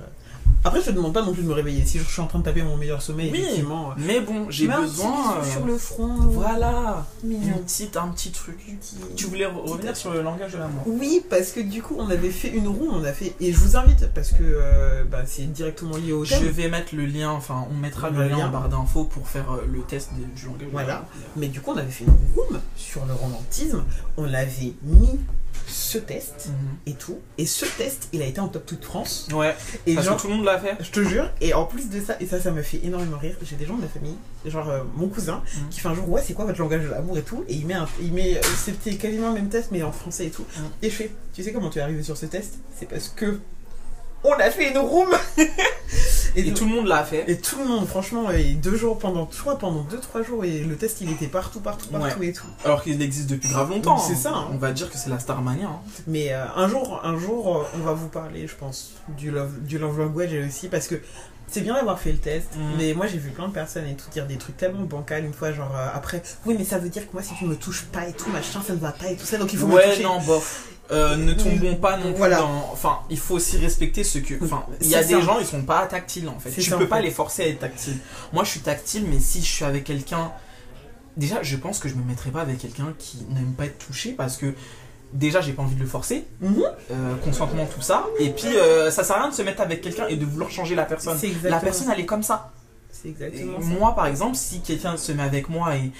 Euh, 0.65 0.67
Après, 0.67 0.81
je 0.81 0.85
te 0.87 0.91
demande 0.91 1.13
pas 1.13 1.21
non 1.23 1.33
plus 1.33 1.43
de 1.43 1.47
me 1.47 1.53
réveiller. 1.53 1.85
Si 1.85 1.99
je 1.99 2.03
suis 2.03 2.21
en 2.21 2.27
train 2.27 2.39
de 2.39 2.43
taper 2.43 2.61
mon 2.61 2.77
meilleur 2.77 3.01
sommeil, 3.01 3.29
Oui. 3.31 3.39
effectivement. 3.39 3.91
euh, 3.91 3.93
Mais 3.97 4.19
bon, 4.19 4.47
j'ai 4.49 4.67
mets 4.67 4.73
un 4.73 4.81
petit 4.81 4.89
besoin. 4.91 5.37
euh, 5.37 5.51
sur 5.51 5.65
le 5.65 5.77
front. 5.77 6.07
Voilà, 6.29 7.05
une 7.23 7.53
petite, 7.63 7.97
un 7.97 8.09
petit 8.09 8.31
truc. 8.31 8.57
Petit- 8.79 8.97
Tu 9.15 9.25
voulais 9.27 9.45
re- 9.45 9.69
revenir 9.69 9.95
sur 9.95 10.11
le 10.13 10.21
langage 10.21 10.53
de 10.53 10.57
l'amour 10.57 10.83
Oui, 10.87 11.23
parce 11.29 11.51
que 11.51 11.59
du 11.59 11.81
coup, 11.81 11.95
on 11.97 12.09
avait 12.09 12.29
fait 12.29 12.49
une 12.49 12.67
roue, 12.67 12.89
on 12.91 13.03
a 13.03 13.13
fait. 13.13 13.33
Et 13.39 13.51
je 13.53 13.57
vous 13.57 13.77
invite, 13.77 14.07
parce 14.13 14.31
que 14.31 14.43
euh, 14.43 15.03
bah, 15.09 15.23
c'est 15.25 15.51
directement 15.51 15.95
lié 15.97 16.11
au 16.11 16.25
Je 16.25 16.35
thème. 16.35 16.43
vais 16.49 16.69
mettre 16.69 16.95
le 16.95 17.05
lien, 17.05 17.31
enfin 17.31 17.65
on 17.71 17.75
mettra 17.75 18.09
le, 18.09 18.17
Le 18.23 18.27
lien 18.29 18.37
lien. 18.37 18.47
en 18.47 18.51
barre 18.51 18.69
d'infos 18.69 19.05
pour 19.05 19.27
faire 19.27 19.51
euh, 19.53 19.65
le 19.71 19.79
test 19.81 20.09
de- 20.17 20.25
du 20.39 20.45
langage. 20.45 20.67
Voilà. 20.71 21.05
Mais 21.35 21.47
du 21.47 21.61
coup, 21.61 21.71
on 21.73 21.77
avait 21.77 21.89
fait 21.89 22.03
une 22.05 22.13
room 22.35 22.59
sur 22.75 23.05
le 23.05 23.13
romantisme. 23.13 23.83
On 24.17 24.25
avait 24.33 24.73
mis 24.83 25.19
ce 25.67 25.97
test 25.97 26.47
Mhm. 26.49 26.53
et 26.87 26.93
tout. 26.93 27.19
Et 27.37 27.45
ce 27.45 27.65
test, 27.65 28.09
il 28.13 28.21
a 28.21 28.25
été 28.25 28.39
en 28.39 28.47
top 28.47 28.65
toute 28.65 28.83
France. 28.83 29.27
Ouais, 29.33 29.55
Et 29.85 29.95
parce 29.95 30.05
genre, 30.07 30.17
que 30.17 30.21
tout 30.21 30.27
le 30.27 30.35
monde 30.35 30.45
l'a 30.45 30.59
fait. 30.59 30.75
Je 30.81 30.91
te 30.91 31.03
jure, 31.03 31.29
et 31.41 31.53
en 31.53 31.65
plus 31.65 31.89
de 31.89 31.99
ça, 32.01 32.15
et 32.19 32.25
ça, 32.27 32.39
ça 32.39 32.51
me 32.51 32.61
fait 32.61 32.79
énormément 32.83 33.17
rire. 33.17 33.35
J'ai 33.43 33.55
des 33.55 33.65
gens 33.65 33.75
de 33.75 33.81
ma 33.81 33.87
famille, 33.87 34.15
genre 34.45 34.69
euh, 34.69 34.83
mon 34.95 35.07
cousin, 35.07 35.41
Mhm. 35.55 35.69
qui 35.69 35.79
fait 35.79 35.87
un 35.87 35.95
jour, 35.95 36.09
ouais, 36.09 36.21
c'est 36.25 36.33
quoi 36.33 36.45
votre 36.45 36.59
langage 36.59 36.83
de 36.83 36.89
l'amour 36.89 37.17
et 37.17 37.21
tout, 37.23 37.43
et 37.47 37.53
il 37.55 37.65
met, 37.65 37.73
un, 37.75 37.87
il 38.01 38.13
met, 38.13 38.37
euh, 38.37 38.41
c'était 38.63 38.95
quasiment 38.95 39.29
le 39.29 39.35
même 39.35 39.49
test, 39.49 39.69
mais 39.71 39.81
en 39.83 39.91
français 39.91 40.27
et 40.27 40.31
tout. 40.31 40.45
Mhm. 40.57 40.63
Et 40.83 40.89
je 40.89 40.95
fais, 40.95 41.11
tu 41.33 41.43
sais 41.43 41.51
comment 41.53 41.69
tu 41.69 41.79
es 41.79 41.81
arrivé 41.81 42.03
sur 42.03 42.17
ce 42.17 42.25
test? 42.25 42.55
C'est 42.77 42.87
parce 42.87 43.09
que 43.09 43.39
on 44.23 44.33
a 44.33 44.49
fait 44.51 44.69
une 44.71 44.77
room. 44.77 45.09
et, 46.35 46.41
Et 46.47 46.53
tout, 46.53 46.65
le 46.65 46.71
monde 46.75 46.87
l'a 46.87 47.03
fait. 47.03 47.23
et 47.27 47.37
tout 47.37 47.57
le 47.59 47.65
monde, 47.65 47.87
franchement, 47.87 48.29
et 48.31 48.53
deux 48.53 48.75
jours 48.75 48.99
pendant, 48.99 49.27
je 49.31 49.39
crois 49.39 49.57
pendant 49.57 49.81
deux 49.81 49.99
trois 49.99 50.21
jours, 50.21 50.45
et 50.45 50.59
le 50.59 50.75
test, 50.75 51.01
il 51.01 51.11
était 51.11 51.27
partout, 51.27 51.59
partout, 51.59 51.87
partout 51.89 52.21
et 52.23 52.33
tout. 52.33 52.45
Alors 52.65 52.83
qu'il 52.83 53.01
existe 53.01 53.29
depuis 53.29 53.49
grave 53.49 53.69
longtemps. 53.69 53.97
C'est 53.97 54.13
hein. 54.13 54.15
ça, 54.15 54.33
hein. 54.35 54.47
On 54.53 54.57
va 54.57 54.71
dire 54.71 54.89
que 54.91 54.97
c'est 54.97 55.09
la 55.09 55.19
Starmania. 55.19 55.67
hein. 55.67 55.79
Mais 56.07 56.31
euh, 56.33 56.43
un 56.55 56.67
jour, 56.67 57.01
un 57.03 57.17
jour, 57.17 57.57
euh, 57.57 57.63
on 57.75 57.79
va 57.83 57.93
vous 57.93 58.07
parler, 58.09 58.47
je 58.47 58.55
pense, 58.55 58.91
du 59.17 59.31
love, 59.31 59.59
du 59.63 59.77
love 59.79 59.97
language 59.99 60.31
aussi, 60.47 60.67
parce 60.67 60.87
que 60.87 60.95
c'est 61.51 61.61
bien 61.61 61.73
d'avoir 61.73 61.99
fait 61.99 62.11
le 62.11 62.19
test, 62.19 62.49
Mhm. 62.55 62.61
mais 62.77 62.93
moi 62.93 63.07
j'ai 63.07 63.17
vu 63.17 63.31
plein 63.31 63.47
de 63.47 63.53
personnes 63.53 63.87
et 63.87 63.95
tout 63.95 64.07
dire 64.11 64.27
des 64.27 64.37
trucs 64.37 64.55
tellement 64.55 64.83
bancals 64.83 65.25
une 65.25 65.33
fois, 65.33 65.51
genre 65.51 65.71
euh, 65.75 65.87
après, 65.95 66.21
oui, 66.45 66.53
mais 66.55 66.63
ça 66.63 66.77
veut 66.77 66.89
dire 66.89 67.07
que 67.07 67.13
moi 67.13 67.23
si 67.23 67.33
tu 67.33 67.45
me 67.45 67.55
touches 67.55 67.85
pas 67.85 68.07
et 68.07 68.13
tout, 68.13 68.29
machin, 68.29 68.61
ça 68.65 68.73
ne 68.73 68.77
va 68.79 68.91
pas 68.91 69.07
et 69.09 69.15
tout 69.15 69.25
ça, 69.25 69.37
donc 69.39 69.51
il 69.51 69.57
faut 69.57 69.65
me 69.65 69.73
ouais, 69.73 69.89
toucher. 69.89 70.03
non, 70.03 70.19
bof. 70.21 70.65
Euh, 70.91 71.15
ne 71.15 71.33
tombons 71.33 71.75
pas 71.75 71.97
non 71.97 72.11
plus 72.11 72.17
Voilà. 72.17 72.37
dans. 72.39 72.69
Enfin, 72.71 72.99
il 73.09 73.17
faut 73.19 73.35
aussi 73.35 73.57
respecter 73.57 74.03
ce 74.03 74.17
que. 74.19 74.43
Enfin, 74.43 74.65
il 74.81 74.87
y 74.87 74.95
a 74.95 75.03
des 75.03 75.13
ça. 75.13 75.21
gens, 75.21 75.39
ils 75.39 75.45
sont 75.45 75.61
pas 75.61 75.85
tactiles 75.85 76.27
en 76.27 76.39
fait. 76.39 76.49
Tu 76.49 76.63
ça, 76.63 76.77
peux 76.77 76.85
en 76.85 76.87
pas 76.87 76.97
fait. 76.97 77.03
les 77.03 77.11
forcer 77.11 77.43
à 77.43 77.47
être 77.47 77.59
tactile. 77.59 77.97
Moi, 78.33 78.43
je 78.43 78.49
suis 78.49 78.59
tactile, 78.61 79.05
mais 79.07 79.19
si 79.19 79.41
je 79.41 79.45
suis 79.47 79.65
avec 79.65 79.83
quelqu'un. 79.83 80.31
Déjà, 81.17 81.43
je 81.43 81.57
pense 81.57 81.79
que 81.79 81.89
je 81.89 81.95
me 81.95 82.03
mettrai 82.03 82.31
pas 82.31 82.41
avec 82.41 82.59
quelqu'un 82.59 82.93
qui 82.97 83.17
n'aime 83.29 83.53
pas 83.53 83.65
être 83.65 83.77
touché 83.79 84.11
parce 84.13 84.37
que. 84.37 84.53
Déjà, 85.11 85.41
j'ai 85.41 85.53
pas 85.53 85.63
envie 85.63 85.73
de 85.73 85.79
le 85.79 85.87
forcer. 85.87 86.27
Mhm. 86.39 86.61
Euh, 86.91 87.15
consentement, 87.23 87.65
tout 87.65 87.81
ça. 87.81 88.05
Et 88.19 88.29
puis, 88.29 88.55
euh, 88.55 88.91
ça 88.91 89.03
sert 89.03 89.15
à 89.17 89.21
rien 89.21 89.29
de 89.29 89.33
se 89.35 89.41
mettre 89.41 89.61
avec 89.61 89.81
quelqu'un 89.81 90.07
et 90.07 90.15
de 90.15 90.25
vouloir 90.25 90.51
changer 90.51 90.75
la 90.75 90.85
personne. 90.85 91.17
La 91.43 91.59
personne, 91.59 91.89
elle 91.91 91.99
est 91.99 92.05
comme 92.05 92.21
ça. 92.21 92.51
Et 93.05 93.09
exactement 93.09 93.59
ça. 93.59 93.65
moi, 93.65 93.95
par 93.95 94.05
exemple, 94.05 94.35
si 94.35 94.61
quelqu'un 94.61 94.97
se 94.97 95.11
met 95.11 95.23
avec 95.23 95.49
moi 95.49 95.75
et, 95.75 95.91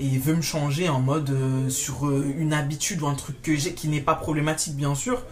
et 0.00 0.18
veut 0.18 0.34
me 0.34 0.42
changer 0.42 0.88
en 0.88 1.00
mode 1.00 1.30
euh, 1.30 1.68
sur 1.68 2.06
euh, 2.06 2.34
une 2.38 2.52
habitude 2.52 3.02
ou 3.02 3.06
un 3.06 3.14
truc 3.14 3.40
que 3.42 3.56
j'ai 3.56 3.74
qui 3.74 3.88
n'est 3.88 4.00
pas 4.00 4.14
problématique, 4.14 4.76
bien 4.76 4.94
sûr, 4.94 5.22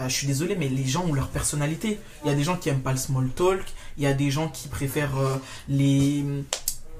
euh, 0.00 0.08
je 0.08 0.14
suis 0.14 0.26
désolé, 0.26 0.56
mais 0.56 0.68
les 0.68 0.84
gens 0.84 1.04
ont 1.04 1.12
leur 1.12 1.28
personnalité. 1.28 2.00
Il 2.24 2.28
y 2.28 2.32
a 2.32 2.34
des 2.34 2.42
gens 2.42 2.56
qui 2.56 2.68
aiment 2.68 2.80
pas 2.80 2.92
le 2.92 2.98
small 2.98 3.28
talk, 3.30 3.62
il 3.96 4.04
y 4.04 4.06
a 4.06 4.14
des 4.14 4.30
gens 4.30 4.48
qui 4.48 4.68
préfèrent 4.68 5.16
les, 5.68 6.24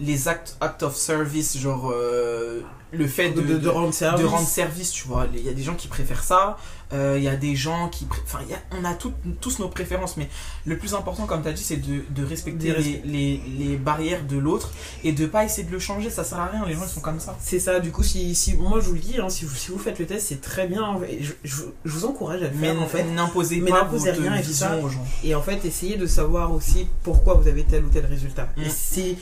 les 0.00 0.28
actes 0.28 0.56
act 0.60 0.82
of 0.82 0.94
service, 0.96 1.58
genre 1.58 1.90
euh, 1.92 2.60
le 2.92 3.06
fait 3.06 3.30
De, 3.30 3.42
de, 3.42 3.46
de, 3.54 3.58
de 3.58 3.68
rendre 3.68 3.92
service. 3.92 4.20
de 4.20 4.26
rendre 4.26 4.46
service, 4.48 4.90
tu 4.92 5.06
vois. 5.08 5.26
Il 5.34 5.44
y 5.44 5.48
a 5.48 5.52
des 5.52 5.62
gens 5.62 5.74
qui 5.74 5.88
préfèrent 5.88 6.22
ça, 6.24 6.56
euh, 6.94 7.16
il 7.18 7.24
y 7.24 7.28
a 7.28 7.36
des 7.36 7.54
gens 7.54 7.88
qui... 7.90 8.06
Enfin, 8.24 8.38
il 8.46 8.50
y 8.50 8.54
a- 8.54 8.62
on 8.80 8.84
a 8.86 8.94
toutes- 8.94 9.12
tous 9.42 9.58
nos 9.58 9.68
préférences, 9.68 10.16
mais 10.16 10.28
le 10.64 10.78
plus 10.78 10.94
important, 10.94 11.26
comme 11.26 11.42
tu 11.42 11.48
as 11.48 11.52
dit, 11.52 11.62
c'est 11.62 11.76
de, 11.76 12.02
de 12.08 12.24
respecter 12.24 12.72
les, 12.74 13.02
les, 13.04 13.42
les 13.58 13.76
barrières 13.76 14.24
de 14.24 14.38
l'autre 14.38 14.70
et 15.04 15.12
de 15.12 15.26
pas 15.26 15.44
essayer 15.44 15.64
de 15.64 15.72
le 15.72 15.78
changer, 15.80 16.08
ça 16.08 16.24
sert 16.24 16.38
à 16.38 16.46
rien, 16.46 16.64
les 16.66 16.72
gens 16.74 16.84
ils 16.84 16.88
sont 16.88 17.00
comme 17.02 17.20
ça. 17.20 17.36
C'est 17.42 17.60
ça, 17.60 17.78
du 17.80 17.90
coup, 17.90 18.02
si, 18.04 18.34
si, 18.34 18.54
moi 18.54 18.80
je 18.80 18.86
vous 18.88 18.94
le 18.94 19.00
dis, 19.00 19.18
hein, 19.18 19.28
si, 19.28 19.44
vous, 19.44 19.54
si 19.54 19.70
vous 19.70 19.78
faites 19.78 19.98
le 19.98 20.06
test, 20.06 20.28
c'est 20.28 20.40
très 20.40 20.66
bien. 20.66 20.82
en 20.84 20.98
fait. 20.98 21.18
Je, 21.20 21.32
je, 21.44 21.62
je 21.84 21.90
vous 21.92 22.06
encourage 22.06 22.42
à 22.42 22.48
le 22.48 22.54
Mais 22.54 22.68
faire 22.68 22.80
en 22.80 22.86
fait. 22.86 23.04
n'imposez 23.04 23.60
Mais 23.60 23.70
pas 23.70 23.82
n'imposez 23.82 24.12
rien 24.12 24.34
et 24.36 24.42
tout 24.42 24.50
ça. 24.52 24.78
aux 24.78 24.88
gens. 24.88 25.04
Et 25.24 25.34
en 25.34 25.42
fait, 25.42 25.62
essayez 25.66 25.96
de 25.98 26.06
savoir 26.06 26.54
aussi 26.54 26.86
pourquoi 27.02 27.34
vous 27.34 27.48
avez 27.48 27.64
tel 27.64 27.84
ou 27.84 27.88
tel 27.90 28.06
résultat. 28.06 28.48
Mm. 28.56 28.62
Et 28.62 28.70
c'est- 28.70 29.16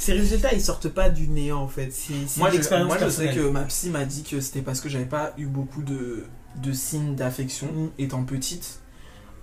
ces 0.00 0.12
résultats, 0.14 0.52
ils 0.54 0.60
sortent 0.60 0.88
pas 0.88 1.08
du 1.10 1.28
néant 1.28 1.60
en 1.62 1.68
fait. 1.68 1.90
C'est 1.92 2.38
Moi, 2.38 2.50
l'expérience 2.50 2.88
moi, 2.88 2.98
je 2.98 3.08
sais 3.08 3.32
que 3.34 3.48
ma 3.50 3.62
psy 3.64 3.90
m'a 3.90 4.04
dit 4.04 4.22
que 4.22 4.40
c'était 4.40 4.62
parce 4.62 4.80
que 4.80 4.88
j'avais 4.88 5.04
pas 5.04 5.32
eu 5.38 5.46
beaucoup 5.46 5.82
de, 5.82 6.24
de 6.62 6.72
signes 6.72 7.14
d'affection 7.14 7.66
Mm. 7.66 7.88
étant 7.98 8.24
petite, 8.24 8.80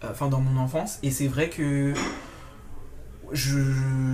euh, 0.04 0.08
enfin 0.12 0.28
dans 0.28 0.42
mon 0.42 0.60
enfance. 0.60 1.00
Et 1.04 1.12
c'est 1.12 1.28
vrai 1.28 1.50
que 1.50 1.94
je, 3.34 3.60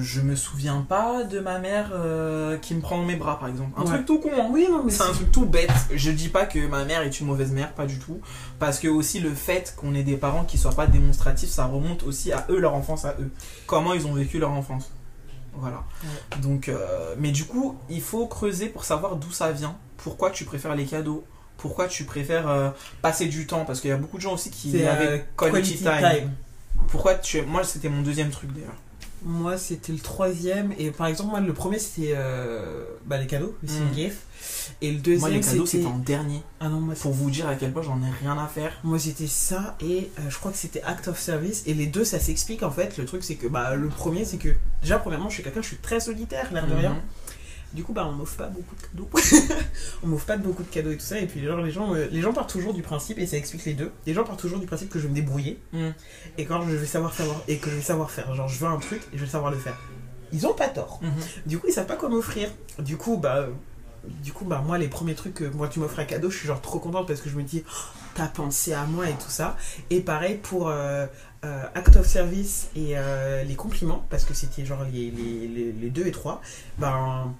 je 0.01 0.21
me 0.21 0.35
souviens 0.35 0.83
pas 0.89 1.23
de 1.23 1.39
ma 1.39 1.59
mère 1.59 1.91
euh, 1.93 2.57
qui 2.57 2.73
me 2.73 2.81
prend 2.81 2.97
dans 2.97 3.05
mes 3.05 3.15
bras, 3.15 3.39
par 3.39 3.47
exemple. 3.47 3.69
Un 3.77 3.81
Ouais. 3.83 3.87
truc 3.87 4.05
tout 4.07 4.19
con, 4.19 4.31
hein. 4.35 4.47
Oui, 4.51 4.67
non, 4.71 4.83
mais 4.83 4.91
C'est 4.91 5.03
un 5.03 5.11
truc 5.13 5.31
tout 5.31 5.45
bête. 5.45 5.69
Je 5.93 6.09
dis 6.09 6.29
pas 6.29 6.47
que 6.47 6.65
ma 6.67 6.83
mère 6.83 7.03
est 7.03 7.19
une 7.19 7.27
mauvaise 7.27 7.51
mère, 7.51 7.73
pas 7.73 7.85
du 7.85 7.99
tout. 7.99 8.19
Parce 8.57 8.79
que 8.79 8.87
aussi 8.87 9.19
le 9.19 9.29
fait 9.29 9.75
qu'on 9.77 9.93
ait 9.93 10.01
des 10.03 10.17
parents 10.17 10.45
qui 10.45 10.57
soient 10.57 10.73
pas 10.73 10.87
démonstratifs, 10.87 11.49
ça 11.51 11.65
remonte 11.65 12.01
aussi 12.03 12.31
à 12.31 12.47
eux, 12.49 12.57
leur 12.59 12.73
enfance 12.73 13.05
à 13.05 13.15
eux. 13.19 13.29
Comment 13.67 13.93
ils 13.93 14.07
ont 14.07 14.13
vécu 14.13 14.39
leur 14.39 14.49
enfance. 14.51 14.91
Voilà. 15.55 15.83
Donc, 16.41 16.69
euh, 16.69 17.15
mais 17.17 17.31
du 17.31 17.45
coup, 17.45 17.77
il 17.89 18.01
faut 18.01 18.27
creuser 18.27 18.67
pour 18.67 18.85
savoir 18.85 19.15
d'où 19.15 19.31
ça 19.31 19.51
vient. 19.51 19.75
Pourquoi 19.97 20.31
tu 20.31 20.45
préfères 20.45 20.75
les 20.75 20.85
cadeaux? 20.85 21.23
Pourquoi 21.57 21.87
tu 21.87 22.03
préfères 22.03 22.49
euh, 22.49 22.69
passer 23.01 23.27
du 23.27 23.47
temps? 23.47 23.63
Parce 23.65 23.79
qu'il 23.79 23.89
y 23.89 23.93
a 23.93 23.97
beaucoup 23.97 24.17
de 24.17 24.21
gens 24.21 24.33
aussi 24.33 24.49
qui 24.49 24.85
avaient 24.85 25.07
euh, 25.07 25.19
quality, 25.37 25.77
quality 25.77 25.83
time. 25.83 26.19
time. 26.19 26.31
Pourquoi 26.87 27.15
tu 27.15 27.41
Moi, 27.43 27.63
c'était 27.63 27.89
mon 27.89 28.01
deuxième 28.01 28.29
truc 28.29 28.51
d'ailleurs. 28.51 28.75
Moi, 29.23 29.57
c'était 29.57 29.93
le 29.93 29.99
troisième. 29.99 30.73
Et 30.77 30.91
par 30.91 31.07
exemple, 31.07 31.29
moi, 31.29 31.39
le 31.39 31.53
premier, 31.53 31.79
c'était 31.79 32.15
bah, 33.05 33.17
les 33.17 33.27
cadeaux, 33.27 33.55
le 33.63 33.69
Mm. 33.69 33.91
Et 34.83 34.87
le 34.91 34.95
Moi, 34.97 35.01
deuxième, 35.03 35.31
les 35.31 35.39
cadeaux, 35.39 35.65
c'était. 35.65 35.83
c'était 35.83 35.93
en 35.93 35.97
dernier. 35.97 36.41
Ah 36.59 36.67
non, 36.69 36.81
moi, 36.81 36.93
Pour 36.93 37.13
vous 37.13 37.31
dire 37.31 37.47
à 37.47 37.55
quel 37.55 37.71
point 37.71 37.81
j'en 37.81 37.99
ai 38.03 38.09
rien 38.21 38.37
à 38.37 38.47
faire. 38.47 38.73
Moi 38.83 38.99
c'était 38.99 39.27
ça 39.27 39.77
et 39.81 40.11
euh, 40.19 40.29
je 40.29 40.37
crois 40.37 40.51
que 40.51 40.57
c'était 40.57 40.83
Act 40.83 41.07
of 41.07 41.17
Service 41.19 41.63
et 41.65 41.73
les 41.73 41.87
deux 41.87 42.03
ça 42.03 42.19
s'explique 42.19 42.61
en 42.63 42.69
fait. 42.71 42.97
Le 42.97 43.05
truc 43.05 43.23
c'est 43.23 43.35
que 43.35 43.47
bah 43.47 43.75
le 43.75 43.87
premier 43.87 44.25
c'est 44.25 44.37
que 44.37 44.49
déjà 44.81 44.99
premièrement 44.99 45.29
je 45.29 45.35
suis 45.35 45.43
quelqu'un 45.43 45.61
je 45.61 45.67
suis 45.67 45.77
très 45.77 45.99
solitaire 46.01 46.51
l'air 46.53 46.67
de 46.67 46.73
rien. 46.73 46.91
Mhm. 46.91 47.01
Du 47.73 47.83
coup 47.83 47.93
bah 47.93 48.05
on 48.07 48.11
m'offre 48.11 48.35
pas 48.37 48.47
beaucoup 48.47 48.75
de 48.75 48.81
cadeaux. 48.81 49.09
on 50.03 50.07
m'offre 50.07 50.25
pas 50.25 50.37
beaucoup 50.37 50.63
de 50.63 50.67
cadeaux 50.69 50.91
et 50.91 50.97
tout 50.97 51.05
ça 51.05 51.17
et 51.17 51.25
puis 51.27 51.43
genre 51.43 51.61
les 51.61 51.71
gens 51.71 51.95
euh, 51.95 52.07
les 52.11 52.21
gens 52.21 52.33
partent 52.33 52.51
toujours 52.51 52.73
du 52.73 52.81
principe 52.83 53.17
et 53.19 53.25
ça 53.25 53.37
explique 53.37 53.65
les 53.65 53.73
deux. 53.73 53.91
Les 54.05 54.13
gens 54.13 54.23
partent 54.25 54.41
toujours 54.41 54.59
du 54.59 54.67
principe 54.67 54.89
que 54.89 54.99
je 54.99 55.03
vais 55.05 55.09
me 55.11 55.15
débrouiller 55.15 55.59
Mhm. 55.71 55.93
et 56.37 56.45
quand 56.45 56.61
je 56.67 56.75
vais 56.75 56.85
savoir 56.85 57.13
savoir 57.13 57.41
et 57.47 57.57
que 57.57 57.69
je 57.69 57.75
vais 57.77 57.81
savoir 57.81 58.11
faire 58.11 58.35
genre 58.35 58.47
je 58.49 58.59
veux 58.59 58.67
un 58.67 58.77
truc 58.79 59.01
et 59.13 59.17
je 59.17 59.23
vais 59.23 59.29
savoir 59.31 59.49
le 59.51 59.57
faire. 59.57 59.77
ils 60.33 60.45
ont 60.45 60.53
pas 60.53 60.67
tort. 60.67 60.99
Mhm. 61.01 61.11
Du 61.45 61.57
coup, 61.59 61.67
ils 61.69 61.73
savent 61.73 61.85
pas 61.85 61.95
quoi 61.95 62.09
m'offrir. 62.09 62.49
Du 62.79 62.97
coup, 62.97 63.17
bah, 63.17 63.47
du 64.23 64.33
coup, 64.33 64.45
bah, 64.45 64.61
moi, 64.65 64.77
les 64.77 64.87
premiers 64.87 65.15
trucs 65.15 65.35
que 65.35 65.45
moi 65.45 65.67
tu 65.67 65.79
m'offres 65.79 65.99
un 65.99 66.05
cadeau, 66.05 66.29
je 66.29 66.37
suis 66.37 66.47
genre 66.47 66.61
trop 66.61 66.79
contente 66.79 67.07
parce 67.07 67.21
que 67.21 67.29
je 67.29 67.35
me 67.35 67.43
dis, 67.43 67.63
Oh, 67.67 67.97
t'as 68.15 68.27
pensé 68.27 68.73
à 68.73 68.85
moi 68.85 69.09
et 69.09 69.13
tout 69.13 69.29
ça. 69.29 69.57
Et 69.89 70.01
pareil 70.01 70.37
pour 70.41 70.69
euh, 70.69 71.05
euh, 71.45 71.63
Act 71.75 71.97
of 71.97 72.07
Service 72.07 72.69
et 72.75 72.97
euh, 72.97 73.43
les 73.43 73.55
compliments, 73.55 74.05
parce 74.09 74.25
que 74.25 74.33
c'était 74.33 74.65
genre 74.65 74.83
les, 74.91 75.11
les, 75.11 75.47
les, 75.47 75.71
les 75.71 75.89
deux 75.89 76.05
et 76.07 76.11
trois. 76.11 76.41
Ben, 76.79 77.33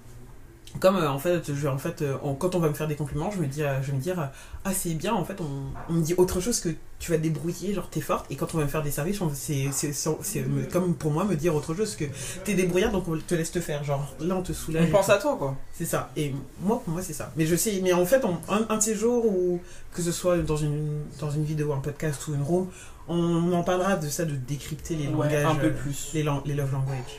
comme 0.80 0.96
euh, 0.96 1.08
en 1.10 1.18
fait, 1.18 1.54
je, 1.54 1.68
en 1.68 1.78
fait 1.78 2.02
euh, 2.02 2.16
on- 2.22 2.34
quand 2.34 2.54
on 2.54 2.58
va 2.58 2.68
me 2.68 2.74
faire 2.74 2.88
des 2.88 2.96
compliments, 2.96 3.30
je 3.30 3.38
me 3.38 3.46
dis, 3.46 3.62
euh, 3.62 3.80
je 3.82 3.90
vais 3.90 3.96
me 3.96 4.02
dire, 4.02 4.30
ah 4.64 4.72
c'est 4.74 4.94
bien, 4.94 5.14
en 5.14 5.24
fait, 5.24 5.40
on, 5.40 5.48
on 5.88 5.92
me 5.94 6.02
dit 6.02 6.14
autre 6.16 6.40
chose 6.40 6.60
que 6.60 6.68
tu 6.98 7.10
vas 7.10 7.16
te 7.18 7.22
débrouiller, 7.22 7.74
genre 7.74 7.88
t'es 7.90 8.00
forte. 8.00 8.26
Et 8.30 8.36
quand 8.36 8.54
on 8.54 8.58
va 8.58 8.64
me 8.64 8.68
faire 8.68 8.82
des 8.82 8.90
services, 8.90 9.20
c'est 9.34 9.68
c'est- 9.72 9.92
c'est- 9.92 10.10
c'est 10.22 10.40
me- 10.42 10.64
comme 10.64 10.94
pour 10.94 11.10
moi 11.12 11.24
me 11.24 11.36
dire 11.36 11.54
autre 11.54 11.74
chose 11.74 11.94
que 11.96 12.04
t'es 12.44 12.54
débrouillard, 12.54 12.92
donc 12.92 13.06
on 13.08 13.16
te 13.18 13.34
laisse 13.34 13.52
te 13.52 13.60
faire. 13.60 13.84
Genre 13.84 14.14
là, 14.20 14.36
on 14.36 14.42
te 14.42 14.52
soulage. 14.52 14.88
On 14.88 14.92
pense 14.92 15.08
à 15.10 15.18
toi, 15.18 15.36
quoi. 15.38 15.56
C'est 15.72 15.84
ça. 15.84 16.10
Et 16.16 16.34
moi, 16.60 16.80
pour 16.84 16.92
moi, 16.92 17.02
c'est 17.02 17.12
ça. 17.12 17.30
Mais 17.36 17.46
je 17.46 17.56
sais, 17.56 17.80
mais 17.82 17.92
en 17.92 18.04
fait, 18.06 18.24
on- 18.24 18.38
un, 18.52 18.66
un 18.68 18.76
de 18.76 18.82
ces 18.82 18.94
jours 18.94 19.26
où, 19.26 19.60
que 19.92 20.02
ce 20.02 20.12
soit 20.12 20.38
dans 20.38 20.56
une, 20.56 21.02
dans 21.20 21.30
une 21.30 21.44
vidéo, 21.44 21.72
un 21.72 21.78
podcast 21.80 22.26
ou 22.28 22.34
une 22.34 22.42
room, 22.42 22.68
on 23.06 23.52
en 23.52 23.62
parlera 23.62 23.96
de 23.96 24.08
ça, 24.08 24.24
de 24.24 24.34
décrypter 24.34 24.96
les 24.96 25.08
Ouais, 25.08 25.26
langages. 25.28 25.44
un 25.46 25.54
peu 25.56 25.72
plus. 25.72 26.10
Les, 26.14 26.22
lang- 26.22 26.42
les 26.46 26.54
love 26.54 26.72
language. 26.72 27.18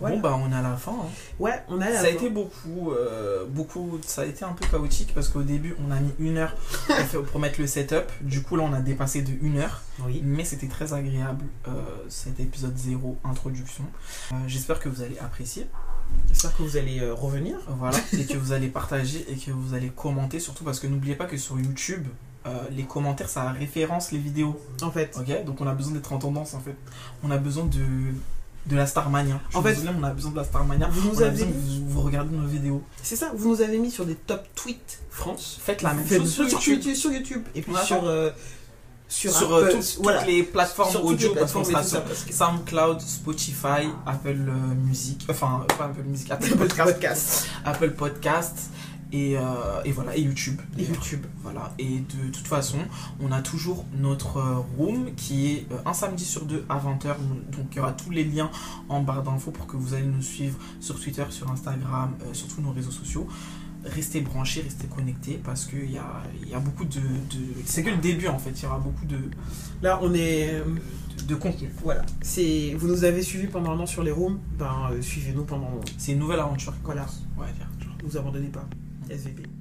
Voilà. 0.00 0.16
Bon, 0.16 0.20
bah, 0.22 0.38
on 0.42 0.52
est 0.52 0.54
à 0.54 0.62
la 0.62 0.76
fin. 0.76 0.92
hein. 0.92 1.08
Ouais, 1.38 1.62
on 1.68 1.80
a 1.80 1.88
la 1.90 2.00
Ça 2.00 2.06
a 2.06 2.08
été 2.10 2.28
beaucoup, 2.28 2.90
euh, 2.92 3.46
beaucoup, 3.48 3.98
ça 4.06 4.22
a 4.22 4.24
été 4.26 4.44
un 4.44 4.52
peu 4.52 4.66
chaotique 4.66 5.12
parce 5.14 5.28
qu'au 5.28 5.42
début 5.42 5.74
on 5.86 5.90
a 5.90 5.98
mis 6.00 6.12
une 6.18 6.36
heure 6.36 6.54
pour, 7.32 7.40
mettre 7.40 7.60
le 7.60 7.66
setup. 7.66 8.04
Du 8.20 8.42
coup 8.42 8.56
là 8.56 8.64
on 8.64 8.72
a 8.72 8.80
dépassé 8.80 9.22
de 9.22 9.32
une 9.40 9.58
heure, 9.58 9.82
Oui. 10.04 10.20
mais 10.24 10.44
c'était 10.44 10.66
très 10.68 10.92
agréable 10.92 11.46
euh, 11.68 11.72
cet 12.08 12.40
épisode 12.40 12.76
0 12.76 13.16
introduction. 13.24 13.84
Euh, 14.32 14.34
J'espère 14.46 14.80
que 14.80 14.88
vous 14.88 15.02
allez 15.02 15.18
apprécier, 15.18 15.66
J'espère 16.28 16.56
que 16.56 16.62
vous 16.62 16.76
allez 16.76 17.00
euh, 17.00 17.14
revenir. 17.14 17.56
voilà, 17.78 17.96
et 18.12 18.26
que 18.26 18.36
vous 18.36 18.52
allez 18.52 18.68
partager 18.68 19.24
et 19.30 19.36
que 19.36 19.50
vous 19.50 19.74
allez 19.74 19.88
commenter 19.88 20.40
surtout 20.40 20.62
parce 20.64 20.78
que 20.78 20.86
n'oubliez 20.86 21.14
pas 21.16 21.24
que 21.26 21.36
sur 21.36 21.58
YouTube 21.58 22.06
euh, 22.46 22.62
les 22.70 22.84
commentaires 22.84 23.28
ça 23.28 23.50
référence 23.50 24.12
les 24.12 24.18
vidéos, 24.18 24.60
En 24.82 24.90
fait, 24.92 25.16
ok? 25.18 25.44
Donc 25.44 25.60
on 25.60 25.66
a 25.66 25.74
besoin 25.74 25.94
d'être 25.94 26.12
en 26.12 26.18
tendance 26.18 26.54
en 26.54 26.60
fait. 26.60 26.76
On 27.24 27.30
a 27.32 27.38
besoin 27.38 27.64
de 27.64 27.82
de 28.66 28.76
la 28.76 28.86
Starmania. 28.86 29.40
Je 29.50 29.56
En 29.56 29.62
fait- 29.62 29.74
désolé, 29.74 29.90
on 29.98 30.02
a 30.02 30.10
besoin 30.10 30.30
de 30.32 30.36
la 30.36 30.44
Starmania. 30.44 30.88
vous 30.90 31.08
nous 31.08 31.16
On 31.18 31.22
avez 31.22 31.44
vous, 31.44 31.88
vous 31.88 32.00
regardez 32.02 32.34
nos 32.36 32.46
vidéos. 32.46 32.82
C'est 33.02 33.16
ça, 33.16 33.30
vous 33.34 33.48
nous 33.50 33.60
avez 33.62 33.78
mis 33.78 33.90
sur 33.90 34.04
des 34.06 34.14
top 34.16 34.42
tweets 34.54 35.00
France. 35.10 35.58
Faites 35.62 35.82
la 35.82 35.94
même 35.94 36.04
Faites 36.04 36.18
chose 36.20 36.32
sur 36.32 36.48
sur 36.60 36.72
YouTube. 36.74 36.94
Sur 36.94 37.12
YouTube. 37.12 37.42
Et 37.54 37.62
puis 37.62 37.72
sur. 37.84 38.04
euh, 38.04 38.30
sur, 39.08 39.32
sur 39.32 39.54
Apple, 39.54 39.66
euh, 39.68 39.72
toutes, 39.72 39.98
voilà. 40.02 40.24
les 40.24 40.42
plateformes 40.42 40.90
Sur 40.90 41.04
audio 41.04 41.28
les 41.32 41.38
parce 41.38 41.52
qu'on 41.52 41.62
plateformes 41.62 42.04
que- 42.26 42.32
SoundCloud, 42.34 43.00
Spotify, 43.00 43.88
Apple 44.04 44.30
euh, 44.48 44.74
Music, 44.84 45.24
enfin 45.30 45.64
pas 45.78 45.84
Apple 45.84 46.02
Music, 46.02 46.28
Apple 46.32 46.56
podcast. 46.56 47.46
Apple 47.64 47.92
Podcast 47.92 48.68
et, 49.16 49.36
euh, 49.38 49.82
et 49.84 49.92
voilà 49.92 50.16
et 50.16 50.20
YouTube. 50.20 50.60
Et 50.78 50.84
YouTube. 50.84 51.24
Voilà 51.42 51.72
et 51.78 52.00
de 52.00 52.30
toute 52.32 52.46
façon 52.46 52.78
on 53.20 53.32
a 53.32 53.40
toujours 53.42 53.84
notre 53.98 54.36
euh, 54.38 54.56
room 54.76 55.14
qui 55.16 55.52
est 55.52 55.66
euh, 55.72 55.76
un 55.86 55.92
samedi 55.92 56.24
sur 56.24 56.44
deux 56.44 56.64
à 56.68 56.78
20h 56.78 57.14
donc 57.56 57.66
il 57.72 57.76
y 57.76 57.80
aura 57.80 57.92
tous 57.92 58.10
les 58.10 58.24
liens 58.24 58.50
en 58.88 59.02
barre 59.02 59.22
d'infos 59.22 59.50
pour 59.50 59.66
que 59.66 59.76
vous 59.76 59.94
allez 59.94 60.06
nous 60.06 60.22
suivre 60.22 60.58
sur 60.80 60.98
Twitter, 61.00 61.24
sur 61.30 61.50
Instagram, 61.50 62.12
euh, 62.22 62.34
sur 62.34 62.48
tous 62.48 62.60
nos 62.60 62.72
réseaux 62.72 62.90
sociaux. 62.90 63.26
Restez 63.84 64.20
branchés, 64.20 64.62
restez 64.62 64.88
connectés 64.88 65.40
parce 65.44 65.64
qu'il 65.66 65.90
y 65.92 65.98
a, 65.98 66.22
il 66.42 66.48
y 66.48 66.54
a 66.54 66.58
beaucoup 66.58 66.84
de, 66.84 66.98
de- 66.98 67.54
C'est 67.66 67.84
que 67.84 67.90
le 67.90 67.98
début 67.98 68.26
en 68.26 68.38
fait, 68.38 68.50
il 68.50 68.62
y 68.64 68.66
aura 68.66 68.78
beaucoup 68.80 69.04
de, 69.04 69.18
Là, 69.80 70.00
on 70.02 70.12
est. 70.12 70.54
euh, 70.54 70.64
de 71.28 71.34
contenu. 71.34 71.70
Voilà. 71.82 72.02
C'est, 72.20 72.74
vous 72.78 72.88
nous 72.88 73.04
avez 73.04 73.22
suivis 73.22 73.46
pendant 73.46 73.70
un 73.72 73.78
an 73.80 73.86
sur 73.86 74.02
les 74.02 74.10
rooms, 74.10 74.38
ben 74.58 74.90
euh, 74.92 75.00
suivez-nous 75.02 75.44
pendant. 75.44 75.70
C'est 75.98 76.12
une 76.12 76.18
nouvelle 76.18 76.40
aventure. 76.40 76.74
Voilà. 76.84 77.06
Ouais, 77.38 77.46
bien. 77.56 77.66
Vous 78.04 78.16
abandonnez 78.16 78.48
pas. 78.48 78.66
SVP. 79.08 79.55